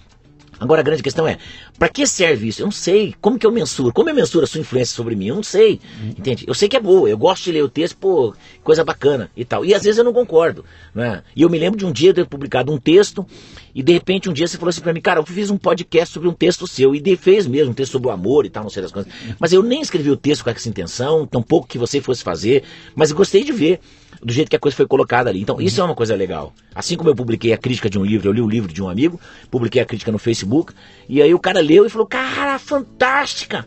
Agora 0.58 0.80
a 0.80 0.84
grande 0.84 1.02
questão 1.02 1.26
é, 1.26 1.38
para 1.78 1.88
que 1.88 2.06
serve 2.06 2.48
isso? 2.48 2.62
Eu 2.62 2.66
não 2.66 2.72
sei. 2.72 3.14
Como 3.20 3.38
que 3.38 3.46
eu 3.46 3.52
mensuro? 3.52 3.92
Como 3.92 4.08
eu 4.08 4.14
mensuro 4.14 4.44
a 4.44 4.46
sua 4.46 4.60
influência 4.60 4.94
sobre 4.94 5.14
mim? 5.14 5.26
Eu 5.26 5.36
não 5.36 5.42
sei. 5.42 5.80
Uhum. 6.00 6.08
Entende? 6.10 6.44
Eu 6.46 6.54
sei 6.54 6.68
que 6.68 6.76
é 6.76 6.80
boa, 6.80 7.08
eu 7.08 7.18
gosto 7.18 7.44
de 7.44 7.52
ler 7.52 7.62
o 7.62 7.68
texto, 7.68 7.96
pô, 7.98 8.34
coisa 8.62 8.84
bacana 8.84 9.30
e 9.36 9.44
tal. 9.44 9.64
E 9.64 9.74
às 9.74 9.82
vezes 9.82 9.98
eu 9.98 10.04
não 10.04 10.12
concordo. 10.12 10.64
Né? 10.94 11.22
E 11.34 11.42
eu 11.42 11.50
me 11.50 11.58
lembro 11.58 11.78
de 11.78 11.84
um 11.84 11.92
dia 11.92 12.12
de 12.12 12.22
ter 12.22 12.28
publicado 12.28 12.72
um 12.72 12.78
texto 12.78 13.26
e 13.74 13.82
de 13.82 13.92
repente 13.92 14.30
um 14.30 14.32
dia 14.32 14.46
você 14.46 14.56
falou 14.56 14.70
assim 14.70 14.80
para 14.80 14.94
mim, 14.94 15.00
cara, 15.00 15.20
eu 15.20 15.26
fiz 15.26 15.50
um 15.50 15.58
podcast 15.58 16.14
sobre 16.14 16.28
um 16.28 16.32
texto 16.32 16.66
seu 16.66 16.94
e 16.94 17.00
de, 17.00 17.16
fez 17.16 17.46
mesmo 17.46 17.72
um 17.72 17.74
texto 17.74 17.92
sobre 17.92 18.08
o 18.08 18.10
amor 18.10 18.46
e 18.46 18.50
tal, 18.50 18.62
não 18.62 18.70
sei 18.70 18.82
das 18.82 18.90
coisas. 18.90 19.12
Mas 19.38 19.52
eu 19.52 19.62
nem 19.62 19.82
escrevi 19.82 20.10
o 20.10 20.16
texto 20.16 20.44
com 20.44 20.50
essa 20.50 20.68
intenção, 20.68 21.26
tampouco 21.26 21.68
que 21.68 21.76
você 21.76 22.00
fosse 22.00 22.22
fazer, 22.22 22.64
mas 22.94 23.10
eu 23.10 23.16
gostei 23.16 23.44
de 23.44 23.52
ver 23.52 23.80
do 24.22 24.32
jeito 24.32 24.48
que 24.48 24.56
a 24.56 24.58
coisa 24.58 24.76
foi 24.76 24.86
colocada 24.86 25.30
ali. 25.30 25.40
Então, 25.40 25.60
isso 25.60 25.80
é 25.80 25.84
uma 25.84 25.94
coisa 25.94 26.14
legal. 26.14 26.52
Assim 26.74 26.96
como 26.96 27.10
eu 27.10 27.14
publiquei 27.14 27.52
a 27.52 27.58
crítica 27.58 27.88
de 27.88 27.98
um 27.98 28.04
livro, 28.04 28.28
eu 28.28 28.32
li 28.32 28.40
o 28.40 28.48
livro 28.48 28.72
de 28.72 28.82
um 28.82 28.88
amigo, 28.88 29.20
publiquei 29.50 29.80
a 29.80 29.84
crítica 29.84 30.12
no 30.12 30.18
Facebook, 30.18 30.72
e 31.08 31.22
aí 31.22 31.32
o 31.34 31.38
cara 31.38 31.60
leu 31.60 31.86
e 31.86 31.90
falou: 31.90 32.06
Cara, 32.06 32.58
fantástica! 32.58 33.66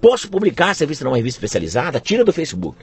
Posso 0.00 0.28
publicar 0.28 0.70
essa 0.70 0.84
revista 0.84 1.04
numa 1.04 1.16
revista 1.16 1.38
especializada? 1.38 1.98
Tira 1.98 2.24
do 2.24 2.32
Facebook. 2.32 2.78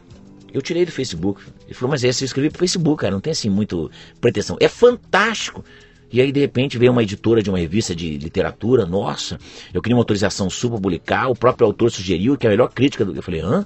Eu 0.54 0.62
tirei 0.62 0.86
do 0.86 0.92
Facebook. 0.92 1.42
Ele 1.66 1.74
falou, 1.74 1.92
mas 1.92 2.04
esse 2.04 2.24
eu 2.24 2.26
escrevi 2.26 2.50
pro 2.50 2.60
Facebook, 2.60 3.02
cara, 3.02 3.14
não 3.14 3.22
tem 3.22 3.32
assim 3.32 3.50
muito 3.50 3.90
pretensão. 4.20 4.58
É 4.60 4.68
fantástico. 4.68 5.64
E 6.12 6.22
aí, 6.22 6.32
de 6.32 6.40
repente, 6.40 6.78
veio 6.78 6.92
uma 6.92 7.04
editora 7.04 7.42
de 7.42 7.50
uma 7.50 7.60
revista 7.60 7.96
de 7.96 8.18
literatura, 8.18 8.86
nossa, 8.86 9.38
eu 9.74 9.82
queria 9.82 9.96
uma 9.96 10.02
autorização 10.02 10.50
sua 10.50 10.70
para 10.70 10.80
publicar, 10.80 11.28
o 11.28 11.36
próprio 11.36 11.68
autor 11.68 11.92
sugeriu 11.92 12.38
que 12.38 12.46
é 12.46 12.50
a 12.50 12.52
melhor 12.52 12.70
crítica 12.70 13.04
do. 13.04 13.14
Eu 13.14 13.22
falei, 13.22 13.42
hã? 13.42 13.66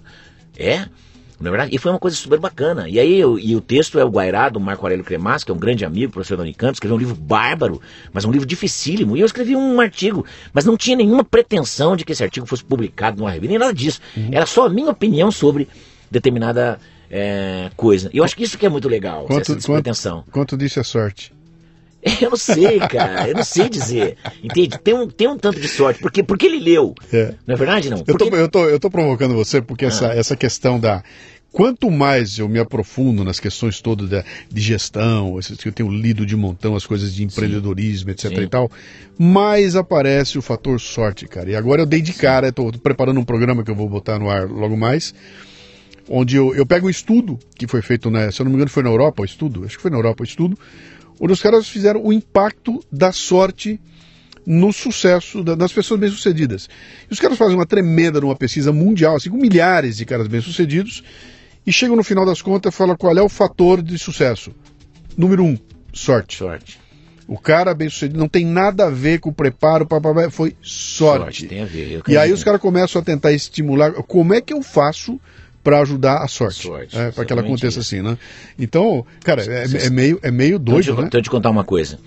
É? 0.57 0.88
Não 1.40 1.48
é 1.48 1.52
verdade? 1.52 1.76
E 1.76 1.78
foi 1.78 1.91
uma 1.91 1.99
coisa 1.99 2.18
super 2.18 2.38
bacana. 2.38 2.90
E 2.90 2.99
aí, 2.99 3.18
eu, 3.18 3.40
e 3.40 3.56
o 3.56 3.61
texto 3.61 3.98
é 3.98 4.03
o 4.03 4.10
Guairá, 4.10 4.49
do 4.49 4.60
Marco 4.60 4.86
Aurélio 4.86 5.06
Cremas, 5.06 5.44
que 5.44 5.52
é 5.52 5.53
um 5.53 5.57
grande 5.57 5.86
amigo, 5.86 6.11
professor 6.11 6.36
da 6.36 6.44
Unicamp, 6.44 6.74
escreveu 6.74 6.95
um 6.95 6.99
livro 6.99 7.16
bárbaro, 7.16 7.82
mas 8.11 8.26
um 8.26 8.32
livro 8.32 8.45
dificílimo. 8.45 9.16
E 9.16 9.22
eu 9.22 9.26
escrevi 9.26 9.56
um 9.56 9.80
artigo, 9.80 10.26
mas 10.53 10.66
não 10.66 10.76
tinha 10.76 10.98
nenhuma 10.98 11.24
pretensão 11.24 11.95
de 11.95 12.03
que 12.03 12.11
esse 12.11 12.24
artigo 12.24 12.45
fosse 12.45 12.64
publicado 12.64 13.18
numa 13.18 13.32
revista, 13.32 13.49
nem 13.49 13.60
nada 13.60 13.74
disso. 13.74 14.02
Uhum. 14.18 14.30
Era 14.32 14.45
só 14.45 14.66
a 14.66 14.70
minha 14.70 14.90
opinião 14.90 15.32
sobre 15.32 15.68
determinada 16.11 16.80
é, 17.10 17.72
coisa. 17.76 18.10
E 18.14 18.18
eu 18.18 18.24
acho 18.24 18.36
que 18.36 18.44
isso 18.44 18.57
que 18.57 18.66
é 18.66 18.70
muito 18.70 18.90
legal, 18.90 19.26
quanto, 19.26 19.41
essa. 19.41 20.11
Quanto, 20.11 20.32
quanto 20.32 20.57
disso 20.57 20.80
é 20.80 20.84
sorte? 20.84 21.34
Eu 22.21 22.30
não 22.30 22.38
sei, 22.38 22.80
cara. 22.80 23.27
Eu 23.27 23.35
não 23.35 23.43
sei 23.43 23.69
dizer. 23.69 24.17
Entende? 24.43 24.77
Tem 24.80 24.93
um, 24.93 25.07
tem 25.07 25.27
um 25.27 25.38
tanto 25.38 25.59
de 25.59 25.67
sorte. 25.67 26.01
Porque, 26.01 26.23
porque 26.23 26.45
ele 26.45 26.59
leu. 26.59 26.95
É. 27.11 27.34
Não 27.45 27.55
é 27.55 27.57
verdade, 27.57 27.89
não? 27.89 27.97
Porque... 27.99 28.11
Eu, 28.11 28.30
tô, 28.30 28.35
eu, 28.35 28.49
tô, 28.49 28.65
eu 28.65 28.80
tô 28.80 28.89
provocando 28.89 29.35
você 29.35 29.61
porque 29.61 29.85
ah. 29.85 29.89
essa, 29.89 30.07
essa 30.07 30.35
questão 30.35 30.80
da. 30.80 31.03
Quanto 31.51 31.89
mais 31.89 32.38
eu 32.38 32.47
me 32.47 32.59
aprofundo 32.59 33.23
nas 33.23 33.39
questões 33.39 33.81
todas 33.81 34.07
da, 34.07 34.23
de 34.47 34.61
gestão, 34.61 35.39
eu 35.65 35.71
tenho 35.71 35.89
lido 35.89 36.23
de 36.23 36.35
montão 36.35 36.76
as 36.76 36.85
coisas 36.85 37.11
de 37.11 37.23
empreendedorismo, 37.23 38.09
Sim. 38.09 38.11
etc 38.11 38.38
Sim. 38.38 38.43
e 38.43 38.47
tal, 38.47 38.71
mais 39.17 39.76
aparece 39.76 40.38
o 40.38 40.43
fator 40.43 40.80
sorte, 40.80 41.27
cara. 41.27 41.49
E 41.49 41.55
agora 41.55 41.81
eu 41.81 41.88
dei 41.88 42.01
de 42.01 42.13
cara, 42.13 42.49
estou 42.49 42.71
preparando 42.73 43.19
um 43.19 43.26
programa 43.26 43.63
que 43.63 43.71
eu 43.71 43.76
vou 43.76 43.89
botar 43.89 44.19
no 44.19 44.30
ar 44.30 44.47
logo 44.47 44.77
mais, 44.77 45.11
onde 46.07 46.35
eu, 46.35 46.53
eu 46.53 46.67
pego 46.67 46.85
um 46.85 46.89
estudo 46.89 47.39
que 47.55 47.65
foi 47.65 47.81
feito, 47.81 48.11
né, 48.11 48.30
se 48.30 48.39
eu 48.39 48.43
não 48.43 48.51
me 48.51 48.55
engano 48.55 48.69
foi 48.69 48.84
na 48.84 48.89
Europa 48.89 49.23
o 49.23 49.26
estudo, 49.26 49.65
acho 49.65 49.76
que 49.76 49.81
foi 49.81 49.89
na 49.89 49.97
Europa 49.97 50.21
o 50.21 50.26
estudo, 50.26 50.55
onde 51.19 51.33
os 51.33 51.41
caras 51.41 51.67
fizeram 51.67 52.03
o 52.03 52.13
impacto 52.13 52.83
da 52.91 53.11
sorte 53.11 53.79
no 54.45 54.73
sucesso 54.73 55.43
das 55.43 55.71
pessoas 55.71 55.99
bem-sucedidas. 55.99 56.69
E 57.09 57.13
os 57.13 57.19
caras 57.19 57.37
fazem 57.37 57.55
uma 57.55 57.65
tremenda 57.65 58.19
numa 58.19 58.35
pesquisa 58.35 58.71
mundial, 58.71 59.15
assim, 59.15 59.29
com 59.29 59.37
milhares 59.37 59.97
de 59.97 60.05
caras 60.05 60.27
bem-sucedidos, 60.27 61.03
e 61.65 61.71
chegam 61.71 61.95
no 61.95 62.03
final 62.03 62.25
das 62.25 62.41
contas 62.41 62.73
e 62.73 62.77
falam 62.77 62.95
qual 62.95 63.15
é 63.15 63.21
o 63.21 63.29
fator 63.29 63.81
de 63.81 63.97
sucesso. 63.99 64.51
Número 65.15 65.43
um, 65.43 65.57
sorte. 65.93 66.37
Sorte. 66.37 66.79
O 67.27 67.37
cara 67.37 67.75
bem-sucedido 67.75 68.17
não 68.17 68.27
tem 68.27 68.43
nada 68.43 68.87
a 68.87 68.89
ver 68.89 69.19
com 69.19 69.29
o 69.29 69.33
preparo, 69.33 69.85
papapá, 69.85 70.31
foi 70.31 70.55
sorte. 70.63 71.21
sorte 71.21 71.45
tem 71.45 71.61
a 71.61 71.65
ver. 71.65 72.01
E 72.07 72.17
aí 72.17 72.33
os 72.33 72.43
caras 72.43 72.59
começam 72.59 72.99
a 72.99 73.05
tentar 73.05 73.31
estimular 73.31 73.93
como 73.93 74.33
é 74.33 74.41
que 74.41 74.51
eu 74.51 74.63
faço 74.63 75.19
para 75.64 75.81
ajudar 75.81 76.23
a 76.23 76.27
sorte, 76.27 76.64
sorte 76.64 76.98
é, 76.98 77.11
para 77.11 77.26
que 77.26 77.34
ela 77.34 77.41
aconteça 77.41 77.80
isso. 77.80 77.95
assim, 77.95 78.02
né? 78.02 78.18
Então, 78.57 79.06
cara, 79.23 79.44
é, 79.44 79.65
é, 79.86 79.90
meio, 79.90 80.19
é 80.22 80.31
meio 80.31 80.57
doido, 80.57 80.91
então, 80.91 81.02
né? 81.02 81.07
Então, 81.07 81.19
eu 81.19 81.23
te 81.23 81.30
contar 81.30 81.49
uma 81.49 81.64
coisa. 81.64 81.99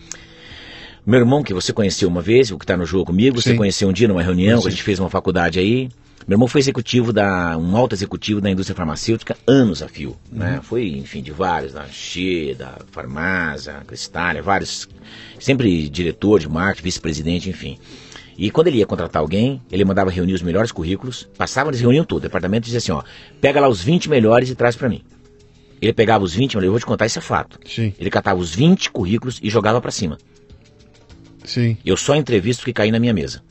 Meu 1.04 1.18
irmão, 1.18 1.42
que 1.42 1.52
você 1.52 1.72
conheceu 1.72 2.08
uma 2.08 2.22
vez, 2.22 2.50
o 2.50 2.58
que 2.58 2.64
está 2.64 2.76
no 2.76 2.86
jogo 2.86 3.06
comigo, 3.06 3.40
Sim. 3.40 3.50
você 3.50 3.56
conheceu 3.56 3.88
um 3.88 3.92
dia 3.92 4.06
numa 4.06 4.22
reunião, 4.22 4.60
Sim. 4.60 4.68
a 4.68 4.70
gente 4.70 4.82
fez 4.82 4.98
uma 5.00 5.10
faculdade 5.10 5.58
aí. 5.58 5.90
Meu 6.26 6.36
irmão 6.36 6.46
foi 6.46 6.60
executivo 6.60 7.12
da, 7.12 7.58
um 7.58 7.76
alto 7.76 7.94
executivo 7.94 8.40
da 8.40 8.48
indústria 8.48 8.76
farmacêutica 8.76 9.36
anos 9.44 9.82
a 9.82 9.88
fio, 9.88 10.16
né? 10.30 10.46
uhum. 10.46 10.52
né? 10.52 10.60
Foi, 10.62 10.88
enfim, 10.90 11.20
de 11.20 11.32
vários, 11.32 11.72
da 11.72 11.86
Xê, 11.88 12.54
da 12.56 12.78
Farmácia, 12.92 13.82
Cristália, 13.86 14.40
vários, 14.40 14.88
sempre 15.40 15.88
diretor 15.88 16.38
de 16.38 16.48
marketing, 16.48 16.84
vice-presidente, 16.84 17.50
enfim. 17.50 17.78
E 18.36 18.50
quando 18.50 18.68
ele 18.68 18.78
ia 18.78 18.86
contratar 18.86 19.20
alguém, 19.20 19.60
ele 19.70 19.84
mandava 19.84 20.10
reunir 20.10 20.32
os 20.32 20.42
melhores 20.42 20.72
currículos, 20.72 21.28
passava, 21.36 21.70
eles 21.70 21.80
reuniam 21.80 22.04
tudo, 22.04 22.18
o 22.18 22.22
departamento 22.22 22.64
dizia 22.64 22.78
assim, 22.78 22.92
ó, 22.92 23.02
pega 23.40 23.60
lá 23.60 23.68
os 23.68 23.82
20 23.82 24.08
melhores 24.08 24.48
e 24.48 24.54
traz 24.54 24.74
para 24.74 24.88
mim. 24.88 25.02
Ele 25.80 25.92
pegava 25.92 26.22
os 26.24 26.32
20, 26.32 26.54
eu 26.54 26.70
vou 26.70 26.78
te 26.78 26.86
contar, 26.86 27.06
isso 27.06 27.18
é 27.18 27.22
fato. 27.22 27.58
Sim. 27.66 27.92
Ele 27.98 28.08
catava 28.08 28.38
os 28.38 28.54
20 28.54 28.90
currículos 28.90 29.40
e 29.42 29.50
jogava 29.50 29.80
para 29.80 29.90
cima. 29.90 30.16
Sim. 31.44 31.76
Eu 31.84 31.96
só 31.96 32.14
entrevisto 32.14 32.64
que 32.64 32.72
caíam 32.72 32.92
na 32.92 33.00
minha 33.00 33.12
mesa. 33.12 33.42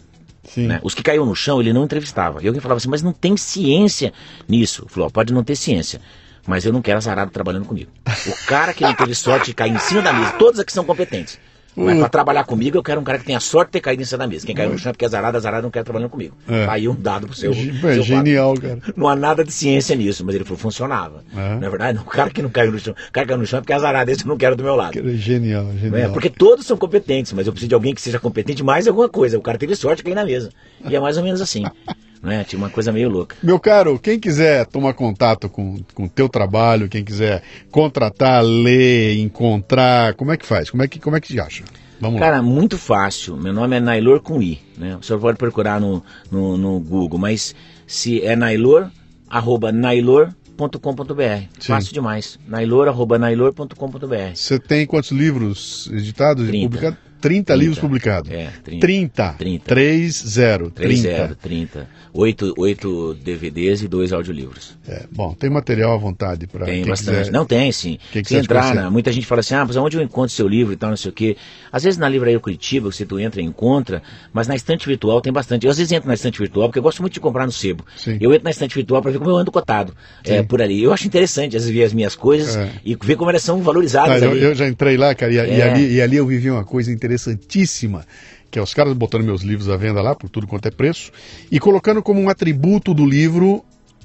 Sim. 0.44 0.68
Né? 0.68 0.80
Os 0.82 0.96
que 0.96 1.04
caíam 1.04 1.26
no 1.26 1.36
chão, 1.36 1.60
ele 1.60 1.74
não 1.74 1.84
entrevistava. 1.84 2.42
E 2.42 2.48
alguém 2.48 2.62
falava 2.62 2.78
assim, 2.78 2.90
mas 2.90 3.02
não 3.02 3.12
tem 3.12 3.36
ciência 3.36 4.14
nisso. 4.48 4.86
Falou, 4.88 5.08
ó, 5.08 5.10
pode 5.12 5.34
não 5.34 5.44
ter 5.44 5.58
ciência, 5.58 6.00
mas 6.48 6.66
eu 6.66 6.72
não 6.72 6.82
quero 6.82 6.98
azarado 6.98 7.32
trabalhando 7.32 7.66
comigo. 7.66 7.92
O 8.28 8.46
cara 8.46 8.74
que 8.74 8.84
não 8.84 8.94
teve 8.94 9.14
sorte 9.14 9.48
de 9.48 9.54
cair 9.54 9.74
em 9.74 9.80
cima 9.80 10.02
da 10.02 10.14
mesa, 10.14 10.32
todos 10.34 10.60
aqui 10.60 10.72
são 10.72 10.86
competentes. 10.86 11.38
Mas 11.76 12.00
para 12.00 12.10
trabalhar 12.10 12.44
comigo, 12.44 12.78
eu 12.78 12.84
quero 12.84 13.00
um 13.00 13.04
cara 13.04 13.18
que 13.18 13.26
tenha 13.26 13.40
sorte 13.40 13.70
de 13.70 13.74
ter 13.74 13.80
caído 13.82 14.02
em 14.02 14.06
cima 14.06 14.20
da 14.20 14.28
mesa. 14.28 14.46
Quem 14.46 14.56
caiu 14.56 14.72
no 14.72 14.78
chão 14.78 14.92
porque 14.92 15.06
é 15.06 15.08
azarado, 15.08 15.38
azarado 15.38 15.64
não 15.64 15.72
quer 15.72 15.84
trabalhar 15.84 16.10
comigo. 16.10 16.36
É. 16.48 16.66
Aí 16.70 16.88
um 16.88 16.96
dado 16.96 17.28
pro 17.28 17.36
seu. 17.36 17.52
É, 17.52 17.94
seu 17.94 18.04
genial, 18.04 18.54
cara. 18.56 18.80
Não 18.96 19.08
há 19.08 19.16
nada 19.16 19.44
de 19.44 19.52
ciência 19.52 19.96
nisso, 19.96 20.26
mas 20.26 20.36
ele 20.36 20.44
falou, 20.44 20.60
funcionava. 20.60 21.24
É. 21.36 21.56
Não 21.56 21.68
é 21.68 21.70
verdade? 21.70 22.00
O 22.00 22.04
cara 22.06 22.30
que 22.30 22.42
não 22.42 22.50
caiu 22.50 22.72
no 22.72 22.80
chão, 22.80 22.94
o 22.94 23.12
cara 23.12 23.26
que 23.26 23.30
caiu 23.30 23.40
no 23.40 23.46
chão 23.46 23.60
é 23.60 23.62
porque 23.62 23.74
é 23.74 23.76
azarado, 23.76 24.12
esse 24.12 24.24
eu 24.24 24.28
não 24.28 24.38
quero 24.38 24.56
do 24.56 24.64
meu 24.64 24.76
lado. 24.76 24.94
Genial, 25.18 25.72
genial. 25.80 26.02
É, 26.02 26.08
porque 26.10 26.30
todos 26.30 26.66
são 26.66 26.76
competentes, 26.76 27.32
mas 27.34 27.48
eu 27.48 27.54
preciso 27.54 27.70
de 27.70 27.76
alguém 27.76 27.94
que 27.96 28.02
seja 28.02 28.20
competente 28.20 28.64
mais 28.64 28.88
alguma 28.88 29.08
coisa. 29.08 29.38
O 29.38 29.42
cara 29.42 29.58
teve 29.58 29.76
sorte 29.76 29.98
de 29.98 30.04
cair 30.04 30.16
na 30.16 30.26
mesa. 30.26 30.50
E 30.86 30.96
é 30.96 31.00
mais 31.00 31.18
ou 31.18 31.24
menos 31.24 31.42
assim 31.42 31.64
né? 32.22 32.44
Tinha 32.44 32.58
uma 32.58 32.70
coisa 32.70 32.92
meio 32.92 33.10
louca. 33.10 33.36
Meu 33.42 33.60
caro, 33.60 34.00
quem 34.00 34.20
quiser 34.20 34.66
tomar 34.66 34.94
contato 34.94 35.50
com 35.50 35.84
o 35.98 36.10
teu 36.10 36.30
trabalho, 36.30 36.90
quem 36.90 37.04
quiser 37.04 37.44
contratar, 37.72 38.44
ler, 38.44 39.18
encontrar, 39.20 40.14
como 40.16 40.32
é 40.32 40.38
que 40.38 40.46
faz? 40.46 40.70
Como 40.70 40.84
é 40.84 40.88
que, 40.88 41.00
como 41.00 41.16
é 41.16 41.22
que 41.22 41.28
se 41.28 41.40
acha? 41.40 41.64
Vamos 42.00 42.20
Cara, 42.20 42.38
lá. 42.38 42.44
muito 42.44 42.78
fácil. 42.78 43.38
Meu 43.38 43.54
nome 43.54 43.78
é 43.78 43.80
Nailor 43.80 44.22
com 44.22 44.42
I, 44.42 44.60
né? 44.78 44.96
O 44.96 45.04
senhor 45.04 45.20
pode 45.20 45.38
procurar 45.38 45.80
no, 45.80 46.04
no, 46.32 46.58
no 46.58 46.80
Google, 46.80 47.20
mas 47.20 47.56
se 47.86 48.24
é 48.26 48.36
Nailor, 48.36 48.90
arroba 49.30 49.72
nailor.com.br. 49.72 50.42
nailor.com.br. 50.62 51.48
Fácil 51.60 51.94
demais. 51.94 52.40
Nailor, 52.48 52.88
arroba 52.88 53.18
nailor.com.br. 53.18 54.36
Você 54.36 54.60
tem 54.60 54.86
quantos 54.86 55.12
livros 55.12 55.90
editados 55.92 56.48
30. 56.48 56.58
e 56.58 56.62
publicados? 56.70 57.00
30, 57.22 57.56
livros 57.56 57.80
publicados. 57.80 58.30
É, 58.32 58.50
30. 58.64 58.80
30. 58.82 59.36
30. 59.38 59.66
3, 59.66 60.24
0. 60.28 60.72
3 60.72 61.02
30. 61.02 61.18
0, 61.18 61.36
30. 61.36 61.88
8, 62.14 62.54
8 62.58 63.14
DVDs 63.24 63.82
e 63.84 63.88
2 63.88 64.12
audiolivros. 64.12 64.78
É, 64.88 65.04
bom, 65.12 65.34
tem 65.34 65.50
material 65.50 65.94
à 65.94 65.98
vontade 65.98 66.46
para 66.48 66.66
Tem 66.66 66.86
bastante. 66.86 67.18
quiser. 67.20 67.32
Não 67.32 67.46
tem, 67.46 67.72
sim. 67.72 67.98
Quem 68.12 68.22
Se 68.22 68.28
quiser 68.30 68.40
te 68.42 68.46
entrar, 68.46 68.76
na, 68.76 68.92
muita 68.92 69.12
gente 69.14 69.26
fala 69.26 69.40
assim, 69.40 69.56
ah, 69.56 69.64
mas 69.66 69.78
onde 69.78 69.96
eu 69.96 70.02
encontro 70.04 70.30
seu 70.36 70.46
livro 70.48 70.74
e 70.74 70.76
tal, 70.76 70.90
não 70.90 70.98
sei 70.98 71.10
o 71.10 71.14
quê. 71.14 71.38
Às 71.72 71.84
vezes 71.84 71.98
na 71.98 72.10
livraria 72.10 72.38
Curitiba, 72.40 72.92
você 72.92 73.06
tu 73.06 73.18
entra 73.18 73.42
e 73.42 73.46
encontra, 73.46 74.02
mas 74.34 74.46
na 74.48 74.56
estante 74.56 74.86
virtual 74.88 75.22
tem 75.22 75.32
bastante. 75.32 75.66
Eu 75.66 75.72
às 75.72 75.78
vezes 75.78 75.92
entro 75.94 76.08
na 76.10 76.14
estante 76.16 76.38
virtual, 76.40 76.68
porque 76.68 76.80
eu 76.80 76.84
gosto 76.84 77.02
muito 77.02 77.14
de 77.14 77.20
comprar 77.22 77.46
no 77.46 77.52
sebo. 77.52 77.86
Sim. 77.96 78.18
Eu 78.20 78.32
entro 78.34 78.44
na 78.44 78.52
estante 78.52 78.76
virtual 78.76 79.02
para 79.02 79.12
ver 79.12 79.18
como 79.20 79.30
eu 79.30 79.38
ando 79.38 79.52
cotado 79.52 79.96
é, 80.26 80.44
por 80.44 80.62
ali. 80.62 80.84
Eu 80.84 80.92
acho 80.92 81.08
interessante, 81.08 81.56
às 81.56 81.64
vezes, 81.64 81.74
ver 81.78 81.84
as 81.86 81.94
minhas 81.94 82.16
coisas 82.16 82.58
É. 82.58 82.70
e 82.84 82.96
ver 83.02 83.16
como 83.16 83.30
elas 83.30 83.42
são 83.44 83.62
valorizadas 83.62 84.22
eu, 84.22 84.32
ali. 84.32 84.42
eu 84.44 84.54
já 84.54 84.68
entrei 84.68 84.98
lá, 84.98 85.16
cara, 85.16 85.32
e, 85.32 85.36
e 85.36 85.40
É. 85.40 85.72
ali, 85.72 85.94
e 85.94 86.02
ali 86.02 86.18
eu 86.18 86.28
vivi 86.28 86.50
uma 86.52 86.66
coisa 86.66 86.92
interessantíssima, 87.12 88.06
que 88.50 88.58
é 88.58 88.62
os 88.62 88.74
caras 88.74 88.94
botando 88.94 89.24
meus 89.24 89.42
livros 89.42 89.70
à 89.70 89.78
venda 89.78 90.02
lá, 90.02 90.16
por 90.16 90.30
tudo 90.30 90.48
quanto 90.48 90.68
é 90.68 90.72
preço, 90.72 91.12
e 91.52 91.60
colocando 91.60 92.02
como 92.02 92.20
um 92.20 92.30
atributo 92.30 92.94
do 92.94 93.06
livro 93.06 93.64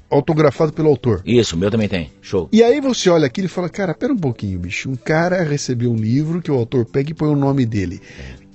autografado 0.09 0.71
pelo 0.71 0.87
autor. 0.89 1.21
Isso, 1.25 1.55
o 1.55 1.59
meu 1.59 1.69
também 1.69 1.89
tem. 1.89 2.11
Show. 2.21 2.47
E 2.51 2.63
aí 2.63 2.79
você 2.79 3.09
olha 3.09 3.25
aquilo 3.25 3.47
e 3.47 3.49
fala, 3.49 3.69
cara, 3.69 3.93
pera 3.93 4.13
um 4.13 4.17
pouquinho, 4.17 4.57
bicho. 4.59 4.89
Um 4.89 4.95
cara 4.95 5.43
recebeu 5.43 5.91
um 5.91 5.97
livro 5.97 6.41
que 6.41 6.51
o 6.51 6.55
autor 6.55 6.85
pega 6.85 7.11
e 7.11 7.13
põe 7.13 7.29
o 7.29 7.35
nome 7.35 7.65
dele. 7.65 8.01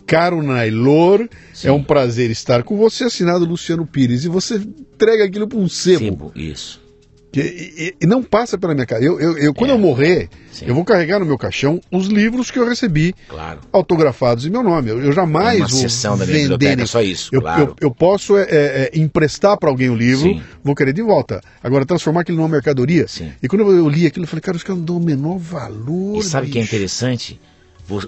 Caro 0.06 0.42
Nailor, 0.42 1.28
Sim. 1.52 1.68
é 1.68 1.72
um 1.72 1.82
prazer 1.82 2.30
estar 2.30 2.62
com 2.62 2.76
você, 2.76 3.04
assinado 3.04 3.44
Luciano 3.44 3.86
Pires. 3.86 4.24
E 4.24 4.28
você 4.28 4.56
entrega 4.56 5.24
aquilo 5.24 5.46
para 5.46 5.58
um 5.58 5.68
sebo. 5.68 6.04
Sebo, 6.04 6.32
isso. 6.34 6.81
E, 7.34 7.40
e- 7.40 7.94
e 8.02 8.06
não 8.06 8.22
passa 8.22 8.58
pela 8.58 8.74
minha 8.74 8.84
cara. 8.84 9.02
Eu, 9.02 9.18
eu, 9.18 9.38
eu- 9.38 9.54
quando 9.54 9.70
É. 9.70 9.72
eu 9.72 9.78
morrer, 9.78 10.28
Sim. 10.50 10.66
eu 10.66 10.74
vou 10.74 10.84
carregar 10.84 11.18
no 11.18 11.24
meu 11.24 11.38
caixão 11.38 11.80
os 11.90 12.06
livros 12.08 12.50
que 12.50 12.58
eu 12.58 12.66
recebi 12.68 13.14
Claro. 13.28 13.60
autografados 13.72 14.44
em 14.44 14.50
meu 14.50 14.62
nome. 14.62 14.90
Eu, 14.90 15.00
eu 15.00 15.12
jamais 15.12 15.58
Uma 15.60 16.16
vou 16.16 16.18
da 16.18 16.24
vender 16.26 16.76
nem- 16.76 16.86
só 16.86 17.00
isso, 17.00 17.30
Eu, 17.34 17.40
claro. 17.40 17.62
eu, 17.62 17.76
eu 17.80 17.90
posso 17.90 18.36
é, 18.36 18.42
é, 18.42 18.46
é, 18.50 18.98
emprestar 18.98 19.56
para 19.56 19.70
alguém 19.70 19.88
o 19.88 19.94
livro, 19.94 20.28
Sim. 20.28 20.42
vou 20.62 20.74
querer 20.74 20.92
de 20.92 21.00
volta. 21.02 21.40
Agora, 21.62 21.86
transformar 21.86 22.20
aquilo 22.20 22.36
numa 22.36 22.48
mercadoria. 22.50 23.08
Sim. 23.08 23.32
E 23.42 23.48
quando 23.48 23.62
eu 23.72 23.88
li 23.88 24.06
aquilo, 24.06 24.24
eu 24.24 24.28
falei, 24.28 24.42
cara, 24.42 24.56
os 24.56 24.62
caras 24.62 24.78
não 24.78 24.84
dão 24.84 24.96
o 24.98 25.02
menor 25.02 25.38
valor. 25.38 26.18
E 26.18 26.22
sabe 26.22 26.48
o 26.48 26.50
que 26.50 26.58
é 26.58 26.62
interessante? 26.62 27.40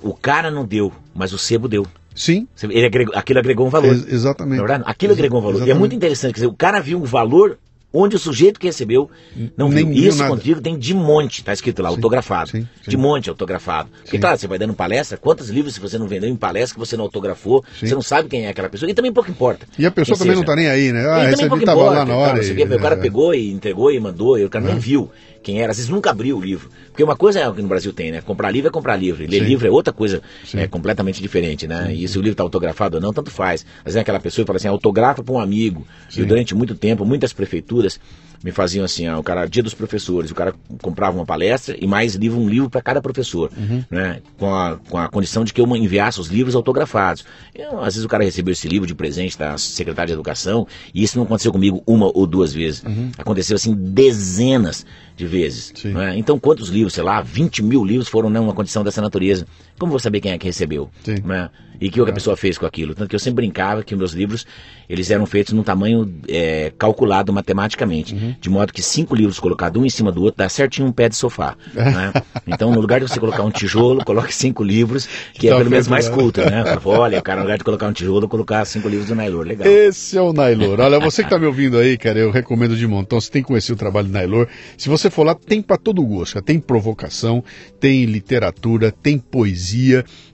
O 0.02 0.14
cara 0.14 0.51
não 0.51 0.64
deu, 0.66 0.92
mas 1.14 1.32
o 1.32 1.38
sebo 1.38 1.66
deu. 1.68 1.86
Sim, 2.14 2.46
Ele 2.62 2.86
agregou, 2.86 3.14
aquilo 3.16 3.38
agregou 3.40 3.66
um 3.66 3.70
valor. 3.70 3.92
ex- 3.92 4.06
exatamente. 4.06 4.59
Não 4.59 4.64
é 4.64 4.68
verdade? 4.68 4.84
Aquilo 4.86 5.12
agregou 5.14 5.40
um 5.40 5.42
valor. 5.42 5.55
E 5.55 5.56
é 5.56 5.64
exatamente. 5.64 5.80
muito 5.80 5.96
interessante, 5.96 6.32
quer 6.34 6.40
dizer, 6.40 6.46
o 6.46 6.55
cara 6.55 6.80
viu 6.80 6.98
um 7.01 7.05
valor 7.05 7.59
onde 7.94 8.16
o 8.16 8.18
sujeito 8.18 8.58
que 8.58 8.66
recebeu 8.66 9.08
não 9.56 9.68
Nem 9.68 9.88
viu. 9.90 10.08
Isso 10.08 10.18
nada. 10.18 10.30
contigo 10.30 10.60
tem 10.60 10.76
de 10.76 10.92
monte, 10.92 11.44
tá 11.44 11.52
escrito 11.52 11.80
lá, 11.80 11.88
autografado. 11.88 12.50
sim, 12.50 12.62
sim. 12.82 12.90
De 12.90 12.96
monte 12.96 13.30
autografado. 13.30 13.88
Porque, 14.02 14.16
Sim. 14.16 14.20
claro, 14.20 14.36
você 14.38 14.46
vai 14.48 14.58
dando 14.58 14.74
palestra, 14.74 15.16
quantos 15.16 15.48
livros 15.48 15.78
você 15.78 15.96
não 15.96 16.08
vendeu 16.08 16.28
em 16.28 16.36
palestra 16.36 16.74
que 16.74 16.80
você 16.80 16.96
não 16.96 17.04
autografou, 17.04 17.64
Sim. 17.78 17.86
você 17.86 17.94
não 17.94 18.02
sabe 18.02 18.28
quem 18.28 18.46
é 18.46 18.48
aquela 18.48 18.68
pessoa, 18.68 18.90
e 18.90 18.94
também 18.94 19.12
pouco 19.12 19.30
importa. 19.30 19.66
E 19.78 19.86
a 19.86 19.90
pessoa 19.90 20.18
também 20.18 20.32
seja. 20.34 20.40
não 20.40 20.46
tá 20.46 20.56
nem 20.56 20.68
aí, 20.68 20.92
né? 20.92 21.06
Ah, 21.08 21.30
E 21.30 21.32
também 21.32 21.48
pouco 21.48 21.62
importa, 21.62 21.90
lá 22.00 22.04
na 22.04 22.16
hora. 22.16 22.44
e- 22.44 22.62
o 22.64 22.80
cara 22.80 22.94
é. 22.96 22.98
pegou 22.98 23.34
e 23.34 23.52
entregou 23.52 23.90
e 23.92 24.00
mandou, 24.00 24.36
e 24.38 24.44
o 24.44 24.50
cara 24.50 24.64
nem 24.64 24.78
viu 24.78 25.10
quem 25.44 25.60
era. 25.60 25.70
Às 25.70 25.76
vezes 25.76 25.90
nunca 25.90 26.10
abriu 26.10 26.36
o 26.36 26.40
livro. 26.40 26.68
Porque 26.88 27.04
uma 27.04 27.14
coisa 27.14 27.38
é 27.38 27.48
o 27.48 27.54
que 27.54 27.62
no 27.62 27.68
Brasil 27.68 27.92
tem, 27.92 28.10
né? 28.10 28.20
Comprar 28.20 28.50
livro 28.50 28.68
é 28.68 28.72
comprar 28.72 28.96
livro. 28.96 29.22
Ler 29.22 29.40
Sim. 29.40 29.44
livro 29.44 29.66
é 29.66 29.70
outra 29.70 29.92
coisa 29.92 30.22
Sim. 30.44 30.58
é, 30.58 30.66
completamente 30.66 31.20
diferente, 31.22 31.66
né? 31.66 31.94
E 31.94 32.08
se 32.08 32.18
o 32.18 32.20
livro 32.22 32.32
está 32.32 32.42
autografado 32.42 32.96
ou 32.96 33.00
não, 33.00 33.12
tanto 33.12 33.30
faz. 33.30 33.64
Às 33.78 33.84
vezes 33.84 33.96
é 33.96 34.00
aquela 34.00 34.18
pessoa 34.18 34.44
que 34.44 34.46
fala 34.46 34.56
assim, 34.56 34.68
autografa 34.68 35.22
para 35.22 35.34
um 35.34 35.38
amigo. 35.38 35.86
Sim. 36.08 36.22
E 36.22 36.24
durante 36.24 36.54
muito 36.54 36.74
tempo, 36.74 37.04
muitas 37.04 37.32
prefeituras 37.32 38.00
me 38.44 38.52
faziam 38.52 38.84
assim, 38.84 39.08
ó, 39.08 39.18
o 39.18 39.22
cara, 39.22 39.46
dia 39.46 39.62
dos 39.62 39.72
professores, 39.72 40.30
o 40.30 40.34
cara 40.34 40.54
comprava 40.82 41.16
uma 41.16 41.24
palestra 41.24 41.74
e 41.80 41.86
mais 41.86 42.14
livro, 42.14 42.38
um 42.38 42.46
livro 42.48 42.68
para 42.68 42.82
cada 42.82 43.00
professor, 43.00 43.50
Uhum. 43.56 43.82
né? 43.90 44.20
Com 44.38 44.54
a, 44.54 44.76
com 44.90 44.98
a 44.98 45.08
condição 45.08 45.44
de 45.44 45.52
que 45.54 45.60
eu 45.62 45.76
enviasse 45.76 46.20
os 46.20 46.28
livros 46.28 46.54
autografados. 46.54 47.24
Eu, 47.54 47.78
às 47.80 47.94
vezes 47.94 48.04
o 48.04 48.08
cara 48.08 48.22
recebeu 48.22 48.52
esse 48.52 48.68
livro 48.68 48.86
de 48.86 48.94
presente 48.94 49.38
da 49.38 49.56
secretária 49.56 50.08
de 50.08 50.12
educação 50.12 50.66
e 50.92 51.02
isso 51.02 51.16
não 51.16 51.24
aconteceu 51.24 51.50
comigo 51.50 51.82
uma 51.86 52.06
ou 52.14 52.26
duas 52.26 52.52
vezes. 52.52 52.84
Aconteceu 53.16 53.56
assim 53.56 53.74
dezenas 53.74 54.84
de 55.16 55.26
vezes. 55.26 55.72
Uhum. 55.84 55.92
Né? 55.92 56.18
Então 56.18 56.38
quantos 56.38 56.68
livros, 56.68 56.92
sei 56.92 57.02
lá, 57.02 57.22
20 57.22 57.62
mil 57.62 57.82
livros 57.84 58.08
foram 58.08 58.28
numa 58.28 58.52
condição 58.52 58.84
dessa 58.84 59.00
natureza? 59.00 59.46
Como 59.78 59.90
vou 59.90 59.98
saber 59.98 60.20
quem 60.20 60.32
é 60.32 60.38
que 60.38 60.46
recebeu? 60.46 60.90
Sim. 61.05 61.16
né? 61.24 61.51
E 61.80 61.88
o 61.88 61.90
que 61.90 62.01
a 62.01 62.12
pessoa 62.12 62.36
fez 62.36 62.56
com 62.56 62.64
aquilo? 62.64 62.94
Tanto 62.94 63.09
que 63.10 63.16
eu 63.16 63.18
sempre 63.20 63.44
brincava 63.44 63.82
que 63.82 63.96
meus 63.96 64.12
livros 64.12 64.46
eles 64.88 65.10
eram 65.10 65.26
feitos 65.26 65.52
num 65.52 65.62
tamanho 65.64 66.09
é, 66.28 66.72
calculado 66.78 67.32
matematicamente, 67.32 68.14
Uhum. 68.14 68.34
de 68.40 68.48
modo 68.48 68.72
que 68.72 68.80
cinco 68.80 69.14
livros 69.14 69.40
colocados 69.40 69.82
um 69.82 69.84
em 69.84 69.90
cima 69.90 70.12
do 70.12 70.22
outro 70.22 70.38
dá 70.38 70.48
certinho 70.48 70.86
um 70.86 70.92
pé 70.92 71.09
de 71.09 71.16
sofá. 71.16 71.56
né? 71.74 72.12
Então, 72.46 72.70
no 72.70 72.80
lugar 72.80 73.01
de 73.01 73.09
você 73.09 73.18
colocar 73.18 73.42
um 73.42 73.51
tijolo, 73.51 74.05
coloque 74.06 74.32
cinco 74.32 74.62
livros, 74.62 75.09
que 75.34 75.48
é 75.48 75.51
Tá 75.51 75.56
pelo 75.59 75.68
menos 75.70 75.88
mais 75.88 76.09
né? 76.09 76.14
culto, 76.14 76.40
né? 76.42 76.62
Olha, 76.84 77.20
cara, 77.20 77.38
no 77.38 77.42
lugar 77.44 77.59
de 77.59 77.64
colocar 77.64 77.86
um 77.88 77.92
tijolo, 77.92 78.28
colocar 78.28 78.64
cinco 78.66 78.88
livros 78.88 79.09
do 79.09 79.14
Nailor, 79.16 79.44
legal. 79.44 79.66
Esse 79.66 80.16
é 80.16 80.22
o 80.22 80.32
Nailor. 80.32 80.78
Olha, 80.80 81.01
você 81.01 81.22
que 81.22 81.26
está 81.26 81.38
me 81.40 81.46
ouvindo 81.46 81.76
aí, 81.76 81.98
cara, 81.98 82.18
eu 82.20 82.30
recomendo 82.30 82.76
de 82.76 82.86
montão. 82.86 83.20
Você 83.20 83.30
tem 83.30 83.42
que 83.42 83.48
conhecer 83.48 83.72
o 83.72 83.76
trabalho 83.76 84.06
do 84.06 84.12
Nailor. 84.12 84.46
Se 84.78 84.88
você 84.88 85.10
for 85.10 85.24
lá, 85.24 85.34
tem 85.34 85.60
para 85.60 85.76
todo 85.76 86.05
gosto. 86.05 86.40
Tem 86.40 86.60
provocação, 86.60 87.42
tem 87.80 88.05
literatura, 88.05 88.92
tem 88.92 89.18
poesia, 89.18 89.64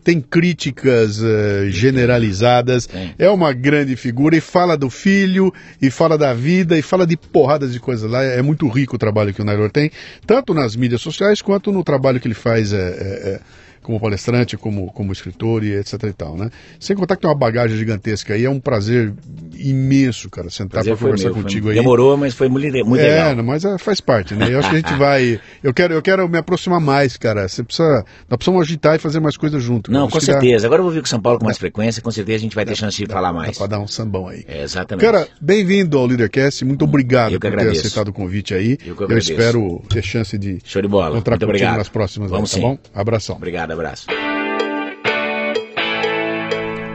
tem 0.02 0.20
críticas 0.20 1.22
eh, 1.22 1.66
generalizadas. 1.68 2.88
É 3.18 3.28
uma 3.30 3.52
grande 3.52 3.96
figura 3.96 4.36
e 4.36 4.40
fala 4.40 4.76
do 4.76 4.90
filho, 4.90 5.52
e 5.80 5.90
fala 5.90 6.16
da 6.16 6.32
vida, 6.34 6.78
e 6.78 6.82
fala 6.82 7.06
de 7.06 7.16
porradas 7.16 7.72
de 7.72 7.80
coisas 7.80 8.10
lá. 8.10 8.22
É 8.22 8.42
muito 8.42 8.66
rico 8.68 8.96
o 8.96 8.98
trabalho 8.98 9.32
que 9.32 9.42
o 9.42 9.44
Nailor 9.44 9.70
tem, 9.70 9.90
tanto 10.26 10.54
nas 10.54 10.74
mídias 10.76 11.00
sociais 11.00 11.42
quanto 11.42 11.70
no 11.72 11.84
trabalho 11.84 12.18
que 12.20 12.26
ele 12.26 12.34
faz. 12.34 12.72
eh, 12.72 12.76
eh, 12.78 13.40
como 13.82 13.98
palestrante, 14.00 14.56
como, 14.56 14.92
como 14.92 15.12
escritor 15.12 15.64
e 15.64 15.72
etc 15.76 16.02
e 16.04 16.12
tal, 16.12 16.36
né? 16.36 16.50
Sem 16.78 16.94
contar 16.96 17.16
que 17.16 17.22
tem 17.22 17.30
uma 17.30 17.36
bagagem 17.36 17.76
gigantesca 17.76 18.34
aí, 18.34 18.44
é 18.44 18.50
um 18.50 18.60
prazer 18.60 19.12
imenso, 19.58 20.28
cara, 20.30 20.48
sentar 20.50 20.82
para 20.84 20.96
foi 20.96 21.08
conversar 21.10 21.24
meu, 21.26 21.34
foi- 21.34 21.42
contigo 21.42 21.68
aí. 21.68 21.74
Demorou, 21.74 22.16
mas 22.16 22.34
foi 22.34 22.48
muito, 22.48 22.70
muito 22.84 23.02
é, 23.02 23.28
legal. 23.28 23.44
mas 23.44 23.64
é, 23.64 23.78
faz 23.78 24.00
parte, 24.00 24.34
né? 24.34 24.52
Eu 24.52 24.58
acho 24.58 24.70
que 24.70 24.76
a 24.76 24.78
gente 24.78 24.94
vai. 24.94 25.40
Eu 25.62 25.72
quero, 25.74 25.94
eu 25.94 26.02
quero 26.02 26.28
me 26.28 26.38
aproximar 26.38 26.80
mais, 26.80 27.16
cara. 27.16 27.48
Você 27.48 27.62
precisa. 27.62 28.04
Nós 28.28 28.36
precisamos 28.36 28.62
agitar 28.62 28.96
e 28.96 28.98
fazer 28.98 29.20
mais 29.20 29.36
coisas 29.36 29.62
junto. 29.62 29.90
Não, 29.90 30.08
com 30.08 30.18
que 30.18 30.26
dá- 30.26 30.32
certeza. 30.32 30.66
Agora 30.66 30.80
eu 30.80 30.84
vou 30.84 30.92
vir 30.92 31.00
com 31.00 31.06
São 31.08 31.20
Paulo 31.20 31.38
com 31.38 31.44
mais 31.44 31.58
frequência, 31.58 32.02
com 32.02 32.10
certeza 32.10 32.36
a 32.36 32.40
gente 32.40 32.54
vai 32.54 32.64
ter 32.64 32.74
chance 32.76 32.96
de 33.04 33.10
falar 33.10 33.28
Dá 33.32 33.38
mais. 33.38 33.58
pra 33.58 33.66
dar 33.66 33.80
um 33.80 33.86
sambão 33.86 34.28
aí. 34.28 34.44
É, 34.46 34.62
exatamente. 34.62 35.04
Cara, 35.04 35.26
bem-vindo 35.40 35.98
ao 35.98 36.06
Leadercast. 36.06 36.64
Muito 36.64 36.84
obrigado 36.84 37.32
Eu 37.32 37.40
que 37.40 37.50
por 37.50 37.58
ter 37.58 37.68
aceitado 37.70 38.08
o 38.08 38.12
convite 38.12 38.54
aí. 38.54 38.78
Eu 38.84 38.96
que 38.96 39.04
agradeço. 39.04 39.32
espero 39.32 39.82
ter 39.88 40.02
chance 40.02 40.36
de 40.38 40.58
Show 40.64 40.82
de 40.82 40.88
bola. 40.88 41.10
encontrar 41.10 41.32
Muito 41.34 41.40
contigo 41.46 41.50
obrigado. 41.50 41.78
nas 41.78 41.88
próximas, 41.88 42.30
Vamos 42.30 42.54
aí, 42.54 42.60
tá 42.62 42.68
sim. 42.68 42.74
bom? 42.74 42.78
Abração. 42.94 43.36
Obrigado, 43.36 43.69
abraço. 43.72 44.06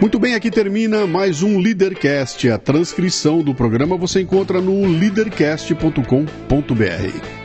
Muito 0.01 0.19
bem, 0.19 0.35
aqui 0.35 0.51
termina 0.51 1.07
mais 1.07 1.41
um 1.41 1.57
Leadercast. 1.57 2.49
A 2.49 2.57
transcrição 2.57 3.41
do 3.41 3.55
programa 3.55 3.97
você 3.97 4.21
encontra 4.21 4.61
no 4.61 4.85
leadercast.com.br. 4.85 7.44